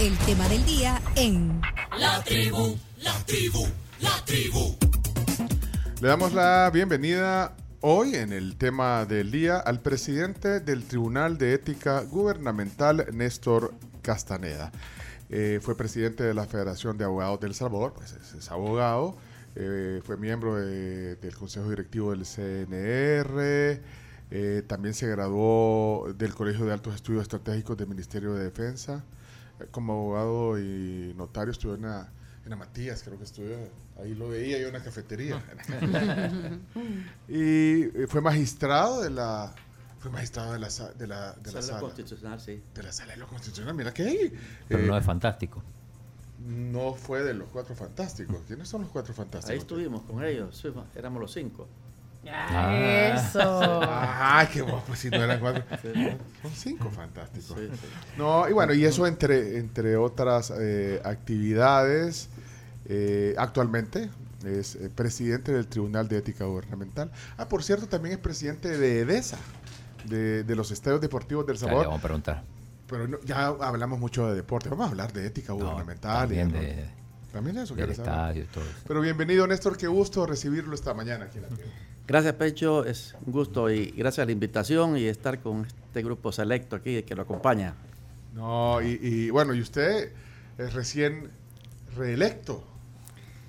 el 0.00 0.16
tema 0.18 0.48
del 0.48 0.64
día 0.64 1.00
en 1.16 1.60
La 1.98 2.22
tribu, 2.22 2.76
la 3.02 3.12
tribu, 3.24 3.66
la 4.00 4.24
tribu. 4.24 4.76
Le 6.00 6.08
damos 6.08 6.32
la 6.32 6.70
bienvenida 6.72 7.56
hoy 7.80 8.14
en 8.14 8.32
el 8.32 8.56
tema 8.56 9.04
del 9.06 9.30
día 9.30 9.58
al 9.58 9.80
presidente 9.80 10.60
del 10.60 10.84
Tribunal 10.84 11.38
de 11.38 11.54
Ética 11.54 12.00
Gubernamental, 12.02 13.06
Néstor 13.12 13.72
Castaneda. 14.02 14.70
Eh, 15.30 15.58
fue 15.62 15.76
presidente 15.76 16.22
de 16.24 16.34
la 16.34 16.44
Federación 16.46 16.98
de 16.98 17.04
Abogados 17.04 17.40
del 17.40 17.54
Salvador, 17.54 17.94
pues 17.96 18.12
es, 18.12 18.34
es 18.34 18.50
abogado, 18.50 19.16
eh, 19.56 20.00
fue 20.04 20.16
miembro 20.16 20.54
de- 20.56 21.16
del 21.16 21.34
Consejo 21.34 21.68
Directivo 21.70 22.10
del 22.10 22.24
CNR, 22.26 23.80
eh, 24.30 24.62
también 24.66 24.94
se 24.94 25.08
graduó 25.08 26.12
del 26.16 26.34
Colegio 26.34 26.64
de 26.66 26.72
Altos 26.74 26.94
Estudios 26.94 27.22
Estratégicos 27.22 27.76
del 27.76 27.88
Ministerio 27.88 28.34
de 28.34 28.44
Defensa. 28.44 29.02
Eh, 29.60 29.66
como 29.70 29.92
abogado 29.94 30.58
y 30.58 31.14
notario 31.16 31.52
estuvo 31.52 31.74
en 31.74 31.82
la, 31.82 32.10
en 32.44 32.50
la 32.50 32.56
Matías, 32.56 33.02
creo 33.02 33.18
que 33.18 33.24
estudió, 33.24 33.56
ahí 34.00 34.14
lo 34.14 34.28
veía 34.28 34.58
yo 34.58 34.68
en 34.68 34.74
la 34.74 34.82
cafetería. 34.82 35.42
y 37.28 37.82
eh, 37.84 38.06
fue 38.08 38.20
magistrado 38.20 39.02
de 39.02 39.10
la 39.10 39.54
fue 39.98 40.10
magistrado 40.10 40.52
de 40.52 40.58
la, 40.58 40.68
de 40.68 41.06
la, 41.06 41.32
de 41.32 41.52
la 41.52 41.62
Sala 41.62 41.62
sala 41.62 41.80
constitucional, 41.80 42.40
sí. 42.40 42.62
de 42.74 42.82
la 42.82 42.92
sala 42.92 43.12
de 43.14 43.18
lo 43.18 43.26
constitucional 43.26 43.74
mira 43.74 43.92
que 43.92 44.02
ahí 44.02 44.32
Pero 44.68 44.82
eh, 44.82 44.86
no 44.86 44.96
es 44.96 45.04
fantástico. 45.04 45.62
no 46.46 46.94
fue 46.94 47.22
de 47.22 47.34
los 47.34 47.48
cuatro 47.48 47.74
fantásticos 47.74 48.36
quiénes 48.46 48.68
son 48.68 48.82
los 48.82 48.90
cuatro 48.90 49.14
fantásticos 49.14 49.50
Ahí 49.50 49.58
estuvimos 49.58 50.02
con 50.02 50.22
ellos, 50.22 50.56
sí, 50.56 50.68
éramos 50.94 51.20
los 51.20 51.32
cinco. 51.32 51.66
Ah. 52.28 53.14
Eso. 53.16 53.80
ah 53.82 54.48
qué 54.52 54.60
guapo 54.62 54.94
si 54.96 55.10
no 55.10 55.16
eran 55.22 55.38
cuatro 55.40 55.62
son 56.42 56.50
cinco 56.54 56.90
fantásticos 56.90 57.56
sí, 57.58 57.68
sí. 57.72 57.86
No, 58.16 58.48
y 58.48 58.52
bueno, 58.52 58.74
y 58.74 58.84
eso 58.84 59.06
entre, 59.06 59.58
entre 59.58 59.96
otras 59.96 60.52
eh, 60.58 61.00
actividades, 61.04 62.28
eh, 62.86 63.34
actualmente 63.38 64.10
es 64.44 64.76
eh, 64.76 64.90
presidente 64.94 65.52
del 65.52 65.66
Tribunal 65.66 66.08
de 66.08 66.18
Ética 66.18 66.44
Gubernamental. 66.44 67.10
Ah, 67.36 67.48
por 67.48 67.62
cierto, 67.64 67.86
también 67.88 68.14
es 68.14 68.20
presidente 68.20 68.76
de 68.76 69.00
EDESA, 69.00 69.38
de, 70.04 70.44
de 70.44 70.56
los 70.56 70.70
Estadios 70.70 71.00
Deportivos 71.00 71.46
del 71.46 71.56
Ya 71.56 71.60
le 71.62 71.66
Salvador. 71.68 71.86
vamos 71.86 71.98
a 71.98 72.02
preguntar. 72.02 72.42
Pero 72.88 73.08
no- 73.08 73.18
ya 73.24 73.46
hablamos 73.46 73.98
mucho 73.98 74.28
de 74.28 74.34
deporte, 74.36 74.68
vamos 74.68 74.86
a 74.86 74.90
hablar 74.90 75.12
de 75.12 75.26
ética 75.26 75.52
No, 75.52 75.58
gubernamental. 75.58 76.16
y 76.32 76.36
también 76.36 76.52
de- 76.52 76.60
de- 76.60 76.90
también 77.32 77.56
de 77.56 77.62
eso 77.64 77.74
del 77.74 77.90
estadio 77.90 78.44
y 78.44 78.46
todo 78.46 78.64
eso. 78.64 78.72
Pero 78.86 79.00
bienvenido, 79.00 79.46
Néstor, 79.46 79.76
qué 79.76 79.86
gusto 79.88 80.24
recibirlo 80.26 80.74
esta 80.74 80.94
mañana 80.94 81.24
aquí 81.26 81.38
en 81.38 81.42
la 81.42 81.48
tribu. 81.48 81.68
Gracias, 82.06 82.34
Pecho. 82.34 82.84
Es 82.84 83.16
un 83.26 83.32
gusto 83.32 83.68
y 83.68 83.90
gracias 83.90 84.22
a 84.22 84.26
la 84.26 84.32
invitación 84.32 84.96
y 84.96 85.04
estar 85.06 85.40
con 85.40 85.66
este 85.66 86.02
grupo 86.02 86.30
selecto 86.30 86.76
aquí 86.76 87.02
que 87.02 87.14
lo 87.16 87.22
acompaña. 87.22 87.74
No, 88.32 88.80
y, 88.80 88.98
y 89.02 89.30
bueno, 89.30 89.54
y 89.54 89.60
usted 89.60 90.12
es 90.56 90.72
recién 90.72 91.30
reelecto. 91.96 92.62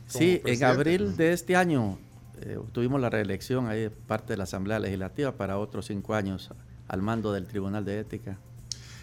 Sí, 0.07 0.41
en 0.45 0.63
abril 0.63 1.17
de 1.17 1.33
este 1.33 1.55
año 1.55 1.99
eh, 2.41 2.57
tuvimos 2.71 2.99
la 2.99 3.09
reelección 3.09 3.67
ahí 3.67 3.81
de 3.81 3.89
parte 3.91 4.33
de 4.33 4.37
la 4.37 4.45
Asamblea 4.45 4.79
Legislativa 4.79 5.33
para 5.33 5.59
otros 5.59 5.85
cinco 5.85 6.15
años 6.15 6.49
al 6.87 7.01
mando 7.01 7.33
del 7.33 7.45
Tribunal 7.45 7.85
de 7.85 7.99
Ética. 7.99 8.37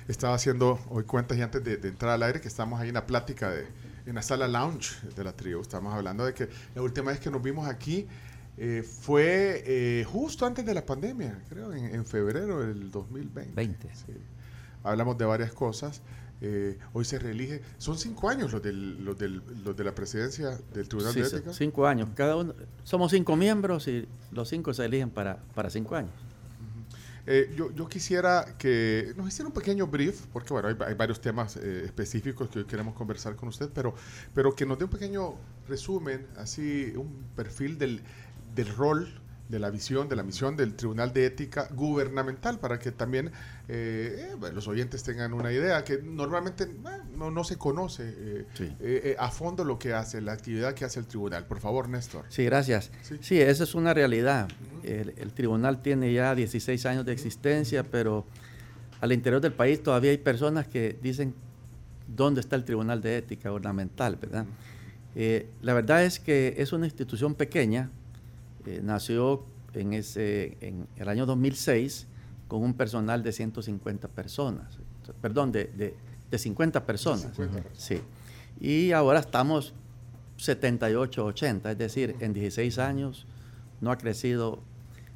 Estaba 0.09 0.35
haciendo 0.35 0.81
hoy 0.91 1.05
cuentas 1.05 1.39
y 1.39 1.43
antes 1.43 1.63
de, 1.63 1.77
de 1.77 1.89
entrar 1.89 2.13
al 2.13 2.23
aire 2.23 2.41
que 2.41 2.49
estamos 2.49 2.81
ahí 2.81 2.89
en 2.89 2.95
la 2.95 3.07
plática 3.07 3.51
de, 3.51 3.67
en 4.07 4.15
la 4.15 4.23
sala 4.23 4.49
lounge 4.49 4.97
de 5.15 5.23
la 5.23 5.33
tribu. 5.33 5.61
Estamos 5.61 5.95
hablando 5.95 6.25
de 6.25 6.35
que 6.35 6.49
la 6.75 6.83
última 6.83 7.11
vez 7.11 7.21
que 7.21 7.31
nos 7.31 7.43
vimos 7.43 7.69
aquí 7.69 8.07
eh, 8.57 8.83
fue 8.83 9.63
eh, 9.67 10.05
justo 10.05 10.47
antes 10.47 10.65
de 10.65 10.75
la 10.75 10.85
pandemia, 10.87 11.43
creo, 11.49 11.73
en, 11.73 11.87
en 11.95 12.07
febrero 12.07 12.61
del 12.61 12.91
2020. 12.91 13.53
20. 13.55 13.89
Sí. 13.95 14.13
Hablamos 14.83 15.19
de 15.19 15.25
varias 15.25 15.53
cosas. 15.53 16.03
Eh, 16.41 16.79
hoy 16.93 17.05
se 17.05 17.19
reelige. 17.19 17.63
Son 17.79 17.97
cinco 17.97 18.29
años 18.29 18.53
los, 18.53 18.63
del, 18.63 19.05
los, 19.05 19.19
del, 19.19 19.43
los 19.65 19.77
de 19.77 19.85
la 19.85 19.95
presidencia 19.95 20.59
del 20.73 20.89
Tribunal 20.89 21.15
Sí, 21.15 21.21
de 21.21 21.27
Ética. 21.27 21.53
cinco 21.53 21.87
años. 21.87 22.09
Cada 22.15 22.37
uno, 22.37 22.55
somos 22.83 23.11
cinco 23.13 23.35
miembros 23.35 23.89
y 23.89 24.07
los 24.31 24.49
cinco 24.49 24.75
se 24.75 24.85
eligen 24.85 25.11
para, 25.11 25.39
para 25.55 25.71
cinco 25.71 25.97
años. 25.97 26.13
Eh, 27.27 27.55
yo, 27.57 27.73
yo 27.73 27.89
quisiera 27.89 28.55
que 28.59 29.15
nos 29.17 29.29
hiciera 29.29 29.47
un 29.49 29.55
pequeño 29.55 29.87
brief, 29.87 30.27
porque 30.27 30.53
bueno, 30.53 30.69
hay, 30.69 30.77
hay 30.87 30.95
varios 30.95 31.23
temas 31.23 31.57
eh, 31.57 31.83
específicos 31.87 32.51
que 32.51 32.59
hoy 32.59 32.65
queremos 32.67 32.95
conversar 32.95 33.35
con 33.35 33.49
usted, 33.49 33.71
pero, 33.75 33.95
pero 34.35 34.55
que 34.55 34.67
nos 34.67 34.79
dé 34.79 34.85
un 34.85 34.91
pequeño 34.91 35.35
resumen, 35.67 36.27
así 36.37 36.93
un 36.97 37.25
perfil 37.35 37.79
del, 37.79 38.03
del 38.55 38.69
rol, 38.75 39.09
de 39.49 39.59
la 39.59 39.69
visión, 39.71 40.09
de 40.09 40.17
la 40.17 40.23
misión 40.23 40.57
del 40.57 40.75
Tribunal 40.75 41.13
de 41.13 41.27
Ética 41.27 41.69
Gubernamental, 41.71 42.59
para 42.59 42.79
que 42.79 42.93
también 42.93 43.31
eh, 43.69 44.33
eh, 44.33 44.53
los 44.55 44.67
oyentes 44.69 45.03
tengan 45.03 45.35
una 45.35 45.53
idea, 45.53 45.85
que 45.85 45.99
normalmente 46.03 46.65
eh, 46.65 46.69
no, 47.15 47.31
no 47.31 47.45
se 47.45 47.57
conoce 47.59 48.47
Sí. 48.55 48.75
a 49.19 49.31
fondo 49.31 49.63
lo 49.65 49.79
que 49.79 49.93
hace, 49.93 50.23
la 50.23 50.33
actividad 50.33 50.73
que 50.73 50.87
hace 50.87 50.99
el 50.99 51.07
Tribunal. 51.07 51.45
Por 51.47 51.61
favor, 51.61 51.89
Néstor. 51.91 52.25
Sí, 52.31 52.45
gracias. 52.45 52.91
Sí. 53.03 53.17
Sí, 53.21 53.39
esa 53.41 53.65
es 53.65 53.75
una 53.75 53.93
realidad. 53.93 54.49
El, 54.83 55.13
el 55.19 55.33
tribunal 55.35 55.83
tiene 55.83 56.13
ya 56.13 56.35
16 56.35 56.87
años 56.87 57.05
de 57.05 57.13
existencia, 57.13 57.85
pero 57.85 58.25
al 59.03 59.13
interior 59.13 59.43
del 59.43 59.53
país 59.53 59.83
todavía 59.83 60.11
hay 60.11 60.19
personas 60.19 60.67
que 60.67 60.99
dicen 61.03 61.35
dónde 62.09 62.41
está 62.41 62.57
el 62.57 62.65
Tribunal 62.65 63.03
de 63.03 63.19
Ética 63.19 63.53
Ornamental, 63.53 64.17
¿verdad? 64.17 64.47
La 65.63 65.75
verdad 65.75 66.03
es 66.05 66.19
que 66.19 66.55
es 66.59 66.73
una 66.73 66.87
institución 66.87 67.35
pequeña, 67.35 67.91
eh, 68.67 68.81
nació 68.83 69.45
en, 69.73 69.93
ese, 69.93 70.57
en 70.61 70.87
el 70.97 71.09
año 71.09 71.27
2006 71.27 72.07
con 72.49 72.63
un 72.63 72.75
personal 72.75 73.23
de 73.23 73.33
150 73.33 74.09
personas, 74.09 74.79
perdón, 75.21 75.53
de, 75.53 75.65
de, 75.65 75.97
de 76.31 76.39
50 76.39 76.85
personas. 76.87 77.23
50 77.23 77.63
personas. 77.63 77.79
Sí. 77.79 78.01
Y 78.61 78.93
ahora 78.93 79.21
estamos 79.21 79.75
78, 80.37 81.25
80, 81.25 81.73
es 81.73 81.79
decir, 81.79 82.17
en 82.21 82.33
16 82.33 82.79
años 82.79 83.27
no 83.81 83.91
ha 83.91 83.99
crecido 83.99 84.61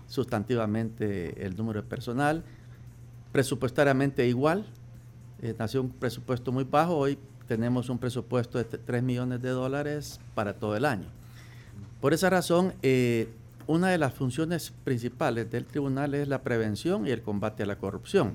sustantivamente 0.09 1.45
el 1.45 1.57
número 1.57 1.83
de 1.83 1.89
personal, 1.89 2.45
presupuestariamente 3.33 4.27
igual, 4.27 4.65
eh, 5.43 5.55
nació 5.59 5.83
un 5.83 5.91
presupuesto 5.91 6.51
muy 6.51 6.65
bajo, 6.65 6.97
hoy 6.97 7.19
tenemos 7.47 7.89
un 7.89 7.99
presupuesto 7.99 8.59
de 8.59 8.65
3 8.65 9.03
millones 9.03 9.41
de 9.41 9.51
dólares 9.51 10.21
para 10.35 10.55
todo 10.55 10.77
el 10.77 10.85
año. 10.85 11.07
Por 12.01 12.13
esa 12.13 12.31
razón, 12.31 12.75
eh, 12.83 13.29
una 13.69 13.89
de 13.89 13.99
las 13.99 14.13
funciones 14.15 14.73
principales 14.83 15.49
del 15.51 15.65
tribunal 15.67 16.15
es 16.15 16.27
la 16.27 16.43
prevención 16.43 17.07
y 17.07 17.11
el 17.11 17.23
combate 17.23 17.63
a 17.63 17.67
la 17.67 17.77
corrupción. 17.77 18.35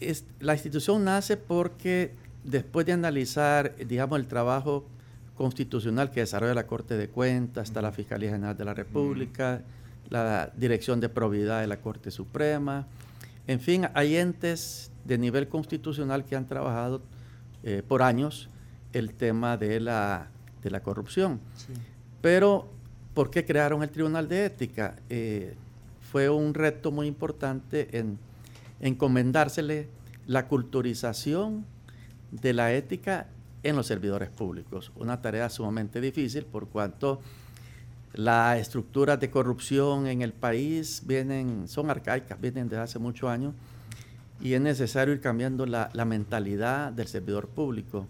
Es- 0.00 0.24
la 0.40 0.54
institución 0.54 1.04
nace 1.04 1.36
porque 1.36 2.14
después 2.44 2.86
de 2.86 2.92
analizar, 2.92 3.74
digamos, 3.76 4.18
el 4.18 4.26
trabajo 4.26 4.84
constitucional 5.36 6.10
que 6.10 6.20
desarrolla 6.20 6.54
la 6.54 6.66
Corte 6.66 6.96
de 6.96 7.08
Cuentas, 7.08 7.68
está 7.68 7.82
la 7.82 7.92
Fiscalía 7.92 8.30
General 8.30 8.56
de 8.56 8.64
la 8.64 8.74
República, 8.74 9.62
la 10.08 10.50
Dirección 10.56 10.98
de 11.00 11.08
Probidad 11.08 11.60
de 11.60 11.66
la 11.66 11.76
Corte 11.80 12.10
Suprema, 12.10 12.86
en 13.46 13.60
fin, 13.60 13.86
hay 13.94 14.16
entes 14.16 14.90
de 15.04 15.16
nivel 15.18 15.48
constitucional 15.48 16.24
que 16.24 16.36
han 16.36 16.46
trabajado 16.46 17.00
eh, 17.62 17.82
por 17.86 18.02
años 18.02 18.48
el 18.92 19.14
tema 19.14 19.56
de 19.56 19.80
la, 19.80 20.28
de 20.62 20.70
la 20.70 20.80
corrupción. 20.80 21.40
Sí. 21.56 21.72
Pero, 22.20 22.68
¿por 23.18 23.32
qué 23.32 23.44
crearon 23.44 23.82
el 23.82 23.90
Tribunal 23.90 24.28
de 24.28 24.44
Ética? 24.44 24.94
Eh, 25.10 25.56
fue 26.12 26.28
un 26.28 26.54
reto 26.54 26.92
muy 26.92 27.08
importante 27.08 27.88
en 27.98 28.16
encomendársele 28.78 29.88
la 30.28 30.46
culturización 30.46 31.66
de 32.30 32.52
la 32.52 32.72
ética 32.72 33.26
en 33.64 33.74
los 33.74 33.88
servidores 33.88 34.28
públicos. 34.28 34.92
Una 34.94 35.20
tarea 35.20 35.50
sumamente 35.50 36.00
difícil 36.00 36.44
por 36.44 36.68
cuanto 36.68 37.20
las 38.12 38.60
estructuras 38.60 39.18
de 39.18 39.30
corrupción 39.30 40.06
en 40.06 40.22
el 40.22 40.32
país 40.32 41.02
vienen, 41.04 41.66
son 41.66 41.90
arcaicas, 41.90 42.40
vienen 42.40 42.68
desde 42.68 42.84
hace 42.84 42.98
muchos 43.00 43.28
años 43.28 43.52
y 44.40 44.52
es 44.52 44.60
necesario 44.60 45.12
ir 45.12 45.20
cambiando 45.20 45.66
la, 45.66 45.90
la 45.92 46.04
mentalidad 46.04 46.92
del 46.92 47.08
servidor 47.08 47.48
público. 47.48 48.06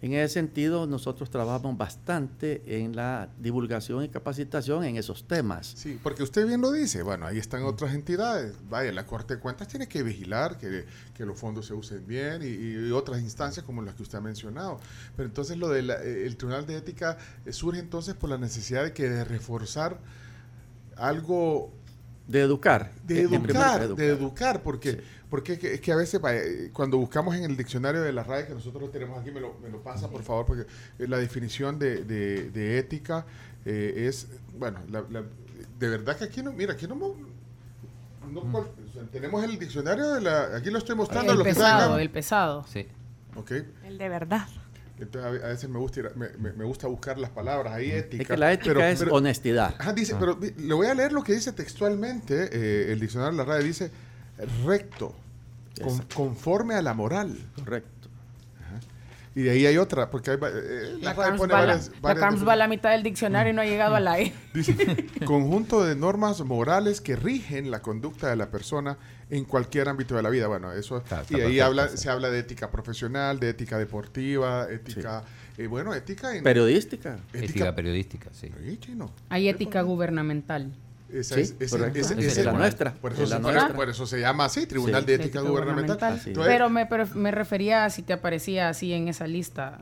En 0.00 0.12
ese 0.12 0.34
sentido, 0.34 0.86
nosotros 0.86 1.28
trabajamos 1.30 1.76
bastante 1.76 2.62
en 2.82 2.94
la 2.94 3.28
divulgación 3.38 4.04
y 4.04 4.08
capacitación 4.08 4.84
en 4.84 4.96
esos 4.96 5.26
temas. 5.26 5.72
Sí, 5.76 5.98
porque 6.02 6.22
usted 6.22 6.46
bien 6.46 6.60
lo 6.60 6.70
dice, 6.70 7.02
bueno, 7.02 7.26
ahí 7.26 7.38
están 7.38 7.64
otras 7.64 7.94
entidades, 7.94 8.54
vaya, 8.68 8.92
la 8.92 9.06
Corte 9.06 9.34
de 9.34 9.40
Cuentas 9.40 9.66
tiene 9.68 9.88
que 9.88 10.02
vigilar 10.02 10.56
que, 10.58 10.84
que 11.14 11.24
los 11.26 11.36
fondos 11.36 11.66
se 11.66 11.74
usen 11.74 12.06
bien 12.06 12.42
y, 12.42 12.46
y 12.46 12.90
otras 12.92 13.20
instancias 13.20 13.66
como 13.66 13.82
las 13.82 13.94
que 13.94 14.02
usted 14.02 14.18
ha 14.18 14.20
mencionado. 14.20 14.78
Pero 15.16 15.28
entonces 15.28 15.56
lo 15.56 15.68
del 15.68 16.36
Tribunal 16.36 16.64
de 16.66 16.76
Ética 16.76 17.18
eh, 17.44 17.52
surge 17.52 17.80
entonces 17.80 18.14
por 18.14 18.30
la 18.30 18.38
necesidad 18.38 18.84
de 18.84 18.92
que 18.92 19.08
de 19.08 19.24
reforzar 19.24 19.98
algo 20.96 21.72
De 22.26 22.40
educar. 22.40 22.92
de 23.04 23.28
primer 23.28 23.50
educar, 23.50 23.94
de 23.94 24.06
educar, 24.08 24.62
porque, 24.62 24.92
Sí. 24.92 24.98
Porque 25.30 25.54
es 25.54 25.58
que, 25.58 25.74
es 25.74 25.80
que 25.80 25.92
a 25.92 25.96
veces 25.96 26.20
eh, 26.30 26.70
cuando 26.72 26.96
buscamos 26.98 27.34
en 27.36 27.44
el 27.44 27.56
diccionario 27.56 28.00
de 28.02 28.12
la 28.12 28.22
RAE 28.24 28.46
que 28.46 28.54
nosotros 28.54 28.82
lo 28.82 28.88
tenemos 28.90 29.18
aquí, 29.20 29.30
me 29.30 29.40
lo, 29.40 29.54
me 29.62 29.68
lo 29.68 29.82
pasa 29.82 30.08
por 30.08 30.22
favor, 30.22 30.46
porque 30.46 30.62
eh, 30.98 31.06
la 31.06 31.18
definición 31.18 31.78
de, 31.78 32.04
de- 32.04 32.50
de 32.50 32.78
ética 32.78 33.26
eh, 33.64 34.06
es, 34.08 34.26
bueno, 34.58 34.80
la- 34.90 35.04
la- 35.10 35.24
de 35.78 35.88
verdad 35.88 36.16
que 36.16 36.24
aquí 36.24 36.42
no, 36.42 36.52
mira, 36.52 36.72
aquí 36.72 36.86
no, 36.86 36.94
no 36.96 38.40
cual- 38.52 38.70
o 38.88 38.92
sea, 38.92 39.02
tenemos 39.10 39.42
el 39.44 39.58
diccionario 39.58 40.10
de 40.14 40.20
la, 40.20 40.56
aquí 40.56 40.70
lo 40.70 40.78
estoy 40.78 40.96
mostrando, 40.96 41.32
El 41.32 41.38
lo 41.38 41.44
que 41.44 41.50
pesado, 41.50 41.98
el 41.98 42.10
pesado. 42.10 42.66
Sí. 42.66 42.86
¿ok? 43.36 43.52
El 43.84 43.98
de 43.98 44.08
verdad. 44.08 44.48
Entonces 45.00 45.42
a 45.44 45.46
veces 45.48 45.70
me 45.70 45.78
gusta, 45.78 46.00
me, 46.16 46.64
gusta 46.64 46.88
buscar 46.88 47.18
las 47.18 47.30
palabras 47.30 47.72
ahí 47.72 47.92
ética. 47.92 48.22
Es 48.22 48.28
que 48.28 48.36
la 48.36 48.52
ética 48.52 48.90
es 48.90 49.02
honestidad. 49.08 49.76
dice, 49.94 50.14
ah. 50.14 50.16
pero 50.18 50.38
le 50.40 50.74
voy 50.74 50.88
a 50.88 50.94
leer 50.94 51.12
lo 51.12 51.22
que 51.22 51.34
dice 51.34 51.52
textualmente, 51.52 52.48
eh, 52.52 52.92
el 52.92 52.98
diccionario 52.98 53.38
de 53.38 53.44
la 53.44 53.48
radio 53.52 53.64
dice 53.64 53.92
recto, 54.64 55.14
conforme 56.14 56.74
a 56.74 56.82
la 56.82 56.94
moral. 56.94 57.38
Correcto. 57.56 57.98
Y 59.38 59.42
de 59.42 59.50
ahí 59.50 59.66
hay 59.66 59.76
otra, 59.76 60.10
porque 60.10 60.32
hay, 60.32 60.36
eh, 60.42 60.98
la, 61.00 61.14
Carms 61.14 61.40
va, 61.40 61.64
la, 61.64 62.52
a 62.52 62.56
la 62.56 62.66
mitad 62.66 62.90
del 62.90 63.04
diccionario 63.04 63.52
y 63.52 63.54
no 63.54 63.62
ha 63.62 63.66
llegado 63.66 63.94
a 63.94 64.00
la 64.00 64.18
E. 64.18 64.32
Dice, 64.52 65.06
conjunto 65.24 65.84
de 65.84 65.94
normas 65.94 66.40
morales 66.40 67.00
que 67.00 67.14
rigen 67.14 67.70
la 67.70 67.80
conducta 67.80 68.30
de 68.30 68.34
la 68.34 68.50
persona 68.50 68.98
en 69.30 69.44
cualquier 69.44 69.88
ámbito 69.88 70.16
de 70.16 70.22
la 70.24 70.30
vida. 70.30 70.48
Bueno, 70.48 70.72
eso... 70.72 71.04
y 71.30 71.40
ahí 71.40 71.60
habla, 71.60 71.86
se 71.86 72.10
habla 72.10 72.30
de 72.30 72.40
ética 72.40 72.72
profesional, 72.72 73.38
de 73.38 73.50
ética 73.50 73.78
deportiva, 73.78 74.66
ética... 74.68 75.22
Eh, 75.56 75.68
bueno, 75.68 75.94
ética... 75.94 76.30
periodística. 76.42 77.20
Ética, 77.32 77.76
periodística, 77.76 78.30
sí. 78.32 78.50
Hay 79.28 79.48
ética 79.48 79.82
gubernamental. 79.82 80.72
Esa 81.12 81.40
es, 81.40 81.72
la 81.72 82.52
nuestra. 82.52 82.94
Por 82.94 83.12
eso, 83.88 84.06
se 84.06 84.20
llama 84.20 84.44
así, 84.44 84.66
Tribunal 84.66 85.06
de 85.06 85.14
Ética, 85.14 85.40
Gubernamental. 85.40 86.20
pero, 86.34 86.68
me, 86.68 86.86
pero 86.86 87.06
me 87.14 87.30
refería 87.30 87.86
a 87.86 87.90
si 87.90 88.02
te 88.02 88.12
aparecía 88.12 88.68
así 88.68 88.92
en 88.92 89.08
esa 89.08 89.26
lista. 89.26 89.78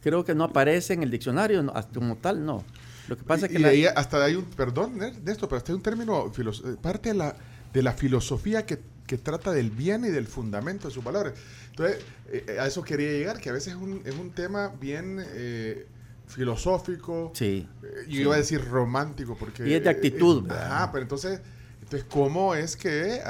Creo 0.00 0.24
que 0.24 0.34
no 0.34 0.44
aparece 0.44 0.94
en 0.94 1.02
el 1.02 1.10
diccionario, 1.10 1.72
como 1.92 2.16
tal, 2.16 2.44
no. 2.44 2.64
Lo 3.08 3.16
que 3.16 3.24
pasa 3.24 3.46
es 3.46 3.52
que... 3.52 3.58
Y 3.58 3.64
ahí 3.64 3.84
hasta 3.86 4.22
hay 4.22 4.36
un, 4.36 4.44
perdón 4.44 4.98
de 4.98 5.32
esto, 5.32 5.48
pero 5.48 5.56
hasta 5.56 5.72
hay 5.72 5.76
un 5.76 5.82
término, 5.82 6.30
eh, 6.36 6.76
parte 6.80 7.08
de 7.08 7.14
la, 7.16 7.34
de 7.72 7.82
la 7.82 7.92
filosofía 7.94 8.64
que, 8.64 8.78
que 9.06 9.18
trata 9.18 9.50
del 9.50 9.70
bien 9.70 10.04
y 10.04 10.08
del 10.08 10.26
fundamento 10.26 10.88
de 10.88 10.94
sus 10.94 11.02
valores. 11.02 11.32
Entonces, 11.70 11.98
eh, 12.30 12.58
a 12.60 12.66
eso 12.66 12.82
quería 12.84 13.10
llegar, 13.10 13.40
que 13.40 13.48
a 13.48 13.52
veces 13.52 13.74
es 13.74 13.80
un, 13.80 14.02
es 14.04 14.14
un 14.14 14.30
tema 14.30 14.72
bien... 14.80 15.24
Eh, 15.34 15.86
filosófico. 16.28 17.32
Sí. 17.34 17.66
Eh, 17.82 18.06
yo 18.08 18.20
iba 18.20 18.34
a 18.34 18.38
decir 18.38 18.64
romántico 18.64 19.36
porque... 19.38 19.68
Y 19.68 19.74
es 19.74 19.82
de 19.82 19.90
actitud. 19.90 20.46
Eh, 20.50 20.54
ajá, 20.54 20.92
pero 20.92 21.02
entonces, 21.02 21.40
entonces, 21.82 22.06
¿cómo 22.10 22.54
es 22.54 22.76
que 22.76 23.20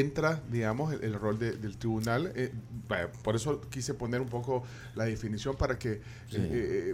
entra, 0.00 0.40
digamos, 0.50 0.94
el, 0.94 1.14
rol 1.14 1.38
del 1.38 1.76
tribunal? 1.76 2.32
Eh, 2.36 2.52
por 3.22 3.34
eso 3.34 3.60
quise 3.68 3.94
poner 3.94 4.20
un 4.20 4.28
poco 4.28 4.62
la 4.94 5.04
definición 5.04 5.56
para 5.56 5.78
que, 5.78 6.00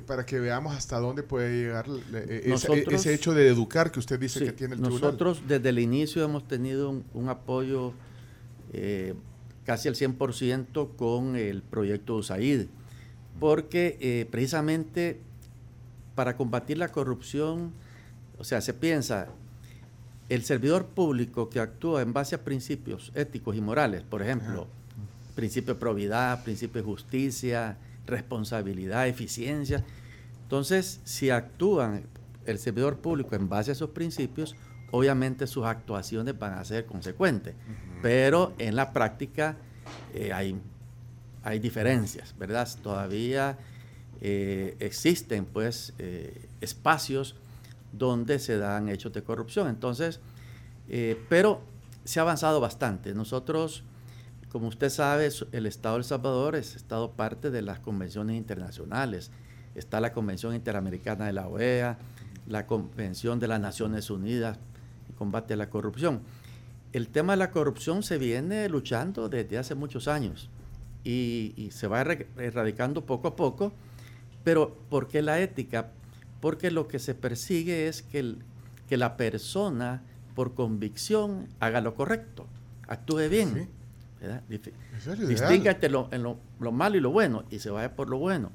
para 0.07 0.25
que 0.25 0.41
veamos 0.41 0.75
hasta 0.75 0.99
dónde 0.99 1.23
puede 1.23 1.65
llegar 1.65 1.87
ese, 2.33 3.13
hecho 3.13 3.35
de 3.35 3.49
educar 3.49 3.93
que 3.93 3.99
usted 3.99 4.19
dice 4.19 4.41
que 4.43 4.53
tiene 4.53 4.75
el 4.75 4.81
tribunal. 4.81 5.03
Nosotros 5.03 5.43
desde 5.47 5.69
el 5.69 5.79
inicio 5.79 6.25
hemos 6.25 6.49
tenido 6.49 7.03
un, 7.13 7.29
apoyo 7.29 7.93
casi 9.65 9.89
al 9.89 9.97
100% 9.97 10.97
con 10.97 11.37
el 11.37 11.63
proyecto 11.63 12.17
USAID 12.17 12.69
porque 13.41 13.99
eh, 14.01 14.29
precisamente 14.31 15.21
para 16.15 16.37
combatir 16.37 16.79
la 16.79 16.89
corrupción, 16.89 17.73
o 18.39 18.45
sea, 18.45 18.61
se 18.61 18.75
piensa, 18.75 19.29
el 20.29 20.45
servidor 20.45 20.87
público 20.87 21.51
que 21.51 21.59
actúa 21.59 22.03
en 22.03 22.13
base 22.13 22.37
a 22.37 22.45
principios 22.45 23.11
éticos 23.17 23.57
y 23.57 23.61
morales, 23.61 24.03
por 24.03 24.23
ejemplo, 24.23 24.69
principio 25.35 25.75
de 25.75 25.81
probidad, 25.81 26.45
principio 26.45 26.83
de 26.83 26.87
justicia, 26.87 27.79
responsabilidad, 28.07 29.09
eficiencia. 29.09 29.85
Entonces, 30.43 31.01
si 31.05 31.31
actúan 31.31 32.05
el 32.47 32.59
servidor 32.59 32.99
público 32.99 33.35
en 33.35 33.49
base 33.49 33.71
a 33.71 33.73
esos 33.73 33.91
principios, 33.91 34.55
obviamente 34.91 35.47
sus 35.47 35.65
actuaciones 35.65 36.39
van 36.39 36.55
a 36.55 36.65
ser 36.65 36.87
consecuentes. 36.87 37.55
Pero 38.03 38.53
en 38.59 38.77
la 38.77 38.93
práctica 38.93 39.57
eh, 40.15 40.33
hay 40.33 40.57
hay 41.43 41.59
diferencias, 41.59 42.35
¿verdad? 42.39 42.69
Todavía 42.83 43.59
eh, 44.21 44.77
existen 44.81 45.47
pues 45.47 45.95
eh, 45.99 46.49
espacios 46.61 47.37
donde 47.93 48.39
se 48.39 48.59
dan 48.59 48.89
hechos 48.89 49.13
de 49.13 49.23
corrupción. 49.23 49.69
Entonces, 49.69 50.21
eh, 50.89 51.19
pero 51.29 51.63
se 52.05 52.21
ha 52.21 52.23
avanzado 52.23 52.61
bastante. 52.61 53.15
Nosotros, 53.15 53.85
como 54.51 54.69
usted 54.69 54.91
sabe, 54.91 55.31
el 55.53 55.67
Estado 55.67 55.97
de 55.97 56.01
El 56.01 56.05
Salvador 56.05 56.57
es 56.57 56.77
Estado 56.77 57.13
parte 57.13 57.51
de 57.51 57.63
las 57.63 57.81
convenciones 57.81 58.37
internacionales. 58.37 59.31
Está 59.75 60.01
la 60.01 60.13
Convención 60.13 60.55
Interamericana 60.55 61.27
de 61.27 61.33
la 61.33 61.49
OEA, 61.49 61.99
la 62.49 62.67
Convención 62.67 63.39
de 63.39 63.49
las 63.49 63.61
Naciones 63.61 64.11
Unidas 64.11 64.59
en 65.09 65.15
combate 65.15 65.55
a 65.55 65.57
la 65.57 65.71
corrupción. 65.71 66.21
El 66.93 67.09
tema 67.09 67.35
de 67.35 67.39
la 67.39 67.53
corrupción 67.53 68.03
se 68.03 68.19
viene 68.19 68.69
luchando 68.69 69.29
desde 69.29 69.59
hace 69.59 69.77
muchos 69.77 70.09
años 70.09 70.51
y, 71.05 71.69
se 71.73 71.87
va 71.87 72.03
erradicando 72.03 73.05
poco 73.05 73.29
a 73.29 73.37
poco. 73.37 73.73
Pero 74.45 74.77
¿por 74.89 75.09
qué 75.09 75.23
la 75.23 75.41
ética? 75.41 75.91
Porque 76.41 76.71
lo 76.71 76.89
que 76.89 76.99
se 76.99 77.15
persigue 77.15 77.89
es 77.89 78.03
que, 78.03 78.37
que 78.89 78.97
la 78.97 79.17
persona, 79.17 80.03
por 80.35 80.55
convicción, 80.55 81.49
haga 81.61 81.81
lo 81.81 81.95
correcto, 81.95 82.47
actúe 82.89 83.29
bien. 83.29 83.69
Distinga 85.27 85.71
entre 85.73 85.89
lo, 85.89 86.09
en 86.11 86.23
lo, 86.23 86.73
malo 86.73 86.97
y 86.97 87.01
lo 87.01 87.11
bueno 87.11 87.45
y 87.51 87.59
se 87.59 87.71
vaya 87.71 87.95
por 87.95 88.09
lo 88.09 88.19
bueno. 88.19 88.51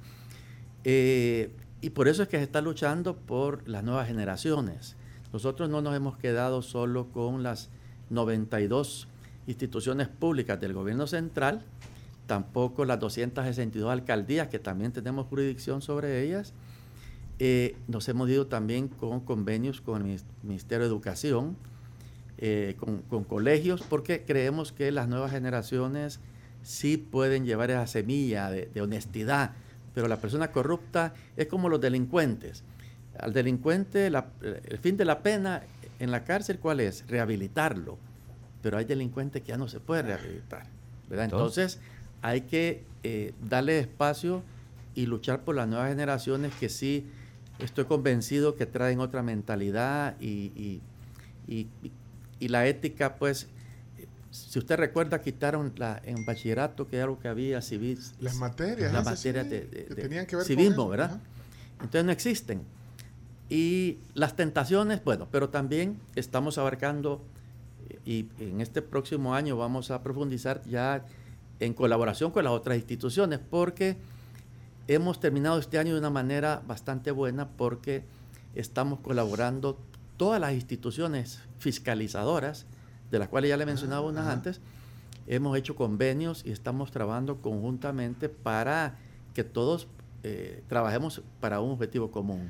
Eh, 0.83 1.51
y 1.81 1.89
por 1.92 2.07
eso 2.07 2.24
es 2.24 2.30
que 2.30 2.38
se 2.38 2.44
está 2.44 2.62
luchando 2.62 3.15
por 3.15 3.68
las 3.68 3.83
nuevas 3.83 4.07
generaciones. 4.07 4.95
Nosotros 5.33 5.69
no 5.69 5.81
nos 5.81 5.95
hemos 5.95 6.18
quedado 6.18 6.62
solo 6.62 7.12
con 7.12 7.44
las 7.44 7.69
92 8.09 9.07
instituciones 9.47 10.07
públicas 10.07 10.59
del 10.59 10.74
gobierno 10.74 11.07
central, 11.07 11.63
tampoco 12.27 12.86
las 12.86 13.00
262 13.00 13.92
alcaldías, 13.92 14.48
que 14.48 14.60
también 14.60 14.92
tenemos 14.92 15.27
jurisdicción 15.27 15.81
sobre 15.81 16.24
ellas. 16.24 16.54
Eh, 17.39 17.75
nos 17.88 18.07
hemos 18.07 18.30
ido 18.30 18.48
también 18.48 18.88
con 18.88 19.19
convenios 19.19 19.81
con 19.81 20.10
el 20.10 20.22
Ministerio 20.44 20.86
de 20.86 20.89
Educación, 20.89 21.57
eh, 22.38 22.75
con, 23.10 23.24
colegios, 23.24 23.81
porque 23.81 24.24
creemos 24.25 24.72
que 24.72 24.92
las 24.92 25.07
nuevas 25.07 25.31
generaciones 25.31 26.19
sí 26.63 26.98
pueden 26.98 27.45
llevar 27.45 27.72
esa 27.72 27.88
semilla 27.88 28.50
de, 28.50 28.81
honestidad, 28.81 29.51
pero 29.94 30.07
la 30.07 30.19
persona 30.19 30.51
corrupta 30.51 31.13
es 31.38 31.48
como 31.48 31.69
los 31.69 31.80
delincuentes. 31.80 32.63
Al 33.19 33.31
delincuente, 33.31 34.07
el 34.07 34.78
fin 34.80 34.98
de 34.98 35.06
la 35.06 35.21
pena 35.24 35.63
en 36.00 36.12
la 36.12 36.24
cárcel, 36.25 36.60
¿cuál 36.60 36.81
es? 36.81 37.07
Rehabilitarlo. 37.07 37.98
Pero 38.62 38.78
hay 38.78 38.86
delincuentes 38.86 39.42
que 39.42 39.50
ya 39.50 39.57
no 39.57 39.68
se 39.69 39.80
puede 39.80 40.01
rehabilitar. 40.01 40.66
¿verdad? 41.07 41.25
Entonces 41.25 41.80
hay 42.25 42.42
que 42.42 42.83
eh, 43.04 43.36
darle 43.47 43.78
espacio 43.78 44.42
y 44.95 45.06
luchar 45.06 45.44
por 45.44 45.54
las 45.56 45.68
nuevas 45.68 45.90
generaciones 45.90 46.52
que 46.59 46.69
sí 46.69 47.06
estoy 47.59 47.85
convencido 47.85 48.56
que 48.56 48.66
traen 48.66 48.99
otra 48.99 49.21
mentalidad 49.21 50.19
y, 50.19 50.81
la 52.40 52.66
ética, 52.66 53.16
pues, 53.18 53.47
si 54.31 54.57
usted 54.57 54.76
recuerda, 54.76 55.21
quitaron 55.21 55.71
la, 55.78 56.02
en 56.04 56.26
bachillerato, 56.26 56.88
que 56.88 56.95
era 56.95 57.06
algo 57.06 57.19
que 57.19 57.28
había, 57.28 57.61
civil. 57.61 57.99
Las 58.19 58.38
materias. 58.38 58.92
Las 58.92 59.06
materias 59.06 59.47
de, 59.47 59.59
tenían 59.95 60.26
que 60.26 60.35
ver 60.35 60.45
civismo, 60.45 60.90
¿verdad? 60.90 61.19
Entonces 61.76 62.06
no 62.06 62.11
existen. 62.11 62.64
Y 63.52 63.99
las 64.16 64.35
tentaciones, 64.35 65.04
bueno, 65.04 65.28
pero 65.31 65.49
también 65.49 65.99
estamos 66.16 66.57
abarcando, 66.57 67.21
y 68.04 68.30
en 68.40 68.61
este 68.61 68.81
próximo 68.81 69.35
año 69.35 69.57
vamos 69.57 69.92
a 69.92 70.02
profundizar 70.02 70.64
ya 70.66 71.06
en 71.59 71.74
colaboración 71.74 72.31
con 72.31 72.44
las 72.44 72.54
otras 72.54 72.78
instituciones, 72.78 73.40
porque 73.40 73.97
hemos 74.88 75.19
terminado 75.19 75.59
este 75.59 75.80
año 75.80 75.94
de 75.94 76.00
una 76.00 76.09
manera 76.09 76.62
bastante 76.68 77.12
buena 77.12 77.47
porque 77.50 78.04
estamos 78.54 79.00
colaborando 79.00 79.78
todas 80.18 80.40
las 80.40 80.54
instituciones 80.54 81.42
fiscalizadoras, 81.59 82.66
de 83.12 83.19
las 83.19 83.30
cuales 83.30 83.50
ya 83.50 83.57
le 83.57 83.66
mencionaba 83.66 84.07
unas 84.07 84.28
antes, 84.28 84.62
hemos 85.28 85.57
hecho 85.57 85.76
convenios 85.76 86.44
y 86.45 86.52
estamos 86.52 86.92
trabajando 86.92 87.42
conjuntamente 87.42 88.30
para 88.30 88.97
que 89.33 89.44
todos 89.44 89.88
eh, 90.24 90.64
trabajemos 90.68 91.21
para 91.40 91.59
un 91.59 91.71
objetivo 91.71 92.12
común. 92.12 92.50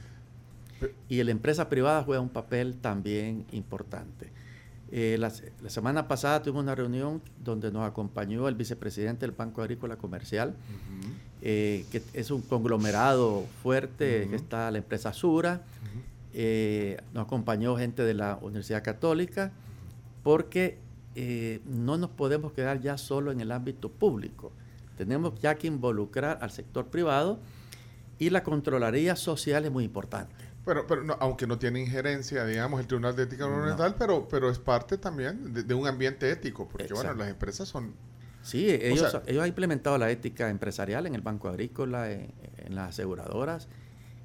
Y 1.10 1.24
la 1.24 1.32
empresa 1.32 1.70
privada 1.70 2.04
juega 2.04 2.22
un 2.22 2.30
papel 2.30 2.76
también 2.76 3.46
importante. 3.52 4.32
Eh, 4.98 5.18
la, 5.18 5.30
semana 5.30 6.08
pasada 6.08 6.42
tuvimos 6.42 6.64
una 6.64 6.74
reunión 6.74 7.22
donde 7.44 7.70
nos 7.70 7.86
acompañó 7.86 8.48
el 8.48 8.56
vicepresidente 8.56 9.26
del 9.26 9.36
Banco 9.36 9.62
Agrícola 9.62 9.98
Comercial, 9.98 10.56
eh, 11.42 11.86
que 11.92 12.02
es 12.14 12.32
un 12.32 12.42
conglomerado 12.42 13.44
fuerte, 13.62 14.26
que 14.30 14.38
está 14.38 14.72
la 14.72 14.78
empresa 14.78 15.12
Sura, 15.12 15.64
eh, 16.34 16.96
nos 17.14 17.26
acompañó 17.26 17.76
gente 17.76 18.04
de 18.04 18.14
la 18.14 18.40
Universidad 18.42 18.84
Católica, 18.84 19.52
porque 20.24 20.80
no 21.66 21.98
nos 21.98 22.12
podemos 22.12 22.54
quedar 22.54 22.80
ya 22.80 22.98
solo 22.98 23.34
en 23.34 23.42
el 23.42 23.52
ámbito 23.52 23.92
público, 23.92 24.54
tenemos 24.98 25.38
ya 25.42 25.56
que 25.56 25.68
involucrar 25.68 26.40
al 26.42 26.52
sector 26.52 26.86
privado 26.86 27.42
y 28.18 28.30
la 28.30 28.44
Contraloría 28.44 29.18
Social 29.18 29.66
es 29.66 29.72
muy 29.74 29.84
importante. 29.84 30.45
Pero, 30.66 30.88
pero 30.88 31.16
aunque 31.20 31.46
no 31.46 31.60
tiene 31.60 31.80
injerencia, 31.80 32.44
digamos, 32.46 32.80
el 32.80 32.88
Tribunal 32.88 33.16
de 33.16 33.24
Ética 33.24 33.46
Gubernamental, 33.46 33.96
pero, 34.00 34.28
pero 34.28 34.50
es 34.50 34.58
parte 34.58 34.98
también 34.98 35.54
de, 35.54 35.74
un 35.76 35.88
ambiente 35.88 36.30
ético, 36.30 36.68
porque 36.68 36.92
bueno, 36.92 37.14
las 37.14 37.30
empresas 37.30 37.70
son... 37.70 37.94
Sí, 38.42 38.68
ellos, 38.70 39.20
ellos 39.28 39.44
han 39.44 39.48
implementado 39.48 39.98
la 39.98 40.10
ética 40.10 40.50
empresarial 40.50 41.06
en 41.06 41.16
el 41.16 41.22
Banco 41.22 41.50
Agrícola, 41.50 42.12
en, 42.12 42.32
las 42.70 42.90
aseguradoras, 42.90 43.68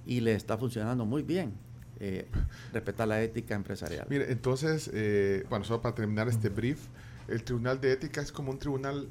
y 0.06 0.20
le 0.20 0.34
está 0.34 0.56
funcionando 0.56 1.04
muy 1.04 1.22
bien. 1.22 1.54
Eh, 2.02 2.26
respetar 2.72 3.06
la 3.06 3.20
ética 3.20 3.54
empresarial. 3.54 4.06
Mire, 4.08 4.32
entonces, 4.32 4.90
eh, 4.94 5.44
bueno, 5.50 5.66
solo 5.66 5.82
para 5.82 5.94
terminar 5.94 6.28
este 6.28 6.48
brief, 6.48 6.86
el 7.28 7.44
Tribunal 7.44 7.78
de 7.78 7.92
Ética 7.92 8.22
es 8.22 8.32
como 8.32 8.50
un 8.50 8.58
tribunal 8.58 9.10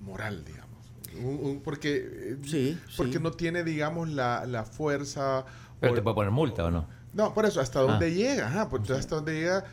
moral, 0.00 0.42
digamos. 0.42 1.60
porque 1.62 2.08
eh, 2.10 2.36
sí, 2.42 2.78
porque 2.96 3.20
no 3.20 3.32
tiene, 3.32 3.64
digamos, 3.64 4.08
la, 4.08 4.46
la 4.46 4.64
fuerza... 4.64 5.44
Pero 5.80 5.94
te 5.94 6.02
puede 6.02 6.14
poner 6.14 6.30
multa 6.30 6.64
o 6.64 6.70
no. 6.70 6.86
No, 7.12 7.34
por 7.34 7.44
eso, 7.46 7.60
hasta 7.60 7.80
dónde 7.80 8.06
ah. 8.06 8.10
llega, 8.10 8.46
ajá, 8.46 8.68
pues 8.68 8.88
hasta 8.90 9.16
dónde 9.16 9.34
llega 9.34 9.64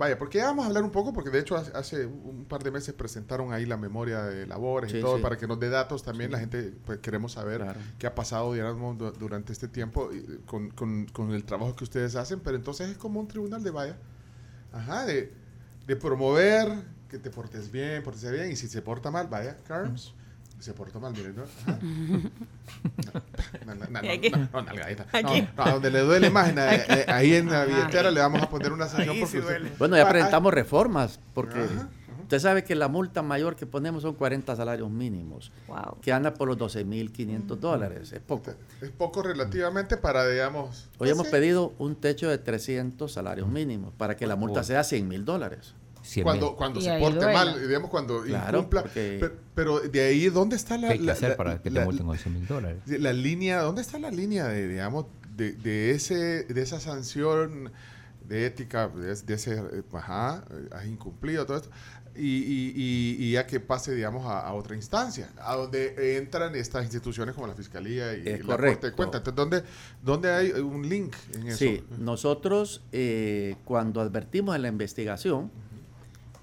Vaya, 0.00 0.16
porque 0.16 0.38
ya 0.38 0.46
vamos 0.46 0.64
a 0.64 0.68
hablar 0.68 0.82
un 0.82 0.92
poco, 0.92 1.12
porque 1.12 1.28
de 1.28 1.40
hecho 1.40 1.56
hace 1.56 2.06
un 2.06 2.46
par 2.46 2.62
de 2.62 2.70
meses 2.70 2.94
presentaron 2.94 3.52
ahí 3.52 3.66
la 3.66 3.76
memoria 3.76 4.22
de 4.22 4.46
labores 4.46 4.94
y 4.94 5.00
todo, 5.02 5.20
para 5.20 5.36
que 5.36 5.46
nos 5.46 5.60
dé 5.60 5.68
datos 5.68 6.02
también. 6.02 6.32
La 6.32 6.38
gente, 6.38 6.72
pues 6.86 7.00
queremos 7.00 7.32
saber 7.32 7.62
qué 7.98 8.06
ha 8.06 8.14
pasado, 8.14 8.54
digamos, 8.54 8.96
durante 9.18 9.52
este 9.52 9.68
tiempo 9.68 10.08
con, 10.46 10.70
con, 10.70 11.32
el 11.32 11.44
trabajo 11.44 11.76
que 11.76 11.84
ustedes 11.84 12.16
hacen, 12.16 12.40
pero 12.40 12.56
entonces 12.56 12.88
es 12.88 12.96
como 12.96 13.20
un 13.20 13.28
tribunal 13.28 13.62
de 13.62 13.70
vaya, 13.72 13.98
ajá, 14.72 15.04
de, 15.04 15.34
de 15.86 15.96
promover 15.96 16.82
que 17.10 17.18
te 17.18 17.28
portes 17.28 17.70
bien, 17.70 18.02
portes 18.02 18.30
bien, 18.32 18.50
y 18.50 18.56
si 18.56 18.68
se 18.68 18.80
porta 18.80 19.10
mal, 19.10 19.28
vaya, 19.28 19.58
Carms 19.68 20.14
se 20.60 20.74
portó 20.74 21.00
mal, 21.00 21.12
miren, 21.12 21.36
¿no? 21.36 21.44
No, 23.66 23.74
no, 23.74 23.86
no, 23.86 24.00
no, 24.00 24.62
no, 25.56 25.72
donde 25.72 25.90
le 25.90 26.00
duele 26.00 26.30
más, 26.30 26.54
ahí 27.08 27.34
en 27.34 27.50
la 27.50 27.64
billetera 27.64 28.10
le 28.10 28.20
vamos 28.20 28.42
a 28.42 28.48
poner 28.48 28.72
una 28.72 28.86
sanción 28.86 29.18
porque 29.18 29.40
Bueno, 29.78 29.96
ya 29.96 30.08
presentamos 30.08 30.52
reformas, 30.54 31.18
porque 31.34 31.66
usted 32.22 32.38
sabe 32.38 32.64
que 32.64 32.74
la 32.74 32.88
multa 32.88 33.22
mayor 33.22 33.56
que 33.56 33.66
ponemos 33.66 34.02
son 34.02 34.14
40 34.14 34.54
salarios 34.54 34.90
mínimos, 34.90 35.50
que 36.02 36.12
anda 36.12 36.34
por 36.34 36.48
los 36.48 36.58
12.500 36.58 37.56
dólares, 37.56 38.12
es 38.12 38.20
poco. 38.20 38.52
Es 38.80 38.90
poco 38.90 39.22
relativamente 39.22 39.96
para, 39.96 40.26
digamos... 40.26 40.88
Hoy 40.98 41.10
hemos 41.10 41.26
pedido 41.28 41.72
un 41.78 41.96
techo 41.96 42.28
de 42.28 42.38
300 42.38 43.10
salarios 43.12 43.48
mínimos 43.48 43.92
para 43.96 44.16
que 44.16 44.26
la 44.26 44.36
multa 44.36 44.62
sea 44.62 44.84
100 44.84 45.08
mil 45.08 45.24
dólares 45.24 45.74
cuando, 46.22 46.56
cuando 46.56 46.80
se 46.80 46.98
porte 46.98 47.26
mal, 47.32 47.60
digamos, 47.66 47.90
cuando 47.90 48.26
incumpla. 48.26 48.84
Pero, 49.54 49.80
de 49.80 50.00
ahí, 50.00 50.28
¿dónde 50.28 50.56
está 50.56 50.76
la. 50.78 50.88
¿Qué 50.88 50.94
hay 50.94 50.98
que 51.00 51.10
hacer 51.10 51.36
para 51.36 51.60
que 51.60 51.70
te 51.70 51.84
multen 51.84 52.06
con 52.06 52.16
100 52.16 52.34
mil 52.34 52.46
dólares? 52.46 52.78
La 52.86 53.12
línea, 53.12 53.62
¿dónde 53.62 53.82
está 53.82 53.98
la 53.98 54.10
línea 54.10 54.48
de, 54.48 54.68
digamos, 54.68 55.06
de, 55.36 55.52
de, 55.52 55.90
ese, 55.92 56.44
de 56.44 56.62
esa 56.62 56.80
sanción 56.80 57.70
de 58.30 58.46
ética, 58.46 58.88
de, 58.88 59.34
ese, 59.34 59.54
eh, 59.54 59.82
ajá, 59.92 60.44
has 60.70 60.86
incumplido 60.86 61.44
todo 61.46 61.56
esto, 61.56 61.70
y, 62.14 62.22
y, 62.22 63.16
y, 63.18 63.32
ya 63.32 63.46
que 63.46 63.60
pase, 63.60 63.94
digamos, 63.94 64.24
a, 64.26 64.52
otra 64.52 64.76
instancia, 64.76 65.30
a 65.38 65.56
donde 65.56 66.16
entran 66.16 66.54
estas 66.54 66.84
instituciones 66.84 67.34
como 67.34 67.46
la 67.46 67.54
Fiscalía 67.54 68.14
y 68.14 68.38
la 68.42 68.56
Corte 68.56 68.88
de 68.88 68.92
Cuentas. 68.92 69.22
Entonces, 69.26 69.34
¿dónde, 69.34 69.62
¿dónde, 70.02 70.30
hay 70.30 70.50
un 70.60 70.88
link 70.88 71.14
en 71.34 71.48
eso? 71.48 71.58
Sí, 71.58 71.82
nosotros 71.98 72.82
eh, 72.92 73.56
cuando 73.64 74.00
advertimos 74.00 74.54
en 74.56 74.62
la 74.62 74.68
investigación, 74.68 75.50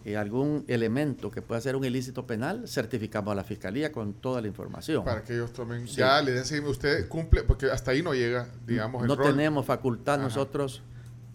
eh, 0.07 0.15
algún 0.15 0.63
elemento 0.69 1.29
que 1.29 1.41
pueda 1.41 1.59
ser 1.59 1.75
un 1.75 1.83
ilícito 1.83 2.25
penal, 2.25 2.65
certificamos 2.65 3.33
a 3.33 3.35
la 3.35 3.43
fiscalía 3.43 3.91
con 3.91 4.13
toda 4.13 4.39
la 4.39 4.47
información. 4.47 5.03
Para 5.03 5.21
que 5.21 5.33
ellos 5.33 5.51
tomen, 5.51 5.85
ya 5.85 6.21
le 6.21 6.31
den 6.31 6.45
seguimiento, 6.45 6.71
usted 6.71 7.09
cumple, 7.09 7.43
porque 7.43 7.65
hasta 7.65 7.91
ahí 7.91 8.01
no 8.01 8.13
llega, 8.13 8.47
digamos, 8.65 9.01
el 9.01 9.09
No 9.09 9.17
tenemos 9.17 9.65
facultad 9.65 10.17
nosotros 10.17 10.81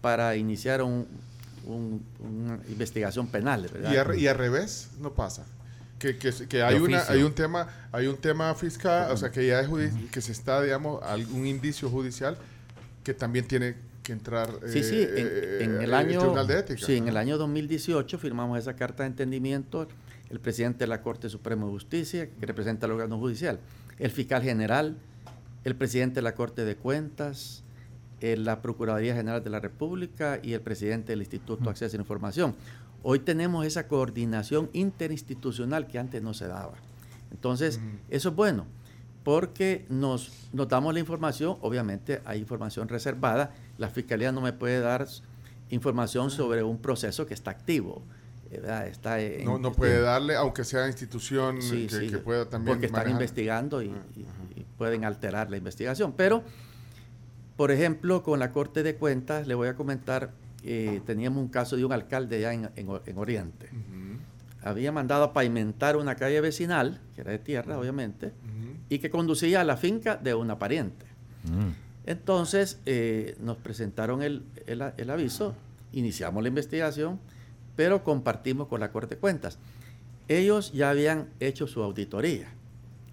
para 0.01 0.35
iniciar 0.37 0.81
un, 0.81 1.07
una 1.67 2.59
investigación 2.67 3.27
penal, 3.27 3.69
¿verdad? 3.71 4.15
Y, 4.15 4.25
al 4.25 4.37
revés 4.39 4.89
no 4.99 5.13
pasa. 5.13 5.45
Que, 5.99 6.17
que, 6.17 6.31
que 6.31 6.63
hay, 6.63 6.79
una, 6.79 7.03
hay 7.09 7.21
un 7.21 7.33
tema 7.33 7.67
hay 7.91 8.07
un 8.07 8.17
tema 8.17 8.55
fiscal, 8.55 9.11
o 9.11 9.17
sea, 9.17 9.29
que 9.29 9.45
ya 9.45 9.59
es 9.59 9.69
que 10.11 10.19
se 10.19 10.31
está, 10.31 10.63
digamos, 10.63 11.03
algún 11.03 11.45
indicio 11.45 11.91
judicial 11.91 12.37
que 13.03 13.13
también 13.13 13.47
tiene 13.47 13.75
que 14.03 14.11
entrar 14.11 14.51
sí, 14.67 14.83
sí, 14.83 15.01
en, 15.01 15.27
eh, 15.27 15.83
el 15.83 15.93
año, 15.93 16.19
Tribunal 16.19 16.45
de 16.45 16.59
Ética. 16.59 16.85
Sí, 16.85 16.97
en 16.97 17.07
el 17.07 17.17
año 17.17 17.37
2018 17.37 18.19
firmamos 18.19 18.59
esa 18.59 18.75
carta 18.75 19.03
de 19.03 19.07
entendimiento 19.07 19.87
el 20.29 20.39
presidente 20.39 20.79
de 20.79 20.87
la 20.87 21.01
Corte 21.01 21.29
Suprema 21.29 21.65
de 21.65 21.71
Justicia, 21.71 22.27
que 22.27 22.45
representa 22.45 22.87
al 22.87 22.93
órgano 22.93 23.19
judicial, 23.19 23.59
el 23.99 24.09
fiscal 24.09 24.41
general, 24.41 24.97
el 25.63 25.75
presidente 25.75 26.15
de 26.15 26.21
la 26.23 26.33
Corte 26.33 26.65
de 26.65 26.75
Cuentas, 26.75 27.63
eh, 28.19 28.35
la 28.35 28.61
Procuraduría 28.61 29.15
General 29.15 29.43
de 29.43 29.49
la 29.51 29.59
República 29.59 30.39
y 30.41 30.53
el 30.53 30.61
presidente 30.61 31.11
del 31.11 31.19
Instituto 31.19 31.65
de 31.65 31.69
Acceso 31.69 31.95
a 31.95 31.97
la 31.97 32.01
Información. 32.01 32.55
Hoy 33.03 33.19
tenemos 33.19 33.65
esa 33.65 33.87
coordinación 33.87 34.69
interinstitucional 34.73 35.87
que 35.87 35.99
antes 35.99 36.23
no 36.23 36.33
se 36.33 36.47
daba. 36.47 36.73
Entonces, 37.31 37.79
eso 38.09 38.29
es 38.29 38.35
bueno, 38.35 38.65
porque 39.23 39.85
nos, 39.89 40.49
nos 40.51 40.67
damos 40.67 40.93
la 40.93 40.99
información, 40.99 41.57
obviamente 41.61 42.21
hay 42.25 42.39
información 42.39 42.89
reservada, 42.89 43.51
la 43.77 43.89
fiscalía 43.89 44.31
no 44.31 44.41
me 44.41 44.53
puede 44.53 44.79
dar 44.79 45.07
información 45.69 46.29
sobre 46.29 46.63
un 46.63 46.77
proceso 46.77 47.25
que 47.25 47.33
está 47.33 47.51
activo. 47.51 48.03
Está 48.51 49.17
no, 49.43 49.57
no 49.57 49.71
puede 49.71 49.99
darle, 49.99 50.35
aunque 50.35 50.63
sea 50.63 50.87
institución 50.87 51.57
que, 51.59 52.17
pueda 52.19 52.47
también. 52.47 52.75
Porque 52.75 52.85
están 52.85 53.09
investigando 53.09 53.81
y, 53.81 53.91
pueden 54.77 55.05
alterar 55.05 55.49
la 55.49 55.57
investigación. 55.57 56.13
Pero, 56.15 56.43
por 57.55 57.71
ejemplo, 57.71 58.21
con 58.21 58.39
la 58.39 58.51
Corte 58.51 58.83
de 58.83 58.95
Cuentas, 58.95 59.47
le 59.47 59.55
voy 59.55 59.69
a 59.69 59.75
comentar, 59.75 60.31
eh, 60.63 61.01
teníamos 61.05 61.41
un 61.41 61.47
caso 61.47 61.77
de 61.77 61.85
un 61.85 61.93
alcalde 61.93 62.41
ya 62.41 62.53
en, 62.53 62.69
en, 62.75 63.17
Oriente. 63.17 63.69
Había 64.61 64.91
mandado 64.91 65.23
a 65.23 65.33
pavimentar 65.33 65.95
una 65.95 66.15
calle 66.15 66.41
vecinal, 66.41 67.01
que 67.15 67.21
era 67.21 67.31
de 67.31 67.39
tierra, 67.39 67.79
obviamente, 67.79 68.33
y 68.89 68.99
que 68.99 69.09
conducía 69.09 69.61
a 69.61 69.63
la 69.63 69.77
finca 69.77 70.17
de 70.17 70.33
una 70.33 70.59
pariente. 70.59 71.05
Mm. 71.43 71.71
Entonces 72.05 72.79
eh, 72.85 73.35
nos 73.39 73.57
presentaron 73.57 74.21
el, 74.21 74.43
aviso, 75.09 75.55
iniciamos 75.93 76.43
la 76.43 76.49
investigación, 76.49 77.19
pero 77.75 78.03
compartimos 78.03 78.67
con 78.67 78.79
la 78.79 78.91
Corte 78.91 79.15
de 79.15 79.21
Cuentas. 79.21 79.57
Ellos 80.27 80.71
ya 80.73 80.89
habían 80.89 81.29
hecho 81.39 81.67
su 81.67 81.81
auditoría. 81.81 82.49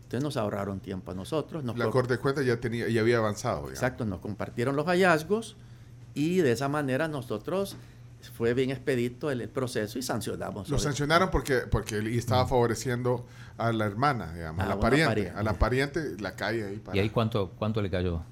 Entonces 0.03 0.25
nos 0.25 0.37
ahorraron 0.37 0.81
tiempo 0.81 1.13
a 1.13 1.15
nosotros. 1.15 1.65
la 1.65 1.91
Corte 1.91 2.15
de 2.15 2.19
Cuentas 2.19 2.45
ya, 2.45 2.59
tenía, 2.59 2.89
ya 2.89 3.01
había 3.01 3.19
avanzado. 3.19 3.71
Exacto, 3.71 4.05
nos 4.05 4.19
compartieron 4.21 4.75
los 4.75 4.87
hallazgos 4.87 5.57
y 6.15 6.39
de 6.39 6.53
esa 6.53 6.69
manera 6.69 7.07
nosotros 7.07 7.77
fue 8.35 8.55
bien 8.55 8.71
expedito 8.71 9.31
el, 9.31 9.49
proceso 9.49 9.99
y 9.99 10.03
sancionamos. 10.03 10.69
Lo 10.69 10.79
sancionaron 10.79 11.31
porque 11.31 11.61
porque 11.71 11.99
estaba 12.17 12.47
favoreciendo 12.47 13.27
a 13.59 13.73
la 13.73 13.87
hermana, 13.87 14.33
digamos, 14.33 14.65
a, 14.65 14.69
la 14.69 14.81
pariente, 14.81 15.31
a 15.31 15.43
la 15.43 15.55
pariente 15.55 16.17
la 16.19 16.37
calle 16.37 16.65
ahí. 16.65 16.83
¿Y 16.93 16.99
ahí 16.99 17.11
cuánto, 17.11 17.51
cuánto 17.59 17.83
le 17.83 17.91
cayó? 17.91 18.23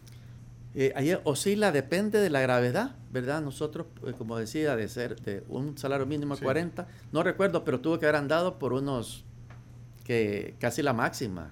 Eh, 0.74 0.92
ahí 0.94 1.16
oscila, 1.24 1.72
depende 1.72 2.20
de 2.20 2.30
la 2.30 2.40
gravedad, 2.40 2.94
¿verdad? 3.10 3.40
Nosotros, 3.40 3.86
eh, 4.06 4.12
como 4.16 4.36
decía, 4.36 4.76
de 4.76 4.88
ser 4.88 5.20
de 5.22 5.42
un 5.48 5.76
salario 5.78 6.06
mínimo 6.06 6.36
de 6.36 6.42
40, 6.42 6.86
no 7.10 7.22
recuerdo, 7.22 7.64
pero 7.64 7.80
tuvo 7.80 7.98
que 7.98 8.06
haber 8.06 8.16
andado 8.16 8.58
por 8.58 8.72
unos, 8.72 9.24
que 10.04 10.54
casi 10.60 10.82
la 10.82 10.92
máxima, 10.92 11.50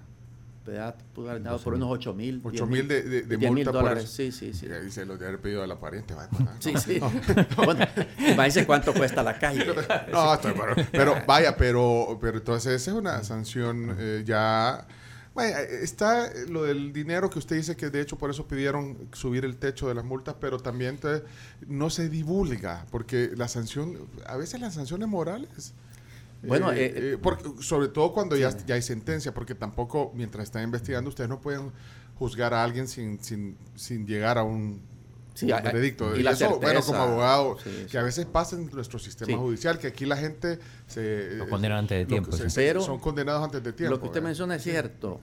por 1.65 1.75
unos 1.75 1.91
8 1.91 2.15
mil. 2.15 2.41
8 2.43 2.67
mil 2.67 2.89
de, 2.89 3.03
de, 3.03 3.23
de 3.23 3.51
multa 3.51 3.71
dólares, 3.71 4.11
sí, 4.11 4.33
sí, 4.33 4.53
sí. 4.53 4.67
Y 4.87 4.91
se 4.91 5.07
lo 5.07 5.17
de 5.17 5.27
haber 5.27 5.41
pedido 5.41 5.63
a 5.63 5.67
la 5.67 5.79
pariente. 5.79 6.15
sí, 6.59 6.75
sí. 6.77 7.01
bueno, 7.57 7.87
imagínense 8.19 8.67
cuánto 8.67 8.93
cuesta 8.93 9.23
la 9.23 9.39
calle. 9.39 9.65
no, 10.13 10.35
está, 10.35 10.53
pero, 10.53 10.75
pero, 10.91 11.17
vaya, 11.27 11.57
pero, 11.57 12.19
pero 12.21 12.39
entonces 12.39 12.81
esa 12.83 12.91
es 12.91 12.97
una 12.97 13.23
sanción 13.25 13.97
eh, 13.99 14.23
ya 14.25 14.87
bueno, 15.37 15.59
eh, 15.59 15.81
está 15.83 16.33
lo 16.49 16.63
del 16.63 16.95
dinero 16.95 17.29
que 17.29 17.39
usted 17.39 17.57
dice 17.57 17.77
que 17.77 17.91
de 17.91 18.01
hecho 18.01 18.17
por 18.17 18.31
eso 18.31 18.49
pidieron 18.49 19.11
subir 19.13 19.45
el 19.45 19.59
techo 19.59 19.87
de 19.87 19.95
las 19.95 20.03
multas, 20.03 20.37
pero 20.41 20.59
también 20.59 20.99
no 21.67 21.91
se 21.91 22.09
divulga, 22.09 22.87
porque 22.91 23.33
la 23.37 23.47
sanción, 23.47 24.09
a 24.27 24.37
veces 24.39 24.61
las 24.61 24.75
sanciones 24.75 25.07
morales... 25.09 25.75
Bueno, 26.43 26.73
eh, 26.73 27.15
eh, 27.15 27.19
sobre 27.61 27.89
todo 27.89 28.13
cuando 28.13 28.37
ya, 28.37 28.57
ya 28.67 28.75
hay 28.75 28.83
sentencia, 28.83 29.33
porque 29.35 29.55
tampoco 29.55 30.13
mientras 30.15 30.45
están 30.45 30.63
investigando 30.63 31.09
ustedes 31.09 31.29
no 31.29 31.41
pueden 31.41 31.73
juzgar 32.19 32.55
a 32.55 32.63
alguien 32.63 32.89
sin, 32.89 33.23
sin, 33.23 33.57
sin 33.75 34.07
llegar 34.07 34.39
a 34.39 34.43
un 34.43 34.81
sí, 35.35 35.47
veredicto. 35.47 36.17
Y, 36.17 36.27
eso, 36.27 36.59
bueno, 36.59 36.81
como 36.83 36.99
abogado, 36.99 37.59
que 37.91 37.99
a 37.99 38.03
veces 38.03 38.27
pasa 38.27 38.57
en 38.57 38.71
nuestro 38.71 38.99
sistema 38.99 39.37
judicial, 39.37 39.79
que 39.79 39.89
aquí 39.89 40.07
la 40.07 40.17
gente 40.17 40.59
se... 40.87 41.37
Lo 41.37 41.49
condenan 41.49 41.79
antes 41.79 41.99
de 41.99 42.07
tiempo. 42.07 42.31
Pero 42.55 42.81
son 42.81 42.99
condenados 42.99 43.43
antes 43.43 43.63
de 43.63 43.73
tiempo. 43.73 43.95
Lo 43.95 44.01
que 44.01 44.07
usted 44.07 44.23
menciona 44.23 44.57
es 44.57 44.63
cierto. 44.63 45.21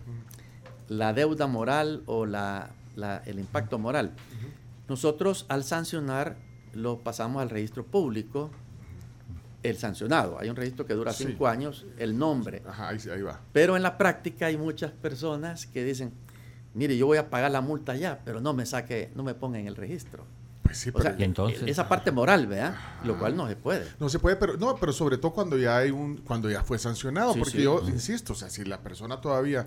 La 0.87 1.13
deuda 1.13 1.47
moral 1.47 2.03
o 2.05 2.25
la, 2.25 2.71
el 3.25 3.39
impacto 3.39 3.79
moral. 3.79 4.13
Nosotros 4.87 5.45
al 5.49 5.63
sancionar 5.63 6.37
lo 6.73 6.99
pasamos 6.99 7.41
al 7.41 7.49
registro 7.49 7.85
público, 7.85 8.51
el 9.63 9.77
sancionado. 9.77 10.37
Hay 10.39 10.49
un 10.49 10.55
registro 10.55 10.85
que 10.85 10.93
dura 10.93 11.11
cinco 11.13 11.47
años, 11.47 11.85
el 11.97 12.17
nombre. 12.17 12.61
Ajá, 12.67 12.89
ahí, 12.89 12.97
ahí 13.13 13.21
va. 13.21 13.41
Pero 13.53 13.75
en 13.77 13.83
la 13.83 13.97
práctica 13.97 14.47
hay 14.47 14.57
muchas 14.57 14.91
personas 14.91 15.65
que 15.67 15.83
dicen, 15.83 16.11
mire, 16.73 16.97
yo 16.97 17.05
voy 17.07 17.17
a 17.17 17.29
pagar 17.29 17.49
la 17.51 17.61
multa 17.61 17.95
ya, 17.95 18.21
pero 18.25 18.41
no 18.41 18.53
me 18.53 18.65
saque, 18.65 19.11
no 19.15 19.23
me 19.23 19.33
ponga 19.33 19.59
en 19.59 19.67
el 19.67 19.75
registro. 19.75 20.25
Pues 20.63 20.77
sí, 20.77 20.89
O 20.93 21.01
sea, 21.01 21.11
pero- 21.11 21.21
Y 21.21 21.25
entonces- 21.25 21.63
esa 21.67 21.87
parte 21.87 22.11
moral, 22.11 22.47
¿verdad? 22.47 22.75
Lo 23.03 23.17
cual 23.17 23.35
no 23.35 23.47
se 23.47 23.55
puede. 23.55 23.85
No 23.99 24.09
se 24.09 24.19
puede, 24.19 24.35
pero 24.37 24.57
no, 24.57 24.75
pero 24.75 24.91
sobre 24.93 25.17
todo 25.17 25.31
cuando 25.33 25.57
ya 25.57 25.77
hay 25.77 25.91
un, 25.91 26.17
cuando 26.17 26.49
ya 26.49 26.63
fue 26.63 26.77
sancionado, 26.79 27.33
Sí, 27.33 27.39
porque 27.39 27.57
sí. 27.57 27.63
yo 27.63 27.81
insisto, 27.87 28.33
o 28.33 28.35
sea, 28.35 28.49
si 28.49 28.63
la 28.65 28.79
persona 28.81 29.19
todavía 29.21 29.65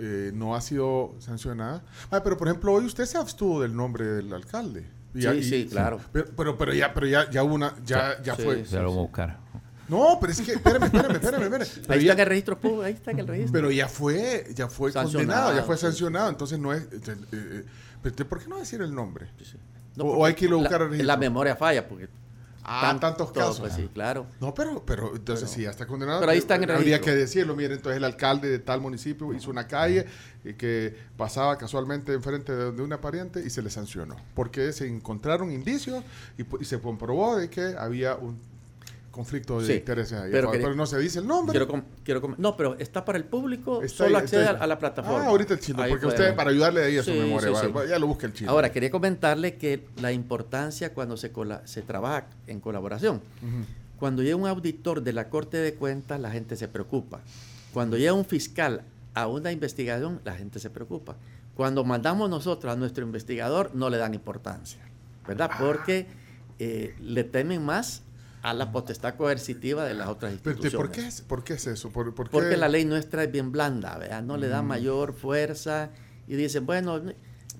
eh, 0.00 0.32
no 0.34 0.54
ha 0.56 0.60
sido 0.60 1.14
sancionada, 1.20 1.82
ah, 2.10 2.20
pero 2.22 2.36
por 2.36 2.48
ejemplo 2.48 2.72
hoy 2.72 2.84
usted 2.84 3.04
se 3.06 3.16
abstuvo 3.18 3.62
del 3.62 3.74
nombre 3.76 4.04
del 4.04 4.32
alcalde. 4.32 4.84
Y 5.16 5.22
Sí, 5.22 5.28
y- 5.28 5.42
sí, 5.42 5.68
claro. 5.70 6.00
Pero, 6.12 6.26
pero, 6.36 6.58
pero 6.58 6.74
ya, 6.74 6.92
pero 6.94 7.06
ya, 7.06 7.30
ya 7.30 7.42
hubo 7.42 7.54
una, 7.54 7.74
ya, 7.84 8.22
ya 8.22 8.36
Sí, 8.36 8.42
fue. 8.42 8.64
Ya 8.64 8.80
lo 8.82 8.92
a 8.92 8.96
buscar. 8.96 9.38
No, 9.88 10.18
pero 10.20 10.32
es 10.32 10.40
que, 10.40 10.52
espérame, 10.52 10.84
espérame, 10.84 11.12
espérame, 11.14 11.42
espérame. 11.44 11.68
Pero 11.86 11.92
Ahí 11.94 12.04
ya, 12.04 12.10
está 12.10 12.12
en 12.14 12.20
el 12.20 12.26
registro 12.26 12.58
público, 12.58 12.82
ahí 12.82 12.92
está 12.94 13.10
en 13.12 13.18
el 13.20 13.26
registro. 13.28 13.52
pero 13.52 13.70
ya 13.70 13.88
fue, 13.88 14.46
ya 14.54 14.66
fue 14.68 14.92
condenado, 14.92 15.54
ya 15.54 15.62
fue 15.62 15.76
sancionado, 15.76 16.28
entonces 16.28 16.58
no 16.58 16.72
es. 16.72 16.82
eh, 16.82 17.16
eh, 17.32 17.64
eh, 18.04 18.24
¿por 18.24 18.40
qué 18.42 18.48
no 18.48 18.58
decir 18.58 18.80
el 18.82 18.92
nombre? 18.94 19.28
No, 19.94 20.04
o- 20.04 20.24
hay 20.26 20.34
que 20.34 20.46
irlo 20.46 20.56
a 20.56 20.60
buscar 20.60 20.80
la, 20.80 20.86
registro. 20.88 21.06
la 21.06 21.16
memoria 21.16 21.54
falla, 21.56 21.86
porque 21.88 22.08
Ah, 22.68 22.80
tan- 22.82 22.98
tantos 23.00 23.32
todo, 23.32 23.44
casos. 23.44 23.60
pues 23.60 23.74
sí, 23.74 23.88
claro. 23.94 24.26
No, 24.40 24.52
pero, 24.52 24.84
pero 24.84 25.14
entonces 25.14 25.48
si 25.48 25.62
ya 25.62 25.70
está 25.70 25.86
condenado. 25.86 26.18
pero 26.18 26.32
ahí 26.32 26.38
está 26.38 26.56
en 26.56 26.64
el 26.64 26.70
Habría 26.72 27.00
que 27.00 27.12
decirlo, 27.14 27.54
mire, 27.54 27.74
entonces 27.74 27.96
el 27.98 28.04
alcalde 28.04 28.48
de 28.48 28.58
tal 28.58 28.80
municipio 28.80 29.32
hizo 29.32 29.50
una 29.50 29.68
calle 29.68 30.04
eh, 30.44 30.56
que 30.56 30.96
pasaba 31.16 31.56
casualmente 31.58 32.12
enfrente 32.12 32.52
de, 32.52 32.72
de 32.72 32.82
una 32.82 33.00
pariente 33.00 33.40
y 33.46 33.50
se 33.50 33.62
le 33.62 33.70
sancionó. 33.70 34.16
Porque 34.34 34.72
se 34.72 34.88
encontraron 34.88 35.52
indicios 35.52 36.02
y, 36.36 36.42
y 36.60 36.64
se 36.64 36.80
comprobó 36.80 37.36
de 37.36 37.48
que 37.48 37.76
había 37.78 38.16
un 38.16 38.36
conflicto 39.16 39.60
de 39.60 39.66
Sí, 39.66 39.72
intereses 39.74 40.12
ahí. 40.18 40.30
pero 40.30 40.74
no 40.74 40.86
se 40.86 40.98
dice 40.98 41.18
el 41.18 41.26
nombre. 41.26 41.58
Quiero, 41.58 41.82
quiero 42.04 42.34
no, 42.38 42.56
pero 42.56 42.76
está 42.78 43.04
para 43.04 43.18
el 43.18 43.24
público, 43.24 43.82
Está 43.82 44.04
solo 44.04 44.18
ahí, 44.18 44.22
accede 44.24 44.46
a, 44.46 44.50
a 44.50 44.66
la 44.66 44.78
plataforma. 44.78 45.24
Ah, 45.24 45.28
ahorita 45.28 45.54
el 45.54 45.60
chino, 45.60 45.82
Ahí 45.82 45.90
porque 45.90 46.06
puede 46.06 46.18
usted, 46.20 46.36
para 46.36 46.50
ayudarle 46.50 46.84
ahí 46.84 46.98
a 46.98 47.02
su 47.02 47.10
Sí, 47.12 47.18
memoria, 47.18 47.48
sí, 47.48 47.66
va- 47.72 47.82
sí. 47.82 47.88
ya 47.88 47.98
lo 47.98 48.06
busca 48.06 48.26
el 48.26 48.32
chino. 48.34 48.50
Ahora, 48.50 48.70
quería 48.70 48.90
comentarle 48.90 49.56
que 49.56 49.86
la 50.00 50.12
importancia 50.12 50.92
cuando 50.94 51.16
se, 51.16 51.32
cola- 51.32 51.62
se 51.66 51.82
trabaja 51.82 52.26
en 52.46 52.60
colaboración. 52.60 53.20
Cuando 53.98 54.22
llega 54.22 54.36
un 54.36 54.46
auditor 54.46 55.02
de 55.02 55.12
la 55.14 55.28
Corte 55.30 55.56
de 55.56 55.74
Cuentas, 55.74 56.20
la 56.20 56.30
gente 56.30 56.54
se 56.56 56.68
preocupa. 56.68 57.20
Cuando 57.72 57.96
llega 57.96 58.12
un 58.12 58.24
fiscal 58.26 58.82
a 59.14 59.26
una 59.26 59.50
investigación, 59.52 60.20
la 60.24 60.34
gente 60.34 60.58
se 60.58 60.68
preocupa. 60.70 61.16
Cuando 61.56 61.82
mandamos 61.84 62.28
nosotros 62.28 62.70
a 62.70 62.76
nuestro 62.76 63.04
investigador, 63.06 63.70
no 63.74 63.88
le 63.88 63.96
dan 63.96 64.12
importancia, 64.12 64.80
¿verdad? 65.26 65.50
Porque 65.58 66.06
eh, 66.58 66.94
le 67.00 67.24
temen 67.24 67.64
más 67.64 68.02
a 68.42 68.54
la 68.54 68.70
potestad 68.72 69.14
coercitiva 69.16 69.84
de 69.84 69.94
las 69.94 70.08
otras 70.08 70.32
instituciones. 70.32 70.74
¿por, 70.76 70.90
qué 70.90 71.06
es, 71.06 71.20
¿Por 71.22 71.44
qué 71.44 71.54
es 71.54 71.66
eso? 71.66 71.90
¿Por, 71.90 72.14
por 72.14 72.26
qué? 72.26 72.32
Porque 72.32 72.56
la 72.56 72.68
ley 72.68 72.84
nuestra 72.84 73.24
es 73.24 73.32
bien 73.32 73.50
blanda, 73.52 73.96
¿verdad? 73.98 74.22
No 74.22 74.36
le 74.36 74.48
da 74.48 74.62
Mm. 74.62 74.66
mayor 74.66 75.14
fuerza 75.14 75.90
y 76.28 76.34
dicen, 76.36 76.64
bueno, 76.66 77.02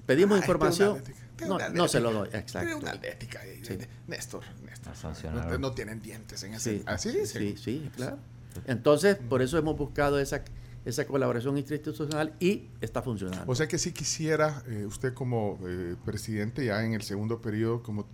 pedimos 0.06 0.38
información. 0.38 1.02
No, 1.46 1.58
no 1.70 1.86
se 1.88 2.00
lo 2.00 2.12
doy, 2.12 2.28
exacto. 2.32 2.78
una 2.78 2.92
atlética, 2.92 3.44
eh, 3.44 3.60
Sí. 3.62 3.76
Néstor, 4.06 4.42
Néstor. 4.64 5.34
No, 5.34 5.58
no 5.58 5.72
tienen 5.72 6.00
dientes 6.00 6.42
en 6.44 6.54
ese. 6.54 6.78
Sí, 6.78 6.82
Así 6.86 7.10
dice. 7.10 7.38
sí, 7.38 7.56
sí, 7.62 7.90
claro. 7.94 8.18
Entonces, 8.66 9.16
por 9.28 9.42
eso 9.42 9.58
hemos 9.58 9.76
buscado 9.76 10.18
esa, 10.18 10.42
esa 10.86 11.06
colaboración 11.06 11.58
institucional 11.58 12.32
y 12.40 12.68
está 12.80 13.02
funcionando. 13.02 13.44
O 13.50 13.54
sea 13.54 13.68
que 13.68 13.76
si 13.76 13.92
quisiera 13.92 14.62
eh, 14.66 14.86
usted 14.86 15.12
como 15.12 15.58
eh, 15.66 15.94
presidente 16.06 16.64
ya 16.64 16.82
en 16.84 16.94
el 16.94 17.02
segundo 17.02 17.42
periodo 17.42 17.82
como 17.82 18.06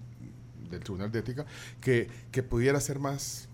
del 0.76 0.84
Tribunal 0.84 1.10
de 1.12 1.18
Ética, 1.20 1.46
que, 1.80 2.08
que 2.30 2.42
pudiera 2.42 2.80
ser 2.80 2.98
más 2.98 3.48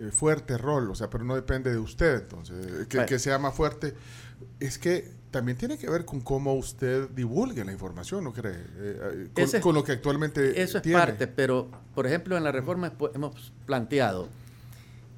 eh, 0.00 0.10
fuerte 0.12 0.56
rol, 0.58 0.90
o 0.90 0.94
sea, 0.94 1.08
pero 1.10 1.24
no 1.24 1.34
depende 1.34 1.70
de 1.70 1.78
usted, 1.78 2.22
entonces, 2.22 2.66
eh, 2.66 2.86
que, 2.88 2.98
Bueno. 2.98 3.08
que 3.08 3.18
sea 3.18 3.38
más 3.38 3.54
fuerte. 3.54 3.94
Es 4.60 4.78
que 4.78 5.10
también 5.32 5.58
tiene 5.58 5.76
que 5.76 5.90
ver 5.90 6.04
con 6.04 6.20
cómo 6.20 6.54
usted 6.54 7.08
divulgue 7.10 7.64
la 7.64 7.72
información, 7.72 8.22
¿no 8.24 8.32
cree? 8.32 8.54
Eh, 8.76 9.28
con, 9.34 9.44
Ese 9.44 9.56
es- 9.58 9.62
con 9.62 9.74
lo 9.74 9.82
que 9.84 9.92
actualmente 9.92 10.62
Eso 10.62 10.78
es 10.78 10.82
tiene. 10.82 10.98
parte, 10.98 11.26
pero 11.26 11.68
por 11.94 12.06
ejemplo 12.06 12.36
en 12.36 12.44
la 12.44 12.52
reforma 12.52 12.92
hemos 13.14 13.52
planteado 13.66 14.28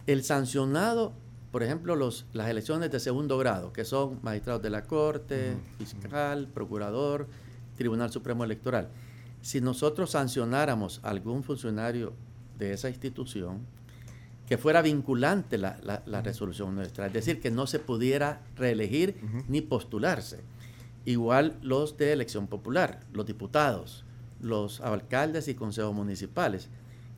el 0.07 0.25
sancionado, 0.25 1.13
por 1.53 1.63
ejemplo, 1.63 1.95
los, 1.97 2.27
las 2.33 2.49
elecciones 2.49 2.91
de 2.91 2.99
segundo 3.01 3.37
grado, 3.39 3.73
que 3.73 3.85
son 3.85 4.19
magistrados 4.23 4.63
de 4.63 4.71
la 4.71 4.85
Corte, 4.85 5.55
fiscal, 5.79 6.49
procurador, 6.53 7.27
Tribunal 7.77 8.11
Supremo 8.11 8.45
Electoral. 8.45 8.88
Si 9.42 9.61
nosotros 9.61 10.11
sancionáramos 10.11 11.00
a 11.03 11.11
algún 11.11 11.42
funcionario 11.42 12.12
de 12.59 12.72
esa 12.72 12.88
institución, 12.88 13.61
que 14.46 14.59
fuera 14.59 14.83
vinculante 14.83 15.59
la, 15.59 15.79
la- 15.83 16.03
la 16.07 16.22
resolución 16.22 16.74
nuestra, 16.74 17.07
es 17.07 17.12
decir, 17.12 17.40
que 17.40 17.50
no 17.50 17.66
se 17.66 17.79
pudiera 17.79 18.42
reelegir 18.57 19.16
ni 19.48 19.61
postularse. 19.61 20.40
Igual 21.05 21.57
los 21.62 21.96
de 21.96 22.12
elección 22.12 22.46
popular, 22.48 23.00
los 23.12 23.26
diputados, 23.26 24.05
los 24.40 24.81
alcaldes 24.81 25.48
y 25.48 25.55
consejos 25.55 25.94
municipales, 25.94 26.68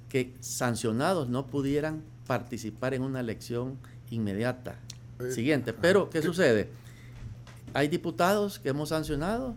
que 0.09 0.35
sancionados 0.41 1.29
no 1.29 1.47
pudieran 1.47 2.03
participar 2.27 2.93
en 2.95 3.03
una 3.03 3.21
elección 3.21 3.79
inmediata 4.11 4.77
Eh, 5.19 5.31
siguiente. 5.33 5.73
Pero, 5.73 6.11
¿qué 6.11 6.21
sucede? 6.23 6.69
Hay 7.75 7.89
diputados 7.89 8.59
que 8.59 8.69
hemos 8.69 8.91
sancionado 8.91 9.57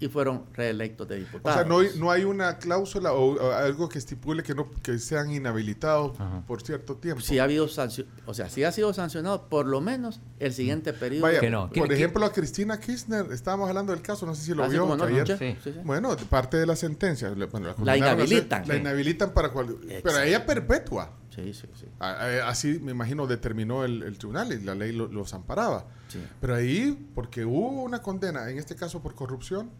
y 0.00 0.08
fueron 0.08 0.44
reelectos 0.54 1.08
de 1.08 1.16
O 1.16 1.18
diputados. 1.18 1.58
sea, 1.60 1.68
no 1.68 1.78
hay, 1.80 1.88
no 1.96 2.10
hay 2.10 2.22
una 2.24 2.58
cláusula 2.58 3.12
o, 3.12 3.34
o 3.34 3.52
algo 3.52 3.88
que 3.88 3.98
estipule 3.98 4.42
que 4.44 4.54
no 4.54 4.70
que 4.82 4.98
sean 4.98 5.30
inhabilitados 5.30 6.18
Ajá. 6.20 6.42
por 6.46 6.62
cierto 6.62 6.96
tiempo. 6.96 7.20
Si 7.20 7.38
ha 7.38 7.44
habido 7.44 7.66
sancio- 7.66 8.06
o 8.26 8.32
sea, 8.34 8.48
si 8.48 8.62
ha 8.62 8.70
sido 8.70 8.92
sancionado, 8.92 9.48
por 9.48 9.66
lo 9.66 9.80
menos 9.80 10.20
el 10.38 10.52
siguiente 10.52 10.92
periodo. 10.92 11.22
Vaya, 11.22 11.40
Que 11.40 11.50
no. 11.50 11.70
por 11.70 11.88
¿Qué- 11.88 11.94
ejemplo, 11.94 12.24
a 12.24 12.32
Cristina 12.32 12.78
Kirchner, 12.78 13.26
estábamos 13.32 13.68
hablando 13.68 13.92
del 13.92 14.02
caso, 14.02 14.24
no 14.24 14.34
sé 14.36 14.42
si 14.44 14.54
lo 14.54 14.62
Así 14.62 14.74
vio 14.74 14.86
no, 14.96 15.02
ayer. 15.04 15.26
sí, 15.26 15.34
Sí. 15.38 15.56
sí, 15.64 15.72
sí. 15.72 15.78
Bueno, 15.84 16.16
parte 16.30 16.56
de 16.58 16.66
la 16.66 16.76
sentencia. 16.76 17.30
bueno, 17.50 17.74
La 17.82 17.96
inhabilitan. 17.96 18.68
La 18.68 18.74
Sí. 18.74 18.80
inhabilitan 18.80 19.32
para 19.32 19.50
cual, 19.50 19.76
Pero 20.02 20.18
ella 20.20 20.46
perpetua. 20.46 21.12
Sí, 21.34 21.52
sí, 21.54 21.68
sí. 21.74 21.86
Así, 22.00 22.80
me 22.82 22.90
imagino, 22.92 23.26
determinó 23.26 23.84
el, 23.84 24.02
el 24.02 24.18
tribunal 24.18 24.52
y 24.52 24.60
la 24.60 24.74
ley 24.74 24.92
lo- 24.92 25.06
los 25.08 25.34
amparaba. 25.34 25.86
Sí. 26.08 26.18
Pero 26.40 26.54
ahí, 26.54 27.10
porque 27.14 27.44
hubo 27.44 27.82
una 27.82 28.02
condena, 28.02 28.50
en 28.50 28.58
este 28.58 28.74
caso 28.74 29.00
por 29.02 29.14
corrupción, 29.14 29.70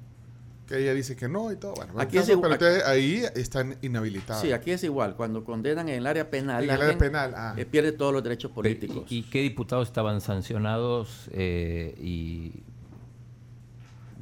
que 0.69 0.79
ella 0.79 0.93
dice 0.93 1.17
que 1.17 1.29
no 1.29 1.51
y 1.51 1.57
todo. 1.57 1.73
Bueno, 1.75 1.95
Aquí 1.99 2.19
es 2.19 2.25
caso, 2.25 2.33
igual- 2.33 2.59
pero 2.59 2.71
entonces 2.71 2.89
ahí 2.89 3.25
están 3.35 3.77
inhabilitadas. 3.81 4.43
Sí, 4.43 4.53
aquí 4.53 4.71
es 4.71 4.85
igual. 4.85 5.17
Cuando 5.17 5.43
condenan 5.43 5.89
en 5.89 5.95
el 5.97 6.07
área 6.07 6.29
penal, 6.31 6.59
En 6.63 6.65
el 6.65 6.71
área 6.77 6.85
alguien, 6.91 6.99
penal, 6.99 7.33
ah. 7.35 7.55
eh, 7.57 7.65
pierde 7.65 7.93
todos 7.93 8.13
los 8.13 8.23
derechos 8.23 8.51
políticos. 8.53 9.05
¿Y, 9.11 9.19
y 9.19 9.23
qué 9.23 9.41
diputados 9.41 9.89
estaban 9.89 10.21
sancionados 10.21 11.29
eh, 11.33 11.95
y 12.01 12.53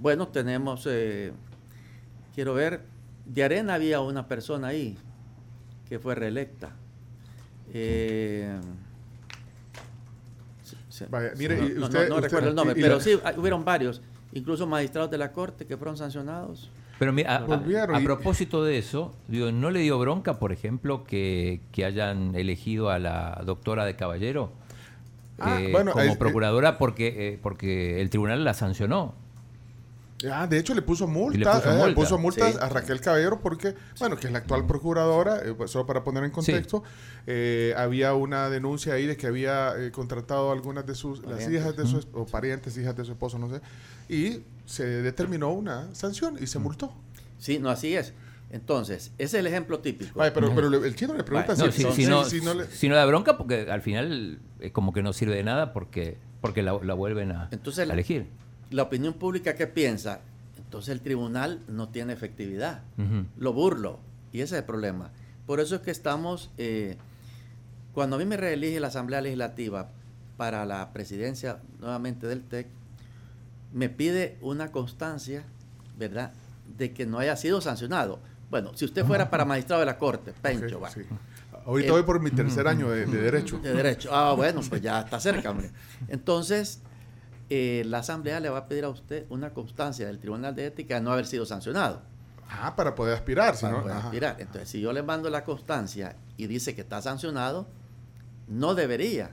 Bueno, 0.00 0.28
tenemos, 0.28 0.86
eh, 0.88 1.32
quiero 2.34 2.54
ver, 2.54 2.82
de 3.24 3.42
Arena 3.42 3.74
había 3.74 4.00
una 4.00 4.28
persona 4.28 4.68
ahí 4.68 4.96
que 5.88 5.98
fue 5.98 6.14
reelecta. 6.14 6.70
Eh, 7.74 8.56
Vaya, 11.10 11.32
mire, 11.36 11.56
no, 11.58 11.66
y 11.66 11.74
no- 11.74 11.84
usted- 11.86 12.08
no 12.08 12.14
usted- 12.14 12.22
recuerdo 12.28 12.48
el 12.50 12.54
nombre, 12.54 12.74
y- 12.76 12.80
y 12.80 12.82
pero 12.82 12.96
la- 12.96 13.00
sí, 13.02 13.18
hubieron 13.36 13.64
varios, 13.64 14.00
incluso 14.32 14.66
magistrados 14.66 15.10
de 15.10 15.18
la 15.18 15.32
Corte 15.32 15.66
que 15.66 15.76
fueron 15.76 15.96
sancionados. 15.96 16.70
Pero 16.98 17.12
mira, 17.12 17.36
a, 17.36 18.00
propósito 18.00 18.64
de 18.64 18.78
eso, 18.78 19.14
digo, 19.28 19.52
¿no 19.52 19.70
le 19.70 19.80
dio 19.80 19.98
bronca, 19.98 20.38
por 20.38 20.50
ejemplo, 20.52 21.04
que, 21.04 21.60
que 21.70 21.84
hayan 21.84 22.34
elegido 22.34 22.88
a 22.88 22.98
la 22.98 23.42
doctora 23.44 23.84
de 23.84 23.96
Caballero 23.96 24.50
Ah, 25.38 25.60
eh, 25.60 25.68
bueno, 25.70 25.92
como 25.92 26.04
es- 26.04 26.16
procuradora 26.16 26.78
porque, 26.78 27.08
eh, 27.34 27.38
porque 27.42 28.00
el 28.00 28.08
tribunal 28.08 28.42
la 28.44 28.54
sancionó? 28.54 29.14
Ah, 30.32 30.46
de 30.46 30.58
hecho 30.58 30.74
le 30.74 30.82
puso 30.82 31.06
multa, 31.06 31.36
Y 31.36 31.40
le 31.40 31.46
puso 31.46 31.84
eh, 31.84 31.88
le 31.88 31.94
puso 31.94 32.18
multas 32.18 32.52
Sí. 32.52 32.58
a 32.60 32.68
Raquel 32.68 33.00
Caballero 33.00 33.40
porque, 33.40 33.74
bueno, 33.98 34.16
que 34.16 34.26
es 34.26 34.32
la 34.32 34.38
actual 34.38 34.66
procuradora, 34.66 35.38
eh, 35.44 35.54
pues, 35.56 35.70
solo 35.70 35.86
para 35.86 36.02
poner 36.04 36.24
en 36.24 36.30
contexto, 36.30 36.82
eh, 37.26 37.74
había 37.76 38.14
una 38.14 38.48
denuncia 38.50 38.94
ahí 38.94 39.06
de 39.06 39.16
que 39.16 39.26
había 39.26 39.72
eh, 39.78 39.90
contratado 39.90 40.50
a 40.50 40.52
algunas 40.52 40.86
de 40.86 40.94
sus, 40.94 41.20
las 41.20 41.32
Parientes. 41.40 41.60
hijas 41.60 41.76
de 41.76 41.86
su, 41.86 41.98
es- 41.98 42.08
o 42.12 42.26
parientes, 42.26 42.76
hijas 42.78 42.96
de 42.96 43.04
su 43.04 43.12
esposo, 43.12 43.38
no 43.38 43.48
sé, 43.48 43.60
y 44.08 44.42
se 44.64 44.84
determinó 44.86 45.52
una 45.52 45.94
sanción 45.94 46.36
y 46.40 46.46
se 46.46 46.58
multó. 46.58 46.92
Sí, 47.38 47.58
no, 47.58 47.68
así 47.70 47.94
es. 47.96 48.12
Entonces, 48.50 49.10
ese 49.18 49.24
es 49.24 49.34
el 49.34 49.46
ejemplo 49.48 49.80
típico. 49.80 50.18
Vaya, 50.20 50.32
pero, 50.32 50.54
pero 50.54 50.68
el 50.68 50.94
chino 50.94 51.14
le 51.14 51.24
pregunta 51.24 51.54
No, 51.56 51.66
si, 51.72 51.82
si, 51.82 51.84
si- 51.90 52.04
si 52.04 52.06
no, 52.06 52.24
si 52.24 52.40
no 52.40 52.54
le- 52.54 52.66
si 52.66 52.88
no 52.88 52.94
da 52.94 53.04
bronca, 53.04 53.36
porque 53.36 53.68
al 53.70 53.82
final 53.82 54.38
es 54.60 54.70
como 54.72 54.92
que 54.92 55.02
no 55.02 55.12
sirve 55.12 55.34
de 55.34 55.42
nada 55.42 55.72
porque, 55.72 56.16
porque 56.40 56.62
la, 56.62 56.78
la 56.82 56.94
vuelven 56.94 57.32
a, 57.32 57.48
Entonces, 57.50 57.90
a 57.90 57.92
elegir. 57.92 58.28
La 58.70 58.82
opinión 58.84 59.14
pública, 59.14 59.54
¿qué 59.54 59.66
piensa? 59.66 60.20
Entonces 60.58 60.90
el 60.92 61.00
tribunal 61.00 61.60
no 61.68 61.88
tiene 61.88 62.12
efectividad. 62.12 62.82
Lo 63.38 63.52
burlo. 63.52 63.98
Y 64.32 64.40
ese 64.40 64.56
es 64.56 64.60
el 64.60 64.64
problema. 64.64 65.10
Por 65.46 65.60
eso 65.60 65.76
es 65.76 65.80
que 65.82 65.90
estamos, 65.92 66.50
eh, 66.58 66.96
cuando 67.94 68.16
a 68.16 68.18
mí 68.18 68.24
me 68.24 68.36
reelige 68.36 68.80
la 68.80 68.88
Asamblea 68.88 69.20
Legislativa 69.20 69.90
para 70.36 70.66
la 70.66 70.92
presidencia 70.92 71.58
nuevamente 71.80 72.26
del 72.26 72.42
TEC, 72.42 72.66
me 73.72 73.88
pide 73.88 74.36
una 74.40 74.72
constancia, 74.72 75.44
¿verdad?, 75.96 76.32
de 76.76 76.92
que 76.92 77.06
no 77.06 77.18
haya 77.18 77.36
sido 77.36 77.60
sancionado. 77.60 78.18
Bueno, 78.50 78.72
si 78.74 78.84
usted 78.84 79.04
fuera 79.04 79.30
para 79.30 79.44
magistrado 79.44 79.80
de 79.80 79.86
la 79.86 79.98
Corte, 79.98 80.32
Pencho, 80.42 80.80
va, 80.80 80.90
sí. 80.90 81.02
Ahorita 81.64 81.86
El- 81.88 81.92
voy 81.92 82.02
por 82.02 82.20
mi 82.20 82.30
tercer 82.30 82.66
año 82.68 82.90
de, 82.90 83.06
de 83.06 83.20
derecho. 83.22 83.58
de 83.58 83.72
derecho. 83.72 84.10
Ah, 84.12 84.34
bueno, 84.34 84.60
pues 84.68 84.82
ya 84.82 85.00
está 85.00 85.18
cerca, 85.20 85.50
hombre. 85.50 85.70
Entonces, 86.08 86.80
eh, 87.48 87.84
la 87.86 87.98
Asamblea 87.98 88.40
le 88.40 88.48
va 88.48 88.58
a 88.58 88.68
pedir 88.68 88.84
a 88.84 88.88
usted 88.88 89.26
una 89.28 89.50
constancia 89.54 90.06
del 90.06 90.18
Tribunal 90.18 90.54
de 90.54 90.66
Ética 90.66 90.96
de 90.96 91.00
no 91.00 91.12
haber 91.12 91.26
sido 91.26 91.46
sancionado. 91.46 92.02
Ah, 92.48 92.74
para 92.76 92.94
poder 92.94 93.14
aspirar, 93.14 93.58
para 93.58 93.82
poder 93.82 93.96
aspirar. 93.96 94.36
Entonces, 94.38 94.68
si 94.68 94.80
yo 94.80 94.92
le 94.92 95.02
mando 95.02 95.30
la 95.30 95.44
constancia 95.44 96.16
y 96.36 96.46
dice 96.46 96.74
que 96.74 96.80
está 96.82 97.02
sancionado, 97.02 97.66
no 98.48 98.74
debería, 98.74 99.30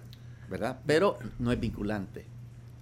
¿verdad? 0.50 0.80
Pero 0.86 1.18
no 1.40 1.52
es 1.52 1.60
vinculante. 1.60 2.26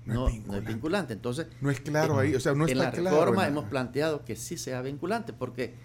No, 0.06 0.28
no, 0.48 0.56
es, 0.56 0.66
vinculante. 0.66 1.14
Entonces, 1.14 1.48
no 1.60 1.70
es 1.70 1.80
claro 1.80 2.18
ahí, 2.18 2.34
o 2.34 2.40
sea, 2.40 2.54
no 2.54 2.68
en 2.68 2.78
la 2.78 2.92
reforma 2.92 3.48
hemos 3.48 3.66
planteado 3.66 4.26
que 4.26 4.36
sí 4.36 4.58
sea 4.58 4.82
vinculante, 4.82 5.32
porque 5.32 5.76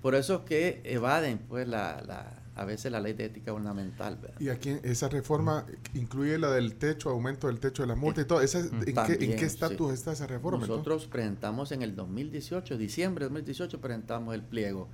por 0.00 0.14
eso 0.14 0.36
es 0.36 0.40
que 0.42 0.80
evaden 0.84 1.38
pues 1.38 1.66
la, 1.66 2.02
la 2.06 2.43
a 2.56 2.64
veces 2.64 2.92
la 2.92 3.00
ley 3.00 3.14
de 3.14 3.24
ética 3.24 3.52
ornamental. 3.52 4.18
¿Y 4.38 4.48
aquí 4.48 4.76
esa 4.82 5.08
reforma 5.08 5.66
incluye 5.94 6.38
la 6.38 6.50
del 6.50 6.76
techo, 6.76 7.10
aumento 7.10 7.48
del 7.48 7.58
techo 7.58 7.82
de 7.82 7.88
la 7.88 7.96
multa 7.96 8.20
y 8.20 8.24
todo? 8.24 8.40
¿Esa, 8.40 8.60
¿En, 8.60 9.36
qué, 9.36 9.44
estatus 9.44 9.92
está 9.92 10.12
esa 10.12 10.26
reforma? 10.26 10.60
Nosotros 10.60 11.06
presentamos 11.06 11.72
en 11.72 11.82
el 11.82 11.96
2018, 11.96 12.78
diciembre 12.78 13.24
de 13.24 13.30
2018, 13.30 13.80
presentamos 13.80 14.34
el 14.34 14.42
pliego. 14.42 14.88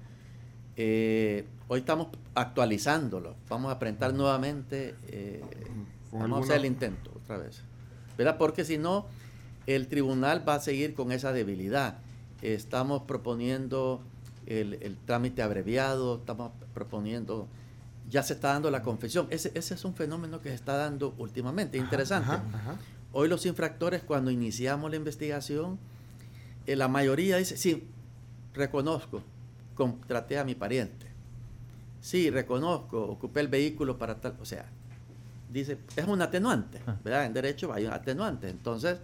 Eh, 0.76 1.44
hoy 1.68 1.80
estamos 1.80 2.08
actualizándolo. 2.34 3.36
Vamos 3.48 3.70
a 3.70 3.78
presentar 3.78 4.14
nuevamente, 4.14 4.94
eh, 5.08 5.42
vamos 6.12 6.40
a 6.40 6.44
hacer 6.44 6.56
el 6.58 6.66
intento 6.66 7.12
otra 7.22 7.36
vez. 7.36 7.62
¿Verdad? 8.16 8.38
Porque 8.38 8.64
si 8.64 8.78
no, 8.78 9.06
el 9.66 9.86
tribunal 9.88 10.48
va 10.48 10.54
a 10.54 10.60
seguir 10.60 10.94
con 10.94 11.12
esa 11.12 11.32
debilidad. 11.34 11.98
Estamos 12.40 13.02
proponiendo 13.02 14.02
el, 14.50 14.96
trámite 15.06 15.42
abreviado, 15.42 16.16
estamos 16.16 16.50
proponiendo, 16.74 17.46
ya 18.08 18.22
se 18.22 18.34
está 18.34 18.52
dando 18.52 18.70
la 18.70 18.82
confesión. 18.82 19.28
Ese, 19.30 19.52
ese 19.54 19.74
es 19.74 19.84
un 19.84 19.94
fenómeno 19.94 20.40
que 20.40 20.48
se 20.48 20.56
está 20.56 20.76
dando 20.76 21.14
últimamente, 21.18 21.78
interesante. 21.78 22.32
Hoy 23.12 23.28
los 23.28 23.46
infractores, 23.46 24.02
cuando 24.02 24.30
iniciamos 24.30 24.90
la 24.90 24.96
investigación, 24.96 25.78
eh, 26.66 26.74
la 26.74 26.88
mayoría 26.88 27.36
dice, 27.36 27.56
sí, 27.56 27.88
reconozco, 28.52 29.22
contraté 29.74 30.38
a 30.38 30.44
mi 30.44 30.54
pariente. 30.54 31.06
Sí, 32.00 32.30
reconozco, 32.30 33.02
ocupé 33.02 33.40
el 33.40 33.48
vehículo 33.48 33.98
para 33.98 34.20
tal, 34.20 34.36
o 34.40 34.44
sea, 34.44 34.64
dice, 35.52 35.78
es 35.94 36.06
un 36.06 36.22
atenuante, 36.22 36.80
ah. 36.86 36.96
¿verdad? 37.04 37.26
En 37.26 37.34
derecho 37.34 37.72
hay 37.72 37.86
un 37.86 37.92
atenuante. 37.92 38.48
Entonces, 38.48 38.98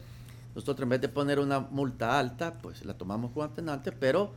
nosotros 0.55 0.85
en 0.85 0.89
vez 0.89 1.01
de 1.01 1.09
poner 1.09 1.39
una 1.39 1.61
multa 1.61 2.19
alta, 2.19 2.55
pues 2.55 2.85
la 2.85 2.95
tomamos 2.95 3.31
como 3.33 3.45
atenuante, 3.45 3.93
pero 3.93 4.33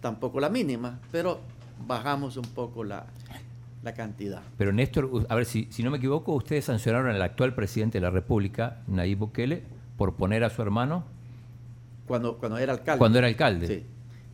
tampoco 0.00 0.40
la 0.40 0.48
mínima, 0.48 1.00
pero 1.10 1.40
bajamos 1.86 2.36
un 2.36 2.44
poco 2.44 2.84
la, 2.84 3.06
cantidad. 3.96 4.42
Pero 4.58 4.70
Néstor, 4.70 5.26
a 5.30 5.34
ver, 5.34 5.46
si, 5.46 5.66
si 5.70 5.82
no 5.82 5.90
me 5.90 5.96
equivoco, 5.96 6.34
ustedes 6.34 6.66
sancionaron 6.66 7.14
al 7.14 7.22
actual 7.22 7.54
presidente 7.54 7.96
de 7.96 8.02
la 8.02 8.10
República, 8.10 8.82
Nayib 8.86 9.18
Bukele, 9.18 9.62
por 9.96 10.14
poner 10.14 10.44
a 10.44 10.50
su 10.50 10.60
hermano. 10.60 11.04
Cuando, 12.06 12.36
cuando 12.36 12.58
era 12.58 12.74
alcalde. 12.74 12.98
Cuando 12.98 13.18
era 13.18 13.28
alcalde. 13.28 13.66
Sí. 13.66 13.86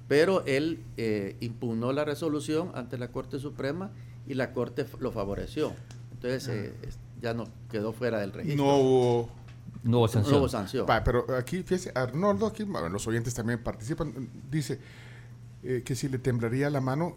Pero 0.08 0.44
él 0.44 0.82
eh, 0.96 1.36
impugnó 1.40 1.92
la 1.92 2.04
resolución 2.04 2.72
ante 2.74 2.98
la 2.98 3.12
Corte 3.12 3.38
Suprema 3.38 3.92
y 4.26 4.34
la 4.34 4.52
Corte 4.52 4.86
lo 4.98 5.12
favoreció. 5.12 5.72
Entonces 6.12 6.48
eh, 6.48 6.74
ya 7.22 7.32
no 7.32 7.44
quedó 7.70 7.92
fuera 7.92 8.18
del 8.18 8.32
registro. 8.32 8.64
No 8.64 8.76
hubo 8.76 9.28
no 9.84 9.98
hubo 9.98 10.08
sanción. 10.08 10.32
No 10.32 10.40
hubo 10.40 10.48
sanción. 10.48 10.86
pero 11.04 11.26
aquí, 11.36 11.62
fíjese, 11.62 11.92
Arnoldo, 11.94 12.46
aquí, 12.46 12.64
los 12.90 13.06
oyentes 13.06 13.34
también 13.34 13.62
participan, 13.62 14.30
dice, 14.50 14.80
eh, 15.64 15.82
que 15.82 15.94
si 15.94 16.08
le 16.08 16.18
temblaría 16.18 16.68
la 16.70 16.80
mano 16.80 17.16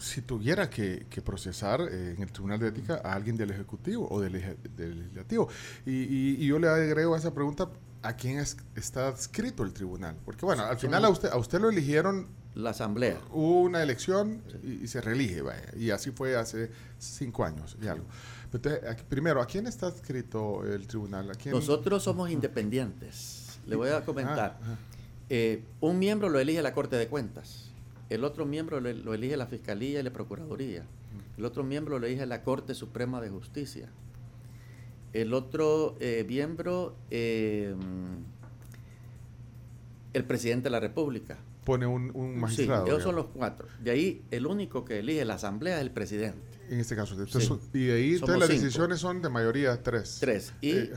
si 0.00 0.22
tuviera 0.22 0.70
que, 0.70 1.04
procesar 1.24 1.80
eh, 1.80 2.14
en 2.16 2.22
el 2.22 2.30
Tribunal 2.30 2.58
de 2.58 2.68
Ética 2.68 3.00
a 3.04 3.12
alguien 3.12 3.36
del 3.36 3.50
Ejecutivo 3.50 4.06
o 4.10 4.20
del, 4.20 4.32
Legislativo. 4.32 5.48
Y, 5.84 6.46
yo 6.46 6.58
le 6.58 6.68
agrego 6.68 7.14
a 7.14 7.18
esa 7.18 7.34
pregunta, 7.34 7.68
¿a 8.02 8.14
quién 8.14 8.38
está 8.38 9.08
adscrito 9.08 9.64
el 9.64 9.72
tribunal? 9.72 10.16
Porque 10.24 10.44
bueno, 10.44 10.62
al 10.64 10.78
final 10.78 11.04
a 11.04 11.08
usted, 11.08 11.28
a 11.30 11.36
usted 11.36 11.60
lo 11.60 11.70
eligieron... 11.70 12.28
La 12.54 12.70
Asamblea. 12.70 13.20
Hubo 13.32 13.62
una 13.62 13.82
elección 13.82 14.42
y, 14.62 14.86
se 14.88 15.00
reelige, 15.00 15.42
y 15.76 15.90
así 15.90 16.10
fue 16.10 16.36
hace 16.36 16.70
cinco 16.98 17.44
años 17.44 17.76
y 17.80 17.86
algo. 17.86 18.06
Entonces, 18.52 18.80
primero, 19.08 19.40
¿a 19.40 19.46
quién 19.46 19.66
está 19.66 19.88
adscrito 19.88 20.64
el 20.64 20.86
tribunal? 20.86 21.30
Nosotros 21.46 22.02
somos 22.02 22.30
independientes. 22.30 23.58
Le 23.66 23.76
voy 23.76 23.90
a 23.90 24.04
comentar. 24.04 24.58
Eh, 25.28 25.62
un 25.80 25.98
miembro 25.98 26.28
lo 26.28 26.40
elige 26.40 26.62
la 26.62 26.72
Corte 26.72 26.96
de 26.96 27.06
Cuentas 27.06 27.67
el 28.10 28.24
otro 28.24 28.46
miembro 28.46 28.80
lo 28.80 29.14
elige 29.14 29.36
la 29.36 29.46
Fiscalía 29.46 30.00
y 30.00 30.02
la 30.02 30.12
Procuraduría. 30.12 30.84
El 31.36 31.44
otro 31.44 31.62
miembro 31.62 31.98
lo 31.98 32.06
elige 32.06 32.26
la 32.26 32.42
Corte 32.42 32.74
Suprema 32.74 33.20
de 33.20 33.28
Justicia. 33.28 33.88
El 35.12 35.32
otro 35.32 35.96
eh, 36.00 36.24
miembro, 36.28 36.96
eh, 37.10 37.74
el 40.12 40.24
presidente 40.24 40.64
de 40.64 40.70
la 40.70 40.80
República. 40.80 41.38
Pone 41.64 41.86
un, 41.86 42.38
magistrado. 42.38 42.86
Sí, 42.86 42.90
ellos 42.90 43.02
son 43.02 43.14
los 43.14 43.26
cuatro. 43.26 43.68
De 43.82 43.90
ahí, 43.90 44.22
el 44.30 44.46
único 44.46 44.84
que 44.84 44.98
elige 44.98 45.24
la 45.24 45.34
Asamblea 45.34 45.76
es 45.76 45.82
el 45.82 45.90
presidente. 45.90 46.40
En 46.70 46.80
este 46.80 46.96
caso. 46.96 47.14
y 47.72 47.84
de 47.84 47.92
ahí, 47.92 48.18
todas 48.18 48.38
las 48.38 48.48
decisiones 48.48 49.00
son 49.00 49.22
de 49.22 49.28
mayoría 49.28 49.82
tres. 49.82 50.18
Tres. 50.20 50.52
Y 50.60 50.72
eh, 50.72 50.92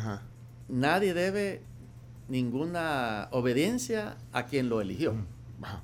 nadie 0.67 1.13
debe 1.13 1.62
ninguna 2.30 3.28
obediencia 3.32 4.17
a 4.32 4.45
quien 4.45 4.69
lo 4.69 4.82
eligió. 4.82 5.13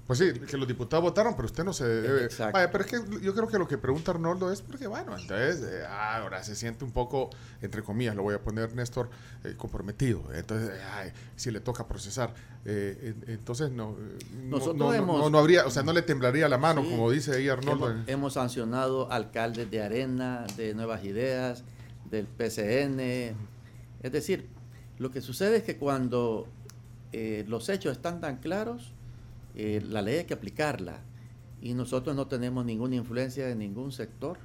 Pues 0.06 0.20
sí, 0.20 0.34
que 0.34 0.58
los 0.58 0.68
diputados 0.68 1.04
votaron, 1.04 1.36
pero 1.36 1.46
usted 1.46 1.64
no 1.64 1.74
se 1.74 1.86
debe. 1.86 2.30
Vaya, 2.52 2.72
pero 2.72 2.84
es 2.84 2.90
que 2.90 3.00
yo 3.22 3.34
creo 3.34 3.48
que 3.48 3.60
lo 3.60 3.68
que 3.68 3.78
pregunta 3.78 4.12
Arnoldo 4.12 4.52
es 4.52 4.62
porque, 4.62 4.88
bueno, 4.88 5.18
entonces 5.18 5.62
eh, 5.64 5.84
ah, 5.88 6.18
ahora 6.18 6.44
se 6.44 6.56
siente 6.56 6.84
un 6.84 6.92
poco, 6.92 7.30
entre 7.62 7.84
comillas, 7.84 8.16
lo 8.16 8.24
voy 8.24 8.36
a 8.36 8.42
poner 8.42 8.74
Néstor, 8.74 9.10
eh, 9.44 9.54
comprometido. 9.56 10.24
Entonces, 10.34 10.72
ay, 10.94 11.12
si 11.36 11.52
le 11.52 11.60
toca 11.60 11.88
procesar, 11.88 12.34
eh, 12.66 13.14
entonces 13.28 13.72
no 13.72 13.96
no, 14.44 15.30
no, 15.30 15.38
habría, 15.38 15.66
o 15.66 15.70
sea, 15.70 15.84
no 15.84 15.94
le 15.94 16.02
temblaría 16.02 16.50
la 16.50 16.58
mano, 16.58 16.84
como 16.84 17.12
dice 17.12 17.36
ahí 17.36 17.50
Arnoldo. 17.50 17.92
Hemos, 17.92 18.08
hemos, 18.08 18.34
sancionado 18.34 19.12
alcaldes 19.12 19.70
de 19.70 19.82
Arena, 19.82 20.46
de 20.56 20.74
Nuevas 20.74 21.04
Ideas, 21.04 21.64
del 22.10 22.26
PCN. 22.26 23.36
Es 24.02 24.12
decir, 24.12 24.48
lo 24.98 25.12
que 25.12 25.22
sucede 25.22 25.58
es 25.58 25.64
que 25.64 25.78
cuando 25.78 26.48
los 27.48 27.70
hechos 27.70 27.94
están 27.94 28.22
tan 28.22 28.38
claros, 28.38 28.94
eh, 29.60 29.82
la 29.82 30.04
ley 30.04 30.18
hay 30.18 30.26
que 30.26 30.36
aplicarla 30.36 31.00
y 31.60 31.74
nosotros 31.74 32.16
no 32.16 32.28
tenemos 32.28 32.64
ninguna 32.64 32.96
influencia 32.96 33.48
de 33.48 33.56
ningún 33.56 33.92
sector, 33.92 34.38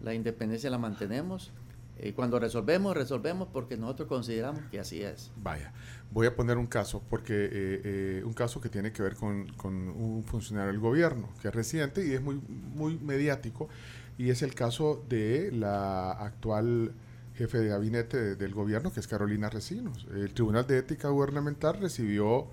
la 0.00 0.14
independencia 0.14 0.70
la 0.70 0.78
mantenemos. 0.78 1.52
y 1.98 2.08
eh, 2.08 2.14
cuando 2.14 2.38
resolvemos, 2.38 2.96
resolvemos 2.96 3.48
porque 3.52 3.76
nosotros 3.76 4.08
consideramos 4.08 4.62
que 4.70 4.80
así 4.80 5.02
es. 5.02 5.30
Vaya, 5.36 5.74
voy 6.10 6.26
a 6.26 6.34
poner 6.34 6.56
un 6.56 6.66
caso, 6.66 7.02
porque 7.10 7.34
eh, 7.52 8.22
un 8.24 8.32
caso 8.32 8.58
que 8.62 8.70
tiene 8.70 8.90
que 8.90 9.02
ver 9.02 9.16
con, 9.16 9.52
un 9.66 10.24
funcionario 10.24 10.72
del 10.72 10.80
gobierno, 10.80 11.28
que 11.42 11.48
es 11.48 11.54
reciente 11.54 12.06
y 12.06 12.12
es 12.12 12.22
muy, 12.22 12.36
muy 12.74 12.98
mediático, 12.98 13.68
y 14.16 14.30
es 14.30 14.40
el 14.40 14.54
caso 14.54 15.04
de 15.10 15.52
la 15.52 16.12
actual 16.12 16.94
jefe 17.34 17.58
de 17.58 17.68
gabinete 17.68 18.34
del 18.36 18.54
gobierno, 18.54 18.90
que 18.90 19.00
es 19.00 19.08
Carolina 19.08 19.50
Recinos. 19.50 20.06
El 20.10 20.32
Tribunal 20.32 20.66
de 20.66 20.78
Ética 20.78 21.10
Gubernamental 21.10 21.78
recibió 21.80 22.48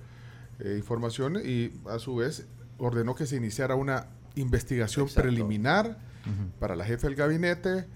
eh, 0.63 0.75
información 0.77 1.41
y 1.43 1.71
a 1.89 1.99
su 1.99 2.15
vez 2.15 2.45
ordenó 2.77 3.15
que 3.15 3.25
se 3.25 3.35
iniciara 3.35 3.75
una 3.75 4.07
investigación 4.35 5.07
preliminar 5.13 5.97
para 6.59 6.75
la 6.75 6.85
jefe 6.85 7.07
del 7.07 7.15
gabinete 7.15 7.87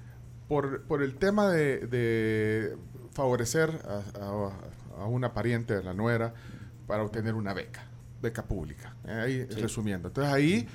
por, 0.47 0.83
por 0.83 1.03
el 1.03 1.15
tema 1.15 1.49
de, 1.49 2.75
favorecer 3.11 3.69
a, 4.19 5.07
una 5.07 5.33
pariente 5.33 5.75
de 5.75 5.83
la 5.83 5.93
nuera 5.93 6.33
para 6.87 7.03
obtener 7.03 7.35
una 7.35 7.53
beca, 7.53 7.83
beca 8.21 8.43
pública. 8.43 8.95
Eh, 9.07 9.11
ahí 9.11 9.45
resumiendo. 9.45 10.07
Entonces 10.07 10.33
ahí 10.33 10.67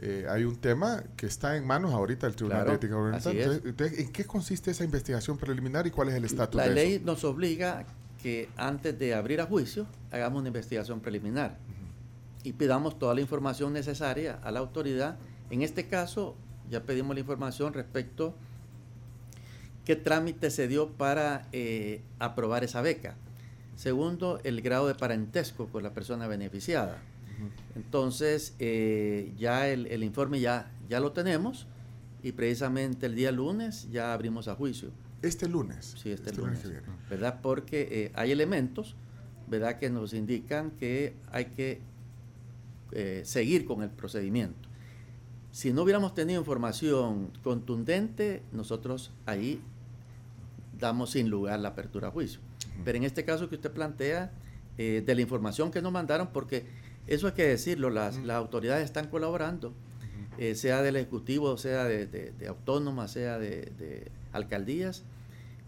eh, 0.00 0.26
hay 0.28 0.44
un 0.44 0.56
tema 0.56 1.02
que 1.16 1.26
está 1.26 1.56
en 1.56 1.66
manos 1.66 1.92
ahorita 1.92 2.26
del 2.26 2.36
Tribunal 2.36 2.66
de 2.66 2.74
Ética 2.74 2.94
Entonces, 2.96 3.98
¿En 3.98 4.12
qué 4.12 4.24
consiste 4.24 4.70
esa 4.70 4.84
investigación 4.84 5.38
preliminar 5.38 5.86
y 5.86 5.90
cuál 5.90 6.08
es 6.10 6.14
el 6.14 6.24
estatus 6.24 6.60
de 6.60 6.66
eso? 6.66 6.74
La 6.74 6.80
ley 6.80 7.02
nos 7.04 7.24
obliga 7.24 7.84
que 8.22 8.48
antes 8.56 8.98
de 8.98 9.14
abrir 9.14 9.40
a 9.40 9.46
juicio 9.46 9.86
hagamos 10.10 10.40
una 10.40 10.48
investigación 10.48 11.00
preliminar 11.00 11.56
y 12.42 12.52
pidamos 12.52 12.98
toda 12.98 13.14
la 13.14 13.20
información 13.20 13.72
necesaria 13.72 14.38
a 14.42 14.50
la 14.50 14.60
autoridad. 14.60 15.16
En 15.50 15.62
este 15.62 15.86
caso, 15.86 16.36
ya 16.70 16.82
pedimos 16.82 17.14
la 17.14 17.20
información 17.20 17.72
respecto 17.72 18.34
qué 19.84 19.96
trámite 19.96 20.50
se 20.50 20.68
dio 20.68 20.90
para 20.90 21.48
eh, 21.52 22.02
aprobar 22.18 22.64
esa 22.64 22.82
beca. 22.82 23.16
Segundo, 23.76 24.40
el 24.44 24.60
grado 24.60 24.88
de 24.88 24.94
parentesco 24.94 25.68
con 25.68 25.82
la 25.82 25.94
persona 25.94 26.26
beneficiada. 26.26 26.98
Entonces, 27.76 28.54
eh, 28.58 29.32
ya 29.38 29.68
el, 29.68 30.02
informe 30.02 30.40
ya, 30.40 30.70
ya 30.88 30.98
lo 31.00 31.12
tenemos 31.12 31.66
y 32.22 32.32
precisamente 32.32 33.06
el 33.06 33.14
día 33.14 33.30
lunes 33.30 33.88
ya 33.90 34.12
abrimos 34.12 34.48
a 34.48 34.56
juicio. 34.56 34.90
Este 35.22 35.48
lunes. 35.48 35.94
Sí, 36.00 36.10
este, 36.10 36.30
este 36.30 36.40
lunes. 36.40 36.62
¿Verdad? 37.10 37.40
Porque 37.42 37.88
eh, 37.90 38.12
hay 38.14 38.32
elementos, 38.32 38.94
¿verdad? 39.48 39.78
Que 39.78 39.90
nos 39.90 40.14
indican 40.14 40.70
que 40.72 41.14
hay 41.30 41.46
que 41.46 41.80
eh, 42.92 43.22
seguir 43.24 43.64
con 43.64 43.82
el 43.82 43.90
procedimiento. 43.90 44.68
Si 45.50 45.72
no 45.72 45.82
hubiéramos 45.82 46.14
tenido 46.14 46.40
información 46.40 47.32
contundente, 47.42 48.42
nosotros 48.52 49.12
ahí 49.26 49.60
damos 50.78 51.10
sin 51.10 51.30
lugar 51.30 51.58
la 51.60 51.70
apertura 51.70 52.08
a 52.08 52.10
juicio. 52.10 52.40
Pero 52.84 52.98
en 52.98 53.04
este 53.04 53.24
caso 53.24 53.48
que 53.48 53.56
usted 53.56 53.72
plantea, 53.72 54.30
eh, 54.76 55.02
de 55.04 55.14
la 55.16 55.20
información 55.20 55.72
que 55.72 55.82
nos 55.82 55.90
mandaron, 55.90 56.28
porque 56.32 56.64
Eso 57.08 57.26
hay 57.26 57.32
que 57.32 57.48
decirlo, 57.48 57.88
las, 57.88 58.18
las 58.18 58.36
autoridades 58.36 58.84
están 58.84 59.08
colaborando, 59.08 59.72
eh, 60.36 60.54
sea 60.54 60.82
del 60.82 60.96
Ejecutivo, 60.96 61.56
sea 61.56 61.84
de, 61.84 62.06
de, 62.06 62.46
autónomas, 62.46 63.10
sea 63.12 63.38
de, 63.38 64.12
alcaldías. 64.32 65.04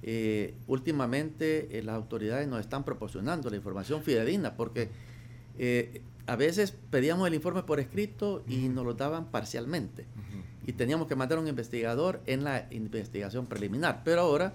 Eh, 0.02 0.54
últimamente 0.66 1.78
eh, 1.78 1.82
las 1.82 1.94
autoridades 1.94 2.48
nos 2.48 2.60
están 2.60 2.84
proporcionando 2.84 3.50
la 3.50 3.56
información 3.56 4.02
fidedigna 4.02 4.56
porque 4.56 4.88
a 6.26 6.36
veces 6.36 6.72
pedíamos 6.90 7.28
el 7.28 7.34
informe 7.34 7.62
por 7.64 7.80
escrito 7.80 8.42
y 8.48 8.68
nos 8.68 8.86
lo 8.86 8.94
daban 8.94 9.26
parcialmente 9.26 10.06
y 10.66 10.72
teníamos 10.72 11.08
que 11.08 11.16
mandar 11.16 11.38
a 11.38 11.40
un 11.40 11.48
investigador 11.48 12.20
en 12.26 12.44
la 12.44 12.66
investigación 12.70 13.46
preliminar. 13.46 14.02
Pero 14.04 14.20
ahora, 14.20 14.54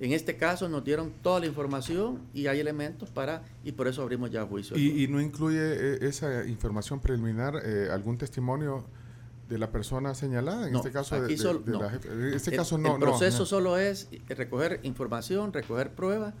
en 0.00 0.12
este 0.12 0.36
caso, 0.36 0.68
nos 0.68 0.84
dieron 0.84 1.12
toda 1.22 1.40
la 1.40 1.46
información 1.46 2.20
y 2.32 2.46
hay 2.46 2.60
elementos 2.60 3.10
para, 3.10 3.42
y 3.64 3.72
por 3.72 3.88
eso 3.88 4.02
abrimos 4.02 4.30
ya 4.30 4.44
juicio. 4.46 4.76
¿Y, 4.78 5.06
no 5.08 5.20
incluye 5.20 5.58
eh, 5.60 5.98
esa 6.02 6.46
información 6.46 7.00
preliminar 7.00 7.54
eh, 7.64 7.88
algún 7.90 8.16
testimonio? 8.18 8.86
De 9.48 9.58
la 9.58 9.70
persona 9.70 10.14
señalada, 10.14 10.68
en 10.68 10.76
este 10.76 10.90
caso 10.90 11.20
de, 11.20 11.36
la 11.36 12.00
En 12.04 12.34
este 12.34 12.52
caso 12.52 12.78
no. 12.78 12.94
El 12.94 13.00
proceso 13.00 13.44
solo 13.44 13.76
es 13.76 14.08
recoger 14.28 14.80
información, 14.82 15.52
recoger 15.52 15.92
pruebas 15.92 16.34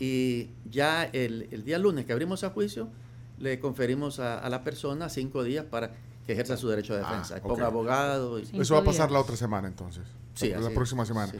y 0.00 0.50
ya 0.70 1.04
el, 1.04 1.64
día 1.64 1.78
lunes 1.78 2.06
que 2.06 2.12
abrimos 2.12 2.44
a 2.44 2.50
juicio 2.50 2.88
le 3.38 3.60
conferimos 3.60 4.18
a, 4.18 4.38
a, 4.38 4.48
la 4.48 4.64
persona 4.64 5.08
cinco 5.08 5.44
días 5.44 5.64
para 5.64 5.94
que 6.28 6.34
ejerza 6.34 6.58
su 6.58 6.68
derecho 6.68 6.94
de 6.94 7.00
ah, 7.02 7.08
defensa, 7.08 7.40
ponga 7.40 7.64
abogado. 7.64 8.36
Eso 8.38 8.74
va 8.74 8.80
a 8.80 8.84
pasar 8.84 9.10
la 9.10 9.18
otra 9.18 9.34
semana 9.34 9.66
entonces. 9.66 10.02
Sí, 10.34 10.50
la, 10.50 10.68
próxima 10.68 11.06
semana. 11.06 11.32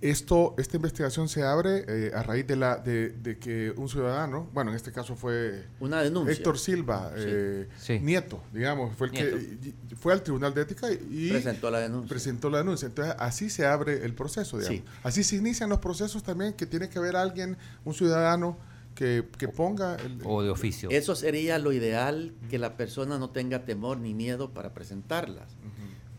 Esto, 0.00 0.56
esta 0.58 0.74
investigación 0.74 1.28
se 1.28 1.44
abre 1.44 1.84
eh, 1.86 2.10
a 2.12 2.24
raíz 2.24 2.44
de 2.44 2.56
la 2.56 2.76
de, 2.76 3.38
que 3.40 3.72
un 3.76 3.88
ciudadano, 3.88 4.50
bueno, 4.52 4.72
en 4.72 4.76
este 4.76 4.90
caso 4.90 5.14
fue 5.14 5.66
una 5.78 6.02
denuncia. 6.02 6.34
Héctor 6.34 6.58
Silva, 6.58 7.12
eh, 7.14 7.68
nieto, 8.02 8.42
digamos, 8.52 8.96
fue 8.96 9.06
el 9.06 9.12
que 9.12 9.74
fue 9.94 10.12
al 10.12 10.24
Tribunal 10.24 10.52
de 10.52 10.62
Ética 10.62 10.88
y 10.90 11.30
presentó 11.30 11.70
la 11.70 11.78
denuncia. 11.78 12.08
Presentó 12.08 12.50
la 12.50 12.58
denuncia. 12.58 12.86
Entonces, 12.86 13.14
así 13.20 13.48
se 13.48 13.64
abre 13.64 14.04
el 14.04 14.12
proceso, 14.12 14.58
digamos. 14.58 14.82
Así 15.04 15.22
se 15.22 15.36
inician 15.36 15.70
los 15.70 15.78
procesos 15.78 16.24
también 16.24 16.52
que 16.54 16.66
tiene 16.66 16.88
que 16.88 16.98
haber 16.98 17.14
alguien, 17.14 17.56
un 17.84 17.94
ciudadano 17.94 18.58
que, 18.96 19.48
ponga... 19.54 19.96
El, 19.96 20.20
o 20.24 20.42
de 20.42 20.50
oficio. 20.50 20.88
Eso 20.90 21.14
sería 21.14 21.58
lo 21.58 21.72
ideal, 21.72 22.32
que 22.50 22.58
la 22.58 22.76
persona 22.76 23.18
no 23.18 23.30
tenga 23.30 23.64
temor 23.64 23.98
ni 23.98 24.14
miedo 24.14 24.50
para 24.52 24.74
presentarlas. 24.74 25.56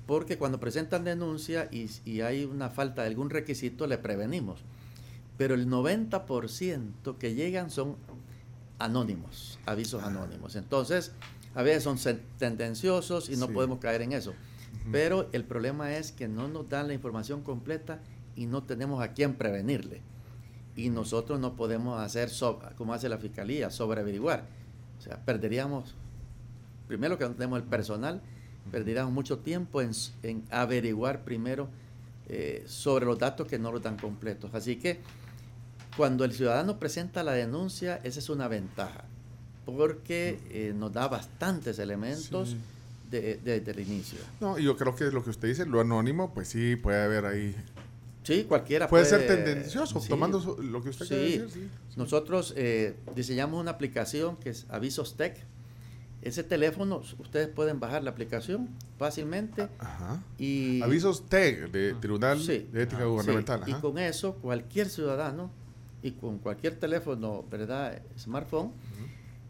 Porque 0.05 0.37
cuando 0.37 0.59
presentan 0.59 1.03
denuncia 1.03 1.67
y, 1.69 2.21
hay 2.21 2.45
una 2.45 2.69
falta 2.69 3.01
de 3.01 3.09
algún 3.09 3.29
requisito, 3.29 3.87
le 3.87 3.97
prevenimos. 3.97 4.61
Pero 5.37 5.55
el 5.55 5.67
90% 5.67 7.17
que 7.17 7.33
llegan 7.33 7.69
son 7.69 7.97
anónimos, 8.79 9.59
avisos 9.65 10.03
ah. 10.03 10.07
anónimos. 10.07 10.55
Entonces, 10.55 11.11
a 11.55 11.63
veces 11.63 11.83
son 11.83 11.97
tendenciosos 12.37 13.29
y 13.29 13.35
no 13.35 13.49
podemos 13.49 13.79
caer 13.79 14.01
en 14.03 14.13
eso. 14.13 14.33
Pero 14.91 15.27
el 15.33 15.43
problema 15.43 15.97
es 15.97 16.13
que 16.13 16.27
no 16.29 16.47
nos 16.47 16.69
dan 16.69 16.87
la 16.87 16.93
información 16.93 17.41
completa 17.41 17.99
y 18.35 18.45
no 18.45 18.63
tenemos 18.63 19.01
a 19.03 19.13
quién 19.13 19.33
prevenirle 19.33 20.01
y 20.77 20.91
nosotros 20.91 21.39
no 21.39 21.55
podemos 21.55 21.99
hacer, 21.99 22.29
como 22.77 22.93
hace 22.93 23.09
la 23.09 23.17
fiscalía, 23.17 23.71
sobre 23.71 23.99
averiguar. 23.99 24.45
O 24.99 25.01
sea, 25.01 25.17
perderíamos, 25.25 25.95
primero 26.87 27.17
que 27.17 27.25
no 27.25 27.31
tenemos 27.31 27.59
el 27.59 27.65
personal, 27.65 28.21
perderíamos 28.71 29.11
mucho 29.11 29.39
tiempo 29.39 29.81
en, 29.81 30.43
averiguar 30.51 31.23
primero 31.23 31.67
eh, 32.29 32.63
sobre 32.67 33.05
los 33.05 33.17
datos 33.17 33.47
que 33.47 33.57
no 33.57 33.71
los 33.71 33.81
dan 33.81 33.97
completos. 33.97 34.51
Así 34.53 34.75
que 34.75 34.99
cuando 35.97 36.23
el 36.23 36.31
ciudadano 36.31 36.77
presenta 36.77 37.23
la 37.23 37.31
denuncia, 37.31 37.99
esa 38.03 38.19
es 38.19 38.29
una 38.29 38.47
ventaja, 38.47 39.05
porque 39.65 40.39
eh, 40.51 40.73
nos 40.77 40.93
da 40.93 41.07
bastantes 41.07 41.79
elementos. 41.79 42.55
desde 43.09 43.71
el 43.71 43.79
inicio. 43.79 44.19
No, 44.41 44.59
yo 44.59 44.75
creo 44.75 44.93
que 44.93 45.05
lo 45.05 45.23
que 45.23 45.29
usted 45.29 45.47
dice, 45.47 45.65
lo 45.65 45.79
anónimo, 45.79 46.33
pues 46.33 46.49
sí, 46.49 46.75
puede 46.75 47.01
haber 47.01 47.25
ahí 47.25 47.55
Sí, 48.27 48.43
cualquiera 48.43 48.89
puede, 48.89 49.05
ser 49.05 49.25
tendencioso, 49.25 50.01
tomando 50.01 50.57
lo 50.61 50.83
que 50.83 50.89
usted 50.89 51.07
quiere 51.07 51.23
decir. 51.23 51.69
Nosotros 51.95 52.53
eh, 52.57 52.97
diseñamos 53.15 53.57
una 53.57 53.71
aplicación 53.71 54.35
que 54.35 54.49
es 54.49 54.65
Avisos 54.67 55.15
Tech. 55.15 55.37
Ese 56.21 56.43
teléfono, 56.43 57.01
ustedes 57.19 57.47
pueden 57.47 57.79
bajar 57.79 58.03
la 58.03 58.09
aplicación 58.09 58.67
fácilmente. 58.97 59.69
Ajá. 59.79 60.21
Y, 60.37 60.81
Avisos 60.81 61.29
Tech, 61.29 61.71
de 61.71 61.93
Tribunal 61.93 62.45
de 62.45 62.67
Ética 62.73 63.05
Gubernamental. 63.05 63.61
Y 63.65 63.71
con 63.75 63.97
eso, 63.97 64.33
cualquier 64.33 64.89
ciudadano 64.89 65.49
y 66.03 66.11
con 66.11 66.39
cualquier 66.39 66.75
teléfono, 66.75 67.45
¿verdad? 67.49 68.01
Smartphone, 68.19 68.73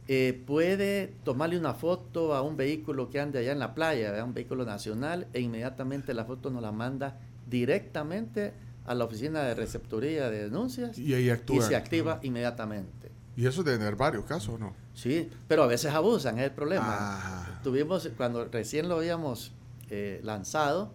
eh, 0.08 0.40
puede 0.46 1.16
tomarle 1.24 1.58
una 1.58 1.74
foto 1.74 2.36
a 2.36 2.44
un 2.44 2.56
vehículo 2.56 3.10
que 3.10 3.20
ande 3.20 3.40
allá 3.40 3.54
en 3.54 3.60
la 3.60 3.74
playa, 3.74 4.22
a 4.22 4.24
un 4.24 4.36
vehículo 4.36 4.66
nacional, 4.66 5.26
e 5.34 5.40
inmediatamente 5.40 6.14
la 6.14 6.26
foto 6.26 6.52
nos 6.52 6.62
la 6.62 6.72
manda 6.72 7.18
directamente 7.50 8.67
a 8.88 8.96
la 8.96 9.04
oficina 9.04 9.44
de 9.44 9.54
receptoría 9.54 10.30
de 10.30 10.46
denuncias 10.46 10.98
y, 10.98 11.14
ahí 11.14 11.30
actúa. 11.30 11.58
y 11.58 11.62
se 11.62 11.76
activa 11.76 12.20
inmediatamente. 12.24 13.12
Y 13.36 13.46
eso 13.46 13.62
de 13.62 13.78
tener 13.78 13.96
varios 13.96 14.26
casos, 14.26 14.60
¿no? 14.60 14.74
Sí, 14.96 15.30
pero 15.48 15.62
a 15.62 15.68
veces 15.68 15.94
abusan, 15.94 16.40
es 16.40 16.46
el 16.46 16.52
problema. 16.52 16.88
Ah. 16.90 17.60
Tuvimos, 17.64 18.10
cuando 18.18 18.46
recién 18.46 18.90
lo 18.90 18.96
habíamos 18.96 19.52
eh, 19.92 20.22
lanzado, 20.24 20.92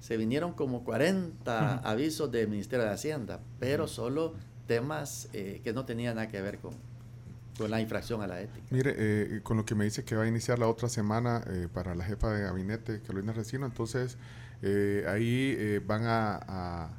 se 0.00 0.18
vinieron 0.18 0.52
como 0.52 0.84
40 0.84 1.78
avisos 1.78 2.30
del 2.30 2.48
Ministerio 2.48 2.84
de 2.84 2.90
Hacienda, 2.90 3.40
pero 3.60 3.88
solo 3.88 4.34
temas 4.66 5.28
eh, 5.32 5.62
que 5.64 5.72
no 5.72 5.86
tenían 5.86 6.16
nada 6.16 6.28
que 6.28 6.42
ver 6.42 6.58
con, 6.58 6.74
con 7.56 7.70
la 7.70 7.80
infracción 7.80 8.20
a 8.20 8.26
la 8.26 8.42
ética. 8.42 8.66
Mire, 8.70 8.94
eh, 8.98 9.40
con 9.42 9.56
lo 9.56 9.64
que 9.64 9.74
me 9.74 9.84
dice 9.84 10.04
que 10.04 10.16
va 10.16 10.24
a 10.24 10.28
iniciar 10.28 10.58
la 10.58 10.68
otra 10.68 10.90
semana 10.90 11.44
para 11.72 11.94
la 11.94 12.04
jefa 12.04 12.30
de 12.30 12.42
gabinete, 12.42 13.00
Carolina 13.00 13.32
Recino, 13.32 13.64
entonces 13.64 14.18
ahí 15.06 15.78
van 15.86 16.02
a 16.04 16.40
a 16.46 16.90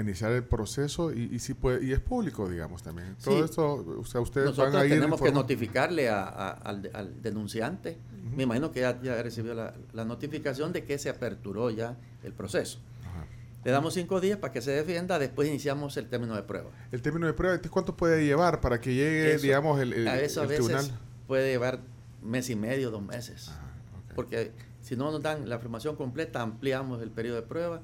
iniciar 0.00 0.32
el 0.32 0.44
proceso 0.44 1.12
y, 1.12 1.38
si 1.38 1.54
puede, 1.54 1.84
y 1.84 1.92
es 1.92 2.00
público, 2.00 2.48
digamos, 2.48 2.82
también. 2.82 3.16
Todo 3.22 3.44
esto, 3.44 3.84
o 4.00 4.04
sea, 4.04 4.20
ustedes 4.20 4.48
Nosotros 4.48 4.74
van 4.74 4.82
a 4.82 4.84
ir 4.86 4.92
tenemos 4.92 5.20
que 5.20 5.32
notificarle 5.32 6.08
al, 6.08 7.22
denunciante. 7.22 7.98
Me 8.34 8.42
imagino 8.42 8.70
que 8.72 8.80
ya, 8.80 9.00
ya 9.00 9.22
recibió 9.22 9.54
la, 9.54 10.04
notificación 10.04 10.72
de 10.72 10.84
que 10.84 10.98
se 10.98 11.08
aperturó 11.08 11.70
ya 11.70 11.96
el 12.22 12.32
proceso. 12.32 12.78
Le 13.64 13.72
damos 13.72 13.94
cinco 13.94 14.20
días 14.20 14.38
para 14.38 14.52
que 14.52 14.62
se 14.62 14.70
defienda, 14.70 15.18
después 15.18 15.48
iniciamos 15.48 15.96
el 15.96 16.08
término 16.08 16.36
de 16.36 16.42
prueba. 16.44 16.70
El 16.92 17.02
término 17.02 17.26
de 17.26 17.32
prueba, 17.32 17.60
¿cuánto 17.68 17.96
puede 17.96 18.24
llevar 18.24 18.60
para 18.60 18.80
que 18.80 18.94
llegue, 18.94 19.38
digamos, 19.38 19.80
el, 19.80 19.92
el, 19.92 20.06
a 20.06 20.20
eso 20.20 20.42
a 20.42 20.46
veces 20.46 20.92
Puede 21.26 21.50
llevar 21.50 21.80
mes 22.22 22.48
y 22.48 22.54
medio, 22.54 22.92
dos 22.92 23.02
meses. 23.02 23.50
Porque 24.14 24.52
si 24.82 24.94
no 24.94 25.10
nos 25.10 25.20
dan 25.20 25.48
la 25.48 25.56
información 25.56 25.96
completa, 25.96 26.42
ampliamos 26.42 27.02
el 27.02 27.10
periodo 27.10 27.36
de 27.36 27.42
prueba 27.42 27.82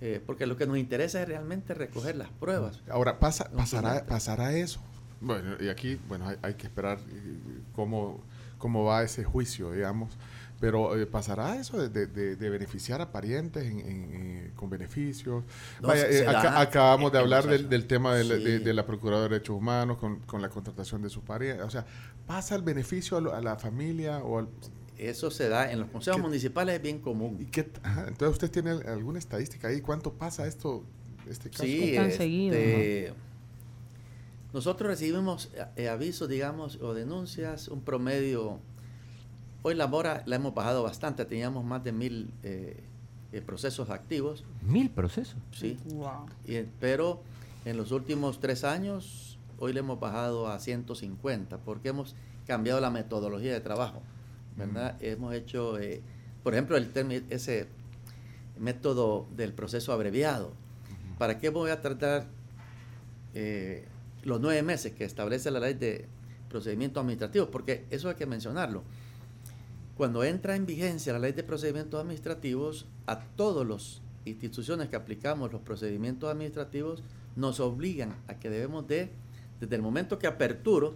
eh, 0.00 0.20
porque 0.24 0.46
lo 0.46 0.56
que 0.56 0.66
nos 0.66 0.78
interesa 0.78 1.22
es 1.22 1.28
realmente 1.28 1.74
recoger 1.74 2.16
las 2.16 2.28
pruebas. 2.28 2.80
Ahora, 2.90 3.18
pasa, 3.18 3.50
pasará, 3.56 4.04
pasará 4.06 4.52
eso. 4.52 4.80
Bueno, 5.20 5.56
y 5.60 5.68
aquí, 5.68 5.98
bueno, 6.08 6.26
hay, 6.42 6.54
que 6.54 6.66
esperar 6.66 6.98
eh, 6.98 7.38
cómo, 7.74 8.22
cómo 8.58 8.84
va 8.84 9.02
ese 9.02 9.24
juicio, 9.24 9.72
digamos. 9.72 10.16
Pero 10.60 10.96
eh, 10.96 11.06
pasará 11.06 11.56
eso 11.56 11.88
de, 11.88 12.06
de, 12.06 12.50
beneficiar 12.50 13.00
a 13.00 13.12
parientes 13.12 13.64
con 14.54 14.70
beneficios. 14.70 15.44
acabamos 16.56 17.12
de 17.12 17.18
hablar 17.18 17.46
del, 17.46 17.86
tema 17.86 18.14
de, 18.14 18.74
la 18.74 18.86
Procuradora 18.86 19.24
de 19.24 19.34
Derechos 19.34 19.56
Humanos 19.56 19.98
con, 19.98 20.20
con 20.20 20.40
la 20.40 20.48
contratación 20.48 21.02
de 21.02 21.10
sus 21.10 21.22
parientes. 21.22 21.66
O 21.66 21.70
sea, 21.70 21.84
¿pasa 22.26 22.54
el 22.54 22.62
beneficio 22.62 23.18
a, 23.18 23.38
a 23.38 23.40
la 23.42 23.56
familia 23.56 24.18
o 24.18 24.38
al, 24.38 24.48
eso 25.06 25.30
se 25.30 25.48
da 25.48 25.70
en 25.70 25.80
los 25.80 25.88
consejos 25.88 26.20
municipales, 26.20 26.76
es 26.76 26.82
bien 26.82 27.00
común. 27.00 27.36
¿Y 27.40 27.46
qué, 27.46 27.70
entonces, 28.06 28.28
¿usted 28.28 28.50
tiene 28.50 28.70
alguna 28.70 29.18
estadística 29.18 29.68
ahí? 29.68 29.80
¿Cuánto 29.80 30.12
pasa 30.12 30.46
esto, 30.46 30.84
este 31.28 31.50
caso? 31.50 31.64
Sí, 31.64 31.96
este, 31.96 33.12
nosotros 34.54 34.88
recibimos 34.88 35.50
eh, 35.76 35.88
avisos, 35.88 36.28
digamos, 36.28 36.78
o 36.80 36.94
denuncias, 36.94 37.66
un 37.66 37.80
promedio. 37.80 38.60
Hoy 39.62 39.74
la 39.74 39.88
mora 39.88 40.22
la 40.26 40.36
hemos 40.36 40.54
bajado 40.54 40.84
bastante, 40.84 41.24
teníamos 41.24 41.64
más 41.64 41.82
de 41.82 41.90
mil 41.90 42.32
eh, 42.44 42.76
eh, 43.32 43.40
procesos 43.40 43.90
activos. 43.90 44.44
¿Mil 44.62 44.90
procesos? 44.90 45.36
Sí. 45.50 45.76
pero 46.78 47.20
en 47.64 47.76
los 47.76 47.90
últimos 47.90 48.38
tres 48.38 48.62
años, 48.62 49.40
hoy 49.58 49.72
le 49.72 49.80
hemos 49.80 49.98
bajado 49.98 50.46
a 50.46 50.60
150, 50.60 51.58
porque 51.58 51.88
hemos 51.88 52.14
cambiado 52.46 52.80
la 52.80 52.90
metodología 52.90 53.52
de 53.52 53.60
trabajo. 53.60 54.02
¿Verdad? 54.56 54.96
Hemos 55.00 55.34
hecho, 55.34 55.78
eh, 55.78 56.02
por 56.42 56.54
ejemplo, 56.54 56.76
el 56.76 56.90
ese 57.30 57.68
método 58.58 59.26
del 59.36 59.52
proceso 59.52 59.92
abreviado. 59.92 60.52
¿Para 61.18 61.38
qué 61.38 61.48
voy 61.48 61.70
a 61.70 61.80
tratar 61.80 62.26
eh, 63.34 63.86
los 64.22 64.40
nueve 64.40 64.62
meses 64.62 64.92
que 64.92 65.04
establece 65.04 65.50
la 65.50 65.60
ley 65.60 65.74
de 65.74 66.06
procedimientos 66.48 67.00
administrativos? 67.00 67.48
Porque 67.48 67.84
eso 67.90 68.08
hay 68.08 68.14
que 68.16 68.26
mencionarlo. 68.26 68.82
Cuando 69.96 70.24
entra 70.24 70.56
en 70.56 70.66
vigencia 70.66 71.12
la 71.12 71.20
ley 71.20 71.32
de 71.32 71.44
procedimientos 71.44 72.00
administrativos, 72.00 72.86
a 73.06 73.20
todas 73.20 73.66
las 73.66 74.02
instituciones 74.24 74.88
que 74.88 74.96
aplicamos 74.96 75.52
los 75.52 75.60
procedimientos 75.60 76.30
administrativos 76.30 77.02
nos 77.36 77.60
obligan 77.60 78.14
a 78.26 78.34
que 78.34 78.50
debemos 78.50 78.86
de, 78.86 79.10
desde 79.60 79.76
el 79.76 79.82
momento 79.82 80.18
que 80.18 80.26
aperturo, 80.26 80.94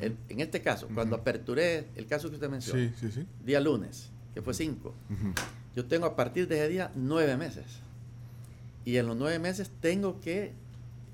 En 0.00 0.40
este 0.40 0.62
caso, 0.62 0.88
cuando 0.92 1.16
aperturé 1.16 1.86
el 1.94 2.06
caso 2.06 2.28
que 2.28 2.36
usted 2.36 2.50
mencionó, 2.50 2.90
día 3.44 3.60
lunes, 3.60 4.10
que 4.34 4.42
fue 4.42 4.52
5, 4.52 4.94
yo 5.76 5.84
tengo 5.84 6.06
a 6.06 6.16
partir 6.16 6.48
de 6.48 6.56
ese 6.56 6.68
día 6.68 6.90
nueve 6.94 7.36
meses. 7.36 7.64
Y 8.84 8.96
en 8.96 9.06
los 9.06 9.16
nueve 9.16 9.38
meses 9.38 9.70
tengo 9.80 10.20
que 10.20 10.52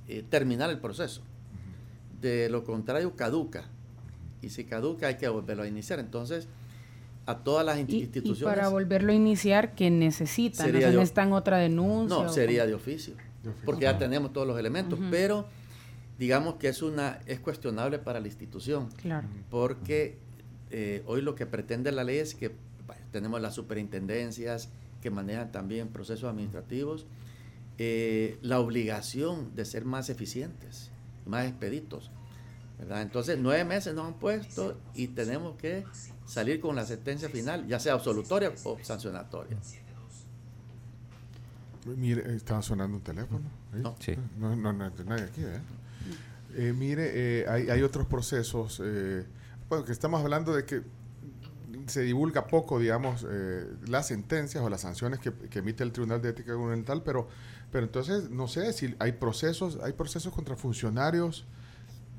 eh, 0.08 0.24
terminar 0.28 0.70
el 0.70 0.78
proceso. 0.78 1.22
De 2.20 2.48
lo 2.48 2.64
contrario, 2.64 3.16
caduca. 3.16 3.64
Y 4.40 4.50
si 4.50 4.64
caduca, 4.64 5.08
hay 5.08 5.16
que 5.16 5.28
volverlo 5.28 5.64
a 5.64 5.66
iniciar. 5.66 5.98
Entonces, 5.98 6.48
a 7.26 7.38
todas 7.38 7.64
las 7.64 7.78
instituciones. 7.78 8.40
Y 8.40 8.44
para 8.44 8.68
volverlo 8.68 9.12
a 9.12 9.14
iniciar, 9.14 9.74
¿qué 9.74 9.90
necesitan? 9.90 10.72
¿No 10.72 10.78
necesitan 10.78 11.32
otra 11.32 11.58
denuncia? 11.58 12.16
No, 12.16 12.28
sería 12.28 12.66
de 12.66 12.74
oficio, 12.74 13.14
Porque 13.64 13.82
ya 13.84 13.98
tenemos 13.98 14.32
todos 14.32 14.46
los 14.46 14.58
elementos. 14.58 14.98
Pero 15.10 15.46
digamos 16.22 16.54
que 16.54 16.68
es 16.68 16.82
una 16.82 17.18
es 17.26 17.40
cuestionable 17.40 17.98
para 17.98 18.20
la 18.20 18.28
institución. 18.28 18.90
Claro. 18.92 19.26
Porque 19.50 20.18
eh, 20.70 21.02
hoy 21.06 21.20
lo 21.20 21.34
que 21.34 21.46
pretende 21.46 21.90
la 21.90 22.04
ley 22.04 22.18
es 22.18 22.36
que 22.36 22.52
tenemos 23.10 23.40
las 23.40 23.56
superintendencias 23.56 24.68
que 25.00 25.10
manejan 25.10 25.50
también 25.50 25.88
procesos 25.88 26.30
administrativos, 26.30 27.06
eh, 27.76 28.38
la 28.40 28.60
obligación 28.60 29.56
de 29.56 29.64
ser 29.64 29.84
más 29.84 30.10
eficientes, 30.10 30.92
más 31.26 31.48
expeditos. 31.48 32.12
¿verdad? 32.78 33.02
Entonces, 33.02 33.36
nueve 33.40 33.64
meses 33.64 33.92
nos 33.92 34.06
han 34.06 34.14
puesto 34.14 34.78
y 34.94 35.08
tenemos 35.08 35.56
que 35.56 35.84
salir 36.24 36.60
con 36.60 36.76
la 36.76 36.86
sentencia 36.86 37.28
final, 37.30 37.66
ya 37.66 37.80
sea 37.80 37.94
absolutoria 37.94 38.52
o 38.62 38.78
sancionatoria. 38.80 39.58
Mire, 41.84 42.36
estaba 42.36 42.62
sonando 42.62 42.98
un 42.98 43.02
teléfono. 43.02 43.44
No, 43.72 43.96
sí. 43.98 44.14
no, 44.38 44.54
no, 44.54 44.72
no, 44.72 44.88
nadie 45.04 45.24
aquí, 45.24 45.40
¿eh? 45.40 45.81
Eh, 46.54 46.72
mire, 46.76 47.10
eh, 47.14 47.46
hay, 47.48 47.70
hay, 47.70 47.82
otros 47.82 48.06
procesos, 48.06 48.80
eh, 48.84 49.24
bueno, 49.68 49.84
que 49.84 49.92
estamos 49.92 50.20
hablando 50.20 50.54
de 50.54 50.64
que 50.64 50.82
se 51.86 52.02
divulga 52.02 52.46
poco, 52.46 52.78
digamos, 52.78 53.26
las 53.88 54.06
sentencias 54.06 54.62
o 54.62 54.70
las 54.70 54.82
sanciones 54.82 55.18
que, 55.18 55.32
emite 55.58 55.82
el 55.82 55.90
Tribunal 55.90 56.22
de 56.22 56.28
Ética 56.28 56.54
Gubernamental, 56.54 57.02
pero, 57.02 57.28
pero 57.72 57.84
entonces 57.84 58.30
no 58.30 58.46
sé 58.46 58.72
si 58.72 58.94
hay 59.00 59.12
procesos, 59.12 59.78
hay 59.82 59.92
procesos 59.92 60.32
contra 60.32 60.54
funcionarios, 60.54 61.44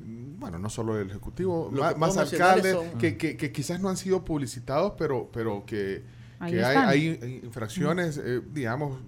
bueno, 0.01 0.59
no 0.59 0.69
solo 0.69 0.95
del 0.95 1.09
Ejecutivo, 1.09 1.71
más, 1.95 2.17
alcaldes, 2.17 2.75
que, 2.99 3.15
que, 3.15 3.51
quizás 3.53 3.79
no 3.79 3.87
han 3.87 3.95
sido 3.95 4.25
publicitados, 4.25 4.93
pero, 4.97 5.29
pero 5.31 5.63
que, 5.65 6.03
hay, 6.39 6.57
hay, 6.57 7.41
infracciones, 7.43 8.19
digamos, 8.53 8.99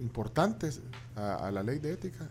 importantes 0.00 0.80
a, 1.14 1.46
a, 1.46 1.50
la 1.52 1.62
ley 1.62 1.78
de 1.78 1.92
ética. 1.92 2.28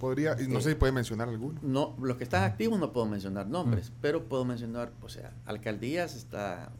Podría, 0.00 0.34
no 0.48 0.62
sé 0.62 0.70
si 0.70 0.76
puede 0.76 0.92
mencionar 0.92 1.28
alguno. 1.28 1.60
No, 1.60 1.94
los 2.00 2.16
que 2.16 2.24
están 2.24 2.44
activos 2.44 2.80
no 2.80 2.90
puedo 2.90 3.04
mencionar 3.04 3.46
nombres, 3.46 3.92
pero 4.00 4.24
puedo 4.24 4.46
mencionar, 4.46 4.92
o 5.02 5.10
sea, 5.10 5.30
alcaldías 5.44 6.16
está 6.16 6.70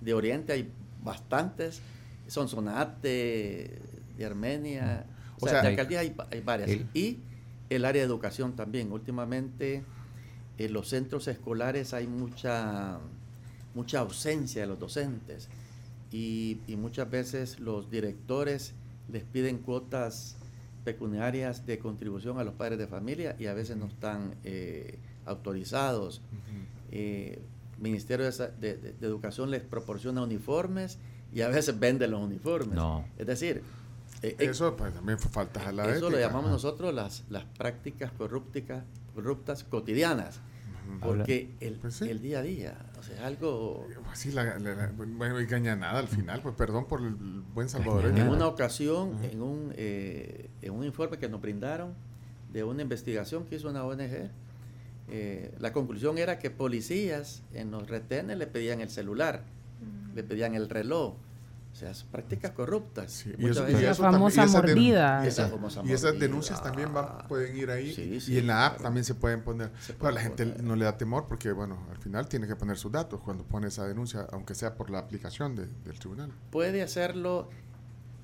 de 0.00 0.12
Oriente 0.12 0.52
hay 0.52 0.72
bastantes, 1.04 1.80
son 2.26 2.48
Sonate, 2.48 3.78
de 4.18 4.24
Armenia, 4.24 5.06
o, 5.38 5.46
sea, 5.46 5.62
de 5.62 5.68
alcaldías 5.68 6.02
hay, 6.32 6.40
varias. 6.40 6.68
y 6.94 7.20
el 7.70 7.84
área 7.84 8.02
de 8.02 8.08
educación 8.08 8.56
también. 8.56 8.90
Últimamente 8.90 9.84
en 10.58 10.72
los 10.72 10.88
centros 10.88 11.28
escolares 11.28 11.94
hay 11.94 12.08
mucha, 12.08 12.98
mucha 13.76 14.00
ausencia 14.00 14.62
de 14.62 14.66
los 14.66 14.80
docentes 14.80 15.48
y, 16.10 16.58
y 16.66 16.74
muchas 16.74 17.08
veces 17.08 17.60
los 17.60 17.88
directores 17.88 18.72
les 19.12 19.22
piden 19.22 19.58
cuotas 19.58 20.38
pecuniarias 20.84 21.66
de 21.66 21.78
contribución 21.78 22.38
a 22.38 22.44
los 22.44 22.54
padres 22.54 22.78
de 22.78 22.86
familia 22.86 23.36
y 23.38 23.46
a 23.46 23.54
veces 23.54 23.76
no 23.76 23.86
están 23.86 24.34
eh, 24.44 24.98
autorizados. 25.24 26.20
Eh, 26.92 27.40
Ministerio 27.78 28.30
de, 28.30 28.94
Educación 29.00 29.50
les 29.50 29.62
proporciona 29.62 30.22
uniformes 30.22 30.98
y 31.32 31.40
a 31.40 31.48
veces 31.48 31.78
vende 31.80 32.06
los 32.06 32.20
uniformes. 32.20 32.78
Es 33.18 33.26
decir, 33.26 33.62
eh, 34.22 34.36
eso 34.38 34.76
pues, 34.76 34.94
también 34.94 35.18
falta 35.18 35.68
a 35.68 35.72
la 35.72 35.90
Eso 35.94 36.10
lo 36.10 36.18
llamamos 36.18 36.50
nosotros 36.50 36.94
las, 36.94 37.24
las 37.30 37.44
prácticas 37.44 38.12
corruptas, 38.12 38.84
corruptas 39.14 39.64
cotidianas. 39.64 40.40
Porque 41.00 41.50
el, 41.60 41.76
pues 41.76 42.02
el, 42.02 42.20
día 42.20 42.40
a 42.40 42.42
día, 42.42 42.76
sea, 43.04 43.26
algo... 43.26 43.86
Pues 44.04 44.18
sí, 44.18 44.32
la, 44.32 44.58
bueno, 44.96 45.40
y 45.40 45.46
nada 45.46 45.98
al 45.98 46.08
final, 46.08 46.40
pues 46.42 46.54
perdón 46.54 46.86
por 46.86 47.00
el 47.00 47.14
buen 47.54 47.68
salvadoreño. 47.68 48.22
En 48.22 48.28
una 48.28 48.46
ocasión, 48.46 49.18
en, 49.22 49.42
un, 49.42 49.72
eh, 49.76 50.50
en 50.62 50.72
un 50.72 50.84
informe 50.84 51.18
que 51.18 51.28
nos 51.28 51.40
brindaron 51.40 51.94
de 52.52 52.64
una 52.64 52.82
investigación 52.82 53.44
que 53.44 53.56
hizo 53.56 53.68
una 53.68 53.84
ONG, 53.84 54.30
eh, 55.08 55.54
la 55.58 55.72
conclusión 55.72 56.18
era 56.18 56.38
que 56.38 56.50
policías 56.50 57.42
en 57.52 57.70
los 57.70 57.88
retenes 57.88 58.38
le 58.38 58.46
pedían 58.46 58.80
el 58.80 58.90
celular, 58.90 59.42
le 60.14 60.22
pedían 60.22 60.54
el 60.54 60.68
reloj, 60.68 61.14
o 61.74 61.76
sea, 61.76 61.92
prácticas 62.12 62.52
corruptas. 62.52 63.26
y, 63.26 63.46
esa 63.46 63.94
famosa 63.96 64.46
mordida. 64.46 65.24
y 65.24 65.92
esas 65.92 66.18
denuncias 66.20 66.62
también 66.62 66.90
pueden 67.28 67.56
ir 67.56 67.70
ahí. 67.70 68.20
y 68.28 68.38
en 68.38 68.46
la 68.46 68.66
app 68.66 68.80
también 68.80 69.04
se 69.04 69.16
pueden 69.16 69.42
poner. 69.42 69.72
pero 69.86 70.08
a 70.08 70.12
la 70.12 70.20
gente 70.20 70.46
no 70.62 70.76
le 70.76 70.84
da 70.84 70.96
temor 70.96 71.26
porque, 71.28 71.50
bueno, 71.50 71.84
al 71.90 71.98
final 71.98 72.28
tiene 72.28 72.46
que 72.46 72.54
poner 72.54 72.76
sus 72.76 72.92
datos 72.92 73.20
cuando 73.20 73.42
pone 73.42 73.66
esa 73.66 73.84
denuncia, 73.88 74.28
aunque 74.30 74.54
sea 74.54 74.76
por 74.76 74.88
la 74.88 75.00
aplicación 75.00 75.56
del 75.56 75.98
tribunal. 75.98 76.30
Puede 76.50 76.80
hacerlo. 76.80 77.50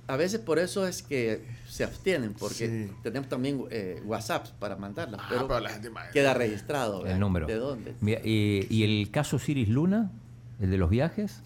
A 0.07 0.17
veces 0.17 0.41
por 0.41 0.59
eso 0.59 0.87
es 0.87 1.03
que 1.03 1.45
se 1.69 1.83
abstienen, 1.83 2.35
porque 2.35 2.91
tenemos 3.03 3.29
también 3.29 3.65
eh, 3.71 4.01
WhatsApps 4.05 4.51
para 4.51 4.77
mandarlas, 4.77 5.21
ah, 5.25 5.29
pero, 5.29 5.49
queda 6.13 6.35
registrado. 6.35 7.05
El 7.05 7.19
número. 7.19 7.47
¿De 7.47 7.57
dónde? 7.57 7.95
y, 8.25 8.67
¿Y 8.69 8.85
el 8.85 9.11
caso 9.11 9.39
Ciris 9.41 9.69
Luna, 9.69 10.13
el 10.61 10.71
de 10.71 10.79
los 10.79 10.91
viajes? 10.91 11.43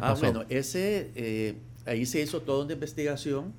Ah, 0.00 0.14
bueno, 0.18 0.44
ese, 0.48 1.10
eh, 1.14 1.58
ahí 1.86 2.06
se 2.06 2.20
hizo 2.20 2.42
toda 2.42 2.64
una 2.64 2.72
investigación, 2.74 3.52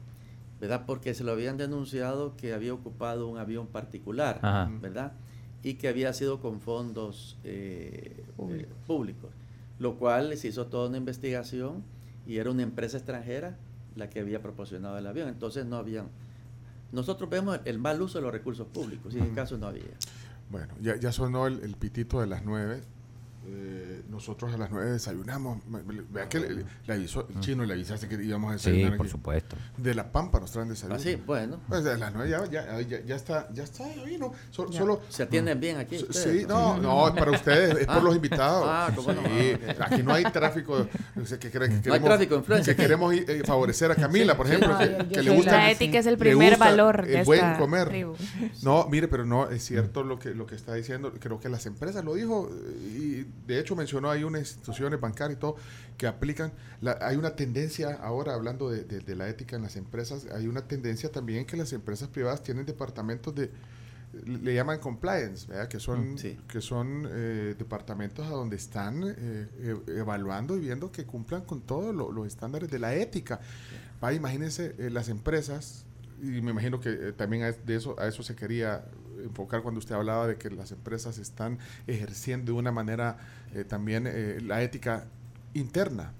¿verdad? 0.59 0.83
Porque 0.85 1.13
se 1.13 1.23
lo 1.23 1.31
habían 1.31 1.57
denunciado 1.57 2.35
que 2.35 2.53
había 2.53 2.73
ocupado 2.73 3.27
un 3.27 3.37
avión 3.37 3.67
particular, 3.67 4.39
¿verdad? 4.81 5.13
Y 5.63 5.75
que 5.75 5.87
había 5.87 6.13
sido 6.13 6.39
con 6.39 6.61
fondos 6.61 7.37
eh, 7.43 8.23
eh, 8.49 8.67
públicos, 8.85 9.31
lo 9.79 9.97
cual 9.97 10.35
se 10.37 10.47
hizo 10.47 10.67
toda 10.67 10.89
una 10.89 10.97
investigación 10.97 11.83
y 12.25 12.37
era 12.37 12.51
una 12.51 12.63
empresa 12.63 12.97
extranjera 12.97 13.57
la 13.95 14.09
que 14.09 14.19
había 14.19 14.41
proporcionado 14.41 14.97
el 14.97 15.07
avión. 15.07 15.27
Entonces 15.29 15.65
no 15.65 15.77
habían... 15.77 16.07
Nosotros 16.91 17.29
vemos 17.29 17.59
el 17.65 17.79
mal 17.79 18.01
uso 18.01 18.17
de 18.17 18.23
los 18.23 18.31
recursos 18.31 18.67
públicos, 18.67 19.13
y 19.13 19.17
en 19.17 19.25
el 19.25 19.33
caso 19.33 19.57
no 19.57 19.67
había. 19.67 19.83
Bueno, 20.49 20.73
ya, 20.81 20.95
ya 20.95 21.11
sonó 21.11 21.47
el, 21.47 21.59
el 21.61 21.75
pitito 21.75 22.21
de 22.21 22.27
las 22.27 22.45
nueve. 22.45 22.81
Eh, 23.49 24.03
nosotros 24.09 24.53
a 24.53 24.57
las 24.57 24.69
9 24.71 24.91
desayunamos. 24.91 25.59
Vea 26.09 26.27
que 26.27 26.39
le, 26.39 26.93
avisó, 26.93 27.25
el 27.29 27.39
chino 27.39 27.63
le 27.63 27.73
avisaste 27.73 28.09
que 28.09 28.21
íbamos 28.21 28.49
a 28.49 28.53
desayunar. 28.53 28.91
Sí, 28.91 28.97
por 28.97 29.07
supuesto. 29.07 29.55
De 29.77 29.95
la 29.95 30.11
Pampa 30.11 30.41
nos 30.41 30.51
traen 30.51 30.67
desayuno. 30.67 30.95
Ah, 30.95 30.99
sí, 30.99 31.15
bueno. 31.15 31.61
Pues 31.67 31.85
a 31.85 31.97
las 31.97 32.13
9 32.13 32.29
ya, 32.29 32.45
ya, 32.45 32.81
ya, 32.81 33.15
está, 33.15 33.47
ya 33.53 33.63
está 33.63 33.85
ahí, 33.85 34.17
¿no? 34.17 34.33
solo, 34.51 35.01
¿Se 35.07 35.23
atienden 35.23 35.61
bien 35.61 35.77
aquí? 35.77 35.97
Sí, 36.09 36.45
no, 36.47 36.77
no, 36.77 37.07
es 37.07 37.13
para 37.13 37.31
ustedes, 37.31 37.77
es 37.77 37.85
por 37.85 37.95
ah. 37.95 38.01
los 38.01 38.15
invitados. 38.15 38.65
Ah, 38.67 38.91
¿cómo 38.93 39.13
no? 39.13 39.21
Aquí 39.79 40.03
no 40.03 40.13
hay 40.13 40.23
tráfico. 40.25 40.85
Que, 41.39 41.49
queremos, 41.49 41.85
no 41.85 41.93
hay 41.93 41.99
tráfico 42.01 42.33
de 42.33 42.39
influencia. 42.39 42.75
Que 42.75 42.81
queremos 42.81 43.13
eh, 43.13 43.43
favorecer 43.45 43.91
a 43.91 43.95
Camila, 43.95 44.35
por 44.35 44.47
ejemplo, 44.47 44.77
que, 44.77 45.23
le 45.23 45.31
gusta. 45.31 45.51
La 45.51 45.71
ética 45.71 45.99
es 45.99 46.05
el 46.05 46.17
primer 46.17 46.57
valor 46.57 47.05
de 47.05 47.19
el 47.19 47.25
buen 47.25 47.55
comer. 47.55 48.07
No, 48.61 48.87
mire, 48.89 49.07
pero 49.07 49.25
no, 49.25 49.49
es 49.49 49.63
cierto 49.63 50.03
lo 50.03 50.19
que, 50.19 50.31
lo 50.31 50.45
que 50.45 50.55
está 50.55 50.73
diciendo. 50.73 51.13
Creo 51.17 51.39
que 51.39 51.47
las 51.47 51.65
empresas 51.65 52.03
lo 52.03 52.15
dijo 52.15 52.49
y 52.93 53.25
de 53.45 53.59
hecho 53.59 53.75
mencionó 53.75 54.09
hay 54.09 54.23
unas 54.23 54.41
instituciones 54.41 54.99
bancarias 54.99 55.37
y 55.37 55.39
todo 55.39 55.55
que 55.97 56.07
aplican. 56.07 56.53
hay 57.01 57.17
una 57.17 57.35
tendencia, 57.35 57.95
ahora 57.95 58.33
hablando 58.33 58.69
de, 58.69 59.15
la 59.15 59.27
ética 59.27 59.55
en 59.55 59.63
las 59.63 59.75
empresas, 59.75 60.27
hay 60.33 60.47
una 60.47 60.67
tendencia 60.67 61.11
también 61.11 61.45
que 61.45 61.57
las 61.57 61.73
empresas 61.73 62.07
privadas 62.07 62.43
tienen 62.43 62.65
departamentos 62.65 63.33
de, 63.33 63.51
le 64.25 64.53
llaman 64.53 64.79
compliance, 64.79 65.47
que 65.69 65.79
son, 65.79 66.13
mm, 66.13 66.47
que 66.47 66.61
son 66.61 67.07
eh, 67.09 67.55
departamentos 67.57 68.25
a 68.25 68.29
donde 68.29 68.55
están 68.55 69.03
eh, 69.03 69.47
e, 69.87 69.99
evaluando 69.99 70.55
y 70.55 70.61
viendo 70.61 70.91
que 70.91 71.05
cumplan 71.05 71.41
con 71.41 71.61
todos 71.61 71.93
los 71.93 72.27
estándares 72.27 72.69
de 72.69 72.79
la 72.79 72.93
ética. 72.95 73.39
Va, 74.03 74.13
imagínense 74.13 74.75
eh, 74.77 74.89
las 74.89 75.09
empresas, 75.09 75.85
y 76.21 76.41
me 76.41 76.51
imagino 76.51 76.79
que 76.79 77.13
también 77.13 77.55
de 77.65 77.75
eso, 77.75 77.99
a 77.99 78.07
eso 78.07 78.23
se 78.23 78.35
quería 78.35 78.85
enfocar 79.23 79.61
cuando 79.61 79.79
usted 79.79 79.95
hablaba 79.95 80.27
de 80.27 80.37
que 80.37 80.49
las 80.49 80.71
empresas 80.71 81.17
están 81.17 81.59
ejerciendo 81.87 82.53
de 82.53 82.57
una 82.57 82.71
manera 82.71 83.17
eh, 83.53 83.63
también 83.63 84.05
eh, 84.07 84.39
la 84.41 84.61
ética 84.61 85.05
interna. 85.53 86.13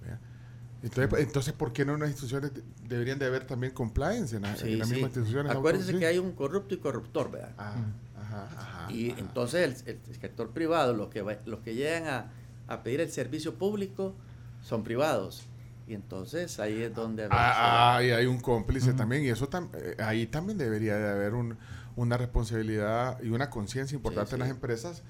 Entonces, 0.84 1.20
entonces, 1.20 1.54
¿por 1.54 1.74
qué 1.74 1.86
no 1.86 1.96
en 1.96 2.02
las 2.02 2.10
instituciones 2.10 2.52
deberían 2.88 3.18
de 3.18 3.26
haber 3.26 3.46
también 3.46 3.74
compliance 3.74 4.36
en, 4.36 4.44
la, 4.44 4.52
misma 4.86 5.08
institución? 5.08 5.50
Acuérdense 5.50 5.98
que 5.98 6.06
hay 6.06 6.18
un 6.18 6.34
corrupto 6.34 6.76
y 6.76 6.78
corruptor, 6.78 7.32
¿verdad? 7.32 7.52
Ah, 7.58 8.88
y 8.90 9.12
entonces 9.12 9.84
el, 9.86 10.00
sector 10.20 10.52
privado, 10.52 10.94
los 10.94 11.10
que, 11.10 11.24
los 11.46 11.60
que 11.62 11.76
llegan 11.76 12.30
a, 12.68 12.84
pedir 12.84 13.02
el 13.02 13.10
servicio 13.10 13.56
público 13.56 14.14
son 14.62 14.84
privados. 14.84 15.44
Y 15.88 15.94
entonces 15.94 16.60
ahí 16.60 16.82
es 16.82 16.94
donde... 16.94 17.28
Ah, 17.32 17.98
hay 17.98 18.26
un 18.26 18.40
cómplice 18.40 18.94
también 18.94 19.24
y 19.24 19.30
eso 19.30 19.50
eh, 19.74 19.96
ahí 20.00 20.28
también 20.28 20.58
debería 20.58 20.98
de 20.98 21.10
haber 21.10 21.34
un, 21.34 21.58
una 21.98 22.16
responsabilidad 22.16 23.22
y 23.22 23.30
una 23.30 23.50
conciencia 23.50 23.96
importante 23.96 24.36
en 24.36 24.40
las 24.40 24.50
empresas 24.50 25.04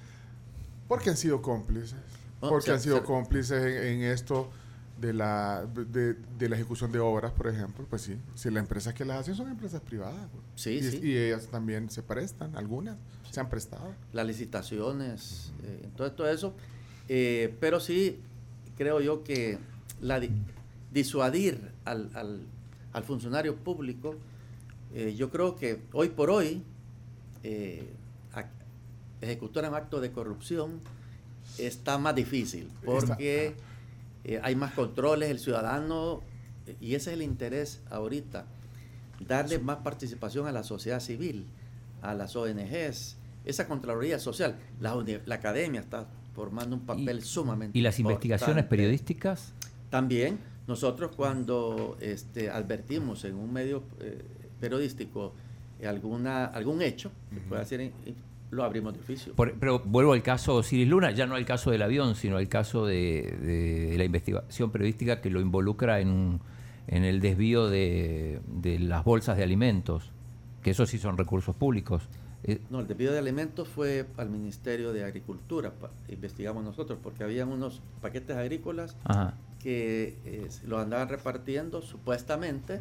Porque 0.88 1.12
han 1.12 1.18
sido 1.18 1.42
cómplices. 1.44 1.96
porque 2.40 2.72
han 2.72 2.80
sido 2.80 3.04
cómplices 3.04 3.62
en, 3.86 4.02
esto 4.02 4.50
de 5.00 5.14
la, 5.14 5.66
de, 5.66 6.50
la 6.50 6.56
ejecución 6.56 6.92
de 6.92 7.00
obras, 7.00 7.32
por 7.34 7.48
ejemplo. 7.48 7.86
Pues 7.88 8.02
sí, 8.02 8.18
si 8.34 8.50
las 8.50 8.62
empresas 8.62 8.94
que 8.96 9.06
las 9.06 9.20
hacen 9.20 9.36
son 9.36 9.50
empresas 9.50 9.82
privadas. 9.82 10.28
Pues. 10.32 10.44
Sí, 10.56 10.72
y, 10.72 10.84
sí. 10.84 11.00
y 11.04 11.18
ellas 11.18 11.48
también 11.48 11.92
se 11.92 12.02
prestan, 12.02 12.56
algunas 12.56 12.96
se 13.30 13.40
han 13.40 13.50
prestado. 13.50 13.94
Las 14.14 14.26
licitaciones, 14.26 15.52
eh, 15.64 15.90
todo, 15.96 16.12
todo, 16.14 16.30
eso. 16.30 16.56
Eh, 17.10 17.56
pero 17.60 17.80
sí, 17.80 18.20
creo 18.78 19.02
yo 19.02 19.24
que 19.24 19.60
la 20.02 20.22
disuadir 20.92 21.72
al, 21.86 22.10
al, 22.14 22.42
al, 22.94 23.04
funcionario 23.04 23.56
público, 23.56 24.16
eh, 24.94 25.14
yo 25.16 25.30
creo 25.30 25.56
que 25.56 25.82
hoy 25.94 26.10
por 26.10 26.30
hoy, 26.30 26.64
eh, 27.44 27.90
ejecutar 29.22 29.68
un 29.68 29.76
acto 29.76 30.00
de 30.00 30.12
corrupción 30.12 30.82
está 31.58 31.98
más 31.98 32.14
difícil 32.16 32.70
porque 32.86 33.56
eh, 34.24 34.40
hay 34.44 34.56
más 34.56 34.74
controles, 34.74 35.30
el 35.30 35.40
ciudadano, 35.40 36.22
y 36.82 36.96
ese 36.96 37.12
es 37.12 37.18
el 37.18 37.22
interés 37.22 37.82
ahorita, 37.90 38.46
darle 39.26 39.60
más 39.60 39.78
participación 39.78 40.48
a 40.48 40.52
la 40.52 40.64
sociedad 40.64 41.00
civil, 41.00 41.48
a 42.02 42.14
las 42.14 42.36
ONGs, 42.36 43.18
esa 43.46 43.68
Contraloría 43.68 44.20
Social, 44.20 44.58
la, 44.80 45.04
la 45.26 45.36
academia 45.36 45.80
está 45.80 46.08
formando 46.36 46.76
un 46.76 46.86
papel 46.86 47.24
sumamente 47.24 47.78
¿Y 47.78 47.82
las 47.82 48.00
investigaciones 48.00 48.66
periodísticas? 48.66 49.54
También, 49.90 50.40
nosotros 50.68 51.16
cuando 51.16 51.98
este, 52.02 52.50
advertimos 52.50 53.24
en 53.24 53.36
un 53.36 53.52
medio 53.54 53.84
eh, 54.02 54.24
periodístico 54.60 55.34
alguna, 55.86 56.46
algún 56.46 56.82
hecho, 56.82 57.12
puede 57.50 57.66
ser 57.66 57.92
lo 58.50 58.64
abrimos 58.64 58.94
de 58.94 59.00
oficio. 59.00 59.34
pero 59.36 59.80
vuelvo 59.80 60.14
al 60.14 60.24
caso 60.24 60.56
Osiris 60.56 60.88
Luna, 60.88 61.12
ya 61.12 61.26
no 61.26 61.36
al 61.36 61.46
caso 61.46 61.72
del 61.72 61.82
avión, 61.82 62.16
sino 62.16 62.38
al 62.38 62.48
caso 62.48 62.86
de, 62.86 63.94
la 63.98 64.04
investigación 64.06 64.72
periodística 64.72 65.20
que 65.20 65.30
lo 65.30 65.42
involucra 65.42 66.00
en, 66.00 66.40
en 66.88 67.04
el 67.04 67.20
desvío 67.20 67.68
de, 67.68 68.40
de, 68.48 68.80
las 68.80 69.04
bolsas 69.04 69.38
de 69.38 69.44
alimentos, 69.44 70.12
que 70.64 70.72
eso 70.72 70.86
sí 70.86 70.98
son 70.98 71.18
recursos 71.18 71.56
públicos. 71.56 72.08
Eh, 72.44 72.62
no, 72.70 72.80
el 72.80 72.88
desvío 72.88 73.12
de 73.12 73.20
alimentos 73.20 73.68
fue 73.68 74.06
al 74.16 74.30
Ministerio 74.30 74.94
de 74.94 75.04
Agricultura, 75.04 75.74
investigamos 76.08 76.64
nosotros, 76.64 77.00
porque 77.02 77.24
habían 77.24 77.50
unos 77.50 77.82
paquetes 78.02 78.38
agrícolas 78.38 78.96
que 79.60 80.16
eh, 80.24 80.48
los 80.66 80.82
andaban 80.82 81.10
repartiendo 81.10 81.82
supuestamente 81.82 82.80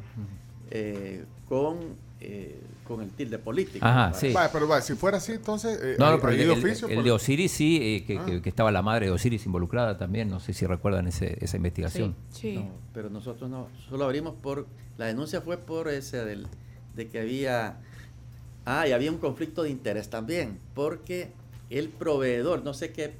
eh, 0.70 1.24
con, 1.48 1.78
eh, 2.18 2.58
con 2.84 3.02
el 3.02 3.10
tilde 3.10 3.38
político. 3.38 3.84
Ajá, 3.84 4.14
sí. 4.14 4.32
pero 4.52 4.80
si 4.80 4.94
fuera 4.94 5.18
así, 5.18 5.32
entonces. 5.32 5.78
Eh, 5.82 5.96
no, 5.98 6.18
pero 6.18 6.32
el, 6.32 6.50
oficio, 6.50 6.88
el, 6.88 7.04
de 7.04 7.10
Osiris 7.10 7.52
sí, 7.52 8.06
ah. 8.18 8.24
que, 8.42 8.48
estaba 8.48 8.72
la 8.72 8.80
madre 8.80 9.06
de 9.06 9.12
Osiris 9.12 9.44
involucrada 9.44 9.98
también. 9.98 10.30
No 10.30 10.40
sé 10.40 10.54
si 10.54 10.66
recuerdan 10.66 11.08
ese, 11.08 11.36
esa 11.44 11.58
investigación. 11.58 12.14
Sí. 12.30 12.64
pero 12.94 13.10
nosotros 13.10 13.50
no. 13.50 13.68
Solo 13.88 14.04
abrimos 14.04 14.34
por. 14.34 14.66
La 14.96 15.06
denuncia 15.06 15.42
fue 15.42 15.58
por 15.58 15.88
ese 15.88 16.24
del, 16.24 16.46
de 16.94 17.08
que 17.08 17.20
había. 17.20 17.80
Ah, 18.64 18.88
y 18.88 18.92
había 18.92 19.10
un 19.10 19.18
conflicto 19.18 19.64
de 19.64 19.70
interés 19.70 20.08
también. 20.08 20.58
Porque 20.74 21.32
el 21.68 21.90
proveedor, 21.90 22.64
no 22.64 22.72
sé 22.72 22.92
qué 22.92 23.14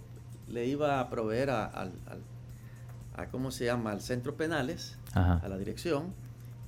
le 0.48 0.64
iba 0.66 1.00
a 1.00 1.10
proveer 1.10 1.50
a, 1.50 1.66
al, 1.66 1.92
a 3.14 3.26
¿cómo 3.26 3.50
se 3.50 3.66
llama? 3.66 3.90
Al 3.90 4.00
centro 4.00 4.36
penales, 4.36 4.96
a 5.12 5.46
la 5.48 5.58
dirección 5.58 6.14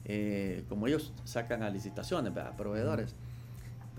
eh, 0.09 0.65
como 0.69 0.87
ellos 0.87 1.13
sacan 1.25 1.63
a 1.63 1.71
licitaciones, 1.71 2.37
a 2.37 2.57
proveedores. 2.57 3.15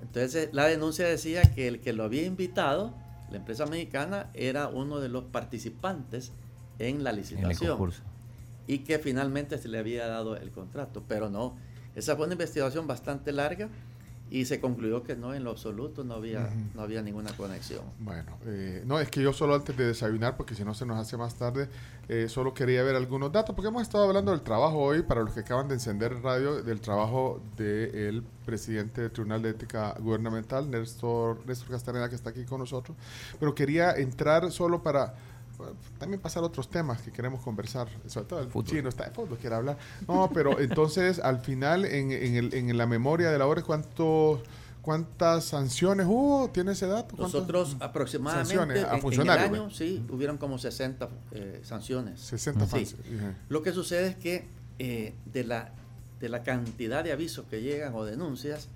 Entonces 0.02 0.50
la 0.54 0.66
denuncia 0.66 1.08
decía 1.08 1.44
que 1.44 1.68
el 1.68 1.80
que 1.80 1.94
lo 1.94 2.04
había 2.04 2.26
invitado, 2.26 2.94
la 3.30 3.38
empresa 3.38 3.66
mexicana, 3.66 4.30
era 4.34 4.68
uno 4.68 5.00
de 5.00 5.10
los 5.10 5.26
participantes 5.26 6.32
en 6.80 7.04
la 7.04 7.12
licitación. 7.12 7.92
y 8.66 8.80
que 8.80 9.00
finalmente 9.00 9.58
se 9.58 9.68
le 9.68 9.80
había 9.80 10.08
dado 10.08 10.36
el 10.36 10.52
contrato, 10.52 11.04
pero 11.08 11.30
no. 11.30 11.56
Esa 11.96 12.16
fue 12.16 12.26
una 12.26 12.34
investigación 12.34 12.86
bastante 12.86 13.32
larga 13.32 13.68
y 14.32 14.46
se 14.46 14.60
concluyó 14.60 15.04
que 15.04 15.16
no, 15.16 15.34
en 15.34 15.44
lo 15.44 15.52
absoluto 15.52 16.04
no 16.04 16.14
había, 16.14 16.50
no 16.76 16.82
había 16.82 17.02
ninguna 17.02 17.32
conexión. 17.36 17.82
Bueno, 18.00 18.38
eh, 18.46 18.84
no, 18.86 19.00
es 19.00 19.10
que 19.10 19.22
yo 19.22 19.34
solo 19.34 19.56
antes 19.56 19.76
de 19.76 19.88
desayunar, 19.88 20.38
porque 20.38 20.56
si 20.56 20.64
no 20.64 20.74
se 20.74 20.86
nos 20.86 20.98
hace 20.98 21.18
más 21.18 21.36
tarde, 21.36 21.68
eh, 22.08 22.28
solo 22.30 22.54
quería 22.54 22.84
ver 22.84 22.96
algunos 22.96 23.32
datos, 23.32 23.56
porque 23.56 23.70
hemos 23.70 23.82
estado 23.82 24.06
hablando 24.06 24.32
del 24.32 24.42
trabajo 24.42 24.78
hoy, 24.78 25.02
para 25.02 25.22
los 25.22 25.34
que 25.34 25.40
acaban 25.40 25.68
de 25.68 25.76
encender 25.76 26.14
radio, 26.22 26.62
del 26.62 26.80
trabajo 26.80 27.42
del 27.58 28.24
presidente 28.46 29.02
del 29.02 29.12
Tribunal 29.12 29.42
de 29.42 29.50
Ética 29.50 29.96
Gubernamental, 30.00 30.70
Néstor, 30.70 31.46
Néstor 31.48 31.70
Castaneda, 31.70 32.10
que 32.10 32.16
está 32.16 32.30
aquí 32.30 32.46
con 32.46 32.60
nosotros, 32.60 32.96
pero 33.40 33.56
quería 33.56 33.92
entrar 33.94 34.52
solo 34.52 34.84
para 34.84 35.16
también 35.98 36.22
pasar 36.22 36.44
otros 36.44 36.70
temas 36.70 37.02
que 37.02 37.12
queremos 37.12 37.42
conversar, 37.42 37.88
sobre 38.08 38.28
todo 38.28 38.40
el 38.40 38.48
fútbol. 38.48 38.66
chino 38.66 38.90
está 38.90 39.06
de 39.06 39.12
fondo, 39.12 39.36
quiere 39.36 39.56
hablar. 39.56 39.78
No, 40.08 40.30
pero 40.34 40.60
entonces 40.60 41.20
al 41.20 41.40
final 41.40 41.86
en, 41.86 42.12
en, 42.12 42.36
el, 42.36 42.54
en 42.54 42.78
la 42.78 42.86
memoria 42.86 43.32
de 43.32 43.38
la 43.38 43.48
hora, 43.48 43.62
¿cuántos 43.62 44.42
¿Cuántas 44.82 45.44
sanciones 45.44 46.08
hubo? 46.08 46.50
¿Tiene 46.50 46.72
ese 46.72 46.88
dato? 46.88 47.16
Nosotros 47.18 47.76
aproximadamente 47.80 48.58
a 48.58 48.98
en, 48.98 49.22
el 49.22 49.30
año, 49.30 49.70
sí, 49.70 50.04
hubieron 50.10 50.38
como 50.38 50.58
60 50.58 51.10
eh, 51.32 51.60
sanciones. 51.64 52.22
60 52.22 52.66
sanciones. 52.66 53.36
Lo 53.50 53.62
que 53.62 53.74
sucede 53.74 54.08
es 54.08 54.16
que 54.16 54.48
eh, 54.80 55.14
de, 55.26 55.44
la, 55.44 55.74
de 56.22 56.30
la 56.30 56.44
cantidad 56.44 57.04
de 57.04 57.12
avisos 57.12 57.46
que 57.46 57.62
llegan 57.62 57.94
o 57.94 58.06
denuncias, 58.06 58.70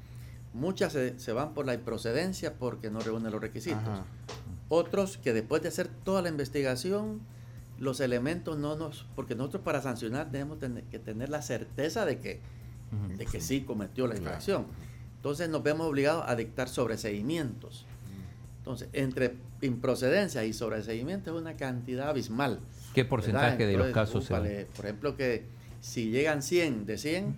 muchas 0.53 0.91
se, 0.93 1.17
se 1.19 1.31
van 1.31 1.53
por 1.53 1.65
la 1.65 1.73
improcedencia 1.73 2.53
porque 2.55 2.91
no 2.91 2.99
reúnen 2.99 3.31
los 3.31 3.41
requisitos. 3.41 3.81
Otros 4.69 5.17
que 5.17 5.33
después 5.33 5.61
de 5.61 5.69
hacer 5.69 5.87
toda 5.87 6.21
la 6.21 6.29
investigación, 6.29 7.21
los 7.79 7.99
elementos 7.99 8.57
no 8.57 8.75
nos, 8.75 9.05
porque 9.15 9.35
nosotros 9.35 9.63
para 9.63 9.81
sancionar 9.81 10.31
tenemos 10.31 10.57
que 10.89 10.99
tener 10.99 11.29
la 11.29 11.41
certeza 11.41 12.05
de 12.05 12.19
que, 12.19 12.39
de 13.17 13.25
que 13.25 13.41
sí 13.41 13.61
cometió 13.61 14.07
la 14.07 14.15
infracción. 14.15 14.65
Entonces 15.17 15.49
nos 15.49 15.63
vemos 15.63 15.87
obligados 15.87 16.25
a 16.27 16.35
dictar 16.35 16.69
sobreseguimientos. 16.69 17.85
Entonces, 18.59 18.87
entre 18.93 19.35
improcedencia 19.61 20.45
y 20.45 20.53
sobreseguimiento 20.53 21.35
es 21.35 21.41
una 21.41 21.57
cantidad 21.57 22.09
abismal. 22.09 22.59
¿Qué 22.93 23.03
porcentaje 23.03 23.65
de 23.65 23.77
los 23.77 23.91
casos? 23.91 24.27
por 24.27 24.85
ejemplo, 24.85 25.17
que 25.17 25.45
si 25.81 26.11
llegan 26.11 26.41
100 26.41 26.85
de 26.85 26.97
100, 26.97 27.35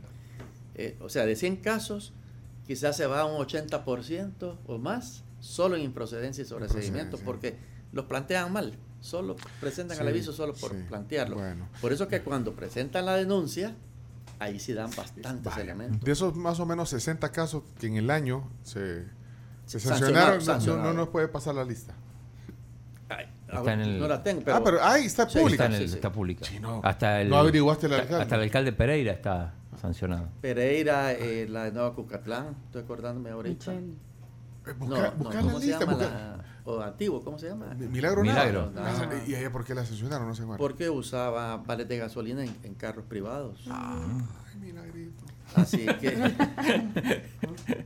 eh, 0.75 0.95
o 0.99 1.09
sea, 1.09 1.25
de 1.25 1.35
100 1.35 1.57
casos, 1.57 2.13
quizás 2.67 2.95
se 2.95 3.07
va 3.07 3.21
a 3.21 3.25
un 3.25 3.43
80% 3.43 4.55
o 4.67 4.77
más 4.77 5.24
solo 5.45 5.75
en 5.75 5.83
improcedencia 5.83 6.41
y 6.41 6.45
sobreseguimiento, 6.45 7.17
porque 7.19 7.55
los 7.91 8.05
plantean 8.05 8.51
mal, 8.51 8.73
solo 8.99 9.35
presentan 9.61 9.99
el 9.99 10.07
aviso 10.07 10.33
solo 10.33 10.53
por 10.53 10.75
plantearlo. 10.87 11.37
Por 11.81 11.93
eso 11.93 12.07
que 12.07 12.21
cuando 12.21 12.53
presentan 12.53 13.05
la 13.05 13.15
denuncia, 13.15 13.75
ahí 14.39 14.59
sí 14.59 14.73
dan 14.73 14.89
bastantes 14.95 15.55
elementos. 15.57 16.01
De 16.01 16.11
esos 16.11 16.35
más 16.35 16.59
o 16.59 16.65
menos 16.65 16.89
60 16.89 17.31
casos 17.31 17.63
que 17.79 17.87
en 17.87 17.97
el 17.97 18.09
año 18.09 18.49
se, 18.63 19.05
sancionaron, 19.67 20.43
No, 20.65 20.93
nos 20.93 21.09
puede 21.09 21.27
pasar 21.27 21.53
la 21.55 21.63
lista. 21.63 21.93
no 23.53 24.07
la 24.07 24.23
tengo, 24.23 24.41
pero, 24.43 24.57
ah, 24.57 24.61
pero 24.63 24.83
ahí 24.83 25.05
está 25.05 25.27
pública. 25.27 25.67
Está, 25.67 26.11
pública. 26.11 26.47
no, 26.59 26.81
hasta 26.83 27.21
el, 27.21 27.31
averiguaste 27.31 27.85
el 27.85 27.93
alcalde. 27.93 28.23
Hasta 28.23 28.35
el 28.35 28.41
alcalde 28.41 28.73
Pereira 28.73 29.13
está 29.13 29.53
sancionado. 29.79 30.29
Pereira, 30.41 31.13
eh, 31.13 31.47
la 31.47 31.65
de 31.65 31.71
Nueva 31.71 31.93
Cucatlán, 31.93 32.55
estoy 32.65 32.81
acordándome 32.81 33.29
ahorita. 33.29 33.73
Busca, 34.73 35.13
no, 35.17 35.23
no, 35.23 35.41
¿cómo 35.41 35.59
se 35.59 35.67
llama 35.67 35.93
la, 35.93 36.45
o 36.65 36.81
antiguo, 36.81 37.23
¿cómo 37.23 37.37
se 37.37 37.47
llama? 37.47 37.67
Milagro. 37.75 38.23
Milagro. 38.23 38.71
Ah, 38.75 39.07
¿Y 39.27 39.35
ella 39.35 39.51
por 39.51 39.63
qué 39.63 39.75
la 39.75 39.85
sancionaron? 39.85 40.27
No 40.27 40.33
sé 40.33 40.43
Porque 40.57 40.89
usaba 40.89 41.57
vales 41.57 41.87
de 41.87 41.97
gasolina 41.99 42.43
en, 42.43 42.73
carros 42.73 43.05
privados. 43.05 43.63
Ah, 43.69 44.03
ay, 44.51 44.59
milagrito. 44.59 45.23
Así 45.55 45.85
que... 45.85 46.33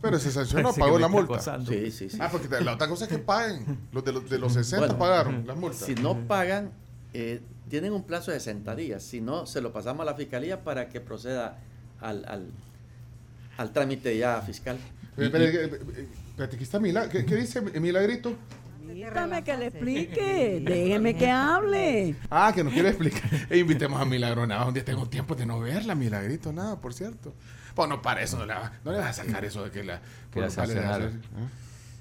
Pero 0.00 0.18
se 0.18 0.32
sancionó, 0.32 0.72
pagó 0.72 0.98
la 0.98 1.08
multa. 1.08 1.38
Sí, 1.60 1.90
sí, 1.90 2.08
sí. 2.08 2.18
Ah, 2.20 2.28
porque 2.32 2.48
la 2.60 2.74
otra 2.74 2.88
cosa 2.88 3.04
es 3.04 3.10
que 3.10 3.18
paguen. 3.18 3.78
Los 3.92 4.04
de 4.04 4.12
los, 4.12 4.28
de 4.28 4.38
los 4.38 4.52
60 4.54 4.98
pagaron 4.98 5.46
las 5.46 5.56
multas. 5.56 5.80
Si 5.80 5.94
no 5.94 6.26
pagan, 6.26 6.72
eh, 7.12 7.42
tienen 7.68 7.92
un 7.92 8.02
plazo 8.02 8.30
de 8.30 8.40
60 8.40 8.74
días. 8.76 9.02
Si 9.02 9.20
no, 9.20 9.46
se 9.46 9.60
lo 9.60 9.72
pasamos 9.72 10.02
a 10.02 10.04
la 10.06 10.14
fiscalía 10.14 10.64
para 10.64 10.88
que 10.88 11.00
proceda 11.00 11.58
al, 12.00 12.24
al, 12.26 12.50
al 13.56 13.72
trámite 13.72 14.16
ya 14.16 14.40
fiscal. 14.40 14.78
Espérate, 15.16 16.56
aquí 16.56 16.64
está 16.64 16.80
Milagro. 16.80 17.10
¿Qué, 17.10 17.36
dice 17.36 17.60
Milagrito? 17.60 18.34
Déjame 18.86 19.44
que 19.44 19.56
le 19.56 19.66
explique, 19.66 20.62
déjeme 20.64 21.16
que 21.16 21.30
hable. 21.30 22.16
Ah, 22.30 22.52
que 22.54 22.64
nos 22.64 22.72
quiere 22.72 22.88
explicar. 22.90 23.22
E 23.50 23.58
invitemos 23.58 24.00
a 24.00 24.04
Milagro 24.04 24.46
nada, 24.46 24.66
un 24.66 24.74
día 24.74 24.84
tengo 24.84 25.08
tiempo 25.08 25.34
de 25.34 25.46
no 25.46 25.60
verla, 25.60 25.94
Milagrito, 25.94 26.52
nada, 26.52 26.80
por 26.80 26.94
cierto. 26.94 27.34
Bueno, 27.74 28.02
para 28.02 28.22
eso 28.22 28.38
no 28.38 28.46
le, 28.46 28.54
no 28.84 28.92
le 28.92 28.98
vas 28.98 29.18
a 29.18 29.24
sacar 29.24 29.44
eso 29.44 29.64
de 29.64 29.70
que 29.70 29.84
la... 29.84 30.00
Que 30.32 30.40
la 30.40 30.46
¿eh? 30.48 31.10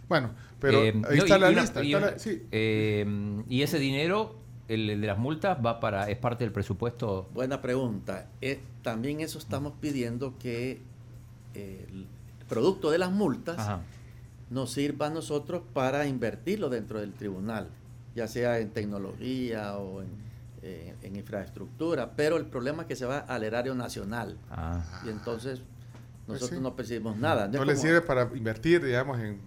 Bueno, 0.07 0.31
pero 0.59 0.83
eh, 0.83 1.01
ahí 1.09 1.17
está 1.17 1.37
la 1.37 1.49
lista. 1.49 1.83
Y, 1.83 1.93
eh, 2.51 3.43
y, 3.49 3.61
ese 3.63 3.79
dinero, 3.79 4.35
el, 4.67 5.01
de 5.01 5.07
las 5.07 5.17
multas, 5.17 5.57
va 5.65 5.79
para 5.79 6.09
es 6.09 6.17
parte 6.17 6.43
del 6.43 6.53
presupuesto. 6.53 7.29
Buena 7.33 7.61
pregunta. 7.61 8.27
también 8.83 9.21
eso 9.21 9.39
estamos 9.39 9.73
pidiendo 9.81 10.37
que 10.37 10.79
producto 12.47 12.91
de 12.91 12.97
las 12.97 13.11
multas, 13.11 13.79
nos 14.49 14.71
sirva 14.71 15.07
a 15.07 15.09
nosotros 15.09 15.61
para 15.73 16.05
invertirlo 16.05 16.69
dentro 16.69 16.99
del 16.99 17.13
tribunal, 17.13 17.69
ya 18.15 18.27
sea 18.27 18.59
en 18.59 18.69
tecnología 18.71 19.77
o 19.77 20.01
en, 20.01 20.09
eh, 20.61 20.95
en 21.01 21.15
infraestructura, 21.15 22.11
pero 22.15 22.37
el 22.37 22.45
problema 22.45 22.83
es 22.83 22.87
que 22.87 22.95
se 22.95 23.05
va 23.05 23.19
al 23.19 23.43
erario 23.43 23.73
nacional 23.75 24.37
Ah. 24.51 24.83
y 25.05 25.09
entonces 25.09 25.59
Pues 26.25 26.39
nosotros 26.39 26.57
sí. 26.59 26.63
no 26.63 26.75
percibimos 26.75 27.17
nada. 27.17 27.47
No 27.47 27.65
le 27.65 27.75
sirve 27.75 28.01
para 28.01 28.29
invertir, 28.35 28.83
digamos, 28.83 29.19
en, 29.19 29.39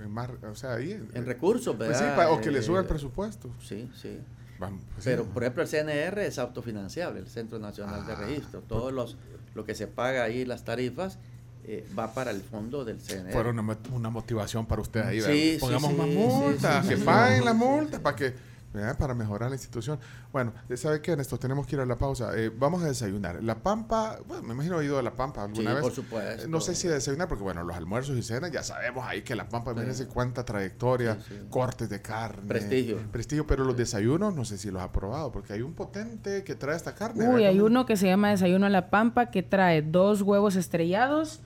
en 0.00 0.10
más, 0.10 0.30
o 0.48 0.54
sea, 0.54 0.74
ahí. 0.74 0.92
En, 0.92 1.08
en 1.14 1.26
recursos, 1.26 1.74
Pues 1.76 1.96
sí, 1.96 2.04
¿verdad? 2.04 2.16
pa- 2.16 2.30
o 2.30 2.40
que 2.40 2.50
le 2.50 2.60
Eh, 2.60 2.62
suba 2.62 2.78
el 2.80 2.86
presupuesto. 2.86 3.50
Sí, 3.60 3.90
sí. 3.94 4.18
Vamos, 4.60 4.82
pues 4.92 5.02
sí. 5.04 5.10
Pero, 5.10 5.24
por 5.24 5.42
ejemplo, 5.42 5.62
el 5.62 5.68
CNR 5.68 6.26
es 6.26 6.38
autofinanciable, 6.38 7.20
el 7.20 7.26
Centro 7.28 7.58
Nacional 7.58 8.06
de 8.06 8.12
Ah, 8.12 8.16
Registro. 8.16 8.60
Todos 8.60 8.92
los 8.92 9.16
lo 9.54 9.64
que 9.64 9.74
se 9.74 9.88
paga 9.88 10.22
ahí, 10.22 10.44
las 10.44 10.64
tarifas, 10.64 11.18
eh, 11.64 11.86
va 11.98 12.12
para 12.12 12.30
el 12.30 12.40
fondo 12.42 12.84
del 12.84 12.98
CNR. 12.98 13.32
Fueron 13.32 13.58
una, 13.58 13.76
una 13.92 14.10
motivación 14.10 14.66
para 14.66 14.82
usted 14.82 15.00
ahí. 15.02 15.20
Sí, 15.20 15.26
¿verdad? 15.26 15.34
sí, 15.34 15.56
Pongamos 15.60 15.90
sí, 15.90 15.96
más 15.96 16.06
sí, 16.08 16.14
multas, 16.16 16.82
sí, 16.84 16.88
que 16.90 16.96
sí. 16.96 17.02
paguen 17.04 17.44
las 17.44 17.54
multas 17.54 18.00
para 18.00 18.16
que 18.16 18.50
¿verdad? 18.72 18.96
para 18.98 19.14
mejorar 19.14 19.50
la 19.50 19.56
institución. 19.56 19.98
Bueno, 20.32 20.52
¿sabe 20.76 21.02
qué, 21.02 21.16
Néstor? 21.16 21.40
Tenemos 21.40 21.66
que 21.66 21.74
ir 21.74 21.80
a 21.80 21.86
la 21.86 21.98
pausa. 21.98 22.30
Eh, 22.36 22.52
vamos 22.56 22.84
a 22.84 22.86
desayunar. 22.86 23.42
La 23.42 23.56
Pampa, 23.56 24.18
bueno, 24.28 24.44
me 24.44 24.54
imagino 24.54 24.80
he 24.80 24.84
ido 24.84 24.96
a 24.96 25.02
La 25.02 25.10
Pampa 25.10 25.40
Sí, 25.40 25.46
alguna 25.50 25.74
vez. 25.74 25.82
por 25.82 25.92
supuesto. 25.92 26.44
Eh, 26.44 26.48
No 26.48 26.60
sé 26.60 26.76
si 26.76 26.86
a 26.86 26.92
desayunar, 26.92 27.26
porque 27.26 27.42
bueno, 27.42 27.64
los 27.64 27.76
almuerzos 27.76 28.16
y 28.16 28.22
cenas, 28.22 28.52
ya 28.52 28.62
sabemos 28.62 29.04
ahí 29.08 29.22
que 29.22 29.34
La 29.34 29.48
Pampa, 29.48 29.72
imagínense 29.72 30.06
cuánta 30.06 30.44
trayectoria, 30.44 31.16
Sí, 31.16 31.22
sí. 31.30 31.46
cortes 31.50 31.88
de 31.88 32.00
carne. 32.00 32.46
Prestigio. 32.46 32.98
Prestigio, 33.10 33.44
pero 33.44 33.64
los 33.64 33.76
desayunos, 33.76 34.36
no 34.36 34.44
sé 34.44 34.56
si 34.56 34.70
los 34.70 34.80
ha 34.80 34.92
probado, 34.92 35.32
porque 35.32 35.52
hay 35.54 35.62
un 35.62 35.74
potente 35.74 36.44
que 36.44 36.54
trae 36.54 36.76
esta 36.76 36.94
carne. 36.94 37.24
Uy, 37.26 37.34
¿verdad? 37.34 37.48
hay 37.48 37.60
uno 37.60 37.86
que 37.86 37.96
se 37.96 38.06
llama 38.06 38.30
Desayuno 38.30 38.66
a 38.66 38.70
la 38.70 38.88
Pampa 38.88 39.32
que 39.32 39.42
trae 39.42 39.82
dos 39.82 40.22
huevos 40.22 40.54
estrellados, 40.54 41.40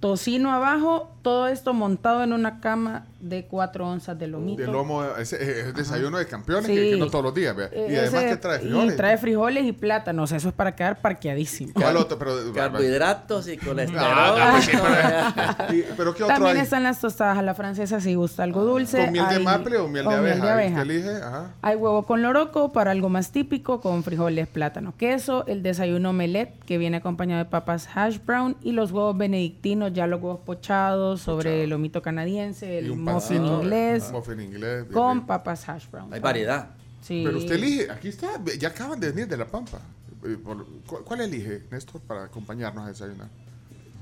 tocino 0.00 0.52
abajo, 0.52 1.10
todo 1.22 1.48
esto 1.48 1.72
montado 1.72 2.22
en 2.22 2.32
una 2.32 2.60
cama 2.60 3.06
de 3.28 3.46
cuatro 3.46 3.88
onzas 3.88 4.18
de 4.18 4.26
lomito. 4.26 4.62
De 4.62 4.68
lomo, 4.68 5.04
ese 5.18 5.36
es 5.42 5.66
el 5.66 5.72
desayuno 5.74 6.18
de 6.18 6.26
campeones, 6.26 6.66
Sí. 6.66 6.74
que, 6.74 6.90
que 6.90 6.96
no 6.96 7.08
todos 7.08 7.24
los 7.24 7.34
días. 7.34 7.54
vea. 7.56 7.68
Eh, 7.72 7.88
Y 7.90 7.96
además 7.96 8.22
ese- 8.22 8.28
que 8.30 8.36
trae 8.36 8.58
frijoles. 8.60 8.92
Y 8.92 8.96
trae 8.96 9.18
frijoles 9.18 9.64
y 9.64 9.72
plátanos, 9.72 10.32
eso 10.32 10.48
es 10.48 10.54
para 10.54 10.74
quedar 10.74 11.00
parqueadísimo. 11.00 11.72
¿Cuál 11.74 11.96
otro? 11.96 12.18
Pero, 12.18 12.52
Carbohidratos 12.54 13.48
y 13.48 13.56
colesterol. 13.56 14.02
Ah, 14.06 14.34
no, 14.38 14.50
pues 14.52 14.64
sí, 14.64 14.70
pero, 14.72 15.74
y- 15.74 15.84
pero 15.96 16.14
¿qué 16.14 16.22
otro 16.24 16.34
También 16.34 16.56
hay? 16.56 16.62
están 16.62 16.82
las 16.82 17.00
tostadas 17.00 17.38
a 17.38 17.42
la 17.42 17.54
francesa 17.54 18.00
si 18.00 18.14
gusta 18.14 18.42
algo 18.42 18.64
dulce. 18.64 18.98
¿Con 19.04 19.12
miel 19.12 19.28
de 19.28 19.34
Hay- 19.36 19.44
maple 19.44 19.78
o 19.78 19.88
miel 19.88 20.04
de 20.06 20.14
abeja? 20.14 20.74
¿Qué 20.74 20.80
elige? 20.82 21.10
Ajá. 21.22 21.52
Hay 21.62 21.76
huevo 21.76 22.04
con 22.04 22.22
loroco 22.22 22.72
para 22.72 22.90
algo 22.90 23.08
más 23.08 23.32
típico, 23.32 23.80
con 23.80 24.02
frijoles, 24.02 24.46
plátano, 24.48 24.94
queso, 24.96 25.46
el 25.46 25.62
desayuno 25.62 26.10
omelette 26.10 26.52
que 26.64 26.78
viene 26.78 26.98
acompañado 26.98 27.42
de 27.44 27.50
papas 27.50 27.88
hash 27.94 28.18
brown 28.24 28.56
y 28.62 28.72
los 28.72 28.92
huevos 28.92 29.16
benedictinos, 29.16 29.92
ya 29.92 30.06
los 30.06 30.20
huevos 30.20 30.40
pochados 30.44 31.20
sobre 31.20 31.64
el 31.64 31.70
lomito 31.70 32.02
canadiense, 32.02 32.74
Y 32.74 32.76
el 32.78 32.90
un 32.90 33.04
muffin 33.16 33.44
inglés 33.44 34.12
muffin 34.12 34.92
con 34.92 35.26
papas 35.26 35.68
hash 35.68 35.86
brown. 35.90 36.12
Hay 36.12 36.20
variedad. 36.20 36.70
Sí. 37.02 37.22
Pero 37.24 37.38
usted 37.38 37.54
elige, 37.54 37.90
aquí 37.90 38.08
está, 38.08 38.28
ya 38.58 38.68
acaban 38.68 38.98
de 39.00 39.10
venir 39.10 39.28
de 39.28 39.36
La 39.36 39.46
Pampa. 39.46 39.78
Eh, 40.24 40.36
por- 40.42 40.66
¿cu- 40.86 41.04
¿Cuál 41.04 41.20
elige, 41.20 41.64
Néstor, 41.70 42.00
para 42.00 42.24
acompañarnos 42.24 42.84
a 42.84 42.88
desayunar? 42.88 43.28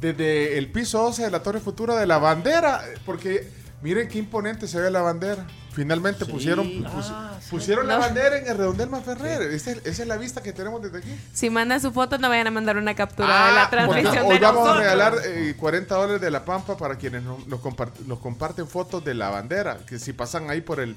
desde 0.00 0.58
el 0.58 0.70
piso 0.70 0.98
12 1.02 1.22
de 1.24 1.30
la 1.30 1.42
Torre 1.42 1.60
Futura 1.60 1.96
de 1.96 2.06
la 2.06 2.18
bandera. 2.18 2.82
Porque 3.04 3.48
miren 3.82 4.08
qué 4.08 4.18
imponente 4.18 4.66
se 4.68 4.80
ve 4.80 4.90
la 4.90 5.00
bandera. 5.02 5.46
Finalmente 5.72 6.24
Sí, 6.24 6.30
pusieron, 6.32 6.86
ah, 6.86 7.34
sí. 7.38 7.50
pusieron 7.50 7.86
la 7.86 7.96
No. 7.96 8.00
bandera 8.00 8.38
en 8.38 8.46
el 8.48 8.56
redondel 8.56 8.88
Ferrer. 9.04 9.42
Esa, 9.52 9.72
es- 9.72 9.84
esa 9.84 10.02
es 10.02 10.08
la 10.08 10.16
vista 10.16 10.42
que 10.42 10.54
tenemos 10.54 10.80
desde 10.80 10.98
aquí. 10.98 11.14
Si 11.34 11.50
mandan 11.50 11.82
su 11.82 11.92
foto, 11.92 12.16
no 12.16 12.30
vayan 12.30 12.46
a 12.46 12.50
mandar 12.50 12.78
una 12.78 12.94
captura 12.94 13.28
de 13.28 13.34
Ah, 13.34 13.52
la 13.52 13.70
porque 13.70 14.00
transmisión 14.00 14.26
hoy 14.26 14.34
de 14.38 14.40
vamos 14.40 14.62
nosotros. 14.64 14.76
a 14.78 14.80
regalar 14.94 15.14
eh, 15.26 15.54
40 15.58 15.94
dólares 15.94 16.20
de 16.22 16.30
la 16.30 16.46
Pampa 16.46 16.78
para 16.78 16.96
quienes 16.96 17.22
no- 17.24 17.38
nos, 17.46 17.60
compart- 17.60 17.98
nos 18.06 18.18
comparten 18.20 18.66
fotos 18.66 19.04
de 19.04 19.12
la 19.12 19.28
bandera, 19.28 19.76
que 19.86 19.98
si 19.98 20.14
pasan 20.14 20.48
ahí 20.50 20.60
por 20.62 20.80
el 20.80 20.96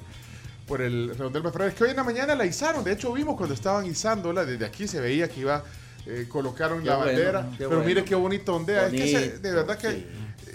por 0.66 0.80
el 0.82 1.08
redondel 1.18 1.42
Ferrer. 1.52 1.68
Es 1.70 1.74
que 1.74 1.82
hoy 1.84 1.90
en 1.90 1.96
la 1.96 2.04
mañana 2.04 2.34
la 2.36 2.46
izaron, 2.46 2.84
de 2.84 2.92
hecho 2.92 3.12
vimos 3.12 3.36
cuando 3.36 3.54
estaban 3.54 3.84
izándola, 3.86 4.44
desde 4.44 4.64
aquí 4.64 4.86
se 4.86 5.00
veía 5.00 5.28
que 5.28 5.40
iba, 5.40 5.64
eh, 6.10 6.26
colocaron 6.28 6.80
Qué 6.82 6.86
la 6.88 6.96
bueno, 6.96 7.12
bandera, 7.12 7.50
pero 7.56 7.70
bueno. 7.70 7.84
mire 7.84 8.04
qué 8.04 8.14
bonito 8.14 8.54
ondea, 8.56 8.86
es 8.86 8.92
que 8.92 9.06
se- 9.08 9.38
de 9.38 9.52
verdad 9.52 9.76
que 9.78 9.90
sí. 9.90 10.06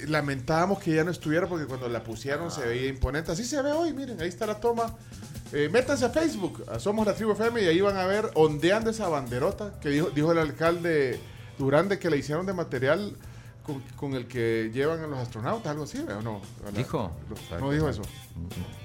lamentábamos 0.07 0.79
que 0.79 0.93
ya 0.93 1.03
no 1.03 1.11
estuviera 1.11 1.47
porque 1.47 1.65
cuando 1.65 1.87
la 1.89 2.03
pusieron 2.03 2.51
se 2.51 2.61
veía 2.65 2.87
imponente, 2.89 3.31
así 3.31 3.43
se 3.45 3.61
ve 3.61 3.71
hoy, 3.71 3.93
miren, 3.93 4.19
ahí 4.21 4.27
está 4.27 4.45
la 4.45 4.59
toma. 4.59 4.93
Eh, 5.53 5.69
métanse 5.71 6.03
a 6.05 6.09
Facebook, 6.09 6.63
a 6.69 6.79
Somos 6.79 7.05
la 7.05 7.13
Tribu 7.13 7.31
FM 7.31 7.61
y 7.61 7.65
ahí 7.67 7.79
van 7.79 7.95
a 7.97 8.05
ver 8.05 8.29
ondeando 8.33 8.89
esa 8.89 9.07
banderota 9.07 9.79
que 9.79 9.89
dijo, 9.89 10.09
dijo 10.09 10.31
el 10.31 10.39
alcalde 10.39 11.19
Durán 11.57 11.87
de 11.87 11.97
que 11.99 12.09
la 12.09 12.15
hicieron 12.17 12.45
de 12.45 12.53
material 12.53 13.15
con, 13.63 13.79
con 13.95 14.13
el 14.15 14.27
que 14.27 14.69
llevan 14.73 14.99
a 15.01 15.07
los 15.07 15.17
astronautas, 15.19 15.67
algo 15.71 15.83
así, 15.85 15.99
¿o 15.99 16.21
no? 16.21 16.41
¿Dijo? 16.75 17.11
No 17.59 17.71
dijo 17.71 17.87
eso. 17.89 18.01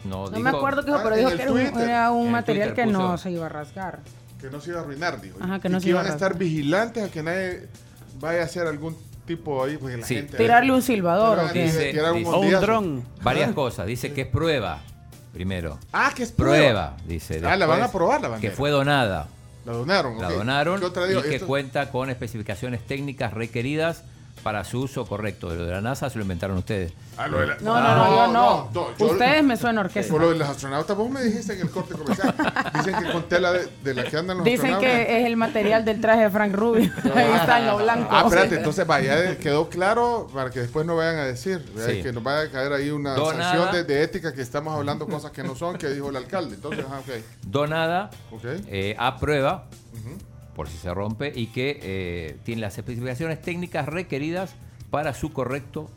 No, 0.04 0.24
No 0.26 0.30
dijo- 0.30 0.40
me 0.42 0.50
acuerdo 0.50 0.82
qué 0.82 0.86
dijo, 0.92 0.98
Ah, 0.98 1.02
pero 1.02 1.16
dijo 1.16 1.28
que 1.30 1.42
era 1.42 1.50
un, 1.52 1.58
Twitter. 1.58 1.82
era 1.88 2.10
un 2.12 2.30
material 2.30 2.68
Twitter 2.68 2.86
que 2.86 2.92
no 2.92 3.18
se 3.18 3.30
iba 3.32 3.46
a 3.46 3.48
rasgar. 3.48 4.00
Que 4.40 4.50
no 4.50 4.60
se 4.60 4.70
iba 4.70 4.80
a 4.80 4.82
arruinar, 4.82 5.20
dijo. 5.20 5.36
Ajá, 5.40 5.60
que 5.60 5.68
Y 5.68 5.70
no 5.70 5.80
se 5.80 5.84
que 5.84 5.90
iba 5.90 6.00
a 6.00 6.02
iban 6.04 6.12
a 6.12 6.14
estar 6.14 6.36
vigilantes 6.38 7.04
a 7.04 7.10
que 7.10 7.22
nadie 7.22 7.68
vaya 8.20 8.40
a 8.42 8.44
hacer 8.44 8.66
algún 8.66 8.96
tipo 9.26 9.62
ahí, 9.62 9.76
porque 9.76 9.96
la 9.98 10.06
Sí. 10.06 10.16
gente... 10.16 10.36
¿Tirarle 10.36 10.72
un 10.72 10.82
silbador 10.82 11.38
Ah, 11.40 11.46
o 11.48 11.52
qué? 11.52 11.64
dice 11.64 11.94
un 12.12 12.26
O 12.34 12.60
dron. 12.60 13.04
varias 13.22 13.52
cosas. 13.52 13.86
Dice 13.86 14.12
que 14.12 14.22
es 14.22 14.26
prueba, 14.26 14.80
primero. 15.32 15.78
Ah, 15.92 16.12
que 16.14 16.22
es 16.24 16.32
prueba. 16.32 16.56
Prueba, 16.56 16.96
dice. 17.06 17.40
Ah, 17.44 17.56
la 17.56 17.66
van 17.66 17.82
a 17.82 17.92
probar 17.92 18.20
la 18.22 18.28
bandera. 18.28 18.50
Que 18.50 18.56
fue 18.56 18.70
donada. 18.70 19.28
La 19.66 19.72
donaron, 19.74 20.18
La 20.20 20.30
donaron 20.30 20.80
¿Qué 20.80 20.86
otra 20.86 21.06
digo? 21.06 21.20
y 21.20 21.22
que 21.24 21.34
Esto- 21.34 21.46
cuenta 21.46 21.90
con 21.90 22.08
especificaciones 22.08 22.84
técnicas 22.86 23.34
requeridas 23.34 24.04
para 24.42 24.64
su 24.64 24.80
uso 24.80 25.04
correcto. 25.06 25.54
Lo 25.54 25.66
de 25.66 25.72
la 25.72 25.80
NASA 25.80 26.08
se 26.10 26.16
lo 26.16 26.22
inventaron 26.22 26.56
ustedes. 26.58 26.92
Ah, 27.16 27.26
lo 27.26 27.38
de 27.40 27.46
la- 27.48 27.56
No, 27.60 27.80
no, 27.80 27.96
no, 27.96 28.10
yo 28.16 28.26
no. 28.32 28.70
no, 28.72 28.96
yo- 28.98 29.06
Ustedes 29.06 29.42
me 29.44 29.56
suenan 29.56 29.84
orquesta. 29.86 30.10
Por 30.12 30.22
lo 30.22 30.30
de 30.30 30.36
los 30.36 30.48
astronautas, 30.48 30.96
vos 30.96 31.10
me 31.10 31.22
dijiste 31.22 31.52
en 31.54 31.60
el 31.60 31.70
corte 31.70 31.94
comercial. 31.94 32.34
Dicen 32.74 32.94
que 33.04 33.12
con 33.12 33.22
tela 33.28 33.52
de, 33.52 33.68
de 33.82 33.94
la 33.94 34.04
que 34.04 34.16
andan 34.16 34.38
los 34.38 34.44
Dicen 34.44 34.72
astronautas. 34.74 35.06
que 35.06 35.20
es 35.20 35.26
el 35.26 35.36
material 35.36 35.84
del 35.84 36.00
traje 36.00 36.22
de 36.22 36.30
Frank 36.30 36.54
Rubio. 36.54 36.90
Ahí 37.14 37.30
está 37.34 37.58
en 37.60 37.66
lo 37.66 37.78
blanco. 37.78 38.08
Ah, 38.10 38.22
espérate, 38.26 38.56
entonces 38.56 38.86
vaya, 38.86 39.36
quedó 39.38 39.68
claro 39.68 40.28
para 40.32 40.50
que 40.50 40.60
después 40.60 40.86
no 40.86 40.96
vayan 40.96 41.16
a 41.16 41.24
decir. 41.24 41.64
Sí. 41.86 42.02
que 42.02 42.12
nos 42.12 42.22
vaya 42.22 42.48
a 42.48 42.50
caer 42.50 42.72
ahí 42.72 42.90
una 42.90 43.14
Donada. 43.14 43.52
sanción 43.52 43.72
de, 43.72 43.84
de 43.84 44.02
ética 44.02 44.32
que 44.32 44.42
estamos 44.42 44.74
hablando 44.74 45.06
cosas 45.06 45.30
que 45.32 45.42
no 45.42 45.54
son, 45.54 45.76
que 45.76 45.88
dijo 45.88 46.08
el 46.10 46.16
alcalde. 46.16 46.54
Entonces, 46.54 46.84
ah, 46.90 46.98
ok. 47.00 47.22
Donada 47.46 48.10
Ok. 48.30 48.44
eh, 48.68 48.96
aprueba, 48.98 49.66
por 50.54 50.68
si 50.68 50.76
se 50.76 50.92
rompe, 50.92 51.32
y 51.34 51.48
que 51.48 51.78
eh, 51.82 52.36
tiene 52.44 52.60
las 52.60 52.76
especificaciones 52.78 53.40
técnicas 53.40 53.86
requeridas 53.86 54.52
para 54.90 55.14
su 55.14 55.32
correcto 55.32 55.90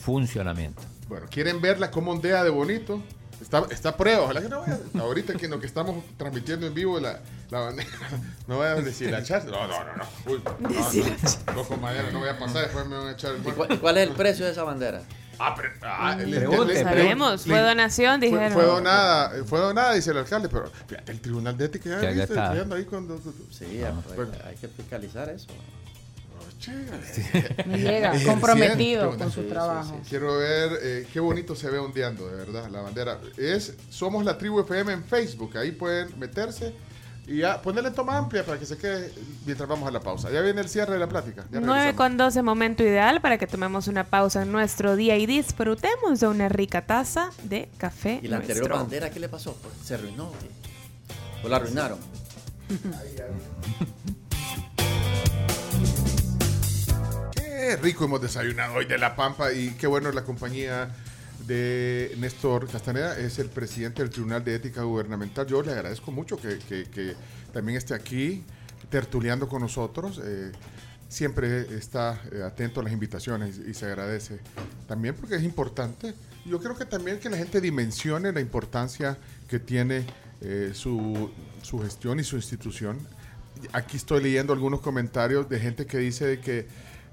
funcionamiento. 0.00 0.82
Bueno, 1.08 1.26
¿quieren 1.30 1.60
verla 1.60 1.90
cómo 1.90 2.12
ondea 2.12 2.44
de 2.44 2.50
bonito? 2.50 3.02
Está, 3.40 3.64
está 3.70 3.90
a 3.90 3.96
prueba, 3.96 4.22
ojalá 4.22 4.40
que 4.40 4.48
no 4.48 4.60
vaya. 4.60 4.78
Ahorita 4.98 5.34
que 5.34 5.46
en 5.46 5.50
lo 5.50 5.60
que 5.60 5.66
estamos 5.66 6.02
transmitiendo 6.16 6.66
en 6.66 6.74
vivo 6.74 6.98
la, 6.98 7.20
la 7.50 7.60
bandera, 7.60 7.90
no 8.46 8.58
vayan 8.58 8.78
a 8.78 8.80
decir 8.80 9.10
la 9.10 9.22
chat. 9.22 9.44
No, 9.44 9.66
no, 9.66 9.84
no, 9.84 9.96
no. 9.96 10.32
Uy, 10.32 10.42
no, 10.60 10.68
no, 10.70 11.54
no, 11.54 11.64
con 11.68 11.80
madera, 11.80 12.10
no 12.10 12.20
voy 12.20 12.28
a 12.28 12.38
pasar, 12.38 12.62
después 12.62 12.86
me 12.86 12.96
van 12.96 13.08
a 13.08 13.12
echar 13.12 13.34
el 13.34 13.46
¿Y 13.46 13.52
cuál, 13.52 13.80
cuál 13.80 13.98
es 13.98 14.08
el 14.08 14.14
precio 14.14 14.46
de 14.46 14.52
esa 14.52 14.62
bandera? 14.62 15.02
Ah, 15.38 15.54
pero, 15.56 15.70
ah, 15.82 16.16
le- 16.16 16.36
Pregunte, 16.38 16.74
le- 16.74 16.82
Sabemos, 16.82 17.46
le- 17.46 17.52
fue 17.52 17.60
donación, 17.62 18.20
Fue, 18.20 18.28
dijeron. 18.28 18.52
fue 18.52 18.64
donada, 18.64 19.36
eh, 19.36 19.42
fue 19.44 19.58
donada, 19.60 19.94
dice 19.94 20.10
el 20.10 20.18
alcalde, 20.18 20.48
pero 20.48 20.70
fíjate, 20.86 21.12
el 21.12 21.20
tribunal 21.20 21.56
de 21.56 21.64
ética 21.66 22.00
ya, 22.00 22.10
viste, 22.10 22.38
ahí 22.38 22.84
cuando... 22.84 23.18
Sí, 23.50 23.64
hay- 23.64 23.92
bueno. 24.16 24.32
hay 24.46 24.56
que 24.56 24.68
fiscalizar 24.68 25.28
eso. 25.28 25.46
Me 27.66 27.78
llega, 27.78 28.12
comprometido 28.24 29.10
con 29.18 29.30
su 29.30 29.40
sí, 29.40 29.46
sí, 29.46 29.52
trabajo. 29.52 30.00
Quiero 30.08 30.38
ver 30.38 30.70
eh, 30.82 31.06
qué 31.12 31.20
bonito 31.20 31.54
se 31.54 31.68
ve 31.68 31.78
ondeando, 31.78 32.26
de 32.26 32.36
verdad, 32.36 32.70
la 32.70 32.80
bandera. 32.80 33.18
Es 33.36 33.74
Somos 33.90 34.24
la 34.24 34.38
Tribu 34.38 34.60
FM 34.60 34.92
en 34.94 35.04
Facebook, 35.04 35.58
ahí 35.58 35.72
pueden 35.72 36.18
meterse 36.18 36.72
y 37.26 37.38
ya 37.38 37.62
ponerle 37.62 37.90
toma 37.90 38.18
amplia 38.18 38.44
para 38.44 38.58
que 38.58 38.66
se 38.66 38.76
quede 38.76 39.12
mientras 39.46 39.68
vamos 39.68 39.88
a 39.88 39.90
la 39.90 40.00
pausa. 40.00 40.30
Ya 40.30 40.40
viene 40.40 40.60
el 40.60 40.68
cierre 40.68 40.92
de 40.92 40.98
la 40.98 41.08
plática. 41.08 41.44
Ya 41.50 41.60
9 41.60 41.66
regresamos. 41.66 41.96
con 41.96 42.16
12, 42.16 42.42
momento 42.42 42.82
ideal 42.82 43.20
para 43.20 43.38
que 43.38 43.46
tomemos 43.46 43.88
una 43.88 44.04
pausa 44.04 44.42
en 44.42 44.52
nuestro 44.52 44.96
día 44.96 45.16
y 45.16 45.26
disfrutemos 45.26 46.20
de 46.20 46.26
una 46.26 46.48
rica 46.48 46.82
taza 46.82 47.30
de 47.42 47.68
café. 47.78 48.20
¿Y 48.22 48.28
la 48.28 48.36
anterior 48.36 48.68
nuestro. 48.68 48.76
bandera 48.76 49.10
qué 49.10 49.20
le 49.20 49.28
pasó? 49.28 49.54
Pues, 49.54 49.74
se 49.82 49.94
arruinó. 49.94 50.32
¿O 51.42 51.48
la 51.48 51.56
arruinaron? 51.56 51.98
Qué 57.34 57.76
rico 57.76 58.04
hemos 58.04 58.20
desayunado 58.20 58.74
hoy 58.74 58.84
de 58.84 58.98
La 58.98 59.16
Pampa 59.16 59.52
y 59.52 59.70
qué 59.70 59.86
bueno 59.86 60.12
la 60.12 60.22
compañía 60.22 60.90
de 61.46 62.14
Néstor 62.18 62.68
Castaneda, 62.70 63.18
es 63.18 63.38
el 63.38 63.48
presidente 63.48 64.02
del 64.02 64.10
Tribunal 64.10 64.44
de 64.44 64.54
Ética 64.54 64.82
Gubernamental. 64.82 65.46
Yo 65.46 65.62
le 65.62 65.72
agradezco 65.72 66.10
mucho 66.12 66.36
que, 66.36 66.58
que- 66.58 67.14
también 67.52 67.78
esté 67.78 67.94
aquí 67.94 68.42
tertuleando 68.90 69.48
con 69.48 69.60
nosotros. 69.62 70.20
eh, 70.24 70.50
siempre 71.08 71.60
está 71.76 72.20
eh, 72.32 72.42
atento 72.42 72.80
a 72.80 72.82
las 72.82 72.92
invitaciones 72.92 73.60
y, 73.64 73.72
se 73.74 73.86
agradece 73.86 74.40
también 74.88 75.14
porque 75.14 75.36
es 75.36 75.44
importante. 75.44 76.14
Yo 76.44 76.58
creo 76.60 76.76
que 76.76 76.84
también 76.86 77.20
que 77.20 77.28
la 77.30 77.36
gente 77.36 77.60
dimensione 77.60 78.32
la 78.32 78.40
importancia 78.40 79.16
que 79.48 79.60
tiene 79.60 80.04
eh, 80.40 80.72
su, 80.74 81.30
su 81.62 81.78
gestión 81.80 82.18
y 82.18 82.24
su 82.24 82.34
institución. 82.36 82.98
Aquí 83.72 83.96
estoy 83.96 84.22
leyendo 84.24 84.52
algunos 84.52 84.80
comentarios 84.80 85.48
de 85.48 85.60
gente 85.60 85.86
que 85.86 85.98
dice 85.98 86.26
de 86.26 86.40
que 86.40 86.66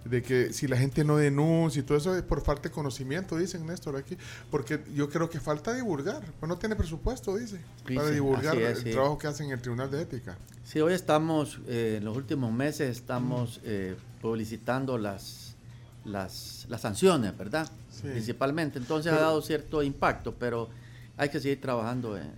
de 0.05 0.23
que 0.23 0.51
si 0.51 0.67
la 0.67 0.77
gente 0.77 1.03
no 1.03 1.17
denuncia 1.17 1.79
y 1.79 1.83
todo 1.83 1.97
eso 1.97 2.15
es 2.15 2.23
por 2.23 2.41
falta 2.41 2.63
de 2.63 2.71
conocimiento, 2.71 3.37
dicen 3.37 3.65
Néstor 3.67 3.95
aquí, 3.97 4.17
porque 4.49 4.83
yo 4.95 5.09
creo 5.09 5.29
que 5.29 5.39
falta 5.39 5.73
divulgar, 5.73 6.21
pues 6.39 6.49
no 6.49 6.57
tiene 6.57 6.75
presupuesto, 6.75 7.35
dice, 7.35 7.59
Sí, 7.87 7.95
para 7.95 8.09
divulgar 8.09 8.57
es, 8.57 8.79
el 8.79 8.83
sí. 8.85 8.91
trabajo 8.91 9.17
que 9.17 9.27
hacen 9.27 9.47
en 9.47 9.53
el 9.53 9.61
Tribunal 9.61 9.91
de 9.91 10.01
Ética. 10.01 10.37
Sí, 10.63 10.79
hoy 10.81 10.93
estamos, 10.93 11.59
eh, 11.67 11.95
en 11.99 12.05
los 12.05 12.17
últimos 12.17 12.51
meses 12.51 12.89
estamos 12.97 13.59
eh, 13.63 13.95
publicitando 14.21 14.97
las, 14.97 15.55
las, 16.05 16.65
las 16.69 16.81
sanciones, 16.81 17.37
¿verdad? 17.37 17.69
Sí. 17.91 18.07
Principalmente. 18.07 18.79
Entonces 18.79 19.11
Pero- 19.11 19.23
ha 19.23 19.27
dado 19.27 19.41
cierto 19.41 19.83
impacto, 19.83 20.33
pero 20.33 20.69
hay 21.17 21.29
que 21.29 21.39
seguir 21.39 21.61
trabajando 21.61 22.17
en... 22.17 22.31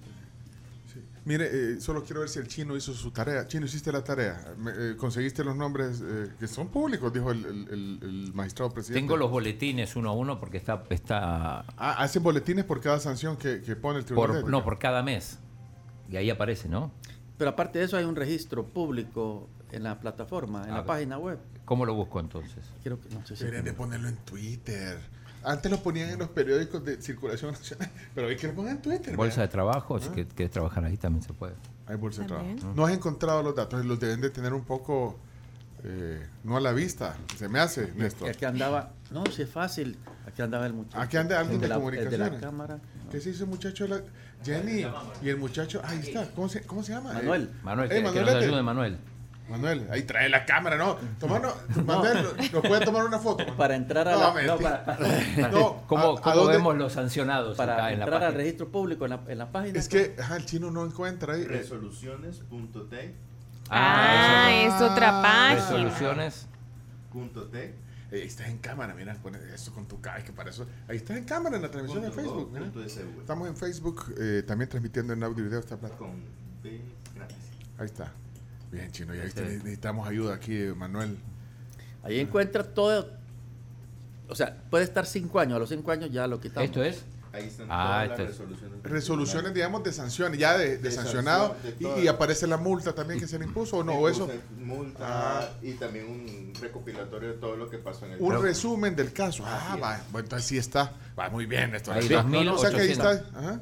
Mire, 1.26 1.50
eh, 1.76 1.80
solo 1.80 2.04
quiero 2.04 2.20
ver 2.20 2.30
si 2.30 2.40
el 2.40 2.48
chino 2.48 2.76
hizo 2.76 2.94
su 2.94 3.12
tarea. 3.12 3.48
Chino, 3.48 3.66
hiciste 3.66 3.92
la 3.94 4.04
tarea. 4.04 4.54
Me- 4.58 4.72
eh, 4.76 4.96
conseguiste 4.98 5.44
los 5.44 5.56
nombres 5.56 6.02
eh, 6.06 6.30
que 6.38 6.48
son 6.48 6.68
públicos, 6.68 7.14
dijo 7.14 7.32
el, 7.32 7.46
el- 7.46 7.68
el- 7.72 8.00
el 8.02 8.34
magistrado 8.34 8.72
presidente. 8.72 9.00
Tengo 9.02 9.16
los 9.16 9.32
boletines 9.32 9.96
uno 9.96 10.10
a 10.10 10.14
uno 10.14 10.40
porque 10.40 10.58
está, 10.58 10.84
está 10.90 11.62
Ah, 11.78 11.96
hacen 12.00 12.24
boletines 12.24 12.66
por 12.66 12.82
cada 12.82 13.00
sanción 13.00 13.38
que, 13.38 13.62
que 13.62 13.76
pone 13.78 14.00
el 14.00 14.06
Tribunal 14.06 14.42
por, 14.42 14.50
no, 14.52 14.64
por 14.66 14.80
cada 14.80 15.02
mes. 15.02 15.40
Y 16.10 16.18
ahí 16.18 16.30
aparece, 16.30 16.68
¿no? 16.68 16.92
Pero 17.38 17.52
aparte 17.52 17.80
de 17.80 17.86
eso 17.86 17.96
hay 17.98 18.04
un 18.04 18.16
registro 18.18 18.66
público 18.68 19.50
en 19.72 19.84
la 19.84 20.00
plataforma, 20.00 20.64
en 20.66 20.72
Ah, 20.72 20.78
la 20.78 20.86
página 20.86 21.18
web. 21.18 21.40
¿Cómo 21.66 21.86
lo 21.86 21.94
busco 21.96 22.20
entonces? 22.20 22.64
Quiero 22.82 23.00
que, 23.00 23.08
no 23.10 23.26
sé 23.26 23.36
si... 23.38 23.44
Deberían 23.46 23.64
de 23.66 23.74
ponerlo 23.74 24.10
en 24.10 24.18
Twitter. 24.18 25.00
Antes 25.44 25.72
lo 25.72 25.78
ponían 25.84 26.10
en 26.10 26.20
los 26.20 26.30
periódicos 26.30 26.84
de 26.86 27.02
circulación 27.02 27.52
nacional, 27.52 27.90
pero 28.16 28.28
hoy 28.28 28.36
que 28.38 28.48
lo 28.48 28.54
pongan 28.54 28.76
en 28.78 28.82
Twitter. 28.82 29.16
Bolsa 29.16 29.42
de 29.42 29.48
trabajo, 29.50 30.00
si 30.00 30.10
que- 30.10 30.26
quieres 30.28 30.52
trabajar 30.52 30.84
ahí 30.86 30.98
también 30.98 31.24
se 31.24 31.34
puede. 31.34 31.54
Hay 31.88 31.96
bolsa 31.98 32.22
de 32.22 32.28
trabajo. 32.30 32.50
No 32.76 32.86
has 32.86 32.94
encontrado 32.94 33.44
los 33.44 33.56
datos, 33.56 33.86
los 33.86 34.00
deben 34.00 34.22
de 34.22 34.30
tener 34.30 34.54
un 34.54 34.64
poco, 34.64 35.18
eh, 35.84 36.26
no 36.46 36.56
a 36.58 36.62
la 36.62 36.72
vista, 36.72 37.18
se 37.38 37.50
me 37.50 37.60
hace, 37.60 37.92
Néstor. 37.96 38.30
Aquí 38.30 38.46
andaba... 38.46 38.94
No, 39.12 39.26
si 39.28 39.42
es 39.44 39.50
fácil. 39.50 39.98
Aquí 40.26 40.42
andaba 40.42 40.66
el 40.66 40.74
muchacho. 40.74 41.00
Aquí 41.00 41.18
anda 41.18 41.40
alguien 41.40 41.60
de 41.60 41.68
la, 41.68 41.78
de 41.78 42.18
la 42.18 42.40
cámara. 42.40 42.80
¿Qué 43.12 43.20
se 43.20 43.30
dice 43.30 43.44
el 43.44 43.50
muchacho? 43.50 43.86
la- 43.88 44.02
Jenny. 44.44 44.86
Y 45.22 45.30
el 45.30 45.38
muchacho, 45.38 45.82
ahí 45.84 46.00
está. 46.00 46.30
¿Cómo 46.32 46.50
se, 46.50 46.62
cómo 46.64 46.84
se 46.84 46.94
llama? 46.94 47.14
Manuel. 47.14 47.44
Eh, 47.54 47.58
Manuel, 47.64 47.92
eh, 47.92 47.96
que, 47.96 47.96
que 47.98 48.04
nos 48.04 48.14
Manuelete. 48.16 48.46
ayude 48.46 48.64
Manuel. 48.64 48.98
Manuel, 49.50 49.88
ahí 49.92 50.04
trae 50.04 50.30
la 50.30 50.46
cámara, 50.46 50.78
¿no? 50.78 50.96
Tomarnos, 51.20 51.54
Manuel, 51.86 52.26
¿nos 52.54 52.62
puede 52.66 52.86
tomar 52.86 53.04
una 53.06 53.20
foto? 53.20 53.46
Para 53.58 53.76
entrar 53.76 54.08
a 54.08 54.14
No, 54.14 54.34
la... 54.34 54.42
no, 54.44 54.58
para, 54.58 54.86
para- 54.86 55.00
No, 55.52 55.84
¿Cómo, 55.88 56.18
¿a- 56.18 56.22
cómo 56.22 56.36
dónde? 56.36 56.54
vemos 56.58 56.78
los 56.78 56.94
sancionados 56.94 57.58
para 57.58 57.74
acá 57.76 57.92
en 57.92 58.00
la 58.00 58.06
entrar 58.06 58.24
al 58.24 58.34
registro 58.36 58.70
público 58.70 59.04
en 59.06 59.12
la, 59.12 59.20
en 59.28 59.38
la 59.38 59.52
página. 59.52 59.78
Es 59.78 59.90
que 59.90 60.16
ajá, 60.20 60.38
el 60.38 60.46
chino 60.46 60.72
no 60.72 60.86
encuentra 60.86 61.34
ahí. 61.34 61.44
resoluciones.t 61.46 63.16
Ah, 63.70 64.50
es 64.66 64.74
otra 64.82 65.22
página. 65.22 65.56
Resoluciones. 65.56 66.48
punto 67.12 67.44
T, 67.48 67.64
Eh, 67.66 67.76
ahí 68.12 68.22
estás 68.28 68.48
en 68.48 68.58
cámara, 68.60 68.94
mira, 68.94 69.14
pone 69.16 69.40
eso 69.54 69.74
con 69.74 69.88
tu 69.88 70.00
cara, 70.02 70.24
que 70.24 70.32
para 70.34 70.50
eso. 70.52 70.68
Ahí 70.88 70.98
estás 70.98 71.18
en 71.18 71.24
cámara 71.26 71.56
en 71.56 71.62
la 71.64 71.72
transmisión 71.72 72.04
de 72.04 72.12
Facebook, 72.12 72.52
punto 72.58 72.82
SV, 72.88 73.20
Estamos 73.22 73.48
en 73.48 73.56
Facebook, 73.58 74.14
eh, 74.20 74.44
también 74.46 74.70
transmitiendo 74.70 75.14
en 75.14 75.24
audio 75.24 75.44
y 75.44 75.48
video 75.48 75.60
esta 75.60 75.78
plata. 75.78 75.96
con 75.98 76.12
B 76.62 76.82
gratis. 77.16 77.38
Ahí 77.80 77.86
está. 77.86 78.12
Bien, 78.74 78.92
chino, 78.92 79.14
ya 79.14 79.24
viste, 79.24 79.42
necesitamos 79.44 80.08
ayuda 80.08 80.34
aquí, 80.34 80.54
Manuel. 80.76 81.18
Ahí 82.04 82.20
encuentra 82.20 82.64
todo. 82.64 83.08
O 84.28 84.36
sea, 84.36 84.58
puede 84.70 84.84
estar 84.84 85.06
cinco 85.06 85.40
años. 85.40 85.58
A 85.58 85.60
los 85.60 85.70
cinco 85.70 85.92
años 85.92 86.12
ya 86.12 86.26
lo 86.28 86.40
quitamos. 86.42 86.66
Esto 86.70 86.84
es. 86.84 87.04
Ahí 87.32 87.46
están 87.48 87.68
Ah, 87.70 88.04
todas 88.06 88.10
este 88.12 88.24
las 88.24 88.32
es- 88.32 88.38
resoluciones. 88.40 88.84
Resoluciones, 88.84 89.54
digamos, 89.56 89.84
de 89.84 89.92
sanciones, 89.94 90.40
ya 90.40 90.56
de, 90.58 90.70
de 90.72 90.78
De 90.78 90.92
sancionado, 90.92 91.56
sanción, 91.64 91.96
de 91.96 92.04
y, 92.04 92.08
aparece 92.08 92.46
la 92.46 92.58
multa 92.58 92.94
también 92.94 93.20
que 93.20 93.28
se 93.28 93.40
le 93.40 93.46
impuso, 93.46 93.78
o 93.78 93.84
no, 93.84 93.94
o 93.94 94.08
eso, 94.10 94.30
Multa 94.60 95.40
Ah. 95.40 95.50
y 95.64 95.74
también 95.74 96.06
un 96.10 96.54
recopilatorio 96.62 97.30
de 97.30 97.34
todo 97.36 97.56
lo 97.56 97.70
que 97.70 97.80
pasó 97.80 98.06
en 98.06 98.14
el 98.14 98.22
un 98.22 98.30
caso. 98.30 98.42
resumen 98.44 98.96
del 98.96 99.12
caso. 99.14 99.44
Ah, 99.48 99.78
va, 99.82 100.02
bueno, 100.12 100.26
entonces 100.26 100.48
sí 100.48 100.58
está, 100.60 100.94
va 101.18 101.30
muy 101.30 101.46
bien 101.48 101.74
esto. 101.74 101.92
2.800. 101.92 102.54
O 102.54 102.58
sea 102.60 102.70
que 102.70 102.82
ahí 102.82 102.92
está, 102.92 103.12
ajá. 103.36 103.60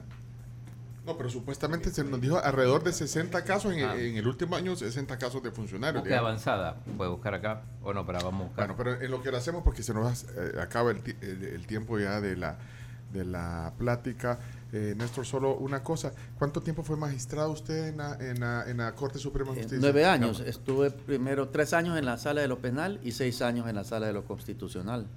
No, 1.06 1.18
pero 1.18 1.30
supuestamente 1.32 1.89
se 1.89 2.04
nos 2.04 2.22
dijo 2.22 2.38
alrededor 2.38 2.84
de 2.84 2.93
60 2.93 3.43
casos, 3.43 3.74
en, 3.74 3.84
Ah. 3.86 3.95
en 3.95 4.18
el 4.18 4.28
último 4.28 4.56
año 4.56 4.76
60 4.76 5.18
casos 5.18 5.41
de 5.41 5.49
funcionarios. 5.52 6.04
Búsqueda 6.04 6.20
avanzada. 6.20 6.76
Puede 6.95 7.10
buscar 7.10 7.34
acá. 7.34 7.64
O 7.82 7.91
no, 7.93 8.06
pero 8.06 8.20
vamos 8.24 8.41
a 8.41 8.47
buscar. 8.49 8.68
Bueno, 8.68 8.76
pero 8.78 9.02
en 9.04 9.10
lo 9.12 9.22
que 9.24 9.32
lo 9.32 9.38
hacemos, 9.38 9.64
porque 9.64 9.82
se 9.82 9.93
nos 9.95 10.24
eh, 10.26 10.54
acaba 10.62 10.91
el, 10.91 11.02
ti- 11.02 11.16
el- 11.22 11.43
el 11.43 11.66
tiempo 11.66 11.97
ya 11.97 12.22
de 12.22 12.36
la, 12.38 12.58
de 13.12 13.26
la 13.26 13.74
plática. 13.80 14.38
Eh, 14.74 14.93
Néstor, 14.95 15.26
solo 15.26 15.56
una 15.56 15.84
cosa. 15.84 16.14
¿Cuánto 16.38 16.62
tiempo 16.62 16.84
fue 16.84 16.95
magistrado 16.97 17.52
usted 17.52 17.88
en 17.88 17.97
la, 17.97 18.16
en 18.20 18.39
la, 18.39 18.64
en 18.70 18.78
la 18.78 18.93
Corte 18.93 19.18
Suprema 19.18 19.52
de 19.54 19.58
Eh, 19.58 19.64
Justicia? 19.64 19.82
nueve 19.82 20.06
años. 20.06 20.39
Estuve 20.39 20.91
primero 20.91 21.49
tres 21.49 21.74
años 21.74 21.97
en 21.97 22.06
la 22.06 22.18
sala 22.20 22.41
de 22.41 22.47
lo 22.47 22.60
penal 22.60 22.99
y 23.04 23.14
seis 23.14 23.41
años 23.41 23.68
en 23.68 23.76
la 23.76 23.84
sala 23.84 24.06
de 24.06 24.14
lo 24.14 24.24
constitucional. 24.26 25.08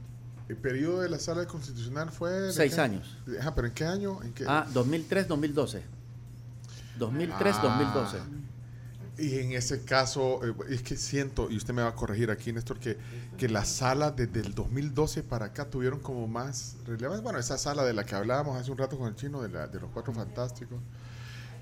¿El 0.49 0.57
periodo 0.57 1.01
de 1.01 1.09
la 1.09 1.19
Sala 1.19 1.47
Constitucional 1.47 2.11
fue...? 2.11 2.53
Seis 2.53 2.75
qué? 2.75 2.81
años. 2.81 3.17
Ajá, 3.41 3.55
pero 3.55 3.67
¿en 3.69 3.75
qué 3.75 3.85
año? 3.85 4.23
¿En 4.23 4.33
qué? 4.33 4.45
Ah, 4.47 4.67
2003-2012. 4.73 5.81
2003-2012. 6.99 8.19
Ah. 8.21 8.27
Y 9.17 9.39
en 9.39 9.53
ese 9.53 9.85
caso, 9.85 10.45
eh, 10.45 10.55
es 10.71 10.83
que 10.83 10.97
siento, 10.97 11.49
y 11.49 11.57
usted 11.57 11.73
me 11.73 11.83
va 11.83 11.89
a 11.89 11.95
corregir 11.95 12.31
aquí, 12.31 12.53
Néstor, 12.53 12.81
que, 12.81 12.99
que 13.39 13.49
las 13.49 13.69
salas 13.69 14.17
desde 14.17 14.41
el 14.41 14.55
2012 14.55 15.23
para 15.23 15.47
acá 15.47 15.67
tuvieron 15.71 16.01
como 16.01 16.27
más 16.27 16.77
relevancia. 16.85 17.23
Bueno, 17.23 17.39
esa 17.39 17.57
sala 17.57 17.85
de 17.85 17.93
la 17.93 18.05
que 18.05 18.17
hablábamos 18.17 18.61
hace 18.61 18.73
un 18.73 18.79
rato 18.79 18.99
con 18.99 19.09
el 19.09 19.15
chino, 19.15 19.41
de, 19.41 19.51
la, 19.51 19.69
de 19.69 19.79
los 19.79 19.91
cuatro 19.91 20.13
fantásticos. 20.13 20.79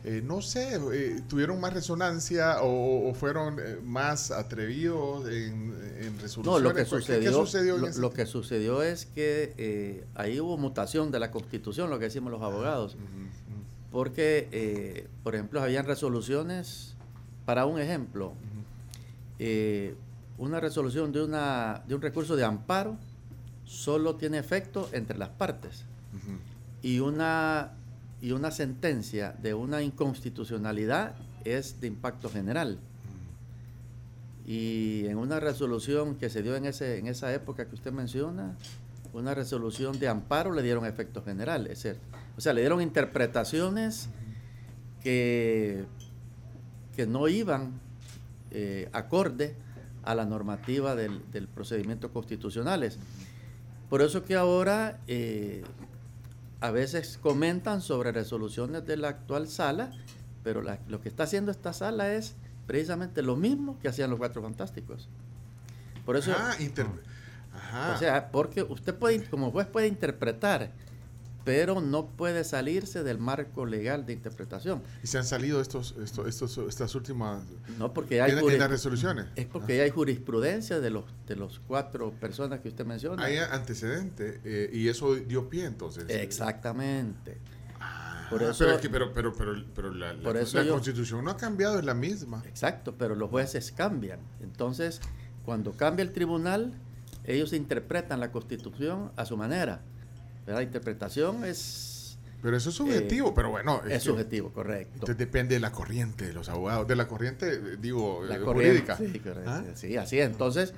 Eh, 0.04 0.20
no 0.24 0.42
sé, 0.42 0.80
eh, 0.92 1.20
tuvieron 1.28 1.60
más 1.60 1.72
resonancia 1.72 2.60
o, 2.62 3.08
o 3.08 3.14
fueron 3.14 3.58
eh, 3.60 3.78
más 3.84 4.30
atrevidos 4.32 5.26
en, 5.28 5.74
en 6.00 6.16
No, 6.16 6.22
resoluciones. 6.22 6.62
lo 6.62 6.68
que 6.70 6.74
¿Qué- 6.74 6.84
qué 6.84 6.86
sucedió, 7.32 7.76
lo, 8.00 8.10
que 8.12 8.26
sucedió 8.26 8.82
es 8.82 9.06
que 9.06 10.04
ahí 10.14 10.40
hubo 10.40 10.58
mutación 10.58 11.10
de 11.12 11.20
la 11.20 11.30
constitución, 11.30 11.88
lo 11.90 11.98
que 11.98 12.06
decimos 12.06 12.32
los 12.32 12.42
abogados, 12.42 12.96
porque, 13.92 15.06
por 15.22 15.34
ejemplo, 15.34 15.62
habían 15.62 15.86
resoluciones, 15.86 16.94
para 17.44 17.66
un 17.66 17.78
ejemplo, 17.80 18.32
una 20.38 20.60
resolución 20.60 21.12
de, 21.12 21.22
una, 21.22 21.82
de 21.86 21.94
un 21.94 22.02
recurso 22.02 22.34
de 22.36 22.44
amparo 22.44 22.96
solo 23.64 24.16
tiene 24.16 24.38
efecto 24.38 24.88
entre 24.92 25.18
las 25.18 25.28
partes. 25.30 25.84
Y 26.82 26.98
una, 27.00 27.72
y 28.22 28.30
una 28.30 28.52
sentencia 28.52 29.34
de 29.42 29.52
una 29.52 29.82
inconstitucionalidad 29.82 31.16
es 31.44 31.80
de 31.80 31.88
impacto 31.88 32.30
general. 32.30 32.78
Y 34.46 35.06
en 35.06 35.18
una 35.18 35.40
resolución 35.40 36.14
que 36.14 36.30
se 36.30 36.40
dio 36.42 36.54
en, 36.54 36.64
ese, 36.64 36.98
en 36.98 37.08
esa 37.08 37.34
época 37.34 37.66
que 37.66 37.74
usted 37.74 37.90
menciona, 37.90 38.56
una 39.12 39.34
resolución 39.34 39.98
de 39.98 40.06
amparo 40.06 40.52
le 40.52 40.62
dieron 40.62 40.86
efecto 40.86 41.22
general. 41.24 41.66
Es 41.66 41.82
decir, 41.82 42.00
o 42.36 42.40
sea, 42.40 42.52
le 42.52 42.60
dieron 42.60 42.80
interpretaciones 42.80 44.08
que, 45.02 45.84
que 46.94 47.08
no 47.08 47.26
iban 47.26 47.80
eh, 48.52 48.88
acorde 48.92 49.56
a 50.04 50.14
la 50.14 50.24
normativa 50.24 50.94
del, 50.94 51.28
del 51.32 51.48
procedimiento 51.48 52.12
constitucionales. 52.12 52.98
Por 53.90 54.00
eso 54.00 54.24
que 54.24 54.36
ahora 54.36 55.00
eh, 55.08 55.64
a 56.62 56.70
veces 56.70 57.18
comentan 57.20 57.80
sobre 57.82 58.12
resoluciones 58.12 58.86
de 58.86 58.96
la 58.96 59.08
actual 59.08 59.48
sala, 59.48 59.90
pero 60.44 60.62
la- 60.62 60.78
lo 60.88 61.00
que 61.00 61.08
está 61.08 61.24
haciendo 61.24 61.50
esta 61.50 61.72
sala 61.72 62.12
es 62.14 62.36
precisamente 62.68 63.20
lo 63.22 63.34
mismo 63.36 63.78
que 63.80 63.88
hacían 63.88 64.10
los 64.10 64.18
cuatro 64.18 64.40
fantásticos. 64.42 65.08
Por 66.06 66.16
eso, 66.16 66.32
Ah, 66.36 66.54
inter- 66.60 66.86
Ajá. 67.52 67.94
o 67.94 67.98
sea, 67.98 68.30
porque 68.30 68.62
usted 68.62 68.94
puede, 68.94 69.24
como 69.24 69.50
juez 69.50 69.66
puede 69.66 69.88
interpretar, 69.88 70.70
pero 71.44 71.80
no 71.80 72.06
puede 72.06 72.44
salirse 72.44 73.02
del 73.02 73.18
marco 73.18 73.66
legal 73.66 74.06
de 74.06 74.12
interpretación. 74.12 74.82
y 75.02 75.06
se 75.06 75.18
han 75.18 75.24
salido 75.24 75.60
estos, 75.60 75.94
estos, 76.02 76.26
estos 76.28 76.58
estas 76.68 76.94
últimas 76.94 77.42
No 77.78 77.92
porque 77.92 78.22
hay 78.22 78.32
en, 78.32 78.38
en 78.38 78.44
juris- 78.44 78.58
las 78.58 78.70
resoluciones. 78.70 79.26
es 79.36 79.46
porque 79.46 79.76
ya 79.76 79.82
hay 79.84 79.90
jurisprudencia 79.90 80.80
de 80.80 80.90
los 80.90 81.04
de 81.26 81.36
los 81.36 81.60
cuatro 81.66 82.12
personas 82.12 82.60
que 82.60 82.68
usted 82.68 82.84
menciona. 82.84 83.24
Hay 83.24 83.36
antecedente 83.38 84.40
eh, 84.44 84.70
y 84.72 84.88
eso 84.88 85.14
dio 85.14 85.48
pie 85.48 85.64
entonces. 85.66 86.04
Exactamente. 86.08 87.38
Por 88.30 88.42
Ah, 88.44 88.50
eso, 88.50 88.64
pero, 88.64 88.76
es 88.76 88.80
que- 88.80 88.88
pero, 88.90 89.12
pero, 89.12 89.32
pero, 89.34 89.52
pero 89.74 89.92
la, 89.92 90.12
la- 90.14 90.22
Por 90.22 90.36
eso 90.36 90.56
la 90.58 90.64
yo- 90.64 90.72
constitución 90.72 91.24
no 91.24 91.30
ha 91.32 91.36
cambiado, 91.36 91.78
es 91.78 91.84
la 91.84 91.94
misma. 91.94 92.42
exacto, 92.46 92.94
pero 92.96 93.14
los 93.14 93.28
jueces 93.30 93.72
cambian. 93.72 94.20
Entonces, 94.40 95.00
cuando 95.44 95.72
cambia 95.72 96.02
el 96.02 96.12
tribunal, 96.12 96.72
ellos 97.24 97.52
interpretan 97.52 98.20
la 98.20 98.32
Constitución 98.32 99.12
a 99.16 99.26
su 99.26 99.36
manera. 99.36 99.82
La 100.46 100.62
interpretación 100.62 101.44
es, 101.44 102.18
Pero 102.42 102.56
eso 102.56 102.70
es 102.70 102.74
subjetivo, 102.74 103.32
pero 103.34 103.50
bueno. 103.50 103.80
es 103.86 103.92
que- 103.92 104.00
subjetivo, 104.00 104.52
correcto. 104.52 104.90
Entonces 104.94 105.16
depende 105.18 105.54
de 105.54 105.60
la 105.60 105.70
corriente 105.72 106.26
de 106.26 106.32
los 106.32 106.48
abogados, 106.48 106.86
de 106.88 106.96
la 106.96 107.06
corriente, 107.06 107.52
eh, 107.54 107.60
digo, 107.80 108.22
la 108.24 108.36
eh, 108.36 108.40
corriente. 108.40 108.92
jurídica. 108.94 108.96
Sí, 108.96 109.18
correcto. 109.20 109.50
¿Ah? 109.50 109.64
Sí, 109.74 109.96
así 109.96 110.18
es. 110.18 110.26
Entonces, 110.26 110.74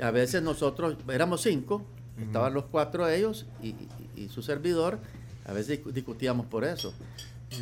a 0.00 0.10
veces 0.10 0.42
nosotros 0.42 0.96
éramos 1.08 1.42
cinco, 1.42 1.84
estaban 2.20 2.54
los 2.54 2.64
cuatro 2.66 3.08
ellos 3.08 3.46
y, 3.62 3.68
y- 3.70 3.88
y 4.16 4.28
su 4.28 4.42
servidor, 4.42 4.98
a 5.46 5.52
veces 5.52 5.80
discu- 5.82 5.90
discutíamos 5.92 6.46
por 6.46 6.64
eso, 6.64 6.94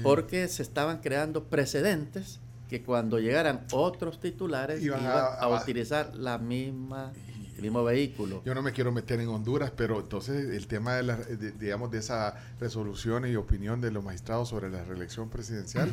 porque 0.03 0.47
se 0.49 0.63
estaban 0.63 0.99
creando 0.99 1.45
precedentes 1.45 2.41
que 2.69 2.83
cuando 2.83 3.19
llegaran 3.19 3.65
otros 3.73 4.21
titulares 4.21 4.83
Iban 4.83 5.01
iban, 5.01 5.13
a- 5.13 5.21
a, 5.21 5.35
a- 5.45 5.63
utilizar 5.63 6.15
la 6.15 6.39
misma, 6.39 7.13
el 7.61 7.65
mismo 7.65 7.85
vehículo. 7.85 8.43
Yo 8.45 8.55
no 8.55 8.63
me 8.63 8.73
quiero 8.73 8.91
meter 8.93 9.21
en 9.21 9.29
Honduras, 9.29 9.71
pero 9.77 10.01
entonces 10.01 10.51
el 10.55 10.67
tema 10.67 10.95
de, 10.97 11.03
la, 11.03 11.17
de- 11.17 11.53
digamos, 11.53 11.91
de 11.91 11.99
esa 11.99 12.35
resolución 12.59 13.27
y 13.27 13.37
opinión 13.37 13.81
de 13.81 13.91
los 13.91 14.03
magistrados 14.05 14.49
sobre 14.49 14.71
la 14.71 14.83
reelección 14.85 15.29
presidencial 15.29 15.91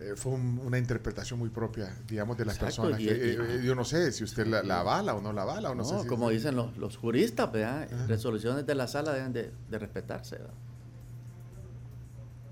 eh, 0.00 0.14
fue 0.16 0.32
un- 0.32 0.60
una 0.64 0.78
interpretación 0.78 1.38
muy 1.38 1.48
propia, 1.50 1.94
digamos, 2.08 2.36
de 2.36 2.44
las 2.44 2.56
Exacto, 2.56 2.82
personas. 2.82 3.00
y- 3.00 3.06
que, 3.06 3.12
y- 3.12 3.30
eh, 3.30 3.36
eh, 3.60 3.62
yo 3.64 3.74
no 3.74 3.84
sé 3.84 4.10
si 4.12 4.24
usted 4.24 4.46
la, 4.46 4.62
la 4.62 4.80
avala 4.80 5.14
o 5.14 5.20
no 5.20 5.32
la 5.32 5.42
avala, 5.42 5.70
o 5.70 5.74
no, 5.74 5.82
No, 5.84 5.88
sé 5.88 6.02
si- 6.02 6.06
como 6.08 6.30
dicen 6.30 6.56
los, 6.56 6.76
los 6.76 6.96
juristas, 6.96 7.52
¿verdad? 7.52 7.88
resoluciones 8.08 8.66
de 8.66 8.74
la 8.74 8.88
sala 8.88 9.12
deben 9.12 9.32
de, 9.32 9.52
de 9.70 9.78
respetarse. 9.78 10.36
¿verdad? 10.36 10.54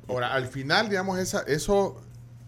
Ahora, 0.09 0.35
al 0.35 0.47
final, 0.47 0.89
digamos, 0.89 1.19
esa, 1.19 1.41
eso 1.43 2.01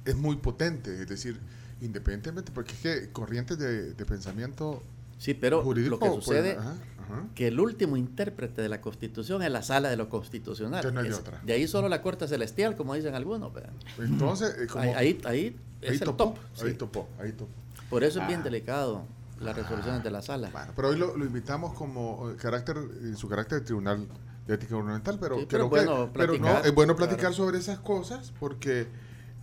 es 0.04 0.16
muy 0.16 0.36
potente, 0.36 1.00
es 1.02 1.08
decir, 1.08 1.38
independientemente, 1.80 2.50
porque 2.52 2.72
es 2.72 2.78
que 2.80 3.10
corrientes 3.12 3.58
de, 3.58 3.94
de 3.94 4.04
pensamiento 4.04 4.82
Sí, 5.22 5.34
pero 5.34 5.62
jurídico... 5.62 5.90
lo 5.96 5.98
que 6.00 6.08
pues, 6.08 6.24
sucede 6.24 6.56
ajá, 6.58 6.70
ajá. 6.98 7.24
que 7.36 7.46
el 7.46 7.60
último 7.60 7.96
intérprete 7.96 8.60
de 8.60 8.68
la 8.68 8.80
Constitución 8.80 9.40
es 9.42 9.52
la 9.52 9.62
sala 9.62 9.88
de 9.88 9.96
lo 9.96 10.08
constitucional. 10.08 10.92
No 10.92 11.00
hay 11.00 11.08
Es- 11.08 11.14
otra. 11.18 11.40
De 11.44 11.52
ahí 11.52 11.68
solo 11.68 11.88
la 11.88 12.02
Corte 12.02 12.26
Celestial, 12.26 12.74
como 12.76 12.94
dicen 12.94 13.14
algunos. 13.14 13.52
¿verdad? 13.54 13.70
Entonces, 13.98 14.56
eh, 14.58 14.66
como- 14.66 14.82
ahí, 14.82 14.90
ahí, 14.96 15.20
ahí 15.24 15.56
es 15.80 15.90
ahí 15.90 15.96
el 15.98 16.00
topó, 16.00 16.24
top. 16.34 16.38
ahí 16.66 16.74
topó, 16.74 17.08
ahí 17.20 17.32
topó. 17.32 17.52
Por 17.88 18.02
eso 18.02 18.20
es 18.20 18.26
bien 18.26 18.40
Ah. 18.40 18.44
delicado 18.44 19.04
las 19.40 19.54
resoluciones 19.56 20.02
de 20.02 20.10
la 20.10 20.22
sala. 20.22 20.50
Bueno, 20.50 20.72
pero 20.74 20.88
hoy 20.88 20.96
lo, 20.98 21.16
lo 21.16 21.24
invitamos 21.24 21.72
como 21.74 22.30
eh, 22.30 22.36
carácter, 22.36 22.76
en 22.78 23.16
su 23.16 23.28
carácter 23.28 23.60
de 23.60 23.64
tribunal 23.66 24.08
de 24.46 24.54
ética 24.54 24.74
gubernamental, 24.74 25.18
pero 25.20 25.38
Sí, 25.38 25.46
pero 25.48 25.68
creo 25.70 25.84
bueno 25.86 26.12
que 26.12 26.18
pero 26.18 26.36
no, 26.38 26.58
es 26.64 26.74
bueno 26.74 26.96
platicar 26.96 27.20
claro. 27.30 27.34
sobre 27.36 27.58
esas 27.58 27.78
cosas 27.78 28.32
porque, 28.40 28.88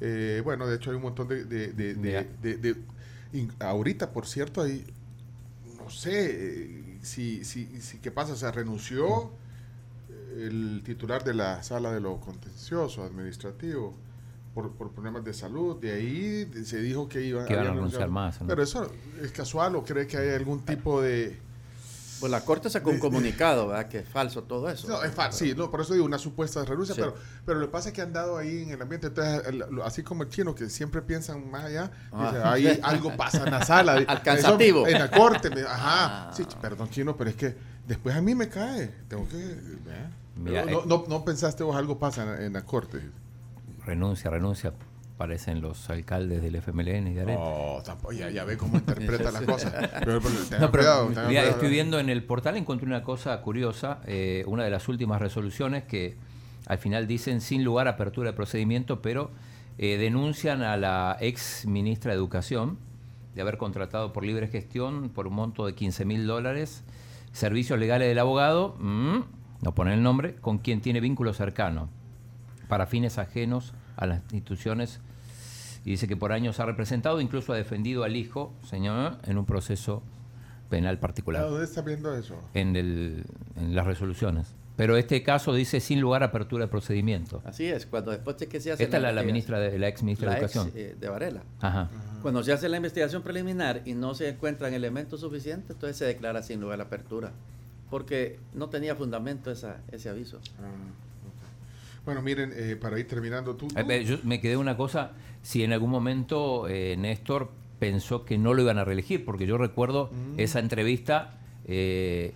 eh, 0.01 0.41
bueno, 0.43 0.67
de 0.67 0.75
hecho 0.75 0.89
hay 0.89 0.97
un 0.97 1.03
montón 1.03 1.29
de... 1.29 1.45
de, 1.45 1.67
de, 1.71 1.95
de- 1.95 2.11
Ya. 2.11 2.25
de- 2.41 2.57
de- 2.57 2.75
in- 3.31 3.53
ahorita, 3.59 4.09
por 4.11 4.25
cierto, 4.27 4.61
hay, 4.61 4.85
no 5.89 5.95
sé 5.95 6.11
eh, 6.13 6.99
si, 7.01 7.43
si, 7.43 7.65
si, 7.81 7.97
qué 7.97 8.11
pasa, 8.11 8.33
o 8.33 8.35
sea, 8.35 8.51
renunció 8.51 9.31
el 10.37 10.83
titular 10.85 11.23
de 11.23 11.33
la 11.33 11.63
sala 11.63 11.91
de 11.91 11.99
lo 11.99 12.19
contencioso 12.19 13.03
administrativo 13.03 13.95
por, 14.53 14.71
por 14.73 14.91
problemas 14.91 15.25
de 15.25 15.33
salud, 15.33 15.77
de 15.77 15.91
ahí 15.91 16.63
se 16.63 16.79
dijo 16.79 17.09
que 17.09 17.23
iba 17.23 17.43
Que 17.45 17.53
iban 17.53 17.65
a 17.65 17.71
renunciar 17.71 18.11
más, 18.11 18.39
¿no? 18.39 18.47
Pero 18.47 18.61
eso 18.61 18.91
es 19.19 19.31
casual 19.31 19.77
o 19.77 19.83
cree 19.83 20.05
que 20.05 20.17
hay 20.17 20.29
algún 20.29 20.63
tipo 20.63 21.01
de... 21.01 21.39
Pues 22.19 22.31
la 22.31 22.41
Corte 22.41 22.69
sacó 22.69 22.89
un 22.89 22.99
comunicado, 22.99 23.67
¿verdad? 23.67 23.87
Que 23.87 23.99
es 23.99 24.07
falso 24.09 24.43
todo 24.43 24.69
eso. 24.69 24.87
No, 24.87 25.03
es 25.03 25.13
fácil, 25.13 25.49
sí, 25.49 25.55
no, 25.55 25.71
por 25.71 25.81
eso 25.81 25.93
digo 25.93 26.05
una 26.05 26.17
supuesta 26.17 26.63
renuncia, 26.65 26.93
Sí. 26.95 27.01
pero, 27.01 27.15
pero 27.45 27.59
lo 27.59 27.67
que 27.67 27.71
pasa 27.71 27.89
es 27.89 27.95
que 27.95 28.01
han 28.01 28.11
dado 28.11 28.37
ahí 28.37 28.63
en 28.63 28.71
el 28.71 28.81
ambiente, 28.81 29.07
entonces, 29.07 29.41
el- 29.47 29.63
así 29.83 30.03
como 30.03 30.23
el 30.23 30.29
chino, 30.29 30.53
que 30.53 30.69
siempre 30.69 31.01
piensan 31.01 31.49
más 31.49 31.65
allá, 31.65 31.91
Ah. 32.11 32.31
dice, 32.55 32.69
ahí 32.71 32.79
algo 32.83 33.15
pasa 33.15 33.43
en 33.45 33.51
la 33.51 33.63
sala. 33.63 33.93
Alcanzativo. 34.07 34.85
Eso, 34.85 34.95
en 34.95 35.01
la 35.01 35.09
corte, 35.11 35.49
me- 35.49 35.61
ajá. 35.61 36.29
Ah. 36.29 36.31
Sí, 36.35 36.45
perdón, 36.61 36.89
chino, 36.89 37.15
pero 37.15 37.29
es 37.29 37.35
que 37.37 37.55
después 37.87 38.15
a 38.15 38.21
mí 38.21 38.35
me 38.35 38.49
cae. 38.49 38.87
Tengo 39.07 39.27
que. 39.29 39.37
¿eh? 39.37 40.09
Mira, 40.35 40.65
no, 40.65 40.79
eh, 40.79 40.83
no, 40.85 41.05
no 41.07 41.23
pensaste 41.25 41.63
vos 41.63 41.75
algo 41.75 41.97
pasa 41.99 42.23
en, 42.37 42.43
en 42.43 42.53
la 42.53 42.63
corte. 42.65 42.99
Renuncia, 43.85 44.29
renuncia. 44.29 44.73
Parecen 45.19 45.59
los 45.59 45.89
alcaldes 45.89 46.41
del 46.41 46.55
FMLN 46.55 47.07
y 47.09 47.13
de 47.13 47.21
Arena. 47.23 47.41
Oh, 47.41 47.81
tampoco, 47.83 48.13
ya, 48.13 48.29
ya 48.29 48.45
ve 48.45 48.55
cómo 48.55 48.77
interpreta 48.77 49.31
las 49.31 49.41
cosas. 49.45 49.73
Pero, 49.99 50.21
pero 50.21 50.33
tengan 50.45 50.61
No, 50.61 50.71
pero 50.71 50.83
cuidado, 50.83 51.07
tengan 51.07 51.27
mira, 51.27 51.41
cuidado. 51.41 51.49
estoy 51.57 51.69
viendo 51.69 51.99
en 51.99 52.07
el 52.07 52.23
portal, 52.23 52.55
encontré 52.55 52.87
una 52.87 53.03
cosa 53.03 53.41
curiosa, 53.41 53.99
eh, 54.05 54.45
una 54.47 54.63
de 54.63 54.69
las 54.69 54.87
últimas 54.87 55.21
resoluciones 55.21 55.83
que 55.83 56.15
al 56.67 56.77
final 56.77 57.05
dicen 57.05 57.41
sin 57.41 57.65
lugar 57.65 57.87
a 57.87 57.91
apertura 57.91 58.29
de 58.31 58.33
procedimiento, 58.37 59.01
pero 59.01 59.31
eh, 59.77 59.97
denuncian 59.97 60.61
a 60.61 60.77
la 60.77 61.17
ex 61.19 61.65
ministra 61.65 62.13
de 62.13 62.17
Educación 62.17 62.77
de 63.35 63.41
haber 63.41 63.57
contratado 63.57 64.13
por 64.13 64.23
libre 64.23 64.47
gestión 64.47 65.09
por 65.09 65.27
un 65.27 65.33
monto 65.33 65.65
de 65.65 65.75
15 65.75 66.05
mil 66.05 66.27
dólares 66.27 66.85
servicios 67.33 67.77
legales 67.77 68.07
del 68.07 68.19
abogado, 68.19 68.77
mm, 68.79 69.17
no 69.63 69.75
pone 69.75 69.93
el 69.93 70.01
nombre, 70.01 70.35
con 70.35 70.59
quien 70.59 70.79
tiene 70.79 71.01
vínculo 71.01 71.33
cercano 71.33 71.89
para 72.69 72.85
fines 72.85 73.17
ajenos 73.17 73.73
a 73.97 74.05
las 74.05 74.21
instituciones 74.31 75.01
y 75.85 75.91
dice 75.91 76.07
que 76.07 76.15
por 76.17 76.31
años 76.31 76.59
ha 76.59 76.65
representado, 76.65 77.21
incluso 77.21 77.53
ha 77.53 77.55
defendido 77.55 78.03
al 78.03 78.15
hijo, 78.15 78.53
señor, 78.67 79.17
en 79.25 79.37
un 79.37 79.45
proceso 79.45 80.03
penal 80.69 80.99
particular, 80.99 81.43
¿Dónde 81.49 81.63
estás 81.65 81.83
viendo 81.83 82.13
eso? 82.15 82.35
en, 82.53 82.75
el- 82.75 83.23
en 83.55 83.75
las 83.75 83.85
resoluciones. 83.87 84.53
Pero 84.75 84.95
este 84.95 85.23
caso 85.23 85.53
dice 85.53 85.81
sin 85.81 85.99
lugar 85.99 86.23
a 86.23 86.27
apertura 86.27 86.65
de 86.65 86.71
procedimiento. 86.71 87.41
Así 87.43 87.65
es, 87.65 87.85
cuando 87.85 88.11
después 88.11 88.37
de 88.37 88.47
que 88.47 88.61
se 88.61 88.71
hace 88.71 88.83
Esta 88.85 88.95
es 88.97 89.03
la, 89.03 89.11
la 89.11 89.23
ministra 89.23 89.59
de 89.59 89.77
la 89.77 89.87
ex 89.89 90.03
ministra 90.03 90.29
de 90.35 90.37
ex, 90.45 90.55
Educación. 90.55 90.71
eh, 90.75 90.95
de 90.97 91.09
Varela. 91.09 91.41
Ajá. 91.59 91.89
Cuando 92.21 92.43
se 92.43 92.53
hace 92.53 92.69
la 92.69 92.77
investigación 92.77 93.21
preliminar 93.21 93.81
y 93.85 93.93
no 93.93 94.13
se 94.13 94.29
encuentran 94.29 94.73
elementos 94.73 95.19
suficientes, 95.19 95.71
entonces 95.71 95.97
se 95.97 96.05
declara 96.05 96.43
sin 96.43 96.61
lugar 96.61 96.79
a 96.79 96.83
apertura. 96.83 97.31
Porque 97.89 98.39
no 98.53 98.69
tenía 98.69 98.95
fundamento 98.95 99.51
esa, 99.51 99.81
ese 99.91 100.07
aviso. 100.09 100.39
Ah, 100.59 100.61
ok. 100.61 101.08
Bueno, 102.05 102.21
miren, 102.21 102.51
eh, 102.55 102.75
para 102.75 102.99
ir 102.99 103.07
terminando, 103.07 103.55
tú. 103.55 103.67
Eh, 103.75 103.85
eh, 103.87 104.03
Yo 104.05 104.17
me 104.23 104.39
quedé 104.41 104.57
una 104.57 104.75
cosa, 104.77 105.11
si 105.41 105.63
en 105.63 105.73
algún 105.73 105.89
momento 105.89 106.67
eh, 106.67 106.95
Néstor 106.97 107.49
pensó 107.79 108.25
que 108.25 108.37
no 108.37 108.53
lo 108.53 108.61
iban 108.61 108.77
a 108.77 108.83
reelegir, 108.85 109.23
porque 109.25 109.45
yo 109.45 109.57
recuerdo 109.57 110.09
Mm. 110.11 110.39
esa 110.39 110.59
entrevista 110.59 111.39
eh, 111.65 112.33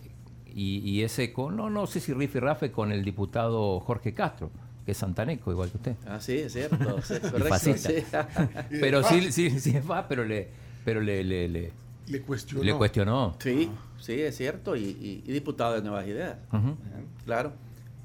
y, 0.53 0.77
y 0.89 1.01
ese 1.03 1.33
con, 1.33 1.55
no, 1.55 1.69
no 1.69 1.87
sé 1.87 1.99
si 1.99 2.13
Riff 2.13 2.35
y 2.35 2.39
Rafe 2.39 2.71
con 2.71 2.91
el 2.91 3.03
diputado 3.03 3.79
Jorge 3.79 4.13
Castro, 4.13 4.51
que 4.85 4.91
es 4.91 4.97
santaneco, 4.97 5.51
igual 5.51 5.71
que 5.71 5.77
usted. 5.77 5.95
Ah, 6.07 6.19
sí, 6.21 6.37
es 6.37 6.53
cierto. 6.53 7.01
sí, 7.03 7.15
correcto, 7.31 7.73
sí. 7.77 8.03
Pero 8.69 9.03
sí, 9.03 9.31
sí, 9.31 9.59
sí 9.59 9.75
es 9.75 9.89
va, 9.89 10.07
pero 10.07 10.23
le, 10.23 10.49
pero 10.85 11.01
le, 11.01 11.23
le, 11.23 11.47
le, 11.49 11.71
Le 12.07 12.21
cuestionó. 12.21 12.63
le 12.63 12.73
cuestionó. 12.75 13.35
Sí, 13.39 13.69
sí, 13.99 14.21
es 14.21 14.37
cierto, 14.37 14.75
y, 14.75 14.81
y- 14.83 15.23
y 15.25 15.31
diputado 15.31 15.73
de 15.73 15.81
Nuevas 15.81 16.05
Ideas. 16.07 16.37
Claro. 17.25 17.53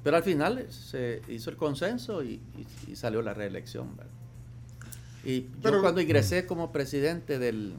Pero 0.03 0.17
al 0.17 0.23
final 0.23 0.65
se 0.69 1.21
hizo 1.27 1.49
el 1.49 1.57
consenso 1.57 2.23
y, 2.23 2.41
y- 2.87 2.91
y 2.91 2.95
salió 2.95 3.21
la 3.21 3.33
reelección. 3.33 3.95
¿verdad? 3.97 4.11
Y 5.25 5.47
yo 5.61 5.81
cuando 5.81 5.99
ingresé 6.01 6.45
como 6.45 6.71
presidente 6.71 7.37
del, 7.39 7.73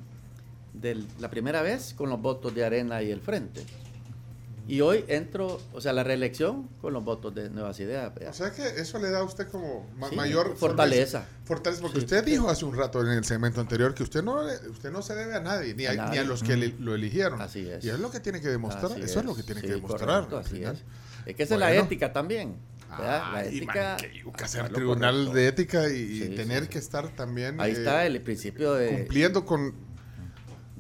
del- 0.75 1.07
la 1.19 1.31
primera 1.31 1.63
vez 1.63 1.95
con 1.95 2.11
los 2.11 2.21
votos 2.21 2.55
de 2.55 2.65
Arena 2.65 3.03
y 3.03 3.11
el 3.11 3.21
Frente. 3.21 3.65
Y 4.69 4.83
hoy 4.83 5.05
entro, 5.09 5.61
o 5.73 5.81
sea, 5.81 5.93
la 5.93 6.05
reelección 6.05 6.69
con 6.81 6.93
los 6.93 7.03
votos 7.03 7.35
de 7.35 7.51
Nuevas 7.51 7.81
Ideas. 7.81 8.13
O 8.29 8.33
sea 8.33 8.53
que 8.53 8.63
eso 8.81 9.01
le 9.01 9.11
da 9.11 9.19
a 9.21 9.25
usted 9.25 9.49
como 9.49 9.89
ma- 9.99 10.11
Sí, 10.11 10.15
mayor 10.15 10.55
fortaleza. 10.57 11.25
Fortaleza, 11.45 11.83
porque 11.83 11.99
Sí. 11.99 12.05
usted 12.05 12.25
dijo 12.25 12.49
hace 12.49 12.65
un 12.67 12.77
rato 12.77 13.01
en 13.01 13.09
el 13.09 13.25
segmento 13.25 13.61
anterior 13.61 13.95
que 13.95 14.05
usted 14.05 14.23
no, 14.23 14.43
usted 14.71 14.93
no 14.93 15.03
se 15.03 15.17
debe 15.17 15.35
a 15.35 15.41
nadie, 15.41 15.75
ni 15.75 15.87
a, 15.87 15.93
A 16.07 16.11
ni 16.11 16.19
a 16.19 16.25
los 16.25 16.45
que 16.45 16.57
le- 16.57 16.75
lo 16.79 16.95
eligieron. 16.95 17.41
Así 17.41 17.69
es. 17.69 17.85
Y 17.85 17.89
es 17.89 17.99
lo 17.99 18.13
que 18.13 18.21
tiene 18.21 18.41
que 18.41 18.49
demostrar. 18.49 18.93
Así 18.93 19.01
eso 19.01 19.21
es. 19.21 19.25
lo 19.27 19.35
que 19.35 19.43
tiene 19.43 19.61
que 19.63 19.69
demostrar. 19.73 20.07
correcto, 20.29 20.37
al 20.39 20.45
así 20.45 20.55
final. 20.57 20.75
es. 20.77 20.83
Es 21.27 21.37
que 21.37 21.43
esa 21.43 21.55
es 21.55 21.61
la 21.61 21.75
ética 21.75 22.13
también. 22.13 22.57
¿verdad? 22.91 23.33
la 23.33 23.45
ética. 23.45 23.97
man, 24.25 24.33
que 24.35 24.45
hacer 24.45 24.69
tribunal 24.71 25.15
correcto. 25.15 25.35
de 25.35 25.47
ética 25.47 25.89
y, 25.89 25.97
y 25.97 26.21
Sí, 26.23 26.29
tener 26.35 26.65
sí, 26.65 26.69
que 26.71 26.79
estar 26.79 27.09
también 27.11 27.61
Ahí 27.61 27.71
eh, 27.71 27.75
está 27.75 28.05
el 28.05 28.21
principio 28.21 28.75
de 28.75 28.89
cumpliendo 28.89 29.47
con 29.47 29.75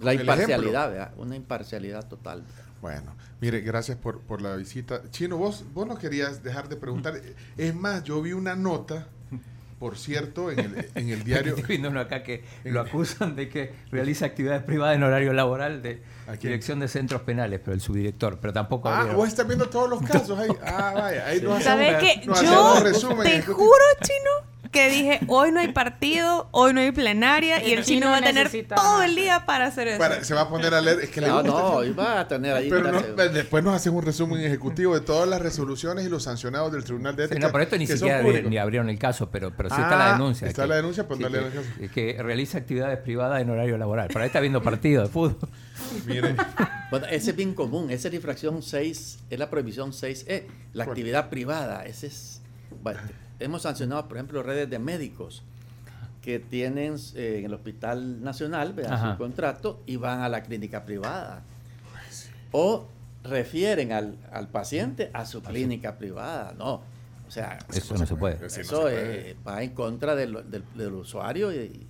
la 0.01 0.15
imparcialidad, 0.15 0.91
¿verdad? 0.91 1.15
Una 1.19 1.37
imparcialidad 1.37 2.09
total. 2.09 2.43
Bueno, 2.81 3.15
mire, 3.41 3.61
gracias 3.61 3.99
por, 3.99 4.21
por 4.23 4.41
la 4.41 4.57
visita. 4.57 5.03
Chino, 5.11 5.37
vos, 5.37 5.65
vos 5.75 5.87
no 5.87 5.99
querías 5.99 6.43
dejar 6.43 6.69
de 6.69 6.77
preguntar. 6.77 7.21
Es 7.59 7.75
más, 7.75 8.03
yo 8.05 8.23
vi 8.23 8.33
una 8.33 8.57
nota, 8.57 9.09
por 9.81 9.97
cierto, 9.99 10.51
en 10.53 10.59
el, 10.61 10.89
en 10.95 11.09
el 11.09 11.25
diario. 11.25 11.55
Estoy 11.57 11.67
viendo 11.69 11.89
uno 11.89 11.99
acá 12.01 12.23
que 12.23 12.45
lo 12.65 12.81
acusan 12.83 13.35
de 13.35 13.49
que 13.49 13.73
realiza 13.91 14.27
actividades 14.27 14.63
privadas 14.63 14.95
en 14.95 15.03
horario 15.03 15.33
laboral 15.33 15.83
de 15.83 16.03
dirección 16.41 16.79
de 16.81 16.87
centros 16.87 17.23
penales, 17.23 17.61
pero 17.65 17.75
el 17.75 17.81
subdirector, 17.81 18.39
pero 18.41 18.53
tampoco 18.53 18.89
Ah, 18.91 18.99
abrieron. 18.99 19.17
vos 19.17 19.29
estás 19.29 19.47
viendo 19.47 19.69
todos 19.71 19.89
los 19.91 20.03
casos 20.09 20.39
ahí. 20.39 20.51
Ah, 20.65 20.93
vaya, 20.95 21.27
ahí 21.27 21.41
nos 21.41 21.65
¿Sabes 21.65 21.95
hacemos- 21.97 22.13
qué? 22.21 22.27
nos 22.27 22.43
Yo 22.43 22.49
hacemos 22.73 22.83
resumen. 22.85 23.23
te 23.27 23.43
juro, 23.43 23.85
Chino, 24.03 24.60
que 24.71 24.89
dije, 24.89 25.21
hoy 25.27 25.51
no 25.51 25.59
hay 25.59 25.73
partido, 25.73 26.49
hoy 26.53 26.73
no 26.73 26.81
hay 26.81 26.93
plenaria, 26.93 27.61
y 27.67 27.73
el 27.73 27.81
El 27.81 27.85
chino 27.85 28.07
va 28.11 28.19
a 28.19 28.23
tener 28.23 28.45
necesita- 28.47 28.77
todo 28.77 29.03
el 29.03 29.17
día 29.17 29.45
para 29.45 29.67
hacer 29.67 29.89
eso. 29.89 29.99
Para- 29.99 30.23
se 30.23 30.33
va 30.33 30.43
a 30.43 30.49
poner 30.49 30.73
a 30.75 30.81
leer. 30.81 31.01
Es 31.01 31.11
que 31.11 31.21
le 31.21 31.27
No, 31.27 31.43
gusta. 31.43 31.51
no, 31.51 31.85
iba 31.85 32.21
a 32.21 32.29
tener 32.29 32.55
ahí. 32.55 32.71
Pero 32.71 32.93
no, 32.93 33.01
después 33.01 33.65
nos 33.65 33.75
hacen 33.75 33.93
un 33.95 34.03
resumen 34.05 34.41
ejecutivo 34.41 34.95
de 34.95 35.01
todas 35.01 35.29
las 35.29 35.43
resoluciones 35.43 36.07
y 36.07 36.09
los 36.09 36.23
sancionados 36.23 36.71
del 36.73 36.85
Tribunal 36.85 37.17
de 37.17 37.25
Sí, 37.27 37.33
Ética. 37.33 37.47
no, 37.49 37.53
por 37.53 37.63
esto 37.63 37.77
ni 37.79 37.87
que 37.87 37.97
siquiera 37.97 38.23
públicos. 38.23 38.49
ni 38.49 38.59
abrieron 38.59 38.89
el 38.91 38.99
caso, 38.99 39.29
pero, 39.29 39.53
pero 39.57 39.71
sí 39.71 39.77
Ah, 39.79 39.83
está 39.83 39.97
la 39.97 40.13
denuncia. 40.13 40.47
está 40.47 40.63
que- 40.63 40.69
la 40.69 40.77
denuncia, 40.77 41.09
pues 41.09 41.19
sí, 41.19 41.23
dale 41.25 41.39
que, 41.41 41.45
el 41.47 41.53
caso. 41.53 41.95
que 41.95 42.19
realiza 42.23 42.59
actividades 42.59 42.99
privadas 42.99 43.43
en 43.43 43.51
horario 43.51 43.77
laboral. 43.77 44.07
Por 44.09 44.23
ahí 44.23 44.27
está 44.29 44.39
viendo 44.39 44.63
partido 44.63 45.03
de 45.03 45.09
fútbol. 45.09 45.37
Mire, 46.07 46.37
Bueno, 46.93 47.07
ese 47.07 47.31
es 47.31 47.37
bien 47.37 47.55
común. 47.55 47.91
Esa 47.91 48.07
es 48.09 48.13
la 48.13 48.17
infracción 48.17 48.63
6, 48.63 49.19
es 49.31 49.39
la 49.39 49.51
prohibición 49.51 49.93
6E, 49.93 50.47
la 50.75 50.85
actividad 50.85 51.29
privada. 51.29 51.85
Ese 51.87 52.07
es. 52.09 52.41
bueno, 52.83 53.01
hemos 53.41 53.63
sancionado, 53.63 54.07
por 54.09 54.17
ejemplo, 54.17 54.43
redes 54.43 54.71
de 54.71 54.79
médicos 54.79 55.43
que 56.23 56.39
tienen 56.39 56.97
eh, 57.15 57.37
en 57.39 57.47
el 57.47 57.55
Hospital 57.55 58.23
Nacional 58.23 58.75
su 59.13 59.19
contrato 59.19 59.81
y 59.87 59.97
van 59.97 60.21
a 60.21 60.29
la 60.29 60.43
clínica 60.43 60.85
privada. 60.85 61.43
O 62.53 62.87
refieren 63.25 63.93
al, 63.93 64.17
al 64.33 64.49
paciente 64.49 65.11
a 65.13 65.25
su 65.27 65.43
clínica 65.43 65.97
privada. 65.99 66.55
No. 66.59 66.83
O 67.27 67.31
sea, 67.33 67.59
Eso 67.73 67.97
no 67.97 68.07
se 68.07 68.17
puede. 68.17 68.37
Sí, 68.37 68.43
no 68.43 68.51
se 68.51 68.61
eso 68.63 68.81
puede. 68.83 69.31
eh, 69.31 69.37
va 69.47 69.63
en 69.63 69.71
contra 69.71 70.15
del, 70.17 70.51
del- 70.51 70.65
del 70.75 70.93
usuario 70.95 71.53
y, 71.55 71.87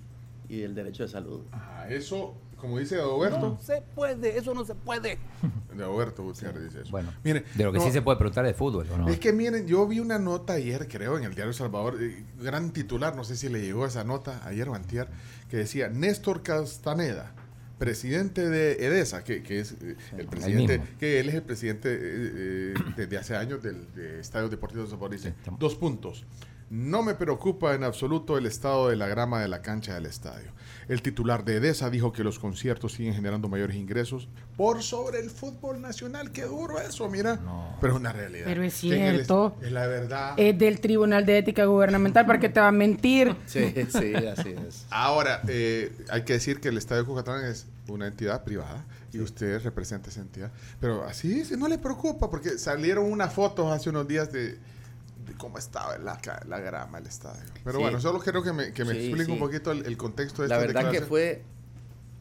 y 0.48 0.59
del 0.59 0.74
derecho 0.74 1.05
de 1.05 1.09
salud. 1.09 1.40
Ah, 1.53 1.86
eso, 1.88 2.34
como 2.61 2.79
dice 2.79 3.01
Roberto, 3.01 3.59
se 3.61 3.83
puede, 3.95 4.39
eso 4.39 4.55
no 4.55 4.65
se 4.65 4.75
puede. 4.75 5.19
de 5.75 5.85
Roberto 5.85 6.23
Gutiérrez 6.23 6.65
dice 6.65 6.83
eso. 6.83 6.91
Bueno, 6.91 7.13
Mire, 7.25 7.45
de 7.55 7.65
lo 7.65 7.73
que 7.73 7.79
no, 7.79 7.85
sí 7.85 7.93
se 7.93 8.03
puede 8.03 8.19
preguntar 8.19 8.45
de 8.45 8.55
fútbol, 8.55 8.87
¿o 8.93 8.99
no? 8.99 9.09
Es 9.09 9.19
que 9.19 9.33
miren, 9.33 9.67
yo 9.67 9.87
vi 9.87 10.01
una 10.01 10.19
nota 10.19 10.55
ayer, 10.55 10.89
creo, 10.89 11.19
en 11.19 11.25
el 11.25 11.35
diario 11.35 11.53
Salvador, 11.53 11.97
eh, 12.01 12.25
gran 12.41 12.73
titular, 12.73 13.17
no 13.17 13.25
sé 13.25 13.37
si 13.37 13.49
le 13.49 13.61
llegó 13.61 13.87
esa 13.87 14.05
nota 14.05 14.41
ayer 14.47 14.69
o 14.69 14.75
antier, 14.75 15.09
que 15.49 15.57
decía 15.57 15.89
Néstor 15.89 16.43
Castaneda, 16.43 17.35
presidente 17.81 18.49
de 18.51 18.73
EDESA, 18.73 19.25
que, 19.25 19.43
que 19.43 19.59
es 19.59 19.73
eh, 19.81 19.97
el 20.19 20.27
presidente, 20.27 20.83
que 20.99 21.19
él 21.19 21.31
es 21.31 21.35
el 21.35 21.43
presidente 21.43 21.89
eh, 21.91 21.99
eh, 21.99 22.75
desde 22.95 23.17
hace 23.17 23.37
años 23.37 23.63
del 23.63 23.93
de 23.95 24.21
Estadio 24.21 24.51
Deportivo 24.51 24.85
de 24.85 24.91
Salvador, 24.91 25.13
dice, 25.13 25.35
dos 25.59 25.77
puntos. 25.77 26.27
No 26.69 27.03
me 27.03 27.15
preocupa 27.15 27.75
en 27.75 27.83
absoluto 27.83 28.37
el 28.37 28.45
estado 28.45 28.91
de 28.91 28.97
la 28.97 29.09
grama 29.09 29.41
de 29.41 29.49
la 29.49 29.63
cancha 29.63 29.95
del 29.95 30.07
estadio. 30.07 30.53
El 30.91 31.03
titular 31.03 31.45
de 31.45 31.59
EDESA 31.59 31.88
dijo 31.88 32.12
que 32.12 32.24
los 32.24 32.41
conciertos 32.41 32.95
siguen 32.95 33.14
generando 33.14 33.49
mayores 33.49 33.76
ingresos 33.76 34.26
por 34.57 34.82
sobre 34.82 35.20
el 35.20 35.30
fútbol 35.30 35.80
nacional. 35.80 36.32
Qué 36.32 36.43
duro 36.43 36.80
eso, 36.80 37.09
mira. 37.09 37.38
Pero 37.80 37.93
es 37.93 38.01
una 38.01 38.12
realidad. 38.12 38.47
Pero 38.47 38.64
es 38.64 38.74
cierto. 38.74 39.57
Es 39.62 39.70
la 39.70 39.86
verdad. 39.86 40.34
Es 40.36 40.59
del 40.59 40.80
Tribunal 40.80 41.24
de 41.24 41.38
Ética 41.38 41.64
Gubernamental, 41.64 42.26
¿para 42.26 42.41
qué 42.41 42.49
te 42.49 42.59
va 42.59 42.66
a 42.66 42.72
mentir? 42.72 43.36
Sí, 43.47 43.72
sí, 43.88 44.14
así 44.14 44.49
es. 44.66 44.86
Ahora, 44.91 45.43
eh, 45.47 45.93
hay 46.09 46.22
que 46.22 46.32
decir 46.32 46.61
que 46.61 46.68
el 46.68 46.78
Estadio 46.78 47.07
Cucatlán 47.07 47.45
es 47.45 47.66
una 47.86 48.09
entidad 48.09 48.43
privada 48.43 48.84
y 49.12 49.20
usted 49.20 49.62
representa 49.62 50.11
esa 50.11 50.22
entidad. 50.22 50.51
Pero 50.80 51.05
así 51.05 51.45
sí, 51.45 51.55
no 51.57 51.68
le 51.68 51.78
preocupa 51.78 52.28
porque 52.28 52.59
salieron 52.59 53.05
unas 53.11 53.32
fotos 53.32 53.72
hace 53.72 53.91
unos 53.91 54.09
días 54.09 54.32
de 54.32 54.59
cómo 55.41 55.59
estaba 55.59 55.97
la, 55.99 56.20
la 56.47 56.61
grama 56.61 56.99
del 56.99 57.09
estadio. 57.09 57.43
Pero 57.64 57.78
Sí. 57.78 57.82
bueno, 57.82 58.01
solo 58.01 58.18
quiero 58.20 58.43
que 58.43 58.53
me, 58.53 58.72
que 58.72 58.84
me 58.84 58.93
Sí, 58.93 58.99
explique 59.07 59.24
sí. 59.26 59.32
un 59.32 59.38
poquito 59.38 59.72
el, 59.72 59.86
el 59.86 59.97
contexto 59.97 60.43
de 60.43 60.49
La 60.49 60.57
esta 60.57 60.66
verdad 60.66 60.91
que 60.93 61.01
fue 61.03 61.43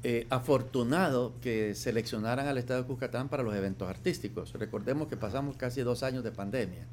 eh, 0.04 0.26
afortunado 0.30 1.34
que 1.42 1.76
seleccionaran 1.76 2.48
al 2.48 2.58
Estado 2.58 2.82
de 2.82 2.88
Cuscatán 2.88 3.28
para 3.28 3.44
los 3.44 3.54
eventos 3.56 3.90
artísticos. 3.90 4.54
Recordemos 4.54 5.08
que 5.10 5.18
pasamos 5.18 5.58
casi 5.58 5.82
dos 5.82 6.04
años 6.04 6.24
de 6.24 6.32
pandemia. 6.32 6.86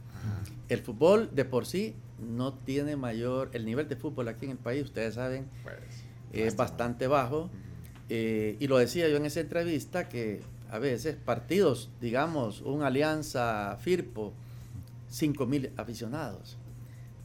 El 0.68 0.80
fútbol 0.80 1.30
de 1.32 1.44
por 1.44 1.66
sí 1.66 1.94
no 2.18 2.52
tiene 2.54 2.96
mayor, 2.96 3.50
el 3.52 3.64
nivel 3.64 3.88
de 3.88 3.94
fútbol 3.94 4.26
aquí 4.26 4.46
en 4.46 4.50
el 4.52 4.56
país, 4.58 4.82
ustedes 4.84 5.14
saben, 5.14 5.46
Pues, 5.62 5.76
es 6.32 6.56
bastante 6.56 7.06
bajo. 7.06 7.48
Eh, 8.08 8.56
y 8.58 8.66
lo 8.66 8.76
decía 8.78 9.08
yo 9.08 9.16
en 9.16 9.24
esa 9.26 9.38
entrevista 9.40 10.08
que 10.08 10.40
a 10.68 10.78
veces 10.80 11.14
partidos, 11.14 11.90
digamos, 12.00 12.60
una 12.62 12.88
alianza 12.88 13.76
Firpo, 13.80 14.32
5 15.08 15.46
mil 15.46 15.70
aficionados. 15.76 16.56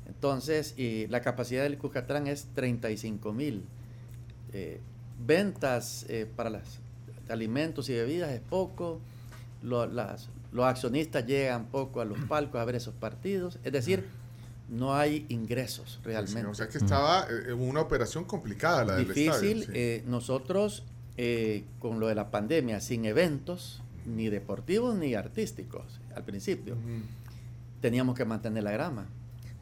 Entonces, 0.07 0.73
y 0.77 1.07
la 1.07 1.21
capacidad 1.21 1.63
del 1.63 1.77
Cuscatlán 1.77 2.27
es 2.27 2.47
35 2.53 3.33
mil. 3.33 3.63
Eh, 4.53 4.79
ventas 5.25 6.05
eh, 6.09 6.27
para 6.35 6.49
las 6.49 6.79
alimentos 7.29 7.89
y 7.89 7.93
bebidas 7.93 8.31
es 8.31 8.41
poco. 8.41 8.99
Lo- 9.63 9.87
las- 9.87 10.29
los 10.51 10.65
accionistas 10.65 11.25
llegan 11.25 11.67
poco 11.67 12.01
a 12.01 12.05
los 12.05 12.19
palcos 12.25 12.59
a 12.59 12.65
ver 12.65 12.75
esos 12.75 12.93
partidos. 12.93 13.57
Es 13.63 13.71
decir, 13.71 14.05
no 14.69 14.93
hay 14.95 15.25
ingresos 15.29 15.99
realmente. 16.03 16.45
o 16.45 16.53
sea 16.53 16.67
que 16.67 16.77
estaba 16.77 17.23
eh, 17.29 17.51
en 17.51 17.59
una 17.61 17.81
operación 17.81 18.25
complicada 18.25 18.83
la 18.83 18.95
del 18.97 19.07
Difícil. 19.07 19.29
estadio. 19.31 19.63
sí. 19.65 19.71
eh, 19.73 20.03
nosotros, 20.07 20.83
eh, 21.17 21.63
con 21.79 21.99
lo 22.01 22.07
de 22.07 22.15
la 22.15 22.31
pandemia, 22.31 22.81
sin 22.81 23.05
eventos, 23.05 23.81
ni 24.05 24.29
deportivos 24.29 24.95
ni 24.97 25.13
artísticos, 25.13 26.01
al 26.15 26.23
principio, 26.25 26.73
Ujú. 26.73 27.20
Teníamos 27.81 28.15
que 28.15 28.23
mantener 28.25 28.63
la 28.63 28.71
grama. 28.71 29.07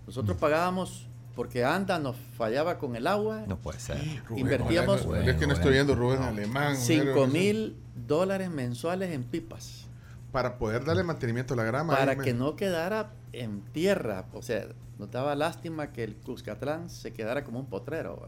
Nosotros 0.05 0.37
pagábamos, 0.37 1.07
porque 1.35 1.63
ANDA 1.63 1.99
nos 1.99 2.15
fallaba 2.37 2.77
con 2.77 2.95
el 2.95 3.07
agua, 3.07 3.43
No 3.47 3.57
puede 3.57 3.79
ser. 3.79 3.97
Rubén, 4.27 4.45
invertíamos- 4.45 5.05
ojalá, 5.05 5.25
es 5.25 5.37
que 5.37 5.47
no 5.47 5.53
estoy 5.53 5.71
viendo 5.73 5.95
Rubén 5.95 6.21
Alemán. 6.23 6.75
5 6.77 7.05
pero- 7.13 7.27
mil 7.27 7.77
dólares 7.95 8.49
mensuales 8.49 9.11
en 9.13 9.23
pipas, 9.23 9.85
Para 10.31 10.57
poder 10.57 10.83
darle 10.85 11.03
mantenimiento 11.03 11.53
a 11.53 11.57
la 11.57 11.63
grama. 11.63 11.95
para 11.95 12.15
que 12.15 12.33
no 12.33 12.55
quedara 12.55 13.13
en 13.33 13.61
tierra. 13.71 14.25
O 14.33 14.41
sea, 14.41 14.65
nos 14.97 15.09
daba 15.11 15.33
lástima 15.35 15.93
que 15.93 16.03
el 16.03 16.15
Cuscatlán 16.17 16.89
se 16.89 17.13
quedara 17.13 17.43
como 17.45 17.59
un 17.59 17.67
potrero. 17.67 18.21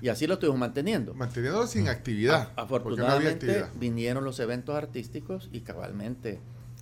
Y 0.00 0.08
así 0.08 0.26
lo 0.26 0.34
estuvimos 0.34 0.58
manteniendo. 0.60 1.14
Manteniéndolo 1.14 1.66
sin 1.66 1.88
actividad. 1.88 2.50
A- 2.54 2.66
porque 2.68 2.90
no 2.96 3.06
había 3.06 3.16
Afortunadamente 3.16 3.30
actividad. 3.50 3.70
vinieron 3.80 4.24
los 4.24 4.38
eventos 4.38 4.76
artísticos 4.76 5.48
y 5.52 5.60
cabalmente 5.62 6.38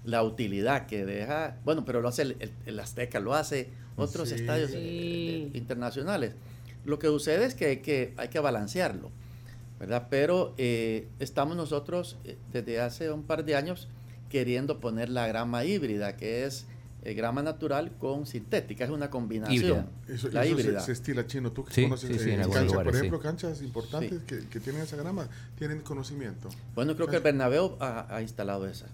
la 0.08 0.22
utilidad 0.22 0.86
que 0.86 1.04
deja, 1.04 1.56
bueno, 1.64 1.84
pero 1.84 2.00
lo 2.00 2.08
hace 2.08 2.22
el, 2.22 2.36
el- 2.40 2.52
el 2.66 2.80
Azteca, 2.80 3.20
lo 3.20 3.34
hace 3.34 3.68
otros 3.96 4.30
Sí. 4.30 4.36
estadios 4.36 4.70
Sí. 4.70 4.76
eh, 4.78 5.50
eh, 5.54 5.58
internacionales. 5.58 6.32
Lo 6.86 6.98
que 6.98 7.08
sucede 7.08 7.44
es 7.44 7.54
que 7.54 7.66
hay 7.66 7.76
que, 7.78 8.14
hay 8.16 8.28
que 8.28 8.40
balancearlo, 8.40 9.10
¿verdad? 9.78 10.06
Pero 10.08 10.54
eh, 10.56 11.08
estamos 11.18 11.56
nosotros 11.56 12.16
eh, 12.24 12.38
desde 12.52 12.80
hace 12.80 13.10
un 13.12 13.22
par 13.24 13.44
de 13.44 13.54
años 13.56 13.88
queriendo 14.30 14.80
poner 14.80 15.10
la 15.10 15.26
grama 15.26 15.64
híbrida, 15.66 16.16
que 16.16 16.44
es 16.46 16.64
eh, 17.04 17.12
grama 17.14 17.42
natural 17.42 17.92
con 17.98 18.24
sintética, 18.26 18.84
es 18.84 18.90
una 18.90 19.10
combinación. 19.10 19.56
Híbrida. 19.58 19.86
Eso, 20.08 20.28
la 20.30 20.44
eso 20.44 20.56
se- 20.56 20.62
híbrida. 20.62 20.80
Se, 20.80 20.92
estila 20.92 21.26
chino. 21.26 21.52
Tú 21.52 21.64
que 21.66 21.74
Sí, 21.74 21.82
conoces 21.82 22.08
sí, 22.16 22.18
sí, 22.18 22.30
eh, 22.30 22.34
en 22.34 22.40
canchas, 22.42 22.64
lugares, 22.64 22.84
por 22.84 22.92
sí. 22.94 22.98
ejemplo, 22.98 23.20
canchas 23.20 23.62
importantes 23.62 24.22
que, 24.26 24.48
que 24.48 24.58
tienen 24.60 24.80
esa 24.82 24.96
grama, 24.96 25.28
tienen 25.58 25.80
conocimiento. 25.82 26.48
Bueno, 26.74 26.96
creo 26.96 27.08
que 27.08 27.16
el 27.16 27.22
Bernabéu 27.22 27.76
ha, 27.78 28.06
ha 28.14 28.22
instalado 28.22 28.66
esa. 28.66 28.86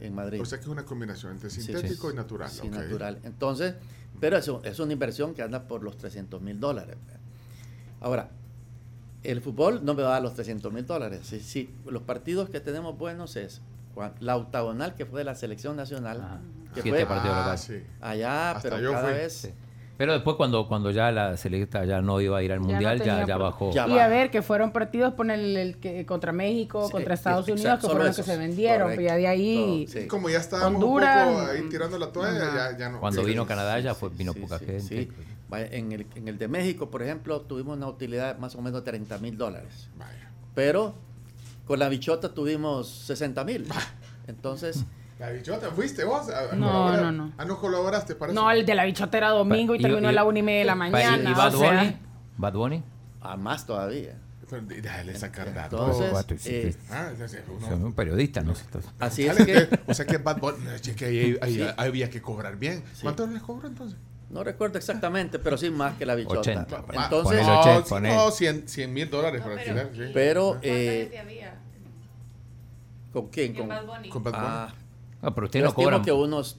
En 0.00 0.14
Madrid. 0.14 0.40
O 0.40 0.44
sea 0.44 0.58
que 0.58 0.62
es 0.64 0.68
una 0.68 0.84
combinación 0.84 1.32
entre 1.32 1.50
sintético 1.50 2.08
sí. 2.08 2.14
y 2.14 2.16
natural. 2.16 2.50
Sí, 2.50 2.68
natural. 2.68 3.18
Entonces, 3.24 3.74
pero 4.20 4.36
eso 4.36 4.60
es 4.64 4.78
una 4.78 4.92
inversión 4.92 5.34
que 5.34 5.42
anda 5.42 5.66
por 5.68 5.82
los 5.82 5.96
300 5.96 6.40
mil 6.42 6.58
dólares. 6.60 6.96
Ahora, 8.00 8.30
el 9.24 9.40
fútbol 9.40 9.84
no 9.84 9.94
me 9.94 10.02
va 10.02 10.10
a 10.10 10.12
dar 10.12 10.22
los 10.22 10.34
300 10.34 10.72
mil 10.72 10.86
dólares. 10.86 11.20
Sí, 11.24 11.40
sí, 11.40 11.74
los 11.86 12.02
partidos 12.02 12.48
que 12.50 12.60
tenemos 12.60 12.96
buenos 12.96 13.36
es 13.36 13.60
la 14.20 14.36
octagonal 14.36 14.94
que 14.94 15.06
fue 15.06 15.20
de 15.20 15.24
la 15.24 15.34
selección 15.34 15.74
nacional, 15.76 16.20
Ajá. 16.20 16.40
que 16.74 16.82
Siete 16.82 16.98
fue 17.04 17.06
partidos 17.06 17.36
Ah, 17.36 17.56
sí. 17.56 17.82
allá, 18.00 18.50
Hasta 18.52 18.68
pero 18.70 18.80
yo 18.80 18.92
cada 18.92 19.08
fui. 19.08 19.12
vez... 19.14 19.50
Pero 19.98 20.12
después 20.12 20.36
cuando, 20.36 20.66
cuando 20.68 20.92
ya 20.92 21.10
la 21.10 21.36
selecta 21.36 21.84
ya 21.84 22.00
no 22.00 22.20
iba 22.20 22.38
a 22.38 22.42
ir 22.42 22.52
al 22.52 22.60
no 22.60 22.68
mundial, 22.68 22.98
ya, 22.98 23.04
tenía 23.04 23.26
ya 23.26 23.34
por- 23.34 23.42
bajó. 23.42 23.72
Ya 23.72 23.88
y 23.88 23.98
a 23.98 24.06
ver, 24.08 24.30
que 24.30 24.42
fueron 24.42 24.70
partidos 24.70 25.12
por 25.14 25.28
el, 25.30 25.56
el 25.56 25.76
que, 25.78 26.06
contra 26.06 26.30
México, 26.32 26.86
Sí, 26.86 26.92
contra 26.92 27.14
Estados 27.14 27.48
exacto, 27.48 27.60
Unidos, 27.60 27.74
que 27.78 27.80
solo 27.82 27.92
fueron 27.94 28.06
los 28.06 28.16
que 28.16 28.22
se 28.22 28.36
vendieron. 28.38 28.82
Correcto. 28.82 28.96
Pues 29.02 29.06
ya 29.08 29.16
de 29.16 29.26
ahí. 29.26 29.86
Todo, 29.86 30.00
sí. 30.00 30.06
Como 30.08 30.30
ya 30.30 30.38
estábamos 30.38 30.82
Honduras, 30.82 31.26
un 31.28 31.34
poco 31.34 31.46
ahí 31.50 31.62
tirando 31.68 31.98
la 31.98 32.12
toalla, 32.12 32.54
ya, 32.70 32.78
ya 32.78 32.88
no. 32.90 33.00
Cuando 33.00 33.20
sí, 33.22 33.26
vino 33.26 33.42
sí, 33.42 33.48
Canadá 33.48 33.80
ya 33.80 33.94
fue, 33.96 34.08
vino 34.10 34.32
sí, 34.32 34.40
poca 34.40 34.58
sí, 34.60 34.64
gente. 34.66 34.82
sí. 34.82 35.08
Vaya, 35.48 35.66
En, 35.72 35.90
el, 35.92 36.06
en 36.14 36.28
el 36.28 36.38
de 36.38 36.46
México, 36.46 36.90
por 36.90 37.02
ejemplo, 37.02 37.40
tuvimos 37.40 37.76
una 37.76 37.88
utilidad 37.88 38.38
más 38.38 38.54
o 38.54 38.62
menos 38.62 38.84
de 38.84 38.90
30 38.90 39.18
mil 39.18 39.36
dólares. 39.36 39.88
Vaya. 39.96 40.30
Pero 40.54 40.94
con 41.66 41.80
la 41.80 41.88
bichota 41.88 42.28
tuvimos 42.32 42.86
60 42.88 43.42
mil. 43.44 43.66
Entonces, 44.28 44.84
La 45.18 45.30
bichota, 45.30 45.70
¿fuiste 45.72 46.04
vos? 46.04 46.28
a- 46.30 46.52
a 46.52 46.56
No, 46.56 46.66
colaborar? 46.68 47.02
no, 47.02 47.12
no. 47.12 47.32
Ah, 47.38 47.44
no 47.44 47.58
colaboraste 47.58 48.14
para 48.14 48.32
No, 48.32 48.50
el 48.50 48.64
de 48.64 48.74
la 48.74 48.84
bichota 48.84 49.18
era 49.18 49.30
domingo 49.30 49.74
y 49.74 49.78
Pa- 49.78 49.88
terminó 49.88 50.08
a 50.08 50.12
la 50.12 50.24
una 50.24 50.38
y 50.38 50.42
media 50.42 50.58
de 50.60 50.64
la 50.64 50.74
mañana. 50.76 51.30
¿Y 51.30 51.34
Bad 51.34 51.54
o 51.54 51.58
sea, 51.58 51.72
Bunny? 51.82 51.96
Bad 52.36 52.52
Bunny? 52.52 52.82
a 53.20 53.36
más 53.36 53.66
todavía. 53.66 54.14
Pero 54.48 54.62
Déjale 54.62 55.14
sacar 55.16 55.52
datos. 55.52 56.00
Entonces, 56.00 56.46
eh, 56.46 56.72
sí. 56.72 56.78
Ah, 56.90 57.10
uno- 57.72 57.86
un 57.86 57.92
periodista, 57.92 58.40
¿no? 58.42 58.54
Así 58.98 59.26
es 59.26 59.36
que 59.44 59.68
o 59.86 59.92
sea 59.92 60.06
que 60.06 60.16
Bad 60.18 60.38
Bunny, 60.38 60.64
no, 60.64 60.70
es 60.72 60.80
que 60.82 61.04
ahí, 61.04 61.36
ahí- 61.42 61.54
Sí. 61.56 61.66
había 61.76 62.08
que 62.08 62.22
cobrar 62.22 62.56
bien. 62.56 62.82
Sí. 62.94 63.02
¿Cuánto 63.02 63.26
les 63.26 63.42
cobró 63.42 63.68
entonces? 63.68 63.98
no 64.30 64.44
recuerdo 64.44 64.76
exactamente, 64.78 65.38
pero 65.38 65.56
sí 65.56 65.70
más 65.70 65.96
que 65.96 66.04
la 66.06 66.14
bichota. 66.14 66.40
80. 66.40 66.84
Ah, 66.94 67.04
Entonces, 67.04 67.46
no, 67.46 67.60
80, 67.60 67.82
sí, 67.82 67.88
ponele. 67.88 68.14
no, 68.14 68.30
100 68.30 68.68
100 68.68 68.92
mil 68.92 69.08
dólares 69.10 69.40
para 69.42 69.54
alquilar. 69.54 69.88
sí. 69.94 70.10
pero 70.12 70.58
eh, 70.62 71.10
¿con 73.12 73.28
quién? 73.28 73.54
Con, 73.54 73.68
Con 73.68 73.68
Bad 73.68 73.86
Bunny. 73.86 74.10
ah, 74.34 74.68
Ah, 75.22 75.34
pero 75.34 75.46
usted 75.46 75.60
yo 75.60 75.66
no 75.66 75.74
cobra. 75.74 76.02
que 76.02 76.12
unos 76.12 76.58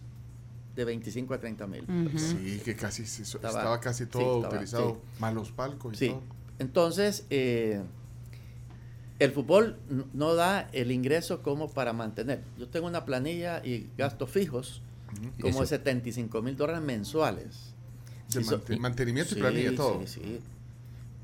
de 0.75 0.85
25 0.85 1.33
a 1.33 1.39
30 1.39 1.67
mil. 1.67 1.85
Sí, 2.17 2.61
que 2.63 2.75
casi 2.75 3.05
se- 3.05 3.23
estaba, 3.23 3.49
Estaba- 3.49 3.79
casi 3.79 4.03
sí, 4.05 4.09
todo 4.09 4.37
estaba, 4.37 4.53
utilizado. 4.55 4.89
sí. 4.91 5.19
Más 5.21 5.33
los 5.33 5.51
palcos 5.51 5.93
y 5.93 5.97
Sí. 5.97 6.09
todo. 6.09 6.21
Entonces, 6.59 7.25
eh, 7.29 7.81
el 9.19 9.31
fútbol 9.31 9.77
no 10.13 10.35
da 10.35 10.69
el 10.71 10.91
ingreso 10.91 11.41
como 11.41 11.69
para 11.69 11.93
mantener. 11.93 12.41
Yo 12.57 12.67
tengo 12.69 12.87
una 12.87 13.05
planilla 13.05 13.61
y 13.65 13.89
gastos 13.97 14.29
fijos 14.29 14.81
Ujú. 15.13 15.31
como 15.41 15.49
Eso. 15.49 15.59
de 15.61 15.67
75 15.67 16.41
mil 16.41 16.55
dólares 16.55 16.81
mensuales. 16.81 17.73
De 18.33 18.43
so- 18.43 18.61
mantenimiento 18.79 19.35
y 19.35 19.39
planilla, 19.39 19.75
todo. 19.75 20.01
Sí, 20.05 20.19
sí. 20.21 20.39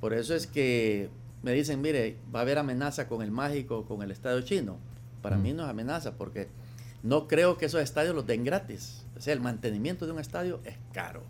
Por 0.02 0.14
eso 0.14 0.36
es 0.36 0.48
que 0.48 1.10
me 1.44 1.54
dicen, 1.54 1.80
mire, 1.82 2.18
va 2.34 2.40
a 2.40 2.42
haber 2.42 2.58
amenaza 2.58 3.08
con 3.08 3.22
el 3.22 3.32
mágico, 3.32 3.86
con 3.86 4.02
el 4.02 4.12
estadio 4.12 4.42
chino. 4.42 4.78
Para 5.22 5.38
mí 5.38 5.54
no 5.54 5.64
es 5.64 5.70
amenaza 5.70 6.14
porque 6.18 6.48
no 7.06 7.28
creo 7.28 7.58
que 7.58 7.66
esos 7.68 7.82
estadios 7.82 8.14
los 8.16 8.26
den 8.28 8.44
gratis. 8.44 9.06
O 9.18 9.22
sea, 9.22 9.34
el 9.34 9.40
mantenimiento 9.40 10.06
de 10.06 10.12
un 10.12 10.20
estadio 10.20 10.60
es 10.66 10.76
caro. 10.94 11.24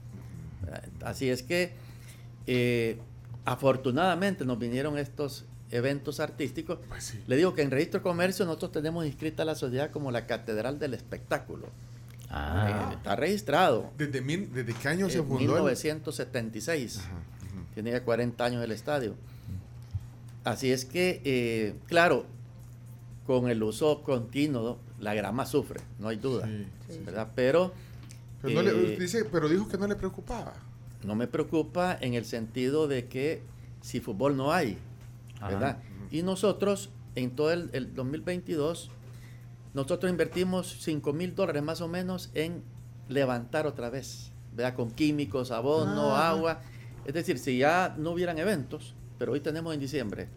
Así 1.03 1.30
es 1.30 1.43
que 1.43 1.73
eh, 2.47 2.97
afortunadamente 3.45 4.45
nos 4.45 4.57
vinieron 4.57 4.97
estos 4.97 5.45
eventos 5.71 6.19
artísticos. 6.19 6.80
Pues 6.88 7.03
sí. 7.03 7.23
Le 7.28 7.36
digo 7.38 7.53
que 7.53 7.61
en 7.61 7.71
registro 7.71 7.99
de 7.99 8.03
comercio 8.03 8.45
nosotros 8.45 8.71
tenemos 8.71 9.05
inscrita 9.05 9.45
la 9.45 9.55
sociedad 9.55 9.91
como 9.91 10.11
la 10.11 10.26
Catedral 10.26 10.80
del 10.80 10.93
Espectáculo. 10.93 11.67
Ah, 12.30 12.89
Eh, 12.91 12.95
está 12.95 13.15
registrado. 13.15 13.91
¿Desde, 13.97 14.21
mil- 14.21 14.51
¿Desde 14.51 14.73
qué 14.73 14.88
año 14.88 15.09
se 15.09 15.19
En 15.19 15.28
fundó? 15.28 15.41
el- 15.43 15.47
1976. 15.49 16.97
Ajá, 16.99 17.09
ujú. 17.53 17.65
Tiene 17.73 17.91
ya 17.91 18.03
40 18.03 18.43
años 18.45 18.63
el 18.63 18.71
estadio. 18.71 19.15
Así 20.43 20.71
es 20.71 20.86
que, 20.86 21.21
eh, 21.23 21.76
claro, 21.88 22.26
con 23.28 23.49
el 23.49 23.61
uso 23.63 24.01
continuo, 24.03 24.80
la 25.06 25.14
grama 25.14 25.45
sufre, 25.45 25.80
no 25.99 26.08
hay 26.10 26.18
duda. 26.18 26.45
Sí, 26.47 26.66
sí, 26.89 26.99
¿verdad? 27.06 27.32
Pero 27.36 27.72
Pero, 28.41 28.56
no 28.56 28.62
le- 28.64 28.93
eh, 28.93 28.97
dice, 28.99 29.24
pero 29.26 29.47
dijo 29.47 29.68
que 29.70 29.78
no 29.78 29.88
le 29.88 29.95
preocupaba. 29.95 30.53
no 31.03 31.16
me 31.16 31.28
preocupa 31.28 31.95
en 32.01 32.16
el 32.16 32.26
sentido 32.26 32.88
de 32.88 33.06
que 33.08 33.41
si 33.82 33.99
fútbol 33.99 34.36
no 34.36 34.51
hay, 34.51 34.78
Ajá. 35.38 35.47
¿verdad? 35.49 35.78
Y 36.12 36.24
nosotros, 36.24 36.89
en 37.16 37.30
todo 37.32 37.51
el, 37.53 37.70
el 37.74 37.93
2022, 37.93 38.89
nosotros 39.76 40.10
invertimos 40.10 40.78
5 40.82 41.14
mil 41.14 41.36
dólares 41.36 41.62
más 41.62 41.82
o 41.82 41.88
menos 41.88 42.32
en 42.34 42.64
levantar 43.10 43.68
otra 43.68 43.89
vez, 43.91 44.32
¿verdad? 44.56 44.74
Con 44.76 44.89
químicos, 44.91 45.51
abono, 45.51 46.16
Ah. 46.16 46.30
agua. 46.30 46.62
Es 47.06 47.14
decir, 47.14 47.38
si 47.38 47.60
ya 47.60 47.93
no 47.99 48.12
hubieran 48.12 48.39
eventos, 48.39 48.95
pero 49.20 49.34
hoy 49.34 49.39
tenemos 49.41 49.74
en 49.76 49.80
diciembre, 49.80 50.28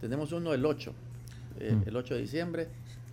tenemos 0.00 0.32
uno 0.32 0.54
el 0.54 0.64
8, 0.64 0.94
eh, 1.60 1.72
Mm. 1.74 1.88
el 1.88 1.96
8 1.96 2.14
de 2.14 2.20
diciembre. 2.22 2.68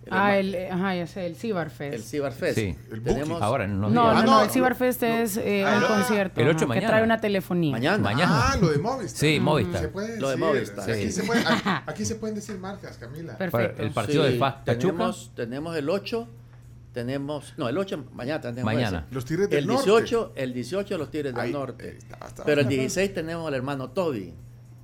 Ah, 0.08 0.38
el, 0.38 0.54
eh, 0.54 0.70
ajá, 0.70 0.94
ya 0.94 1.06
sé, 1.06 1.26
el 1.26 1.34
Cibarfest. 1.36 1.94
el 1.94 2.02
Cibarfest. 2.02 2.54
Sí. 2.58 2.76
El 2.92 3.02
Tenemos 3.02 3.42
ahora 3.42 3.66
no. 3.66 3.88
no, 3.88 3.90
no, 3.90 4.10
Ah, 4.10 4.22
no, 4.22 4.22
no, 4.22 4.42
el 4.44 4.50
Cibarfest 4.50 5.02
no, 5.02 5.08
es 5.08 5.36
eh, 5.36 5.64
ah, 5.66 5.78
un 5.80 5.96
concierto 5.96 6.40
el 6.40 6.46
ocho 6.48 6.56
ajá, 6.58 6.64
que 6.64 6.68
mañana. 6.68 6.88
trae 6.88 7.02
una 7.02 7.20
telefonía. 7.20 7.72
mañana. 7.72 7.98
Mañana. 7.98 8.30
Ah, 8.52 8.56
lo 8.60 8.68
de 8.70 8.78
Movistar. 8.78 9.18
Sí, 9.20 9.34
Se 9.34 9.40
Movistar. 9.40 9.88
puede 9.90 10.20
Lo 10.20 10.28
de. 10.30 10.36
Movistar. 10.36 10.88
Aquí, 10.90 11.02
Sí. 11.02 11.12
se 11.12 11.22
puede- 11.24 11.40
aquí- 11.40 11.62
aquí 11.86 12.04
se 12.04 12.14
pueden 12.14 12.36
decir 12.36 12.56
marcas, 12.58 12.96
Camila. 12.98 13.36
Perfecto. 13.36 13.82
El 13.82 13.90
partido 13.90 14.22
de 14.22 14.38
FAS 14.38 14.54
Pachuca. 14.64 14.78
Tenemos, 14.92 15.32
tenemos 15.34 15.76
el 15.76 15.90
8, 15.90 16.28
tenemos, 16.92 17.54
no, 17.56 17.68
el 17.68 17.76
8 17.76 18.04
mañana 18.14 18.40
tenemos 18.40 18.64
Mañana. 18.64 19.00
ese. 19.06 19.14
Los 19.14 19.24
Tigres 19.24 19.50
del 19.50 19.58
El 19.58 19.66
Norte. 19.66 19.82
18, 19.90 20.32
el 20.36 20.54
18 20.54 20.98
los 20.98 21.10
Tigres 21.10 21.34
del 21.34 21.40
Ahí, 21.44 21.52
Norte. 21.52 21.88
eh, 21.88 21.98
está- 21.98 22.26
está- 22.26 22.44
Pero 22.44 22.60
el 22.62 22.68
16 22.68 23.12
tenemos 23.12 23.46
al 23.48 23.54
hermano 23.54 23.90
Toby, 23.90 24.32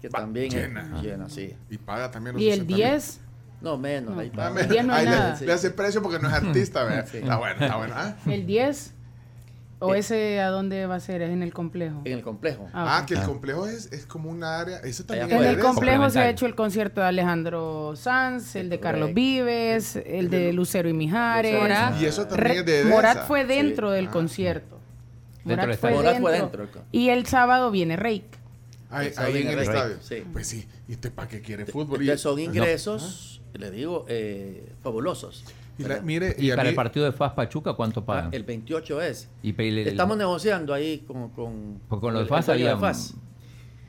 que 0.00 0.08
Va, 0.08 0.18
también 0.18 0.50
llena. 0.50 0.90
es 0.96 1.02
llena, 1.02 1.28
sí. 1.30 1.54
Y 1.70 1.78
paga 1.78 2.10
también 2.10 2.34
los 2.34 2.42
Y 2.42 2.46
el 2.50 2.66
60 2.66 2.66
mil. 2.66 2.76
10, 2.76 3.20
No, 3.62 3.78
menos, 3.78 4.14
No. 4.14 4.20
ahí 4.20 4.26
Ah, 4.36 4.48
está. 4.48 4.50
me- 4.50 4.60
El 4.62 4.68
10 4.68 4.84
no 4.84 4.96
es 4.96 5.04
le- 5.04 5.10
nada. 5.10 5.38
le, 5.40 5.52
hace 5.52 5.70
precio 5.70 6.02
porque 6.02 6.18
no 6.18 6.28
es 6.28 6.34
artista, 6.34 6.84
¿verdad? 6.84 7.06
Sí. 7.10 7.18
Está 7.18 7.36
bueno, 7.36 7.60
está 7.60 7.76
bueno. 7.76 7.94
Ah, 7.96 8.16
el 8.26 8.44
10, 8.46 8.92
o 9.78 9.94
Eh. 9.94 9.98
ese 10.00 10.40
a 10.40 10.48
dónde 10.48 10.86
va 10.86 10.96
a 10.96 11.00
ser, 11.00 11.22
es 11.22 11.30
en 11.30 11.42
el 11.42 11.52
complejo. 11.54 12.02
En 12.04 12.12
el 12.12 12.22
complejo. 12.22 12.68
Ah, 12.72 12.98
Ah, 12.98 13.06
que 13.06 13.14
el 13.14 13.20
Ah. 13.20 13.26
complejo 13.26 13.66
es, 13.66 13.92
es 13.92 14.04
como 14.06 14.30
una 14.30 14.58
área. 14.60 14.78
Eso 14.78 15.04
también 15.04 15.26
En 15.30 15.32
es 15.32 15.32
el 15.32 15.58
Complementario. 15.58 15.74
complejo 15.74 16.10
se 16.10 16.18
ha 16.20 16.28
hecho 16.30 16.46
el 16.46 16.54
concierto 16.54 17.00
de 17.00 17.06
Alejandro 17.06 17.94
Sanz, 17.96 18.56
el 18.56 18.68
de 18.68 18.80
Carlos. 18.80 19.14
Vives, 19.14 19.96
el 19.96 20.28
de 20.30 20.52
Lucero 20.52 20.88
y 20.88 20.92
Mijares. 20.92 21.52
Lucero 21.54 21.96
y 22.00 22.04
eso 22.06 22.26
también 22.26 22.48
Re- 22.48 22.58
es 22.60 22.66
de 22.66 22.84
Morat 22.90 23.26
fue 23.26 23.44
dentro 23.44 23.90
Sí. 23.90 23.94
del 23.96 24.08
Ah. 24.08 24.10
concierto. 24.10 24.78
Dentro 25.44 25.56
del 25.56 25.56
Morat 25.66 25.78
fue 25.80 25.90
estadio. 25.90 25.96
Morat 25.96 26.20
fue 26.20 26.32
dentro. 26.32 26.62
dentro. 26.64 26.82
Y 26.92 27.08
el 27.10 27.26
sábado 27.26 27.70
viene 27.70 27.96
Reik. 27.96 28.24
Ahí, 28.90 29.10
ahí 29.16 29.26
en 29.28 29.32
viene 29.32 29.52
el 29.54 29.58
estadio. 29.60 29.96
sí. 30.02 30.22
Pues 30.32 30.46
sí. 30.46 30.68
¿Y 30.86 30.92
usted 30.92 31.10
para 31.12 31.26
qué 31.26 31.40
quiere 31.40 31.64
fútbol? 31.64 32.00
Entonces 32.02 32.20
son 32.20 32.34
No. 32.36 32.40
ingresos, 32.42 33.40
le 33.58 33.70
digo, 33.70 34.04
eh, 34.08 34.72
fabulosos. 34.82 35.44
y 35.78 35.82
la- 35.82 35.88
¿verdad? 35.88 36.02
mire, 36.04 36.36
Y 36.38 36.50
para 36.50 36.62
mí- 36.64 36.68
el 36.68 36.74
partido 36.74 37.06
de 37.06 37.12
FAS 37.12 37.32
Pachuca, 37.32 37.72
¿cuánto 37.72 38.00
Ah, 38.00 38.06
pagan? 38.06 38.34
el 38.34 38.44
28 38.44 39.00
es. 39.00 39.28
Y 39.42 39.52
pe- 39.54 39.68
el- 39.68 39.78
el- 39.78 39.88
Estamos 39.88 40.16
negociando 40.18 40.74
ahí 40.74 40.98
con... 41.06 41.30
con 41.30 41.78
con 41.88 42.12
los 42.12 42.24
de 42.24 42.28
FAS 42.28 42.46
dueño 42.46 42.64
de 42.66 42.70
había. 42.72 42.80
FAS. 42.80 43.14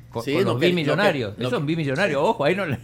Con, 0.09 0.23
Sí, 0.23 0.33
con 0.33 0.43
no 0.45 0.51
los 0.51 0.59
que- 0.61 0.67
bimillonarios. 0.67 1.31
no 1.31 1.35
que- 1.35 1.41
Esos 1.41 1.51
son 1.51 1.63
que- 1.63 1.67
bimillonarios. 1.67 2.21
Ojo, 2.23 2.45
ahí 2.45 2.55
no. 2.55 2.65
le- 2.65 2.79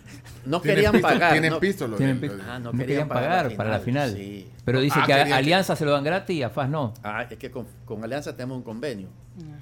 No 0.45 0.61
querían 0.61 0.93
pisto- 0.93 1.07
pagar. 1.07 1.32
Tienen 1.32 1.51
no- 1.51 1.59
pisto 1.59 1.88
los 1.88 1.97
Tienen 1.97 2.19
de- 2.19 2.27
pisto. 2.30 2.43
Ah, 2.47 2.59
no 2.59 2.73
no 2.73 2.77
querían 2.80 3.07
pagar 3.07 3.51
la 3.51 3.57
para 3.57 3.69
la 3.69 3.80
final, 3.80 4.13
sí. 4.15 4.47
Pero 4.65 4.82
dice 4.82 4.99
Ah, 5.01 5.05
que 5.05 5.13
a 5.13 5.25
que- 5.25 5.34
Alianza 5.34 5.75
se 5.75 5.86
lo 5.86 5.91
dan 5.91 6.03
gratis 6.03 6.36
y 6.36 6.43
a 6.43 6.49
FAS 6.49 6.69
no. 6.69 6.93
Ah, 7.03 7.25
es 7.30 7.38
que 7.38 7.49
con, 7.51 7.67
con 7.86 8.03
Alianza 8.03 8.36
tenemos 8.36 8.57
un 8.57 8.63
convenio. 8.63 9.07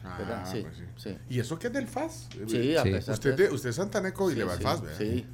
Ah. 0.03 0.43
Sí, 0.51 0.61
pues 0.63 0.77
sí. 0.77 0.83
sí. 0.95 1.17
¿Y 1.29 1.39
eso 1.39 1.59
qué 1.59 1.67
es 1.67 1.73
del 1.73 1.87
FAS? 1.87 2.27
Sí, 2.47 2.75
a 2.75 2.81
Sí. 2.83 2.89
pesar 2.91 3.13
Usted, 3.13 3.35
de 3.35 3.49
usted 3.51 3.69
es 3.69 3.75
santaneco 3.75 4.29
y 4.31 4.33
Sí, 4.33 4.39
le 4.39 4.45
va 4.45 4.53
al 4.53 4.57
sí, 4.57 4.63
FAS, 4.63 4.81
¿verdad? 4.81 4.97
Sí. 4.97 5.25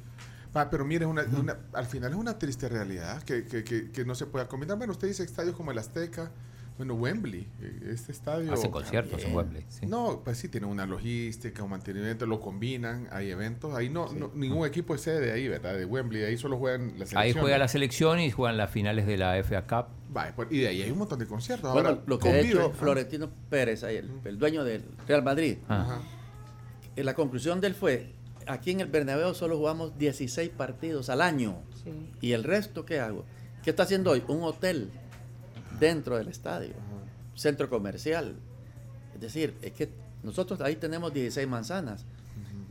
Ah, 0.54 0.68
pero 0.70 0.84
mire, 0.84 1.04
es 1.04 1.10
una, 1.10 1.24
una- 1.38 1.58
al 1.72 1.86
final 1.86 2.12
es 2.12 2.18
una 2.18 2.38
triste 2.38 2.68
realidad 2.68 3.22
que, 3.22 3.44
que, 3.44 3.64
que, 3.64 3.90
que 3.90 4.04
no 4.04 4.14
se 4.14 4.26
pueda 4.26 4.46
combinar. 4.48 4.76
Bueno, 4.78 4.92
usted 4.92 5.08
dice 5.08 5.24
estadios 5.24 5.56
como 5.56 5.72
el 5.72 5.78
Azteca, 5.78 6.30
bueno, 6.76 6.94
Wembley, 6.94 7.46
eh, 7.60 7.90
este 7.92 8.10
estadio... 8.10 8.52
Hacen 8.52 8.70
conciertos 8.72 9.12
en 9.14 9.18
también. 9.20 9.36
Wembley. 9.36 9.64
sí. 9.68 9.86
No, 9.86 10.22
pues 10.24 10.38
sí, 10.38 10.48
tiene 10.48 10.66
una 10.66 10.86
logística, 10.86 11.62
un 11.62 11.70
mantenimiento, 11.70 12.26
lo 12.26 12.40
combinan, 12.40 13.06
hay 13.12 13.30
eventos. 13.30 13.74
Ahí 13.74 13.88
no, 13.88 14.08
Sí. 14.08 14.16
no- 14.18 14.30
ningún 14.34 14.66
equipo 14.66 14.94
es 14.96 15.00
sede 15.02 15.20
de 15.20 15.32
ahí, 15.32 15.46
¿verdad? 15.48 15.74
De 15.76 15.84
Wembley, 15.84 16.24
ahí 16.24 16.36
solo 16.36 16.56
juegan 16.58 16.98
las 16.98 17.10
Ahí 17.10 17.30
selecciones. 17.32 17.40
juega 17.42 17.58
la 17.58 17.68
selección 17.68 18.18
y 18.20 18.30
juegan 18.32 18.56
las 18.56 18.70
finales 18.70 19.06
de 19.06 19.16
la 19.18 19.36
FA 19.38 19.62
Cup. 19.66 19.86
Vaya, 20.10 20.32
pues, 20.34 20.48
y 20.50 20.58
de 20.60 20.68
ahí 20.68 20.82
hay 20.82 20.90
un 20.90 20.98
montón 20.98 21.18
de 21.20 21.26
conciertos. 21.26 21.72
Bueno, 21.72 21.88
Ahora, 21.90 22.02
lo 22.06 22.18
que 22.18 22.28
ha 22.28 22.38
hecho 22.40 22.70
¿ah? 22.72 22.76
Florentino 22.76 23.28
Pérez, 23.50 23.84
ahí, 23.84 23.96
el, 23.96 24.10
el 24.24 24.38
dueño 24.38 24.64
del 24.64 24.84
Real 25.06 25.22
Madrid, 25.22 25.58
Ah. 25.68 25.80
Ajá. 25.82 26.00
eh, 26.96 27.04
la 27.04 27.14
conclusión 27.14 27.60
de 27.60 27.68
él 27.68 27.74
fue, 27.74 28.12
aquí 28.46 28.70
en 28.72 28.80
el 28.80 28.86
Bernabéu 28.88 29.34
solo 29.34 29.56
jugamos 29.56 29.96
16 29.98 30.50
partidos 30.50 31.08
al 31.10 31.20
año. 31.22 31.56
Sí. 31.82 31.90
¿Y 32.20 32.32
el 32.32 32.44
resto 32.44 32.84
qué 32.84 33.00
hago? 33.00 33.24
¿Qué 33.62 33.70
está 33.70 33.82
haciendo 33.84 34.10
hoy? 34.10 34.22
Un 34.28 34.42
hotel 34.42 34.90
dentro 35.80 36.16
del 36.16 36.28
estadio, 36.28 36.74
centro 37.34 37.68
comercial. 37.68 38.34
Es 39.14 39.20
decir, 39.20 39.54
es 39.62 39.72
que 39.72 39.88
nosotros 40.22 40.60
ahí 40.60 40.76
tenemos 40.76 41.12
16 41.12 41.46
manzanas. 41.48 42.04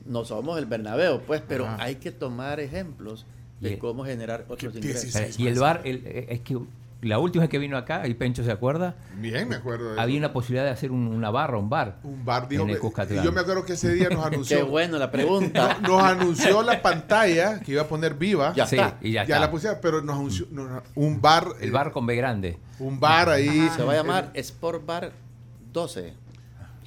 No 0.06 0.26
somos 0.26 0.58
el 0.60 0.66
Bernabéu, 0.66 1.22
pues, 1.22 1.42
pero 1.48 1.66
Ajá. 1.66 1.84
hay 1.84 1.96
que 1.96 2.12
tomar 2.12 2.60
ejemplos 2.60 3.26
de 3.62 3.80
cómo 3.80 4.04
generar 4.04 4.46
otros 4.50 4.74
¿Qué 4.74 4.80
ingresos. 4.80 5.04
16? 5.14 5.40
y 5.40 5.48
el 5.48 5.58
bar, 5.60 5.82
el- 5.86 6.06
eh, 6.06 6.26
es 6.30 6.42
que 6.42 6.58
la 7.04 7.20
última 7.20 7.44
vez 7.44 7.50
que 7.50 7.60
vino 7.60 7.78
acá, 7.78 8.08
y 8.08 8.14
Pencho 8.14 8.44
se 8.44 8.52
acuerda, 8.52 8.96
Bien, 9.18 9.48
me 9.48 9.56
acuerdo. 9.56 9.94
de 9.94 10.02
había 10.02 10.16
eso. 10.18 10.26
una 10.26 10.34
posibilidad 10.34 10.64
de 10.66 10.72
hacer 10.72 10.92
un- 10.92 11.08
una 11.08 11.30
barra, 11.30 11.58
un 11.58 11.70
bar. 11.70 11.98
un 12.04 12.24
bar, 12.26 12.48
dijo 12.48 12.64
en 12.64 12.70
el 12.72 12.80
Cuscatlán. 12.80 13.24
yo 13.24 13.32
me 13.32 13.42
acuerdo 13.42 13.66
que 13.66 13.74
ese 13.74 13.94
día 13.94 14.10
nos 14.10 14.26
anunció. 14.26 14.58
Qué 14.58 14.64
bueno 14.64 14.98
la 14.98 15.12
pregunta. 15.12 15.78
Nos 15.82 16.02
anunció 16.02 16.62
la 16.64 16.82
pantalla 16.82 17.60
que 17.60 17.74
iba 17.74 17.82
a 17.84 17.88
poner 17.88 18.14
viva. 18.16 18.54
Ya 18.56 18.66
Sí, 18.66 18.76
está. 18.78 18.98
y 19.02 19.12
ya, 19.12 19.26
Ya 19.26 19.36
está. 19.36 19.40
la 19.40 19.52
pusieron, 19.52 19.80
pero 19.82 20.02
nos 20.02 20.16
anunció 20.18 20.48
nos- 20.52 20.84
un 20.96 21.22
bar. 21.22 21.48
El 21.62 21.70
eh, 21.70 21.72
bar 21.72 21.92
con 21.92 22.06
B 22.06 22.16
grande. 22.16 22.58
Un 22.80 23.00
bar 23.00 23.30
ahí. 23.30 23.70
Se 23.76 23.84
va 23.84 23.94
a 23.94 23.96
llamar 23.96 24.32
Sport 24.34 24.86
Bar 24.86 25.12
12. 25.72 26.14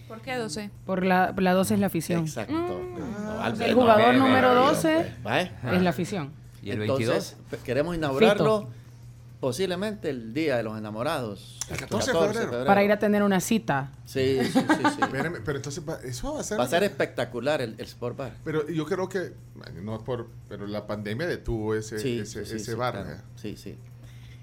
¿Por 0.08 0.20
qué 0.20 0.36
12? 0.36 0.70
Por 0.84 1.04
la, 1.04 1.34
la 1.36 1.52
12 1.52 1.74
es 1.74 1.80
la 1.80 1.86
afición. 1.88 2.20
Exacto. 2.20 2.52
No, 2.52 3.40
Albert, 3.42 3.68
El 3.70 3.74
jugador 3.74 4.14
número 4.14 4.48
ve, 4.50 4.54
ve, 4.54 4.60
12 4.66 5.12
¿vale? 5.22 5.50
es 5.72 5.82
la 5.82 5.90
afición. 5.90 6.32
¿Y 6.62 6.70
el 6.70 6.82
Entonces, 6.82 7.08
22? 7.08 7.36
pe- 7.50 7.58
queremos 7.64 7.96
inaugurarlo 7.96 8.68
posiblemente 9.41 10.11
el 10.11 10.32
día 10.32 10.57
de 10.57 10.62
los 10.62 10.76
enamorados. 10.78 11.59
El 11.70 11.76
14 11.78 12.12
de 12.12 12.18
febrero. 12.32 12.64
Para 12.66 12.82
ir 12.84 12.93
a 12.93 12.99
tener 12.99 13.22
una 13.22 13.41
cita. 13.41 13.93
Sí, 14.05 14.39
sí, 14.45 14.51
sí. 14.53 14.61
sí. 14.61 15.01
Espérame, 15.03 15.41
pero 15.45 15.59
entonces 15.59 15.82
va- 15.89 15.99
eso 16.05 16.34
va 16.34 16.41
a 16.41 16.43
ser. 16.43 16.59
Va 16.59 16.64
a 16.64 16.68
ser 16.68 16.82
espectacular 16.84 17.61
el, 17.61 17.74
el 17.78 17.84
Sport 17.87 18.16
Bar. 18.16 18.32
Pero 18.45 18.68
yo 18.68 18.87
creo 18.87 19.09
que, 19.09 19.32
no 19.82 20.03
por, 20.05 20.28
pero 20.49 20.66
la 20.66 20.87
pandemia 20.87 21.26
detuvo 21.26 21.74
ese, 21.74 21.99
Sí, 21.99 22.20
ese, 22.20 22.45
sí, 22.47 22.57
ese 22.57 22.64
sí, 22.72 22.74
bar. 22.74 22.95
claro. 22.95 23.11
¿eh? 23.11 23.20
Sí, 23.37 23.57
sí. 23.57 23.76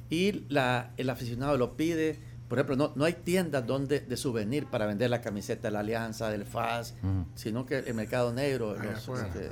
Y 0.09 0.45
la, 0.49 0.91
el 0.97 1.09
aficionado 1.09 1.57
lo 1.57 1.75
pide. 1.75 2.19
Por 2.47 2.59
ejemplo, 2.59 2.75
no, 2.75 2.91
no 2.95 3.05
hay 3.05 3.13
tiendas 3.13 3.65
donde 3.65 4.01
de 4.01 4.15
souvenir 4.17 4.67
para 4.67 4.85
vender 4.85 5.09
la 5.09 5.21
camiseta 5.21 5.69
de 5.69 5.71
la 5.71 5.79
Alianza, 5.79 6.29
del 6.29 6.45
FAS, 6.45 6.93
Mm. 7.01 7.21
sino 7.33 7.65
que 7.65 7.79
el 7.79 7.93
mercado 7.95 8.31
negro. 8.31 8.71
Allá 8.79 8.91
los, 8.91 8.99
afuera. 8.99 9.27
este, 9.27 9.49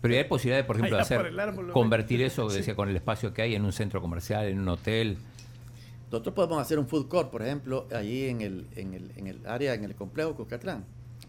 Pero 0.00 0.14
hay 0.14 0.24
posibilidad 0.24 0.58
de, 0.58 0.64
por 0.64 0.76
ejemplo, 0.76 0.98
hacer, 0.98 1.18
por 1.18 1.26
el 1.26 1.38
árbol, 1.38 1.66
lo 1.68 1.72
convertir 1.74 2.22
eso, 2.22 2.48
decía, 2.48 2.74
con 2.74 2.88
el 2.88 2.96
espacio 2.96 3.34
que 3.34 3.42
hay 3.42 3.54
en 3.54 3.64
un 3.64 3.72
centro 3.72 4.00
comercial, 4.00 4.46
en 4.46 4.58
un 4.60 4.68
hotel. 4.68 5.18
Nosotros 6.10 6.34
podemos 6.34 6.60
hacer 6.60 6.78
un 6.78 6.88
food 6.88 7.06
court, 7.08 7.30
por 7.30 7.42
ejemplo, 7.42 7.86
allí 7.94 8.26
en 8.26 8.40
el, 8.40 8.66
en 8.76 8.94
el, 8.94 9.12
en 9.16 9.26
el 9.26 9.46
área, 9.46 9.74
en 9.74 9.84
el 9.84 9.94
complejo 9.94 10.34
Cuscatlán. 10.34 10.84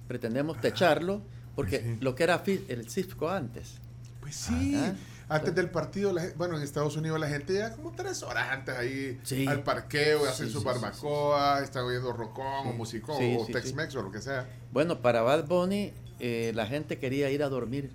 Pretendemos 0.08 0.60
techarlo, 0.60 1.22
porque 1.56 1.80
Sí. 1.80 1.98
lo 2.00 2.16
que 2.16 2.24
era 2.24 2.42
el 2.46 2.90
CIFCO 2.90 3.30
antes. 3.30 3.76
Pues 4.22 4.36
sí. 4.36 4.76
Ajá. 4.76 4.96
Antes 5.30 5.56
del 5.56 5.70
partido, 5.70 6.12
la 6.12 6.26
bueno, 6.36 6.58
en 6.58 6.64
Estados 6.64 6.98
Unidos 6.98 7.18
la 7.18 7.30
gente 7.30 7.54
ya 7.54 7.74
como 7.74 7.94
tres 7.94 8.22
horas 8.22 8.50
antes 8.52 8.76
ahí 8.76 9.18
Sí. 9.24 9.48
al 9.48 9.64
parqueo, 9.64 10.26
hacen 10.28 10.48
sí, 10.48 10.52
su 10.54 10.60
sí, 10.60 10.66
barbacoa, 10.66 11.62
están 11.64 11.86
oyendo 11.86 12.12
rocón 12.12 12.68
o 12.68 12.74
musicón 12.74 13.18
Sí, 13.18 13.38
o 13.40 13.46
sí, 13.46 13.54
Tex-Mex 13.54 13.96
o 13.96 14.02
lo 14.02 14.12
que 14.12 14.20
sea. 14.20 14.46
Bueno, 14.74 15.00
para 15.02 15.22
Bad 15.22 15.46
Bunny, 15.48 15.94
eh, 16.20 16.52
la 16.54 16.66
gente 16.66 17.00
quería 17.00 17.30
ir 17.30 17.44
a 17.44 17.50
dormir 17.50 17.92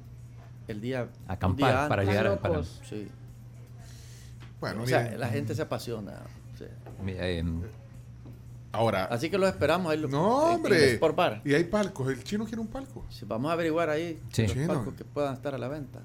el 0.69 0.81
día. 0.81 1.09
Acampar 1.29 1.71
día 1.73 1.89
para 1.89 2.05
llegar 2.05 2.27
a- 2.27 2.31
locos. 2.49 2.81
Sí. 2.89 3.09
Bueno, 4.61 4.83
o 4.83 4.87
sea, 4.87 5.03
miren, 5.03 5.21
la 5.21 5.29
gente 5.29 5.55
se 5.55 5.63
apasiona. 5.63 6.13
sí. 6.59 6.65
Mira, 7.05 7.29
em, 7.29 7.61
ahora, 8.73 9.05
Así 9.05 9.29
que 9.31 9.39
los 9.39 9.49
esperamos 9.49 9.93
ahí. 9.93 9.99
lo- 9.99 10.09
no, 10.09 10.55
hombre. 10.55 10.95
Sport 10.95 11.15
Bar. 11.17 11.43
Y 11.45 11.55
hay 11.55 11.65
palcos, 11.65 12.09
el 12.11 12.25
chino 12.25 12.45
quiere 12.45 12.61
un 12.61 12.69
palco. 12.69 13.05
Sí, 13.11 13.25
Vamos 13.27 13.51
a 13.51 13.53
averiguar 13.53 13.91
ahí 13.91 14.21
Sí. 14.33 14.43
los 14.43 14.53
Chino. 14.53 14.67
palcos 14.69 14.95
que 14.95 15.05
puedan 15.05 15.35
estar 15.35 15.55
a 15.55 15.59
la 15.59 15.69
venta. 15.69 16.01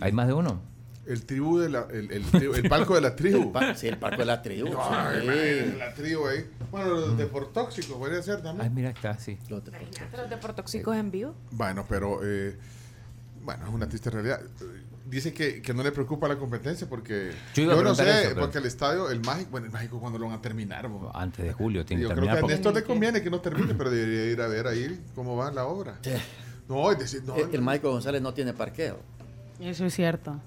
¿Hay 0.00 0.12
más 0.12 0.26
de 0.28 0.34
uno? 0.34 0.60
El 1.06 1.24
tribu 1.24 1.58
de 1.58 1.70
la, 1.70 1.86
el, 1.90 2.12
el, 2.12 2.24
tribu- 2.26 2.54
el 2.54 2.68
palco 2.68 2.94
de 2.94 3.00
la 3.00 3.16
tribu. 3.16 3.44
El 3.44 3.48
pa- 3.50 3.74
sí, 3.74 3.88
el 3.88 3.96
palco 3.96 4.18
de 4.18 4.26
la 4.26 4.42
tribu. 4.42 4.68
Ay, 4.78 5.20
sí. 5.22 5.26
man, 5.70 5.78
la 5.78 5.94
tribu 5.94 6.26
ahí. 6.26 6.44
Bueno, 6.70 6.88
los 6.90 7.16
de 7.16 7.26
por 7.26 7.50
tóxico 7.52 7.98
podría 7.98 8.22
ser 8.22 8.36
Ay, 8.36 8.42
también. 8.42 8.74
mira, 8.74 8.90
está, 8.90 9.18
sí. 9.18 9.38
Los. 9.48 9.62
¿Los 10.12 10.28
deportóxicos 10.30 10.94
en 10.96 11.10
vivo? 11.10 11.34
Bueno, 11.50 11.86
pero 11.88 12.20
eh, 12.22 12.58
bueno, 13.48 13.66
es 13.66 13.72
una 13.72 13.88
triste 13.88 14.10
realidad. 14.10 14.42
Dice 15.06 15.32
que, 15.32 15.62
que 15.62 15.72
no 15.72 15.82
le 15.82 15.90
preocupa 15.90 16.28
la 16.28 16.36
competencia 16.36 16.86
porque 16.86 17.30
Yo 17.54 17.62
yo, 17.64 17.82
no 17.82 17.94
sé, 17.94 18.02
preguntar 18.02 18.08
eso, 18.08 18.28
pero- 18.34 18.40
porque 18.42 18.58
el 18.58 18.66
estadio, 18.66 19.08
el 19.10 19.20
mágico, 19.20 19.50
bueno, 19.52 19.66
el 19.68 19.72
mágico 19.72 19.98
cuando 20.00 20.18
lo 20.18 20.26
van 20.26 20.34
a 20.36 20.42
terminar. 20.42 20.86
bo? 20.86 21.10
Antes 21.16 21.46
de 21.46 21.52
julio 21.54 21.82
tiene 21.86 22.02
Yo 22.02 22.10
que 22.10 22.14
creo 22.16 22.24
que 22.24 22.26
terminar. 22.26 22.36
a 22.36 22.40
porque- 22.42 22.54
Néstor 22.56 22.74
le 22.74 22.82
conviene 22.84 23.22
que 23.22 23.30
no 23.30 23.40
termine, 23.40 23.72
pero 23.74 23.88
debería 23.90 24.30
ir 24.30 24.42
a 24.42 24.48
ver 24.48 24.66
ahí 24.66 25.02
cómo 25.14 25.34
va 25.34 25.50
la 25.50 25.64
obra. 25.64 25.98
Sí. 26.02 26.10
No, 26.68 26.92
es 26.92 26.98
decir, 26.98 27.22
no. 27.24 27.36
El, 27.36 27.54
el 27.54 27.62
Michael 27.62 27.80
González 27.94 28.20
no 28.20 28.34
tiene 28.34 28.52
parqueo. 28.52 28.98
Eso 29.60 29.86
es 29.86 29.94
cierto. 29.94 30.38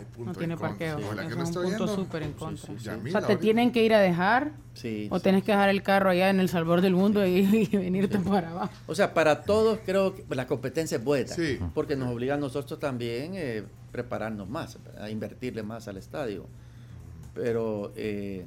Ay, 0.00 0.06
punto 0.06 0.24
No 0.24 0.30
en 0.32 0.38
tiene 0.38 0.56
contra. 0.56 0.68
parqueo. 0.70 0.96
Que 0.96 1.26
es 1.26 1.34
un 1.34 1.42
estoy 1.42 1.62
punto 1.64 1.84
viendo. 1.84 1.94
súper 1.94 2.22
en 2.22 2.32
contra. 2.32 2.74
Ya, 2.74 2.74
O 2.74 2.78
sea, 2.80 2.96
te 3.12 3.16
ahorita- 3.18 3.38
tienen 3.38 3.72
que 3.72 3.84
ir 3.84 3.94
a 3.94 4.00
dejar 4.00 4.52
Sí. 4.74 5.08
o 5.10 5.18
sí. 5.18 5.22
tienes 5.22 5.44
que 5.44 5.52
dejar 5.52 5.68
el 5.68 5.82
carro 5.82 6.10
allá 6.10 6.30
en 6.30 6.40
el 6.40 6.48
Salvador 6.48 6.80
del 6.80 6.94
Mundo 6.94 7.24
y, 7.26 7.30
y 7.72 7.76
venirte 7.76 8.18
para 8.18 8.50
abajo. 8.50 8.72
O 8.86 8.94
sea, 8.94 9.14
para 9.14 9.42
todos 9.42 9.78
creo 9.84 10.14
que 10.14 10.24
la 10.34 10.46
competencia 10.46 10.96
es 10.98 11.04
buena. 11.04 11.28
Sí. 11.28 11.58
Porque 11.74 11.94
nos 11.96 12.08
obliga 12.12 12.34
a 12.34 12.38
nosotros 12.38 12.78
también 12.80 13.32
eh, 13.34 13.62
prepararnos 13.92 14.48
más, 14.48 14.78
a 15.00 15.10
invertirle 15.10 15.62
más 15.62 15.86
al 15.88 15.96
estadio. 15.98 16.46
Pero, 17.34 17.92
eh, 17.96 18.46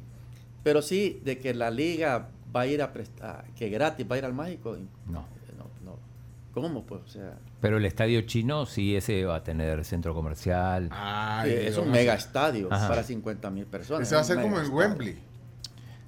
pero 0.64 0.82
sí, 0.82 1.22
de 1.24 1.40
que 1.40 1.54
la 1.54 1.72
liga 1.72 2.30
va 2.56 2.62
a 2.62 2.68
ir 2.68 2.82
a 2.82 2.94
prestar, 2.94 3.46
que 3.56 3.70
gratis 3.70 4.06
va 4.10 4.16
a 4.16 4.18
ir 4.20 4.26
al 4.26 4.34
mágico. 4.34 4.78
No. 5.08 5.22
eh, 5.22 5.54
no, 5.58 5.66
no. 5.92 5.98
¿Cómo 6.54 6.84
pues? 6.84 7.02
O 7.02 7.08
sea, 7.08 7.38
Pero 7.64 7.78
el 7.78 7.86
estadio 7.86 8.20
chino 8.24 8.66
sí, 8.66 8.94
ese 8.94 9.24
va 9.24 9.38
a 9.38 9.44
tener 9.46 9.86
centro 9.86 10.14
comercial. 10.14 10.90
Ay, 10.92 11.50
eh, 11.52 11.68
es 11.70 11.78
un 11.78 11.90
mega 11.90 12.14
estadio 12.14 12.68
Ajá. 12.70 12.90
para 12.90 13.04
50 13.04 13.50
mil 13.52 13.66
personas. 13.66 14.06
Ese 14.06 14.16
va 14.16 14.22
a 14.22 14.26
ser 14.26 14.42
como 14.42 14.58
estadio. 14.58 14.76
Wembley. 14.78 15.18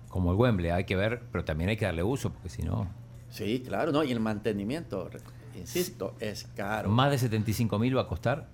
Como 0.10 0.32
el 0.32 0.38
Wembley, 0.38 0.72
hay 0.72 0.84
que 0.84 0.98
ver, 0.98 1.22
pero 1.32 1.46
también 1.46 1.70
hay 1.70 1.78
que 1.78 1.86
darle 1.86 2.04
uso, 2.04 2.34
porque 2.34 2.50
si 2.50 2.62
no. 2.62 2.90
Sí, 3.30 3.64
claro, 3.66 3.94
¿no? 3.94 4.04
Y 4.04 4.12
el 4.12 4.20
mantenimiento, 4.20 5.10
insisto, 5.58 6.14
es 6.20 6.46
caro. 6.58 6.90
Más 6.90 7.10
de 7.12 7.20
75 7.20 7.80
mil 7.80 7.96
va 7.98 8.02
a 8.02 8.08
costar. 8.08 8.50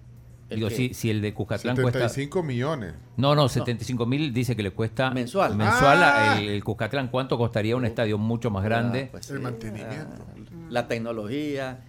¿El 0.49 0.57
Digo, 0.57 0.69
si, 0.69 0.93
si 0.93 1.09
el 1.09 1.21
de 1.21 1.33
Cuscatlán 1.33 1.75
cuesta. 1.77 2.07
75 2.07 2.43
millones. 2.43 2.93
No, 3.17 3.33
no, 3.33 3.49
75 3.49 4.05
mil 4.05 4.31
dice 4.31 4.55
que 4.55 4.61
le 4.61 4.69
cuesta. 4.71 5.09
Mensual. 5.09 5.55
Mensual 5.55 5.99
Ah. 6.03 6.37
el, 6.39 6.49
el 6.49 6.63
Cuscatlán. 6.63 7.07
¿Cuánto 7.07 7.37
costaría 7.39 7.75
un 7.75 7.85
estadio 7.85 8.19
mucho 8.19 8.51
más 8.51 8.63
grande? 8.63 9.05
Ah, 9.05 9.09
pues 9.13 9.27
El 9.31 9.37
sí, 9.37 9.43
mantenimiento. 9.43 10.17
ah, 10.19 10.33
La 10.69 10.87
tecnología, 10.87 11.79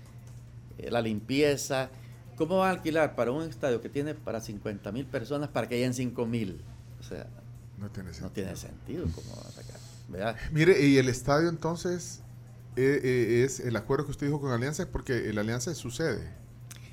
la 0.90 1.00
limpieza. 1.00 1.90
¿Cómo 2.36 2.56
va 2.58 2.68
a 2.68 2.70
alquilar 2.70 3.14
para 3.14 3.30
un 3.30 3.42
estadio 3.48 3.80
que 3.80 3.88
tiene 3.88 4.14
para 4.14 4.40
50 4.40 4.90
mil 4.92 5.06
personas 5.06 5.48
para 5.50 5.68
que 5.68 5.76
hayan 5.76 5.94
5 5.94 6.26
mil? 6.26 6.60
O 7.00 7.02
sea, 7.02 7.26
No 7.78 7.88
tiene 7.90 8.10
sentido. 8.10 8.28
no 8.28 8.32
tiene 8.32 8.56
sentido 8.56 9.06
cómo 9.14 9.36
va 9.42 9.48
a 9.48 9.52
sacar. 9.52 9.76
¿Verdad? 10.08 10.36
Mire, 10.52 10.84
y 10.86 10.98
el 10.98 11.08
estadio 11.08 11.48
entonces 11.48 12.20
eh, 12.76 13.00
eh, 13.02 13.44
es 13.44 13.60
el 13.60 13.76
acuerdo 13.76 14.06
que 14.06 14.10
usted 14.12 14.26
dijo 14.26 14.40
con 14.40 14.50
Alianza 14.50 14.82
es 14.84 14.88
porque 14.88 15.28
el 15.30 15.38
Alianza 15.38 15.74
sucede. 15.74 16.30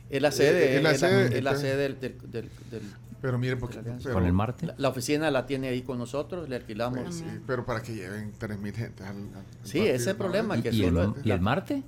Es 0.09 0.21
la 0.21 0.31
sede, 0.31 0.73
Eh, 0.73 0.77
es 0.77 0.83
la 0.83 0.91
la, 0.91 0.97
sede, 0.97 1.37
es 1.37 1.43
la 1.43 1.55
sede 1.55 1.77
del, 1.77 1.99
del- 1.99 2.17
del- 2.31 2.49
del- 2.71 2.93
Pero 3.21 3.37
mire, 3.37 3.55
porque, 3.57 3.77
la 3.77 3.83
pero, 3.97 4.13
Con 4.13 4.25
el 4.25 4.33
Marte. 4.33 4.65
la, 4.67 4.75
la 4.77 4.89
oficina 4.89 5.29
la 5.31 5.45
tiene 5.45 5.67
ahí 5.69 5.81
con 5.83 5.97
nosotros, 5.97 6.49
le 6.49 6.55
alquilamos. 6.57 6.99
pues, 7.01 7.15
sí, 7.15 7.25
pero 7.45 7.65
para 7.65 7.81
que 7.81 7.93
lleven 7.93 8.33
3.000 8.39 8.73
gente 8.73 9.03
al, 9.03 9.15
al 9.17 9.23
Sí, 9.63 9.77
partido, 9.79 9.83
ese 9.85 9.95
es 9.95 10.07
el 10.07 10.15
problema, 10.15 10.57
¿Y, 10.57 10.61
que 10.61 10.71
y 10.71 10.83
el, 10.83 10.93
solo- 10.95 11.15
¿Y 11.23 11.31
el 11.31 11.41
Marte? 11.41 11.83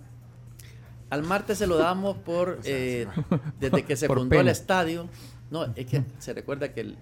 Al 1.12 1.22
martes 1.24 1.60
se 1.60 1.68
lo 1.68 1.78
damos 1.78 2.18
por 2.18 2.60
eh, 2.66 3.06
desde 3.60 3.84
que 3.84 3.96
se 3.96 4.08
Por 4.08 4.18
fundó 4.18 4.40
el 4.40 4.48
estadio. 4.48 5.08
No, 5.52 5.66
es 5.76 5.86
que 5.86 6.04
se 6.18 6.34
recuerda 6.34 6.74
que 6.74 6.82
el, 6.82 6.98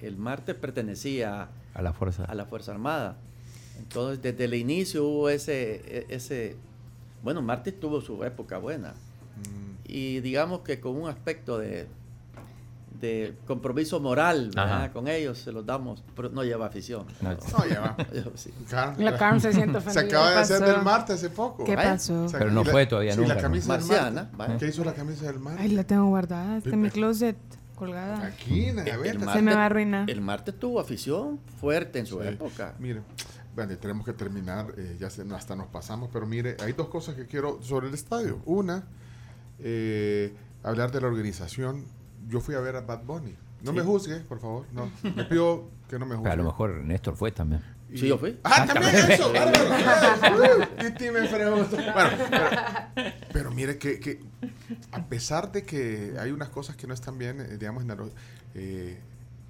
el 0.00 0.16
martes 0.18 0.54
pertenecía 0.56 1.48
A 1.72 1.80
la 1.82 1.92
fuerza. 1.94 2.24
a 2.26 2.34
la 2.34 2.44
Fuerza 2.44 2.72
Armada. 2.72 3.16
Entonces, 3.78 4.20
desde 4.22 4.44
el 4.44 4.54
inicio 4.54 5.04
hubo 5.06 5.28
ese, 5.30 5.76
e- 5.86 6.06
ese 6.10 6.56
bueno, 7.22 7.40
Martes 7.42 7.78
tuvo 7.80 8.00
su 8.00 8.22
época 8.24 8.58
buena. 8.58 8.90
Mm, 8.90 9.74
Y 9.86 10.20
digamos 10.20 10.60
que 10.60 10.78
con 10.80 10.96
un 10.96 11.08
aspecto 11.08 11.58
de, 11.58 11.86
de 13.00 13.34
compromiso 13.46 14.00
moral 14.00 14.50
con 14.92 15.08
ellos, 15.08 15.38
se 15.38 15.52
los 15.52 15.66
damos, 15.66 16.02
pero 16.14 16.28
no 16.30 16.42
lleva 16.44 16.66
afición. 16.66 17.06
No, 17.20 17.30
No, 17.32 17.66
ya 17.68 17.80
va. 17.80 17.96
Sí. 18.36 18.52
La 18.98 19.16
Carm 19.18 19.40
se 19.40 19.52
siente 19.52 19.80
Se 19.80 19.88
ofendida. 19.90 20.02
acaba 20.18 20.28
de 20.30 20.34
¿Qué 20.34 20.40
hacer 20.40 20.60
pasó? 20.60 20.72
del 20.72 20.82
Marte 20.82 21.12
hace 21.12 21.30
poco. 21.30 21.64
¿Qué 21.64 21.72
¿Eh? 21.72 21.76
pasó? 21.76 22.24
O 22.24 22.28
sea, 22.28 22.38
Pero 22.38 22.50
no 22.52 22.64
fue 22.64 22.86
todavía 22.86 23.12
sí, 23.12 23.18
nunca, 23.20 23.34
la 23.34 23.34
¿no? 23.36 23.42
camisa 23.42 23.72
del 23.76 23.86
Marciana, 23.86 24.30
Marte. 24.36 24.56
¿Qué 24.58 24.66
hizo 24.68 24.84
la 24.84 24.94
camisa 24.94 25.26
del 25.26 25.38
Marte? 25.40 25.62
Ay, 25.62 25.68
la 25.70 25.84
tengo 25.84 26.06
guardada. 26.06 26.56
Está 26.58 26.70
en 26.70 26.80
mi 26.82 26.90
closet 26.90 27.36
colgada. 27.74 28.24
Aquí, 28.24 28.66
en 28.66 28.76
la 28.76 28.82
El 28.84 28.88
gaveta. 28.90 29.32
Se 29.32 29.42
me 29.42 29.54
va 29.54 29.62
a 29.62 29.66
arruinar. 29.66 30.08
El 30.08 30.20
martes 30.20 30.58
tuvo 30.58 30.78
afición 30.80 31.40
fuerte 31.60 31.98
en 31.98 32.06
su 32.06 32.20
Sí. 32.22 32.28
época. 32.28 32.74
Mire, 32.78 33.02
bueno, 33.56 33.76
tenemos 33.76 34.06
que 34.06 34.12
terminar, 34.12 34.72
eh, 34.76 34.96
ya 35.00 35.10
se, 35.10 35.22
hasta 35.34 35.56
nos 35.56 35.66
pasamos, 35.66 36.08
pero 36.12 36.26
mire, 36.26 36.56
hay 36.62 36.72
dos 36.72 36.88
cosas 36.88 37.16
que 37.16 37.26
quiero 37.26 37.60
sobre 37.62 37.88
el 37.88 37.94
estadio. 37.94 38.40
Una, 38.46 38.84
eh, 39.58 40.34
hablar 40.62 40.90
de 40.92 41.00
la 41.00 41.08
organización. 41.08 41.84
Yo 42.28 42.40
fui 42.40 42.54
a 42.54 42.60
ver 42.60 42.76
a 42.76 42.80
Bad 42.80 43.04
Bunny. 43.04 43.34
No 43.62 43.72
me 43.72 43.82
juzgue, 43.82 44.16
por 44.20 44.40
favor. 44.40 44.66
No, 44.72 44.90
le 45.02 45.24
pido 45.24 45.68
que 45.88 45.98
no 45.98 46.04
me 46.06 46.14
juzgue. 46.16 46.24
Pero 46.30 46.32
a 46.34 46.36
lo 46.36 46.44
mejor 46.44 46.74
Néstor 46.84 47.16
fue 47.16 47.32
también. 47.32 47.62
Y- 47.90 47.98
Sí, 47.98 48.08
yo 48.08 48.18
fui. 48.18 48.38
Ah, 48.42 48.66
también 48.66 48.94
eso. 48.94 49.32
Titi 50.80 51.10
me 51.10 51.28
preguntó. 51.28 51.76
Bueno, 51.76 52.10
pero, 52.30 53.10
pero 53.32 53.50
mire 53.52 53.78
que, 53.78 54.00
que 54.00 54.20
a 54.92 55.04
pesar 55.06 55.52
de 55.52 55.62
que 55.62 56.14
hay 56.18 56.30
unas 56.30 56.48
cosas 56.50 56.76
que 56.76 56.86
no 56.86 56.94
están 56.94 57.18
bien, 57.18 57.40
eh, 57.40 57.56
digamos, 57.58 57.82
en 57.82 57.88
la- 57.88 57.96
eh, 58.54 58.98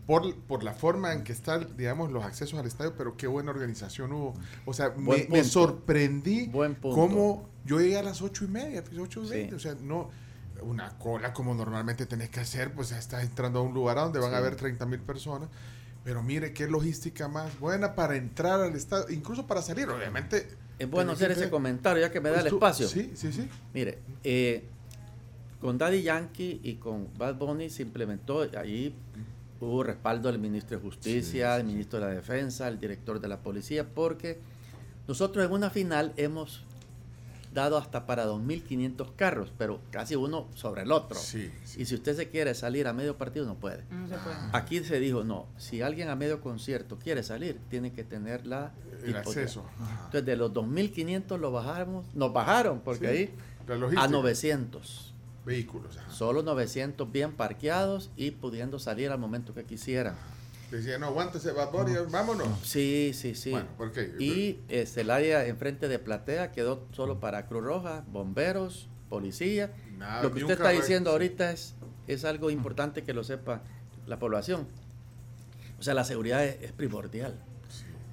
por, 0.07 0.35
por 0.43 0.63
la 0.63 0.75
forma 0.75 1.13
en 1.15 1.25
que 1.25 1.33
están, 1.33 1.77
digamos, 1.77 2.13
los 2.13 2.25
accesos 2.25 2.59
al 2.59 2.67
estadio, 2.67 2.95
pero 2.97 3.17
qué 3.17 3.27
buena 3.27 3.51
organización 3.51 4.13
hubo. 4.13 4.35
O 4.67 4.75
sea, 4.75 4.91
me, 4.97 5.45
sorprendí 5.45 6.47
Buen 6.49 6.75
punto. 6.75 6.95
cómo 7.01 7.49
yo 7.65 7.81
llegué 7.81 7.97
a 7.99 8.03
las 8.03 8.21
ocho 8.21 8.45
y 8.45 8.49
media, 8.49 8.85
pues, 8.85 8.99
ocho 8.99 9.23
y 9.23 9.27
Sí. 9.29 9.31
veinte, 9.35 9.55
o 9.55 9.59
sea, 9.59 9.75
no 9.81 10.11
una 10.65 10.99
cola 10.99 11.33
como 11.33 11.55
normalmente 11.55 12.07
tenés 12.07 12.31
que 12.31 12.41
hacer, 12.41 12.73
pues 12.73 12.93
estás 12.93 13.23
entrando 13.23 13.61
a 13.61 13.63
un 13.63 13.75
lugar 13.75 13.97
donde 13.97 14.19
van 14.19 14.31
a 14.33 14.37
Sí. 14.37 14.39
haber 14.39 14.57
30 14.57 14.87
mil 14.87 15.01
personas, 15.01 15.49
Pero 16.03 16.23
mire 16.23 16.53
qué 16.53 16.69
logística 16.69 17.29
más 17.29 17.59
buena 17.59 17.95
para 17.95 18.17
entrar 18.17 18.61
al 18.61 18.75
estadio, 18.77 19.07
incluso 19.15 19.47
para 19.47 19.63
salir, 19.63 19.89
obviamente. 19.89 20.49
Es 20.79 20.91
bueno 20.91 21.13
hacer 21.13 21.31
ese 21.31 21.49
comentario 21.49 22.03
ya 22.03 22.13
que 22.13 22.21
me 22.21 22.29
da 22.29 22.35
Pues 22.35 22.45
el 22.45 22.51
tú- 22.51 22.57
espacio. 22.57 22.89
Sí, 22.89 23.13
sí, 23.15 23.33
sí. 23.33 23.49
Mire, 23.73 24.01
eh, 24.23 24.65
con 25.63 25.79
Daddy 25.79 26.03
Yankee 26.03 26.61
y 26.63 26.75
con 26.75 27.09
Bad 27.17 27.37
Bunny 27.37 27.71
se 27.71 27.81
implementó, 27.85 28.47
ahí 28.59 28.95
hubo 29.61 29.83
respaldo 29.83 30.31
del 30.31 30.39
ministro 30.39 30.77
de 30.77 30.83
Justicia, 30.83 31.55
del 31.57 31.65
ministro 31.65 31.99
de 32.01 32.05
la 32.05 32.11
Defensa, 32.13 32.69
el 32.69 32.79
director 32.79 33.19
de 33.19 33.29
la 33.29 33.39
policía, 33.39 33.87
porque 33.89 34.39
nosotros 35.09 35.43
en 35.47 35.53
una 35.53 35.71
final 35.71 36.13
hemos 36.19 36.65
dado 37.55 37.79
hasta 37.79 38.05
para 38.05 38.27
2.500 38.27 39.15
carros, 39.17 39.53
pero 39.57 39.81
casi 39.91 40.17
uno 40.17 40.49
sobre 40.55 40.83
el 40.83 40.93
otro. 40.93 41.19
Sí, 41.19 41.51
sí. 41.65 41.83
Y 41.83 41.85
si 41.87 41.95
usted 41.95 42.15
se 42.17 42.29
quiere 42.29 42.55
salir 42.55 42.87
a 42.89 42.93
medio 42.93 43.17
partido, 43.17 43.47
no 43.47 43.55
puede. 43.55 43.85
No 43.91 44.07
se 44.09 44.17
puede. 44.17 44.37
Aquí 44.53 44.81
se 44.81 44.99
dijo, 45.01 45.25
no, 45.25 45.47
si 45.57 45.81
alguien 45.81 46.09
a 46.11 46.17
medio 46.17 46.41
concierto 46.41 46.99
quiere 46.99 47.23
salir, 47.23 47.59
tiene 47.71 47.93
que 47.93 48.05
tener 48.05 48.47
la 48.47 48.73
El 49.03 49.11
hipoteca. 49.11 49.19
acceso. 49.21 49.65
Ajá. 49.81 49.95
Entonces, 50.07 50.27
de 50.27 50.37
los 50.37 50.53
2.500 50.53 51.39
lo 51.39 51.53
bajamos, 51.53 52.05
nos 52.15 52.33
bajaron, 52.33 52.81
porque 52.81 53.07
Sí, 53.07 53.31
ahí 53.71 53.97
a 53.97 54.09
900. 54.09 55.13
Vehículos. 55.47 55.97
ajá. 55.99 56.11
Solo 56.11 56.43
900 56.43 57.11
bien 57.13 57.33
parqueados 57.33 58.11
y 58.17 58.31
pudiendo 58.33 58.79
salir 58.79 59.11
al 59.11 59.19
momento 59.19 59.55
que 59.55 59.65
quisieran. 59.65 60.17
Decía, 60.71 60.99
no, 60.99 61.07
aguántese, 61.07 61.53
Bad 61.53 61.71
Bunny, 61.71 61.93
vámonos. 62.11 62.49
Sí, 62.63 63.13
sí, 63.15 63.35
sí. 63.35 63.51
Bueno, 63.51 63.67
¿por 63.77 63.93
qué? 63.93 64.13
Y 64.19 64.59
este, 64.69 65.03
el 65.03 65.11
área 65.11 65.47
enfrente 65.47 65.87
de 65.89 65.99
Platea 65.99 66.51
quedó 66.53 66.87
solo 66.93 67.21
para 67.21 67.47
Cruz 67.47 67.63
Roja, 67.63 68.05
bomberos, 68.11 68.89
policía. 69.09 69.71
Nada, 69.97 70.23
lo 70.25 70.33
que 70.33 70.41
usted 70.43 70.55
está 70.55 70.71
diciendo 70.71 71.11
ahorita 71.11 71.53
es, 71.53 71.75
es 72.09 72.25
algo 72.25 72.51
importante 72.51 73.05
que 73.05 73.13
lo 73.15 73.23
sepa 73.23 73.63
la 74.07 74.19
población. 74.19 74.67
O 75.79 75.83
sea, 75.83 75.95
la 75.95 76.05
seguridad 76.05 76.45
es, 76.45 76.61
es 76.63 76.73
primordial. 76.73 77.35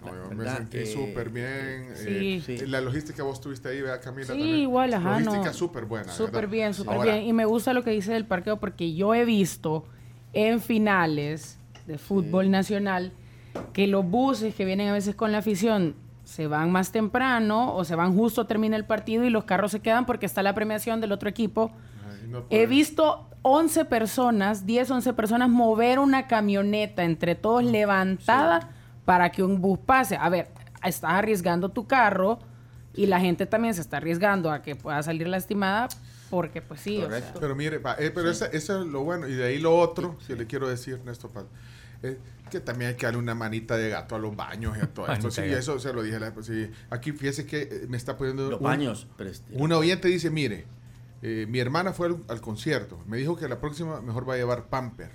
No, 0.02 0.07
La 0.07 0.23
yo 0.23 0.30
me 0.30 0.36
verdad, 0.36 0.57
sentí 0.57 0.78
eh, 0.80 0.86
súper 0.88 1.30
bien. 1.30 1.90
Sí. 1.95 2.44
eh, 2.48 2.57
Sí. 2.60 2.65
La 2.68 2.82
logística 2.82 3.23
vos 3.23 3.40
tuviste 3.40 3.69
ahí, 3.69 3.82
vea 3.82 3.99
Camila. 3.99 4.26
Sí, 4.26 4.30
también. 4.34 4.56
igual, 4.57 4.94
ajá, 4.94 5.11
Logística 5.19 5.45
no. 5.45 5.53
súper 5.53 5.86
buena. 5.86 6.11
Súper 6.11 6.34
¿verdad? 6.34 6.49
bien, 6.49 6.73
súper 6.73 7.02
bien. 7.02 7.23
Y 7.23 7.34
me 7.34 7.45
gusta 7.45 7.73
lo 7.73 7.84
que 7.84 7.91
dice 7.91 8.11
del 8.14 8.26
parqueo 8.26 8.60
porque 8.60 8.94
yo 8.94 9.14
he 9.15 9.26
visto 9.26 9.86
en 10.34 10.60
finales 10.60 11.57
de 11.91 11.97
fútbol 11.97 12.49
nacional 12.51 13.11
que 13.73 13.85
los 13.88 14.05
buses 14.05 14.55
que 14.55 14.63
vienen 14.65 14.88
a 14.89 14.93
veces 14.93 15.13
con 15.15 15.31
la 15.31 15.39
afición 15.39 15.95
se 16.23 16.47
van 16.47 16.72
más 16.72 16.91
temprano 16.91 17.76
o 17.76 17.84
se 17.84 17.95
van 17.95 18.15
justo 18.15 18.45
termina 18.47 18.77
el 18.77 18.85
partido 18.85 19.26
y 19.26 19.30
los 19.30 19.43
carros 19.43 19.72
se 19.72 19.81
quedan 19.81 20.05
porque 20.05 20.26
está 20.26 20.41
la 20.41 20.53
premiación 20.55 21.01
del 21.01 21.11
otro 21.11 21.27
equipo. 21.30 21.72
ay, 22.09 22.27
no 22.30 22.45
He 22.49 22.65
visto 22.68 23.27
11 23.41 23.85
personas, 23.85 24.65
10, 24.65 24.89
11 24.91 25.13
personas 25.13 25.49
mover 25.49 25.99
una 25.99 26.27
camioneta 26.27 27.03
entre 27.03 27.35
todos 27.35 27.63
levantada 27.63 28.69
para 29.03 29.31
que 29.31 29.43
un 29.43 29.59
bus 29.59 29.80
pase. 29.80 30.15
A 30.15 30.30
ver, 30.30 30.47
estás 30.85 31.11
arriesgando 31.11 31.69
tu 31.69 31.88
carro 31.88 32.39
y 32.93 33.07
la 33.07 33.19
gente 33.19 33.45
también 33.45 33.73
se 33.73 33.81
está 33.81 33.97
arriesgando 33.97 34.49
a 34.51 34.61
que 34.61 34.76
pueda 34.76 35.01
salir 35.03 35.27
lastimada 35.27 35.89
porque 36.30 36.61
pues 36.61 36.80
sí, 36.80 37.01
o 37.01 37.09
sea. 37.09 37.34
Pero 37.39 37.55
mire, 37.55 37.81
eh, 37.99 38.11
pero 38.13 38.30
ese- 38.30 38.49
eso 38.55 38.81
es 38.81 38.88
lo 38.88 39.03
bueno. 39.03 39.27
Y 39.27 39.34
de 39.34 39.45
ahí 39.47 39.59
lo 39.59 39.76
otro, 39.77 40.15
si 40.26 40.34
le 40.35 40.45
quiero 40.45 40.69
decir, 40.69 41.01
Néstor 41.03 41.31
Paz, 41.31 41.43
es 42.03 42.18
que 42.49 42.60
también 42.60 42.90
hay 42.90 42.95
que 42.98 43.06
darle 43.06 43.19
una 43.19 43.36
manita 43.36 43.78
de 43.78 43.90
gato 43.90 44.15
a 44.15 44.19
los 44.19 44.36
baños 44.36 44.78
y 44.78 44.82
a 44.82 44.88
todo 44.94 45.07
esto. 45.11 45.32
Sí, 45.32 45.41
eso 45.41 45.80
se 45.80 45.94
lo 45.94 46.03
dije. 46.03 46.19
la- 46.19 46.34
pues, 46.34 46.48
sí. 46.48 46.69
Aquí 46.90 47.11
fíjese 47.11 47.45
que 47.45 47.61
eh, 47.61 47.86
me 47.88 47.98
está 47.98 48.18
poniendo... 48.18 48.49
Los 48.49 48.60
un- 48.60 48.65
baños. 48.65 49.07
este, 49.19 49.53
Un 49.56 49.72
oyente 49.72 50.07
dice, 50.07 50.30
mire, 50.30 50.65
eh, 51.22 51.45
mi 51.48 51.60
hermana 51.60 51.94
fue 51.94 52.07
al, 52.07 52.23
al 52.28 52.41
concierto. 52.41 52.99
Me 53.07 53.18
dijo 53.18 53.38
que 53.38 53.48
la 53.48 53.60
próxima 53.60 54.02
mejor 54.02 54.28
va 54.28 54.34
a 54.34 54.38
llevar 54.38 54.68
pamper. 54.69 55.11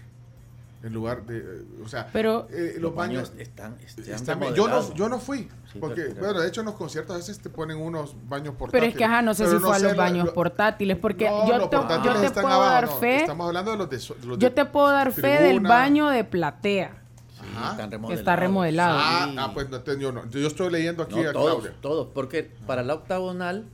En 0.86 0.92
lugar 0.92 1.26
de... 1.26 1.38
eh, 1.38 1.64
o 1.84 1.88
sea, 1.88 2.08
Pero- 2.12 2.46
eh, 2.50 2.72
los, 2.74 2.82
los 2.82 2.94
baños... 2.94 3.30
baños 3.30 3.40
están, 3.40 3.76
están 3.84 4.14
están 4.40 4.54
yo, 4.54 4.68
no, 4.68 4.94
yo 4.94 5.08
no 5.08 5.18
fui. 5.18 5.48
Sí, 5.72 5.78
porque, 5.80 6.02
pero- 6.02 6.20
bueno, 6.26 6.40
de 6.40 6.48
hecho 6.48 6.60
en 6.60 6.66
los 6.66 6.76
conciertos 6.76 7.14
a 7.14 7.18
veces 7.18 7.40
te 7.40 7.50
ponen 7.50 7.78
unos 7.78 8.14
baños 8.28 8.54
portátiles. 8.54 8.70
Pero 8.70 8.86
es 8.86 8.96
que, 8.96 9.04
ajá, 9.04 9.20
no 9.22 9.34
sé 9.34 9.44
Pero 9.44 9.58
si 9.58 9.64
fue 9.64 9.74
a 9.74 9.78
los 9.80 9.96
baños 9.96 10.26
lo- 10.26 10.32
portátiles, 10.34 10.96
porque 10.96 11.28
no, 11.28 11.48
yo 11.48 11.58
los 11.58 11.70
te, 11.70 11.76
portátiles 11.76 12.14
yo 12.14 12.20
te 12.20 12.26
están 12.26 12.42
puedo 12.44 12.54
abajo, 12.54 12.72
dar 12.72 12.86
no, 12.86 12.96
fe, 12.98 13.16
Estamos 13.16 13.46
hablando 13.48 13.70
de 13.72 13.76
los 13.78 13.90
de... 13.90 13.96
los 13.96 14.38
yo 14.38 14.48
de 14.48 14.50
te 14.50 14.64
puedo 14.64 14.88
dar 14.90 15.10
fe 15.12 15.26
del 15.26 15.38
tribuna. 15.56 15.68
baño 15.68 16.08
de 16.08 16.22
platea. 16.24 17.02
Sí, 17.34 17.42
Ajá. 17.56 17.70
están 17.72 17.90
remodelados. 17.90 18.18
está 18.20 18.36
remodelado. 18.36 18.98
Ah, 19.00 19.26
Sí. 19.28 19.36
ah, 19.40 19.50
pues 19.52 19.68
no, 19.70 19.82
yo 19.98 20.12
no. 20.12 20.30
Yo 20.30 20.46
estoy 20.46 20.70
leyendo 20.70 21.02
aquí 21.02 21.20
No, 21.20 21.28
a 21.30 21.32
todos, 21.32 21.54
Claudia. 21.62 21.76
todos, 21.80 22.08
porque 22.14 22.50
para 22.66 22.82
la 22.84 22.94
octagonal 22.94 23.64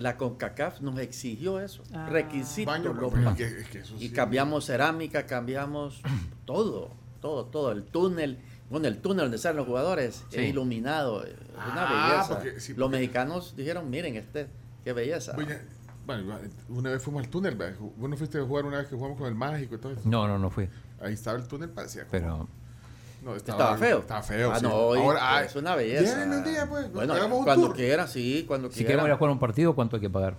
la 0.00 0.16
CONCACAF 0.16 0.80
nos 0.80 0.98
exigió 0.98 1.60
eso, 1.60 1.82
Ah. 1.92 2.08
requisito. 2.10 2.70
Baño, 2.70 2.92
los 2.94 3.12
pero 3.12 3.24
ba- 3.24 3.30
es 3.32 3.36
que- 3.36 3.60
es 3.60 3.68
que 3.68 3.78
eso 3.80 3.94
y 3.96 4.08
sí. 4.08 4.10
cambiamos 4.12 4.64
cerámica, 4.66 5.26
cambiamos 5.26 6.00
todo, 6.46 6.90
todo, 7.20 7.44
todo, 7.46 7.70
el 7.72 7.84
túnel, 7.84 8.38
bueno, 8.70 8.88
el 8.88 8.98
túnel 8.98 9.26
donde 9.26 9.38
salen 9.38 9.58
los 9.58 9.66
jugadores 9.66 10.24
Sí. 10.30 10.38
es 10.40 10.48
iluminado, 10.50 11.24
es 11.24 11.34
una 11.54 11.86
Ah, 11.86 12.08
belleza. 12.12 12.28
porque- 12.40 12.60
sí, 12.60 12.74
los 12.74 12.90
mexicanos 12.90 13.54
dijeron, 13.56 13.90
miren, 13.90 14.16
este, 14.16 14.48
qué 14.84 14.92
belleza. 14.92 15.34
Oye, 15.36 15.58
Bueno, 16.06 16.34
una 16.70 16.90
vez 16.90 17.02
fuimos 17.02 17.22
al 17.22 17.28
túnel, 17.30 17.54
¿verdad? 17.54 17.78
Bueno, 17.96 18.16
fuiste 18.16 18.38
a 18.38 18.42
jugar 18.42 18.64
una 18.64 18.78
vez 18.78 18.88
que 18.88 18.96
jugamos 18.96 19.16
con 19.18 19.28
el 19.28 19.34
mágico 19.34 19.76
y 19.76 19.78
todo 19.78 19.92
eso. 19.92 20.00
No, 20.06 20.26
no, 20.26 20.38
no 20.38 20.50
fui. 20.50 20.68
Ahí 21.00 21.12
estaba 21.12 21.38
el 21.38 21.46
túnel, 21.46 21.68
parecía. 21.70 22.02
como- 22.06 22.10
Pero 22.10 22.48
No, 23.22 23.36
Estaba 23.36 23.76
feo. 23.76 23.98
Estaba 23.98 24.22
feo. 24.22 24.50
Ah, 24.52 24.58
sí. 24.58 24.62
no, 24.64 24.70
Ahora, 24.70 25.18
ah, 25.36 25.44
es 25.44 25.54
una 25.54 25.74
belleza. 25.76 26.02
Llévenme 26.14 26.36
un 26.38 26.44
día, 26.44 26.66
pues. 26.68 26.90
Bueno, 26.92 27.14
un 27.36 27.44
cuando 27.44 27.66
tour. 27.66 27.76
quiera, 27.76 28.06
sí, 28.06 28.44
cuando 28.48 28.68
si 28.68 28.76
quiera. 28.76 28.88
queremos 28.88 29.08
ir 29.08 29.12
a 29.12 29.16
jugar 29.16 29.32
un 29.32 29.38
partido, 29.38 29.74
¿cuánto 29.74 29.96
hay 29.96 30.02
que 30.02 30.10
pagar? 30.10 30.36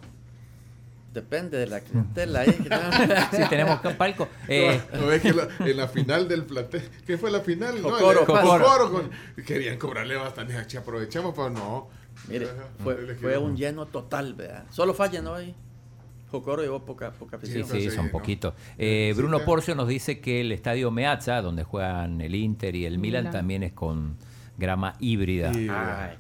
Depende 1.14 1.58
de 1.58 1.68
la 1.68 1.80
clientela. 1.82 2.46
¿eh? 2.46 2.58
si 3.32 3.44
tenemos 3.50 3.80
palco. 3.98 4.28
Eh, 4.48 4.82
No, 4.94 5.08
ves 5.08 5.22
que 5.22 5.34
la- 5.34 5.48
en 5.60 5.78
la 5.78 5.88
final 5.88 6.28
del 6.28 6.46
plantel, 6.46 6.90
¿qué 7.06 7.18
fue 7.18 7.30
la 7.30 7.42
final? 7.42 7.82
No. 7.82 7.90
Jocoro 7.92 8.92
con- 8.92 9.12
querían 9.46 9.78
cobrarle 9.78 10.16
bastante, 10.16 10.56
aprovechamos, 10.78 11.34
pero 11.36 11.50
no. 11.50 11.90
Mire, 12.28 12.48
fue, 12.84 13.38
un 13.38 13.56
lleno 13.56 13.86
total, 13.88 14.34
¿verdad? 14.34 14.66
Solo 14.70 14.94
falla, 14.94 15.22
¿no? 15.22 15.34
Ahí. 15.36 15.56
Jocoro 16.32 16.62
llevó 16.64 16.80
poca, 16.84 17.12
poca 17.12 17.38
Sí, 17.44 17.60
afición. 17.60 17.68
sí, 17.82 17.90
sí, 17.90 17.96
son 17.96 18.06
¿no? 18.08 18.12
poquitos. 18.12 18.54
Eh, 18.78 19.12
Sí, 19.14 19.18
Bruno 19.20 19.40
que- 19.40 19.46
Porcio 19.46 19.76
nos 19.76 19.88
dice 19.88 20.20
que 20.20 20.42
el 20.42 20.52
estadio 20.52 20.90
Meazza, 20.92 21.42
donde 21.42 21.64
juegan 21.64 22.22
el 22.22 22.34
Inter 22.36 22.76
y 22.76 22.86
el 22.86 22.98
Milan, 23.00 23.24
Milan. 23.24 23.34
también 23.34 23.64
es 23.64 23.74
con 23.74 24.16
grama 24.58 24.96
híbrida. 25.00 25.52
Ah, 25.70 26.12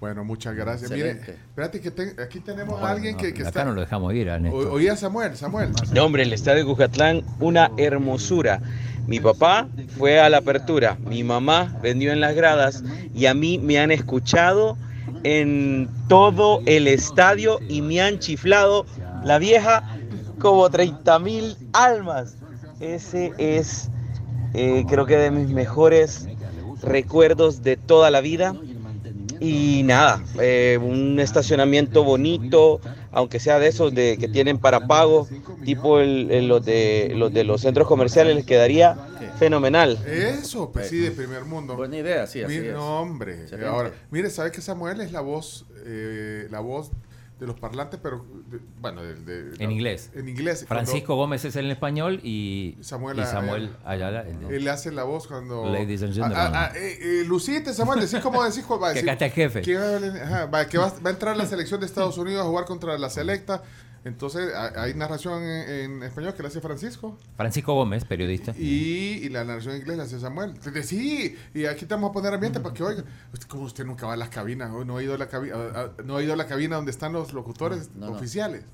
Bueno, 0.00 0.24
muchas 0.24 0.54
gracias. 0.54 0.90
Mire, 0.92 1.10
espérate 1.10 1.80
que 1.80 1.90
te- 1.90 2.22
aquí 2.22 2.38
tenemos 2.38 2.74
Bueno, 2.74 2.86
a 2.86 2.90
alguien 2.92 3.16
que, 3.16 3.34
que 3.34 3.40
acá 3.40 3.48
está... 3.48 3.64
no 3.64 3.72
lo 3.72 3.80
dejamos 3.80 4.14
ir, 4.14 4.30
a 4.30 4.38
Néstor. 4.38 4.66
O- 4.68 4.72
Oí 4.74 4.86
a 4.86 4.94
Samuel, 4.96 5.36
Samuel. 5.36 5.70
No, 5.92 6.04
hombre, 6.04 6.22
el 6.22 6.32
estadio 6.32 6.64
Cucatlán, 6.66 7.22
una 7.40 7.72
hermosura. 7.76 8.60
Mi 9.08 9.18
papá 9.18 9.66
fue 9.96 10.20
a 10.20 10.28
la 10.30 10.38
apertura, 10.38 10.98
mi 11.04 11.24
mamá 11.24 11.76
vendió 11.82 12.12
en 12.12 12.20
las 12.20 12.34
gradas 12.36 12.84
y 13.14 13.26
a 13.26 13.34
mí 13.34 13.58
me 13.58 13.78
han 13.80 13.90
escuchado 13.90 14.76
en 15.24 15.88
todo 16.08 16.60
el 16.66 16.86
estadio 16.86 17.58
y 17.68 17.82
me 17.82 18.00
han 18.00 18.18
chiflado 18.20 18.86
la 19.28 19.38
vieja 19.38 19.84
como 20.40 20.68
30 20.70 21.18
mil 21.20 21.56
almas. 21.72 22.34
Ese 22.80 23.32
es, 23.38 23.90
eh, 24.54 24.84
creo 24.88 25.04
que 25.06 25.16
de 25.16 25.30
mis 25.30 25.50
mejores 25.50 26.26
recuerdos 26.82 27.62
de 27.62 27.76
toda 27.76 28.10
la 28.10 28.20
vida. 28.20 28.56
Y 29.40 29.82
nada, 29.84 30.20
eh, 30.40 30.78
un 30.82 31.20
estacionamiento 31.20 32.02
bonito, 32.02 32.80
aunque 33.12 33.38
sea 33.38 33.60
de 33.60 33.68
esos 33.68 33.94
de, 33.94 34.16
que 34.18 34.26
tienen 34.26 34.58
para 34.58 34.88
pago, 34.88 35.28
tipo 35.64 36.00
el- 36.00 36.28
el- 36.32 36.48
los, 36.48 36.64
de, 36.64 37.12
los 37.14 37.32
de 37.32 37.44
los 37.44 37.60
centros 37.60 37.86
comerciales, 37.86 38.34
les 38.34 38.44
quedaría 38.44 38.96
fenomenal. 39.38 39.96
Eso, 40.08 40.72
pues 40.72 40.88
sí, 40.88 40.98
de 40.98 41.12
primer 41.12 41.44
mundo. 41.44 41.76
Buena 41.76 41.98
idea, 41.98 42.26
sí, 42.26 42.42
así 42.42 42.52
Mire, 42.54 42.70
es. 42.70 42.74
No, 42.74 43.00
hombre. 43.00 43.42
Excelente. 43.42 43.66
Ahora, 43.68 43.92
mire, 44.10 44.28
¿sabe 44.28 44.50
que 44.50 44.60
Samuel 44.60 45.00
es 45.00 45.12
la 45.12 45.20
voz, 45.20 45.66
eh, 45.86 46.48
la 46.50 46.58
voz 46.58 46.90
de 47.38 47.46
los 47.46 47.58
parlantes, 47.58 48.00
pero, 48.02 48.24
de- 48.50 48.58
bueno, 48.80 49.00
de, 49.02 49.14
de- 49.14 49.64
En 49.64 49.70
inglés. 49.70 50.10
En 50.14 50.28
inglés. 50.28 50.64
Francisco 50.66 51.14
Gómez 51.14 51.44
es 51.44 51.54
el 51.56 51.66
en 51.66 51.70
español 51.70 52.18
y 52.24 52.76
Samuel 52.80 53.20
y 53.20 53.24
Samuel 53.24 53.76
Ayala. 53.84 54.22
el 54.22 54.52
él 54.54 54.64
le 54.64 54.70
hace 54.70 54.90
la 54.90 55.04
voz 55.04 55.28
cuando... 55.28 55.66
Ladies 55.66 56.02
and 56.02 56.10
Ah, 56.12 56.14
gentlemen. 56.14 56.36
ah, 56.36 56.70
ah, 56.72 56.72
eh, 56.76 56.98
eh, 57.00 57.24
lucite, 57.26 57.72
Samuel, 57.74 58.00
decís 58.00 58.18
como 58.20 58.42
decís, 58.42 58.64
va 58.68 58.76
a 58.76 58.92
Que 58.92 58.94
decir. 58.96 59.10
acá 59.10 59.12
está 59.12 59.26
el 59.26 59.32
jefe. 59.32 59.62
Que, 59.62 59.76
va, 59.76 59.84
a- 59.84 60.24
ajá, 60.24 60.46
va, 60.46 60.66
que 60.66 60.78
va, 60.78 60.92
va 61.04 61.10
a 61.10 61.12
entrar 61.12 61.36
la 61.36 61.46
selección 61.46 61.78
de 61.78 61.86
Estados 61.86 62.18
Unidos 62.18 62.44
a 62.44 62.48
jugar 62.48 62.64
contra 62.64 62.98
la 62.98 63.08
selecta. 63.08 63.62
Entonces, 64.08 64.52
ha- 64.54 64.82
hay 64.82 64.94
narración 64.94 65.42
en, 65.42 65.70
en 65.70 66.02
español 66.02 66.34
que 66.34 66.42
la 66.42 66.48
hace 66.48 66.60
Francisco. 66.60 67.16
Francisco 67.36 67.74
Gómez, 67.74 68.04
periodista. 68.04 68.52
Y, 68.58 69.20
y 69.22 69.28
la 69.28 69.44
narración 69.44 69.74
en 69.74 69.80
inglés 69.82 69.96
la 69.98 70.04
hace 70.04 70.18
Samuel. 70.18 70.50
Entonces, 70.56 70.86
sí, 70.86 71.36
y 71.54 71.66
aquí 71.66 71.86
te 71.86 71.94
vamos 71.94 72.10
a 72.10 72.12
poner 72.12 72.34
ambiente 72.34 72.58
para 72.60 72.74
que 72.74 72.82
oiga. 72.82 73.04
Usted, 73.32 73.46
como 73.46 73.64
usted 73.64 73.84
nunca 73.84 74.06
va 74.06 74.14
a 74.14 74.16
las 74.16 74.28
cabinas, 74.30 74.70
¿no? 74.70 74.96
ha 74.96 75.02
ido 75.02 75.14
a 75.14 75.18
la 75.18 75.28
cabina, 75.28 75.56
no 76.04 76.16
ha 76.16 76.22
ido 76.22 76.32
a 76.32 76.36
la 76.36 76.46
cabina 76.46 76.76
donde 76.76 76.90
están 76.90 77.12
los 77.12 77.32
locutores 77.32 77.90
No, 77.94 78.06
no. 78.06 78.12
oficiales. 78.16 78.64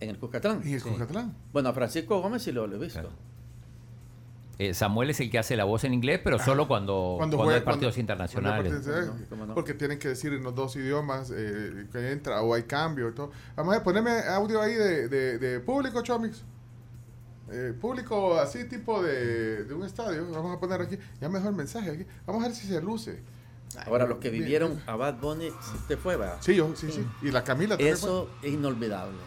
En 0.00 0.10
el 0.10 0.18
Cucatlán. 0.18 0.62
En 0.64 0.74
el 0.74 0.80
Sí. 0.80 0.88
Cucatlán. 0.88 1.34
Bueno, 1.52 1.68
a 1.68 1.72
Francisco 1.72 2.20
Gómez 2.20 2.42
sí 2.42 2.50
lo, 2.52 2.66
lo 2.66 2.76
he 2.76 2.78
visto. 2.80 3.00
Claro. 3.00 3.14
Eh, 4.58 4.72
Samuel 4.72 5.10
es 5.10 5.18
el 5.20 5.30
que 5.30 5.38
hace 5.38 5.56
la 5.56 5.64
voz 5.64 5.82
en 5.84 5.92
inglés, 5.94 6.20
pero 6.22 6.38
solo 6.38 6.68
cuando, 6.68 7.14
cuando, 7.18 7.36
juega- 7.38 7.54
hay 7.54 7.60
partidos 7.62 7.94
cuando- 7.94 8.00
internacionales. 8.00 8.72
cuando 8.72 8.88
hay 8.90 9.00
partidos, 9.02 9.20
eh, 9.22 9.26
¿Cómo 9.28 9.46
no? 9.46 9.54
Porque 9.54 9.74
tienen 9.74 9.98
que 9.98 10.08
decir 10.08 10.32
en 10.32 10.42
los 10.44 10.54
dos 10.54 10.76
idiomas 10.76 11.32
eh, 11.34 11.86
que 11.90 12.12
entra 12.12 12.40
o 12.42 12.54
hay 12.54 12.62
cambio 12.62 13.08
y 13.08 13.12
todo. 13.12 13.32
Vamos 13.56 13.76
a 13.76 13.82
ponerme 13.82 14.12
audio 14.28 14.60
ahí 14.60 14.74
de, 14.74 15.08
de, 15.08 15.38
de 15.38 15.60
público, 15.60 16.02
Chomix. 16.02 16.44
eh, 17.50 17.74
público 17.80 18.38
así 18.38 18.64
tipo 18.64 19.02
de, 19.02 19.64
de 19.64 19.74
un 19.74 19.84
estadio, 19.84 20.24
vamos 20.30 20.56
a 20.56 20.60
poner 20.60 20.80
aquí, 20.80 20.98
ya 21.20 21.28
mejor 21.28 21.48
el 21.50 21.56
mensaje 21.56 21.90
aquí, 21.90 22.06
vamos 22.26 22.42
a 22.44 22.46
ver 22.46 22.56
si 22.56 22.66
se 22.66 22.80
luce. 22.80 23.22
Ahora, 23.86 24.06
los 24.06 24.18
que 24.18 24.30
Bien. 24.30 24.44
vivieron 24.44 24.80
a 24.86 24.94
Bad 24.94 25.18
Bunny, 25.20 25.48
si 25.60 25.76
usted 25.76 25.98
fue, 25.98 26.16
¿verdad? 26.16 26.36
Sí, 26.40 26.54
yo, 26.54 26.74
sí, 26.76 26.92
sí. 26.92 27.04
Y 27.22 27.32
la 27.32 27.42
Camila 27.42 27.76
también 27.76 27.96
fue. 27.96 28.08
Eso 28.08 28.30
es 28.40 28.52
inolvidable. 28.52 29.18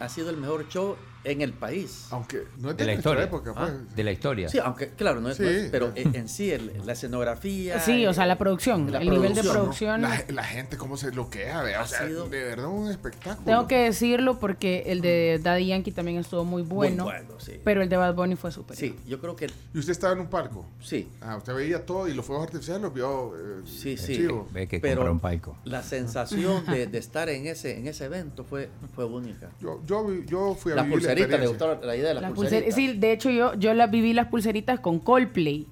Ha 0.00 0.08
sido 0.08 0.30
el 0.30 0.36
mejor 0.36 0.68
show 0.68 0.96
en 1.24 1.42
el 1.42 1.52
país. 1.52 2.06
Aunque 2.10 2.44
no 2.58 2.70
es 2.70 2.76
De 2.76 2.84
la 2.86 2.92
nuestra 2.92 3.12
historia. 3.12 3.24
época, 3.24 3.52
Ah, 3.56 3.66
pues. 3.70 3.96
De 3.96 4.04
la 4.04 4.12
historia. 4.12 4.48
Sí, 4.48 4.58
aunque, 4.58 4.90
claro, 4.90 5.20
no 5.20 5.28
es, 5.30 5.36
Sí. 5.36 5.42
no 5.42 5.48
es- 5.48 5.70
pero 5.70 5.92
en, 5.94 6.14
en 6.14 6.28
sí, 6.28 6.50
el- 6.50 6.72
la 6.86 6.92
escenografía. 6.92 7.80
Sí, 7.80 8.06
o 8.06 8.14
sea, 8.14 8.24
la 8.26 8.38
producción, 8.38 8.90
la 8.90 8.98
el 9.00 9.10
nivel 9.10 9.34
de 9.34 9.42
producción. 9.42 10.02
La, 10.02 10.24
la 10.28 10.44
gente 10.44 10.76
cómo 10.76 10.96
se 10.96 11.10
bloquea, 11.10 11.62
vea, 11.62 11.82
o 11.82 11.86
sea, 11.86 12.06
sido- 12.06 12.28
de 12.28 12.44
verdad 12.44 12.68
un 12.68 12.88
espectáculo. 12.90 13.44
Tengo 13.44 13.66
que 13.66 13.76
decirlo 13.84 14.38
porque 14.38 14.84
el 14.86 15.00
de 15.00 15.40
Daddy 15.42 15.66
Yankee 15.66 15.90
también 15.92 16.18
estuvo 16.18 16.44
muy 16.44 16.62
bueno. 16.62 17.04
bueno, 17.04 17.34
sí. 17.38 17.60
Pero 17.64 17.82
el 17.82 17.88
de 17.88 17.96
Bad 17.96 18.14
Bunny 18.14 18.36
fue 18.36 18.50
súper. 18.52 18.76
Sí, 18.76 18.94
yo 19.06 19.20
creo 19.20 19.34
que 19.36 19.50
¿Y 19.74 19.78
usted 19.78 19.92
estaba 19.92 20.12
en 20.12 20.20
un 20.20 20.28
palco? 20.28 20.64
sí. 20.80 21.08
Ah, 21.20 21.36
usted 21.36 21.54
veía 21.54 21.84
todo 21.84 22.08
y 22.08 22.14
los 22.14 22.24
fuegos 22.24 22.44
artificiales 22.46 22.82
los 22.82 22.94
vio 22.94 23.34
eh, 23.36 23.62
Sí, 23.66 23.96
sí. 23.96 24.16
chivo. 24.16 24.48
Ve 24.52 24.66
que 24.68 24.80
Pero 24.80 25.10
un 25.10 25.20
palco. 25.20 25.56
la 25.64 25.82
sensación 25.82 26.64
de, 26.66 26.86
de 26.86 26.98
estar 26.98 27.28
en 27.28 27.46
ese, 27.46 27.76
en 27.78 27.86
ese 27.86 28.04
evento 28.04 28.44
fue, 28.44 28.70
fue 28.94 29.04
única. 29.04 29.50
Yo, 29.60 29.82
yo, 29.86 30.04
vi- 30.06 30.24
yo 30.26 30.54
fui 30.54 30.72
a 30.72 30.76
La 30.76 30.82
vivir 30.82 30.98
le 31.14 31.46
gustó 31.46 31.80
la 31.82 31.96
idea 31.96 32.08
de 32.08 32.14
la 32.14 32.20
Las 32.22 32.32
pulser- 32.32 32.70
sí, 32.72 32.92
de 32.94 33.12
hecho 33.12 33.30
yo, 33.30 33.54
yo 33.54 33.74
las 33.74 33.90
viví 33.90 34.12
las 34.12 34.26
pulseritas 34.28 34.80
con 34.80 34.98
Coldplay. 34.98 35.66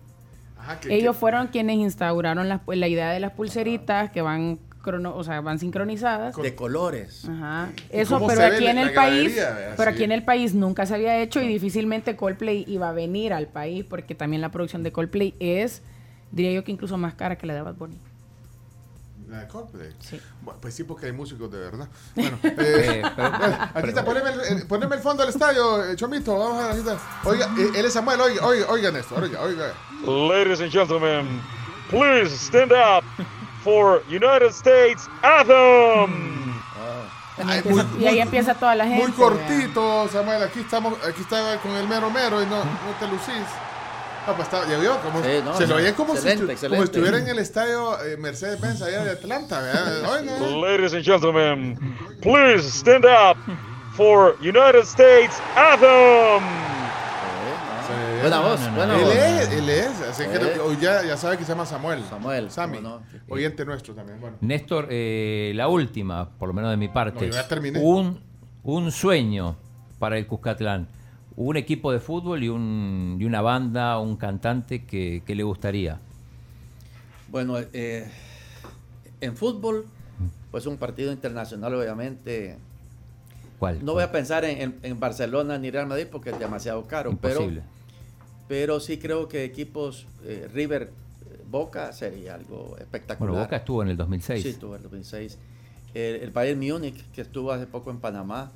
Ajá, 0.58 0.80
que- 0.80 0.94
Ellos 0.94 1.14
que- 1.16 1.20
fueron 1.20 1.48
quienes 1.48 1.76
instauraron 1.76 2.48
las- 2.48 2.60
la 2.66 2.88
idea 2.88 3.10
de 3.10 3.20
las 3.20 3.32
pulseritas 3.32 4.10
que 4.10 4.22
van 4.22 4.58
crono, 4.82 5.16
o 5.16 5.24
sea, 5.24 5.40
van 5.40 5.58
sincronizadas. 5.58 6.36
de 6.36 6.54
colores. 6.54 7.24
Ajá. 7.28 7.70
¿Y 7.92 7.98
Eso, 7.98 8.24
pero 8.26 8.42
aquí 8.44 8.66
en 8.68 8.78
el 8.78 8.92
país, 8.94 9.36
pero 9.76 9.90
aquí 9.90 10.04
en 10.04 10.12
el 10.12 10.22
país 10.22 10.54
nunca 10.54 10.86
se 10.86 10.94
había 10.94 11.18
hecho 11.20 11.42
y 11.42 11.48
difícilmente 11.48 12.14
Coldplay 12.14 12.64
iba 12.68 12.88
a 12.88 12.92
venir 12.92 13.32
al 13.32 13.48
país 13.48 13.84
porque 13.84 14.14
también 14.14 14.40
la 14.42 14.50
producción 14.52 14.84
de 14.84 14.92
Coldplay 14.92 15.34
es, 15.40 15.82
diría 16.30 16.52
yo 16.52 16.62
que 16.62 16.70
incluso 16.70 16.96
más 16.98 17.14
cara 17.14 17.36
que 17.36 17.46
la 17.48 17.54
de 17.54 17.62
Bad 17.62 17.74
Bunny. 17.74 17.96
La 19.36 19.42
de 19.42 19.48
Coldplay. 19.48 19.94
Sí. 20.00 20.20
Bueno, 20.42 20.58
pues 20.60 20.74
sí, 20.74 20.84
porque 20.84 21.06
hay 21.06 21.12
músicos 21.12 21.50
de 21.52 21.58
verdad. 21.58 21.88
Bueno, 22.14 22.38
eh, 22.44 22.52
Eh, 22.56 23.02
pero- 23.14 23.28
aquí 23.74 23.88
está, 23.88 24.04
poneme 24.04 24.30
el, 24.30 24.40
eh, 24.40 24.64
poneme 24.68 24.96
el 24.96 25.02
fondo 25.02 25.22
del 25.22 25.30
estadio, 25.30 25.84
eh, 25.84 25.96
Chomito. 25.96 26.38
Vamos 26.38 26.64
a 26.64 26.70
está. 26.72 26.96
Oiga, 27.24 27.46
eh, 27.58 27.70
él 27.76 27.84
es 27.84 27.92
Samuel, 27.92 28.20
oiga, 28.20 28.46
oiga, 28.46 28.66
oigan 28.70 28.96
esto, 28.96 29.14
oiga, 29.16 29.40
oiga. 29.42 29.72
Ladies 30.04 30.60
and 30.60 30.70
gentlemen, 30.72 31.40
please 31.90 32.34
stand 32.34 32.72
up 32.72 33.04
for 33.62 34.02
United 34.08 34.50
States 34.52 35.08
Anthem. 35.22 36.36
Y, 37.38 37.42
Ay, 37.46 37.58
empieza- 37.58 37.84
muy- 37.84 38.02
y 38.02 38.06
ahí 38.06 38.12
muy- 38.14 38.20
empieza 38.22 38.54
toda 38.54 38.74
la 38.74 38.86
gente. 38.86 39.02
Muy 39.02 39.12
cortito, 39.12 40.08
Samuel. 40.08 40.42
Aquí 40.42 40.60
estamos, 40.60 40.94
aquí 41.06 41.20
está 41.20 41.58
con 41.60 41.72
el 41.72 41.86
mero 41.86 42.08
mero 42.10 42.42
y 42.42 42.46
no, 42.46 42.64
no 42.64 42.92
te 42.98 43.06
lucís. 43.06 43.44
Ah, 44.28 44.32
pues 44.34 44.48
está, 44.48 44.68
ya 44.68 44.78
vio, 44.78 44.98
como, 45.02 45.22
Sí, 45.22 45.28
no, 45.44 45.56
se 45.56 45.66
lo 45.68 45.76
oye 45.76 45.94
como, 45.94 46.16
si, 46.16 46.28
excelente, 46.28 46.68
como 46.68 46.82
estuviera 46.82 47.18
en 47.18 47.28
el 47.28 47.38
estadio 47.38 47.96
eh, 48.04 48.16
Mercedes-Benz 48.16 48.82
allá 48.82 49.04
de 49.04 49.10
Atlanta, 49.12 49.60
¿verdad? 49.60 50.10
Oiga. 50.20 50.38
Ladies 50.68 50.94
and 50.94 51.04
gentlemen, 51.04 51.78
please 52.22 52.68
stand 52.68 53.04
up 53.04 53.36
for 53.94 54.36
United 54.40 54.82
States 54.82 55.40
Anthem. 55.54 56.42
Buena 58.20 58.40
voz, 58.40 58.60
no, 58.60 58.70
no, 58.70 58.74
buena 58.76 58.94
Él 58.96 59.04
voz. 59.04 59.14
es, 59.14 59.52
él 59.52 59.68
es, 59.68 60.00
así 60.02 60.24
que 60.24 60.36
Eh. 60.36 60.58
hoy 60.58 60.76
ya, 60.80 61.04
ya 61.04 61.16
sabe 61.16 61.36
que 61.38 61.44
se 61.44 61.52
llama 61.52 61.64
Samuel. 61.66 62.02
Samuel, 62.10 62.50
Sammy. 62.50 62.80
no. 62.80 63.02
Oyente 63.28 63.64
nuestro 63.64 63.94
también. 63.94 64.20
Bueno. 64.20 64.36
Néstor, 64.40 64.88
eh, 64.90 65.52
la 65.54 65.68
última, 65.68 66.30
por 66.36 66.48
lo 66.48 66.54
menos 66.54 66.70
de 66.72 66.76
mi 66.76 66.88
parte. 66.88 67.20
No, 67.26 67.26
yo 67.26 67.32
ya 67.32 67.46
terminé. 67.46 67.78
Un, 67.78 68.20
un 68.64 68.90
sueño 68.90 69.56
para 70.00 70.18
el 70.18 70.26
Cuscatlán. 70.26 70.88
Un 71.36 71.56
equipo 71.56 71.92
de 71.92 72.00
fútbol 72.00 72.42
y, 72.42 72.48
un, 72.48 73.18
y 73.20 73.24
una 73.24 73.42
banda, 73.42 73.98
un 73.98 74.16
cantante 74.16 74.84
que, 74.86 75.22
que 75.26 75.34
le 75.34 75.42
gustaría. 75.42 76.00
Bueno, 77.28 77.58
eh, 77.72 78.08
en 79.20 79.36
fútbol, 79.36 79.86
pues 80.50 80.64
un 80.66 80.78
partido 80.78 81.12
internacional, 81.12 81.74
obviamente. 81.74 82.56
¿Cuál? 83.58 83.84
No 83.84 83.92
voy 83.94 84.02
a 84.02 84.12
pensar 84.12 84.44
en, 84.44 84.60
en- 84.60 84.78
en 84.82 85.00
Barcelona 85.00 85.58
ni 85.58 85.70
Real 85.70 85.86
Madrid 85.86 86.06
porque 86.10 86.30
es 86.30 86.38
demasiado 86.38 86.86
caro, 86.86 87.10
Imposible. 87.10 87.62
pero, 87.62 88.46
pero 88.48 88.80
sí 88.80 88.98
creo 88.98 89.28
que 89.28 89.44
equipos 89.44 90.06
eh, 90.24 90.48
River, 90.54 90.84
eh, 90.84 91.40
Boca 91.50 91.92
sería 91.92 92.34
algo 92.34 92.76
espectacular. 92.78 93.30
Bueno, 93.30 93.44
Boca 93.44 93.56
estuvo 93.56 93.82
en 93.82 93.88
el 93.88 93.96
2006. 93.98 94.42
Sí, 94.42 94.48
estuvo 94.50 94.72
en 94.74 94.76
el 94.78 94.82
2006. 94.84 95.38
El, 95.94 96.16
el 96.16 96.30
Bayern 96.30 96.60
Múnich, 96.60 97.02
que 97.12 97.20
estuvo 97.22 97.50
hace 97.52 97.66
poco 97.66 97.90
en 97.90 97.98
Panamá. 97.98 98.52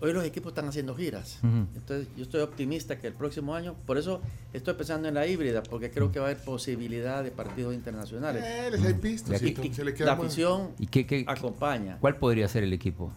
Hoy 0.00 0.12
los 0.12 0.24
equipos 0.24 0.50
están 0.50 0.66
haciendo 0.66 0.94
giras. 0.96 1.38
Entonces, 1.42 2.08
yo 2.16 2.24
estoy 2.24 2.40
optimista 2.40 2.98
que 2.98 3.06
el 3.06 3.12
próximo 3.14 3.54
año, 3.54 3.74
por 3.86 3.96
eso 3.96 4.20
estoy 4.52 4.74
pensando 4.74 5.06
en 5.06 5.14
la 5.14 5.26
híbrida, 5.26 5.62
porque 5.62 5.90
creo 5.90 6.10
que 6.10 6.18
va 6.18 6.26
a 6.26 6.30
haber 6.30 6.42
posibilidad 6.42 7.22
de 7.22 7.30
partidos 7.30 7.72
internacionales. 7.74 8.42
Eh, 8.44 8.70
les 8.72 8.82
hay 8.84 8.94
pistas. 8.94 9.40
Y- 9.40 9.54
sí, 9.54 9.56
Y- 9.62 9.72
se 9.74 9.84
le 9.84 9.92
y 9.92 9.94
queda 9.94 10.06
la 10.06 10.12
afición 10.14 10.70
¿Y 10.80 10.86
qué, 10.88 11.06
qué- 11.06 11.24
acompaña. 11.28 11.96
cuál 12.00 12.16
podría 12.16 12.48
ser 12.48 12.64
el 12.64 12.72
equipo? 12.72 13.12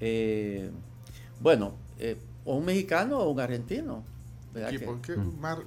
Eh, 0.00 0.70
bueno, 1.40 1.74
eh, 1.98 2.16
o 2.44 2.56
un 2.56 2.64
mexicano 2.64 3.18
o 3.20 3.30
un 3.30 3.40
argentino. 3.40 4.02
¿verdad 4.52 4.72
equipo, 4.72 5.00
que- 5.02 5.14
¿qué? 5.14 5.20
Mar- 5.20 5.62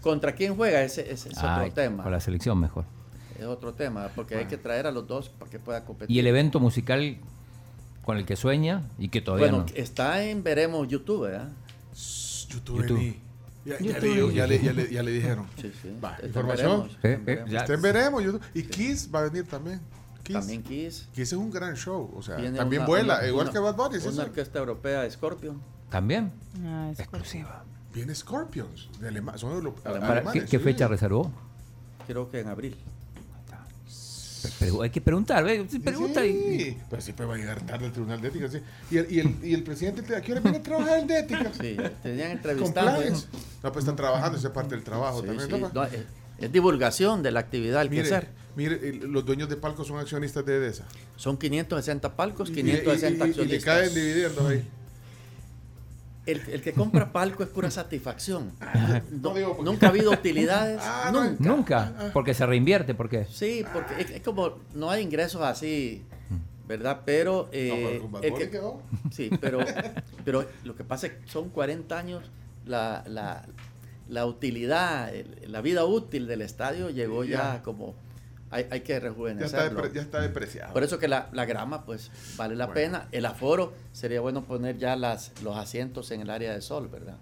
¿Contra 0.00 0.34
quién 0.34 0.54
juega? 0.56 0.82
Ese, 0.82 1.02
ese 1.12 1.28
es 1.30 1.38
Ah, 1.38 1.58
otro 1.60 1.72
tema. 1.74 2.02
Con 2.04 2.12
la 2.12 2.20
selección 2.20 2.58
mejor. 2.58 2.84
Es 3.38 3.44
otro 3.44 3.74
tema, 3.74 4.08
porque 4.14 4.34
hay 4.36 4.46
que 4.46 4.56
traer 4.56 4.86
a 4.86 4.92
los 4.92 5.06
dos 5.06 5.28
para 5.30 5.50
que 5.50 5.58
pueda 5.58 5.84
competir. 5.84 6.14
¿Y 6.14 6.20
el 6.20 6.26
evento 6.26 6.60
musical 6.60 7.16
con 8.10 8.18
el 8.18 8.26
que 8.26 8.34
sueña 8.34 8.82
y 8.98 9.08
que 9.08 9.20
todavía 9.20 9.50
bueno, 9.52 9.66
no? 9.68 9.72
está 9.76 10.24
en 10.24 10.42
Veremos 10.42 10.88
YouTube, 10.88 11.28
¿verdad? 11.28 11.48
YouTube. 12.48 12.78
YouTube. 12.84 13.14
Ya, 13.64 13.76
le, 13.78 14.34
ya, 14.34 14.46
le, 14.48 14.60
ya, 14.62 14.72
le, 14.72 14.90
ya 14.92 15.02
le 15.04 15.10
dijeron. 15.12 15.46
Sí, 15.60 15.70
sí. 15.80 15.96
Va, 16.02 16.16
información. 16.24 16.88
Veremos, 16.90 16.98
en 17.04 17.24
Veremos. 17.24 17.50
ya. 17.52 17.60
Estén 17.60 17.82
veremos. 17.82 18.24
YouTube. 18.24 18.42
Y 18.52 18.62
Kiss 18.64 19.08
va 19.14 19.20
a 19.20 19.22
venir 19.28 19.46
también. 19.46 19.80
Kiss. 20.24 20.34
También 20.38 20.62
Kiss. 20.64 21.08
Kiss 21.14 21.28
es 21.32 21.38
un 21.38 21.52
gran 21.52 21.76
show. 21.76 22.10
O 22.16 22.20
sea, 22.20 22.34
Viene 22.34 22.58
también 22.58 22.82
una- 22.82 22.88
vuela. 22.88 23.18
una- 23.18 23.28
igual 23.28 23.44
una- 23.46 23.52
que 23.52 23.58
Bad 23.60 23.76
Bunny. 23.76 23.96
es 23.98 24.06
Una 24.06 24.24
orquesta 24.24 24.58
europea, 24.58 25.08
Scorpion. 25.08 25.60
¿También? 25.88 26.32
Ah, 26.64 26.90
Exclusiva. 26.98 27.64
Viene 27.94 28.12
Scorpions. 28.12 28.88
De 28.98 29.08
Alema- 29.08 29.38
son 29.38 29.72
alemanes. 29.84 30.32
¿Qué, 30.32 30.40
qué 30.46 30.58
sí. 30.58 30.64
fecha 30.64 30.88
reservó? 30.88 31.30
Creo 32.08 32.28
que 32.28 32.40
en 32.40 32.48
abril. 32.48 32.76
Pe- 34.42 34.48
pero 34.58 34.82
hay 34.82 34.90
que 34.90 35.00
preguntar, 35.00 35.44
¿ve? 35.44 35.66
Sí, 35.70 35.78
Pregunta 35.78 36.24
y- 36.24 36.32
Sí, 36.58 36.76
pero 36.88 37.02
siempre 37.02 37.26
va 37.26 37.34
a 37.34 37.38
llegar 37.38 37.60
tarde 37.66 37.86
el 37.86 37.92
Tribunal 37.92 38.20
de 38.20 38.28
Ética. 38.28 38.48
sí. 38.50 38.58
Y, 38.90 38.96
el, 38.98 39.06
y, 39.12 39.20
el, 39.20 39.34
y 39.42 39.54
el 39.54 39.62
presidente, 39.62 40.16
¿a 40.16 40.20
qué 40.20 40.32
hora 40.32 40.40
viene 40.40 40.58
a 40.58 40.62
trabajar 40.62 40.98
el 41.00 41.06
de 41.06 41.18
Ética? 41.20 41.50
Sí, 41.60 41.76
tenían 42.02 42.30
entrevistando. 42.32 42.90
Compliance. 42.92 43.26
No, 43.62 43.72
pues 43.72 43.82
están 43.84 43.96
trabajando, 43.96 44.38
esa 44.38 44.48
es 44.48 44.54
parte 44.54 44.74
del 44.74 44.84
trabajo 44.84 45.20
Sí, 45.20 45.26
también. 45.26 45.46
sí, 45.50 45.56
¿no? 45.60 45.70
no, 45.72 45.84
es, 45.84 45.92
es 46.38 46.52
divulgación 46.52 47.22
de 47.22 47.30
la 47.32 47.40
actividad, 47.40 47.82
el 47.82 47.90
Mire, 47.90 48.02
quehacer. 48.04 48.28
mire, 48.56 48.88
el- 48.88 48.98
los 49.10 49.24
dueños 49.26 49.48
de 49.48 49.56
palcos 49.56 49.86
son 49.86 49.98
accionistas 49.98 50.44
de 50.46 50.56
EDESA. 50.56 50.84
Son 51.16 51.36
560 51.36 52.16
palcos, 52.16 52.48
Y- 52.48 52.52
y- 52.52 52.56
560 52.56 53.26
y- 53.26 53.28
y- 53.28 53.32
y 53.32 53.34
le 53.36 53.40
accionistas. 53.56 53.64
caen 53.64 53.94
dividendos 53.94 54.46
ahí. 54.50 54.64
El, 56.26 56.40
el 56.50 56.62
que 56.62 56.72
compra 56.72 57.12
palco 57.12 57.42
es 57.42 57.48
pura 57.48 57.70
satisfacción. 57.70 58.52
No- 58.60 59.30
no 59.30 59.34
digo 59.34 59.56
porque- 59.56 59.70
nunca 59.70 59.86
ha 59.86 59.90
habido 59.90 60.10
utilidades. 60.12 60.80
Ah, 60.84 61.10
nunca. 61.12 61.36
Nunca, 61.38 62.10
porque 62.12 62.34
se 62.34 62.44
reinvierte, 62.46 62.94
¿por 62.94 63.08
qué? 63.08 63.24
Sí, 63.24 63.64
porque 63.72 64.00
es, 64.02 64.10
es 64.10 64.22
como 64.22 64.58
no 64.74 64.90
hay 64.90 65.02
ingresos 65.02 65.40
así, 65.42 66.04
¿verdad? 66.68 67.00
Pero, 67.04 67.48
eh, 67.52 67.70
No, 67.70 67.88
pero 67.88 68.02
con 68.02 68.12
Bad 68.12 68.24
el 68.24 68.30
Bunny 68.32 68.44
que- 68.44 68.50
quedó. 68.50 68.82
sí, 69.10 69.30
pero, 69.40 69.60
pero 70.24 70.46
lo 70.64 70.76
que 70.76 70.84
pasa 70.84 71.06
es 71.08 71.14
que 71.14 71.28
son 71.28 71.48
40 71.48 71.98
años 71.98 72.30
la, 72.66 73.02
la, 73.08 73.44
la 74.08 74.26
utilidad, 74.26 75.10
la 75.46 75.60
vida 75.62 75.84
útil 75.86 76.26
del 76.26 76.42
estadio 76.42 76.90
llegó 76.90 77.24
ya, 77.24 77.54
Ya. 77.54 77.62
como 77.62 77.94
hay, 78.50 78.66
hay 78.70 78.80
que 78.80 78.92
Ya 78.92 78.96
está, 78.98 79.08
rejuvenecerlo. 79.08 79.92
ya 79.92 80.00
está 80.02 80.20
depreciado. 80.20 80.72
Por 80.72 80.82
eso 80.82 80.98
que 80.98 81.08
la, 81.08 81.28
la 81.32 81.44
grama, 81.44 81.84
pues, 81.84 82.10
vale 82.36 82.56
la 82.56 82.66
Bueno. 82.66 82.74
pena. 82.80 83.08
El 83.12 83.26
aforo, 83.26 83.72
sería 83.92 84.20
bueno 84.20 84.42
poner 84.44 84.78
ya 84.78 84.96
las, 84.96 85.32
los 85.42 85.56
asientos 85.56 86.10
en 86.10 86.20
el 86.22 86.30
área 86.30 86.52
de 86.52 86.60
sol, 86.60 86.88
¿verdad? 86.88 87.16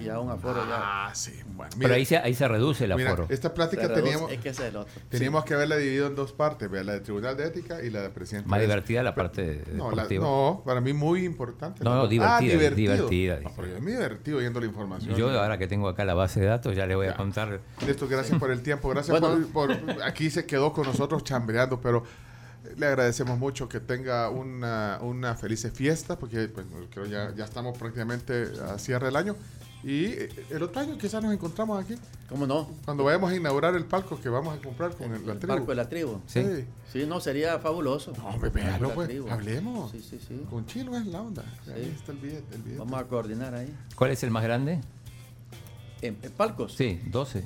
Y 0.00 0.08
a 0.10 0.18
un 0.20 0.30
aforo 0.30 0.66
ya. 0.68 1.06
Ah, 1.06 1.10
sí. 1.14 1.32
Bueno, 1.54 1.72
Pero 1.78 1.94
ahí 1.94 2.04
se, 2.04 2.18
ahí 2.18 2.34
se 2.34 2.46
reduce 2.46 2.84
el 2.84 2.94
mira, 2.94 3.12
aforo. 3.12 3.26
esta 3.30 3.54
plática 3.54 3.82
reduce, 3.88 4.02
teníamos, 4.02 4.32
es 4.32 4.38
que 4.40 4.48
ese 4.50 4.62
es 4.64 4.68
el 4.70 4.76
otro. 4.76 4.92
teníamos 5.08 5.44
que 5.46 5.54
haberla 5.54 5.76
dividido 5.76 6.08
en 6.08 6.14
dos 6.14 6.32
partes, 6.32 6.70
vea, 6.70 6.84
la 6.84 6.92
del 6.92 7.02
Tribunal 7.02 7.36
de 7.38 7.46
Ética 7.46 7.82
y 7.82 7.88
la 7.88 8.02
del 8.02 8.10
presidente. 8.10 8.46
Más 8.50 8.58
de 8.60 8.66
divertida 8.66 9.02
la 9.02 9.14
parte 9.14 9.64
No, 9.72 9.90
la- 9.92 10.04
no, 10.08 10.62
para 10.66 10.82
mí 10.82 10.92
muy 10.92 11.24
importante. 11.24 11.82
No, 11.84 11.94
no, 11.94 12.02
Ah, 12.02 12.06
divertida, 12.40 12.72
divertida, 12.74 13.40
No, 13.40 13.52
pero 13.56 13.68
yo 13.68 13.80
me 13.80 13.92
divertido 13.92 14.38
oyendo 14.38 14.60
la 14.60 14.66
información. 14.66 15.14
Yo 15.16 15.30
ahora 15.40 15.56
que 15.56 15.66
tengo 15.68 15.88
acá 15.88 16.04
la 16.04 16.14
base 16.14 16.38
de 16.40 16.46
datos 16.46 16.76
ya 16.76 16.86
le 16.86 16.96
voy 16.96 17.06
a 17.06 17.14
contar. 17.14 17.60
Néstor, 17.86 18.08
gracias 18.08 18.38
por 18.38 18.50
el 18.50 18.62
tiempo, 18.62 18.90
gracias 18.90 19.18
Bueno. 19.18 19.46
por, 19.54 19.76
por- 19.76 20.02
Aquí 20.02 20.28
se 20.28 20.44
quedó 20.44 20.72
con 20.74 20.84
nosotros 20.86 21.24
chambreando, 21.24 21.80
pero 21.80 22.04
le 22.76 22.86
agradecemos 22.86 23.38
mucho 23.38 23.68
que 23.70 23.80
tenga 23.80 24.28
una, 24.28 24.98
una 25.00 25.34
feliz 25.34 25.66
fiesta, 25.72 26.18
porque 26.18 26.48
pues, 26.48 26.66
creo 26.92 27.06
ya, 27.06 27.32
ya 27.34 27.44
estamos 27.44 27.78
prácticamente 27.78 28.48
a 28.68 28.78
cierre 28.78 29.06
del 29.06 29.16
año. 29.16 29.36
Y 29.84 30.06
eh, 30.06 30.28
el 30.50 30.62
otro 30.62 30.80
año 30.80 30.96
quizás 30.96 31.22
nos 31.22 31.32
encontramos 31.32 31.82
aquí. 31.84 31.94
¿Cómo 32.28 32.46
no? 32.46 32.70
Cuando 32.86 33.04
vayamos 33.04 33.30
a 33.32 33.36
inaugurar 33.36 33.74
el 33.74 33.84
palco 33.84 34.18
que 34.18 34.28
vamos 34.30 34.56
a 34.58 34.62
comprar 34.62 34.94
con 34.96 35.12
el, 35.14 35.26
la 35.26 35.32
El 35.34 35.38
tribu. 35.38 35.52
barco 35.54 35.66
de 35.72 35.74
la 35.76 35.88
tribu. 35.88 36.20
Sí. 36.26 36.42
Sí, 36.90 37.04
no, 37.06 37.20
sería 37.20 37.58
fabuloso. 37.58 38.12
No, 38.16 38.34
El 38.34 38.40
de 38.40 38.48
véalo, 38.48 38.88
la 38.88 38.94
pues. 38.94 39.08
tribu. 39.08 39.28
Hablemos. 39.30 39.90
Sí, 39.90 40.00
sí, 40.00 40.18
sí. 40.26 40.40
Con 40.48 40.64
Chino 40.66 40.96
es 40.96 41.06
la 41.06 41.20
onda. 41.20 41.42
Ahí 41.74 41.84
Sí. 41.84 41.92
está 41.98 42.12
el 42.12 42.18
billete. 42.18 42.54
El 42.54 42.62
billete. 42.62 42.78
Vamos 42.78 42.98
a 43.00 43.04
coordinar 43.04 43.54
ahí. 43.54 43.74
¿Cuál 43.94 44.10
es 44.12 44.22
el 44.22 44.30
más 44.30 44.42
grande? 44.42 44.80
¿En, 46.00 46.16
en 46.22 46.32
palcos? 46.32 46.72
Sí, 46.74 47.00
12. 47.10 47.44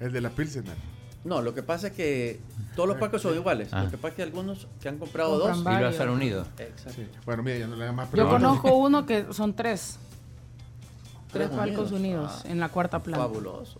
El 0.00 0.12
de 0.12 0.20
la 0.22 0.30
Pilsener. 0.30 0.76
No, 1.24 1.42
lo 1.42 1.52
que 1.52 1.62
pasa 1.62 1.88
es 1.88 1.92
que 1.92 2.40
todos 2.76 2.88
los 2.88 2.96
palcos 2.98 3.20
son 3.20 3.34
iguales. 3.34 3.68
Ah. 3.72 3.84
Lo 3.84 3.90
que 3.90 3.96
pasa 3.98 4.08
es 4.10 4.14
que 4.14 4.22
algunos 4.22 4.66
que 4.80 4.88
han 4.88 4.96
comprado 4.98 5.32
Compran 5.40 5.56
dos. 5.56 5.60
Y 5.60 5.64
lo 5.64 5.70
Varios. 5.84 6.00
han 6.00 6.08
unido. 6.10 6.46
Exacto. 6.58 6.92
Sí. 7.02 7.06
Bueno, 7.26 7.42
mira, 7.42 7.58
ya 7.58 7.66
no 7.66 7.76
le 7.76 7.82
hagan 7.82 7.96
más 7.96 8.10
Yo 8.12 8.28
conozco 8.28 8.74
uno 8.78 9.04
que 9.04 9.26
son 9.32 9.54
tres. 9.54 9.98
Tres 11.32 11.48
palcos 11.50 11.92
unidos. 11.92 12.32
Ah. 12.44 12.48
en 12.48 12.60
la 12.60 12.68
cuarta 12.70 13.02
planta. 13.02 13.24
Fabuloso. 13.26 13.78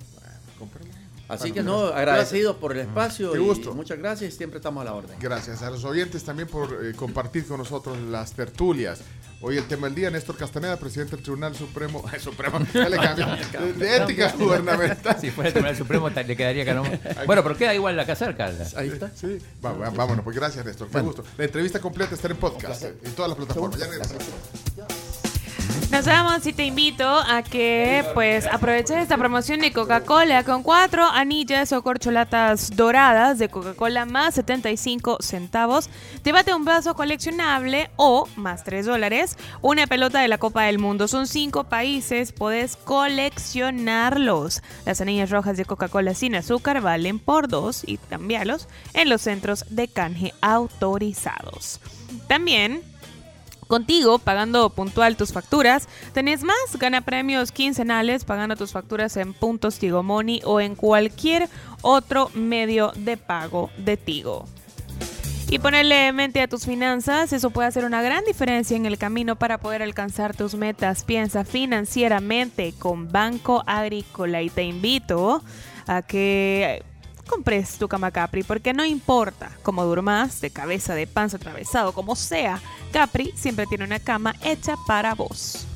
Cómpralo. 0.59 0.89
Así 1.29 1.51
Bueno, 1.51 1.55
que 1.57 1.63
no, 1.63 1.79
gracias. 1.81 1.99
agradecidos 1.99 2.57
por 2.57 2.73
el 2.73 2.79
espacio 2.81 3.33
Qué 3.33 3.39
y 3.39 3.43
gusto. 3.45 3.75
muchas 3.75 3.99
gracias 3.99 4.33
y 4.33 4.37
siempre 4.37 4.59
estamos 4.59 4.81
a 4.81 4.85
la 4.87 4.95
orden. 4.95 5.15
Gracias 5.21 5.61
a 5.63 5.69
los 5.71 5.85
oyentes 5.85 6.25
también 6.25 6.49
por 6.49 6.83
eh, 6.87 6.95
compartir 6.95 7.47
con 7.47 7.59
nosotros 7.59 7.99
las 7.99 8.33
tertulias. 8.33 9.01
Hoy 9.43 9.59
el 9.59 9.65
tema 9.69 9.87
del 9.89 9.95
día, 9.95 10.11
Néstor 10.11 10.37
Castaneda, 10.39 10.79
presidente 10.79 11.17
del 11.17 11.23
Tribunal 11.23 11.55
Supremo, 11.55 12.03
Supremo, 12.19 12.61
ya 12.73 12.89
le 12.89 12.97
cambié, 12.97 13.27
de, 13.27 13.73
de 13.75 13.97
ética 13.99 14.33
gubernamental. 14.39 15.21
Si 15.21 15.31
fuera 15.31 15.49
el 15.49 15.53
Tribunal 15.53 15.77
Supremo 15.77 16.09
le 16.09 16.35
quedaría 16.37 16.65
que 16.65 16.73
no. 16.73 16.83
Bueno, 17.27 17.43
pero 17.43 17.57
queda 17.59 17.75
igual 17.75 17.95
la 17.95 18.07
casa 18.07 18.25
cerca. 18.25 18.51
Ahí 18.77 18.89
está. 18.89 19.11
Sí, 19.15 19.39
va- 19.63 19.75
va- 19.75 19.91
vámonos, 19.91 20.25
pues 20.25 20.35
gracias 20.35 20.65
Néstor, 20.65 20.89
qué 20.89 21.01
gusto. 21.01 21.25
La 21.37 21.45
entrevista 21.45 21.79
completa 21.79 22.15
está 22.15 22.29
en 22.29 22.37
podcast, 22.39 22.85
eh, 22.85 22.95
en 23.05 23.13
todas 23.13 23.29
las 23.29 23.37
plataformas. 23.37 23.79
Ya 23.79 23.87
regresamos. 23.87 24.25
Nos 25.91 26.05
vamos 26.05 26.47
y 26.47 26.53
te 26.53 26.67
invito 26.67 27.09
a 27.09 27.43
que 27.43 28.05
pues 28.13 28.47
aproveches 28.47 28.99
esta 28.99 29.17
promoción 29.17 29.61
de 29.61 29.73
Coca-Cola 29.73 30.45
con 30.45 30.63
cuatro 30.63 31.07
anillas 31.07 31.73
o 31.73 31.83
corcholatas 31.83 32.77
doradas 32.77 33.39
de 33.39 33.49
Coca-Cola 33.49 34.05
más 34.05 34.35
75 34.35 35.17
centavos. 35.21 35.89
Llévate 36.23 36.55
un 36.55 36.67
vaso 36.67 36.95
coleccionable 36.95 37.91
o 37.97 38.29
más 38.37 38.65
3 38.65 38.85
dólares, 38.85 39.39
una 39.63 39.87
pelota 39.87 40.21
de 40.21 40.29
la 40.29 40.37
Copa 40.37 40.65
del 40.65 40.79
Mundo. 40.79 41.09
Son 41.09 41.27
cinco 41.27 41.65
países, 41.65 42.33
puedes 42.33 42.77
coleccionarlos. 42.77 44.63
Las 44.85 45.01
anillas 45.01 45.31
rojas 45.31 45.57
de 45.57 45.65
Coca-Cola 45.65 46.13
sin 46.13 46.35
azúcar 46.35 46.83
valen 46.83 47.19
por 47.19 47.49
dos 47.49 47.83
y 47.87 47.97
cambiarlos 47.97 48.69
en 48.93 49.09
los 49.09 49.23
centros 49.23 49.65
de 49.71 49.89
canje 49.89 50.35
autorizados. 50.43 51.81
También 52.27 52.83
Contigo, 53.69 54.19
pagando 54.19 54.71
puntual 54.71 55.17
tus 55.17 55.33
facturas, 55.33 55.89
tenés 56.15 56.43
más, 56.43 56.57
gana 56.79 57.03
premios 57.03 57.53
quincenales 57.53 58.25
pagando 58.25 58.57
tus 58.57 58.73
facturas 58.73 59.17
en 59.19 59.35
puntos 59.35 59.79
Tigo 59.79 60.03
Money 60.03 60.41
o 60.45 60.61
en 60.61 60.75
cualquier 60.75 61.51
otro 61.83 62.31
medio 62.35 62.93
de 62.97 63.19
pago 63.19 63.71
de 63.77 63.99
Tigo. 63.99 64.47
Y 65.51 65.59
ponerle 65.59 66.13
mente 66.13 66.41
a 66.43 66.49
tus 66.49 66.65
finanzas, 66.65 67.33
eso 67.33 67.51
puede 67.51 67.69
hacer 67.69 67.85
una 67.85 68.03
gran 68.03 68.25
diferencia 68.25 68.77
en 68.77 68.87
el 68.87 68.99
camino 68.99 69.37
para 69.37 69.59
poder 69.59 69.83
alcanzar 69.83 70.37
tus 70.37 70.55
metas. 70.55 71.05
Piensa 71.05 71.45
financieramente 71.45 72.75
con 72.79 73.11
Banco 73.11 73.65
Agrícola 73.67 74.43
y 74.43 74.51
te 74.51 74.65
invito 74.65 75.43
a 75.87 76.03
que 76.03 76.83
compres 77.29 77.79
tu 77.79 77.87
cama 77.87 78.11
Capri 78.11 78.43
porque 78.43 78.73
no 78.73 78.85
importa 78.85 79.53
cómo 79.63 79.85
durmas, 79.85 80.41
de 80.41 80.51
cabeza, 80.51 80.95
de 80.95 81.07
panza, 81.07 81.37
atravesado, 81.37 81.93
como 81.93 82.17
sea, 82.17 82.61
Capri 82.93 83.33
siempre 83.37 83.67
tiene 83.67 83.85
una 83.85 84.01
cama 84.01 84.35
hecha 84.43 84.75
para 84.87 85.15
vos. 85.15 85.69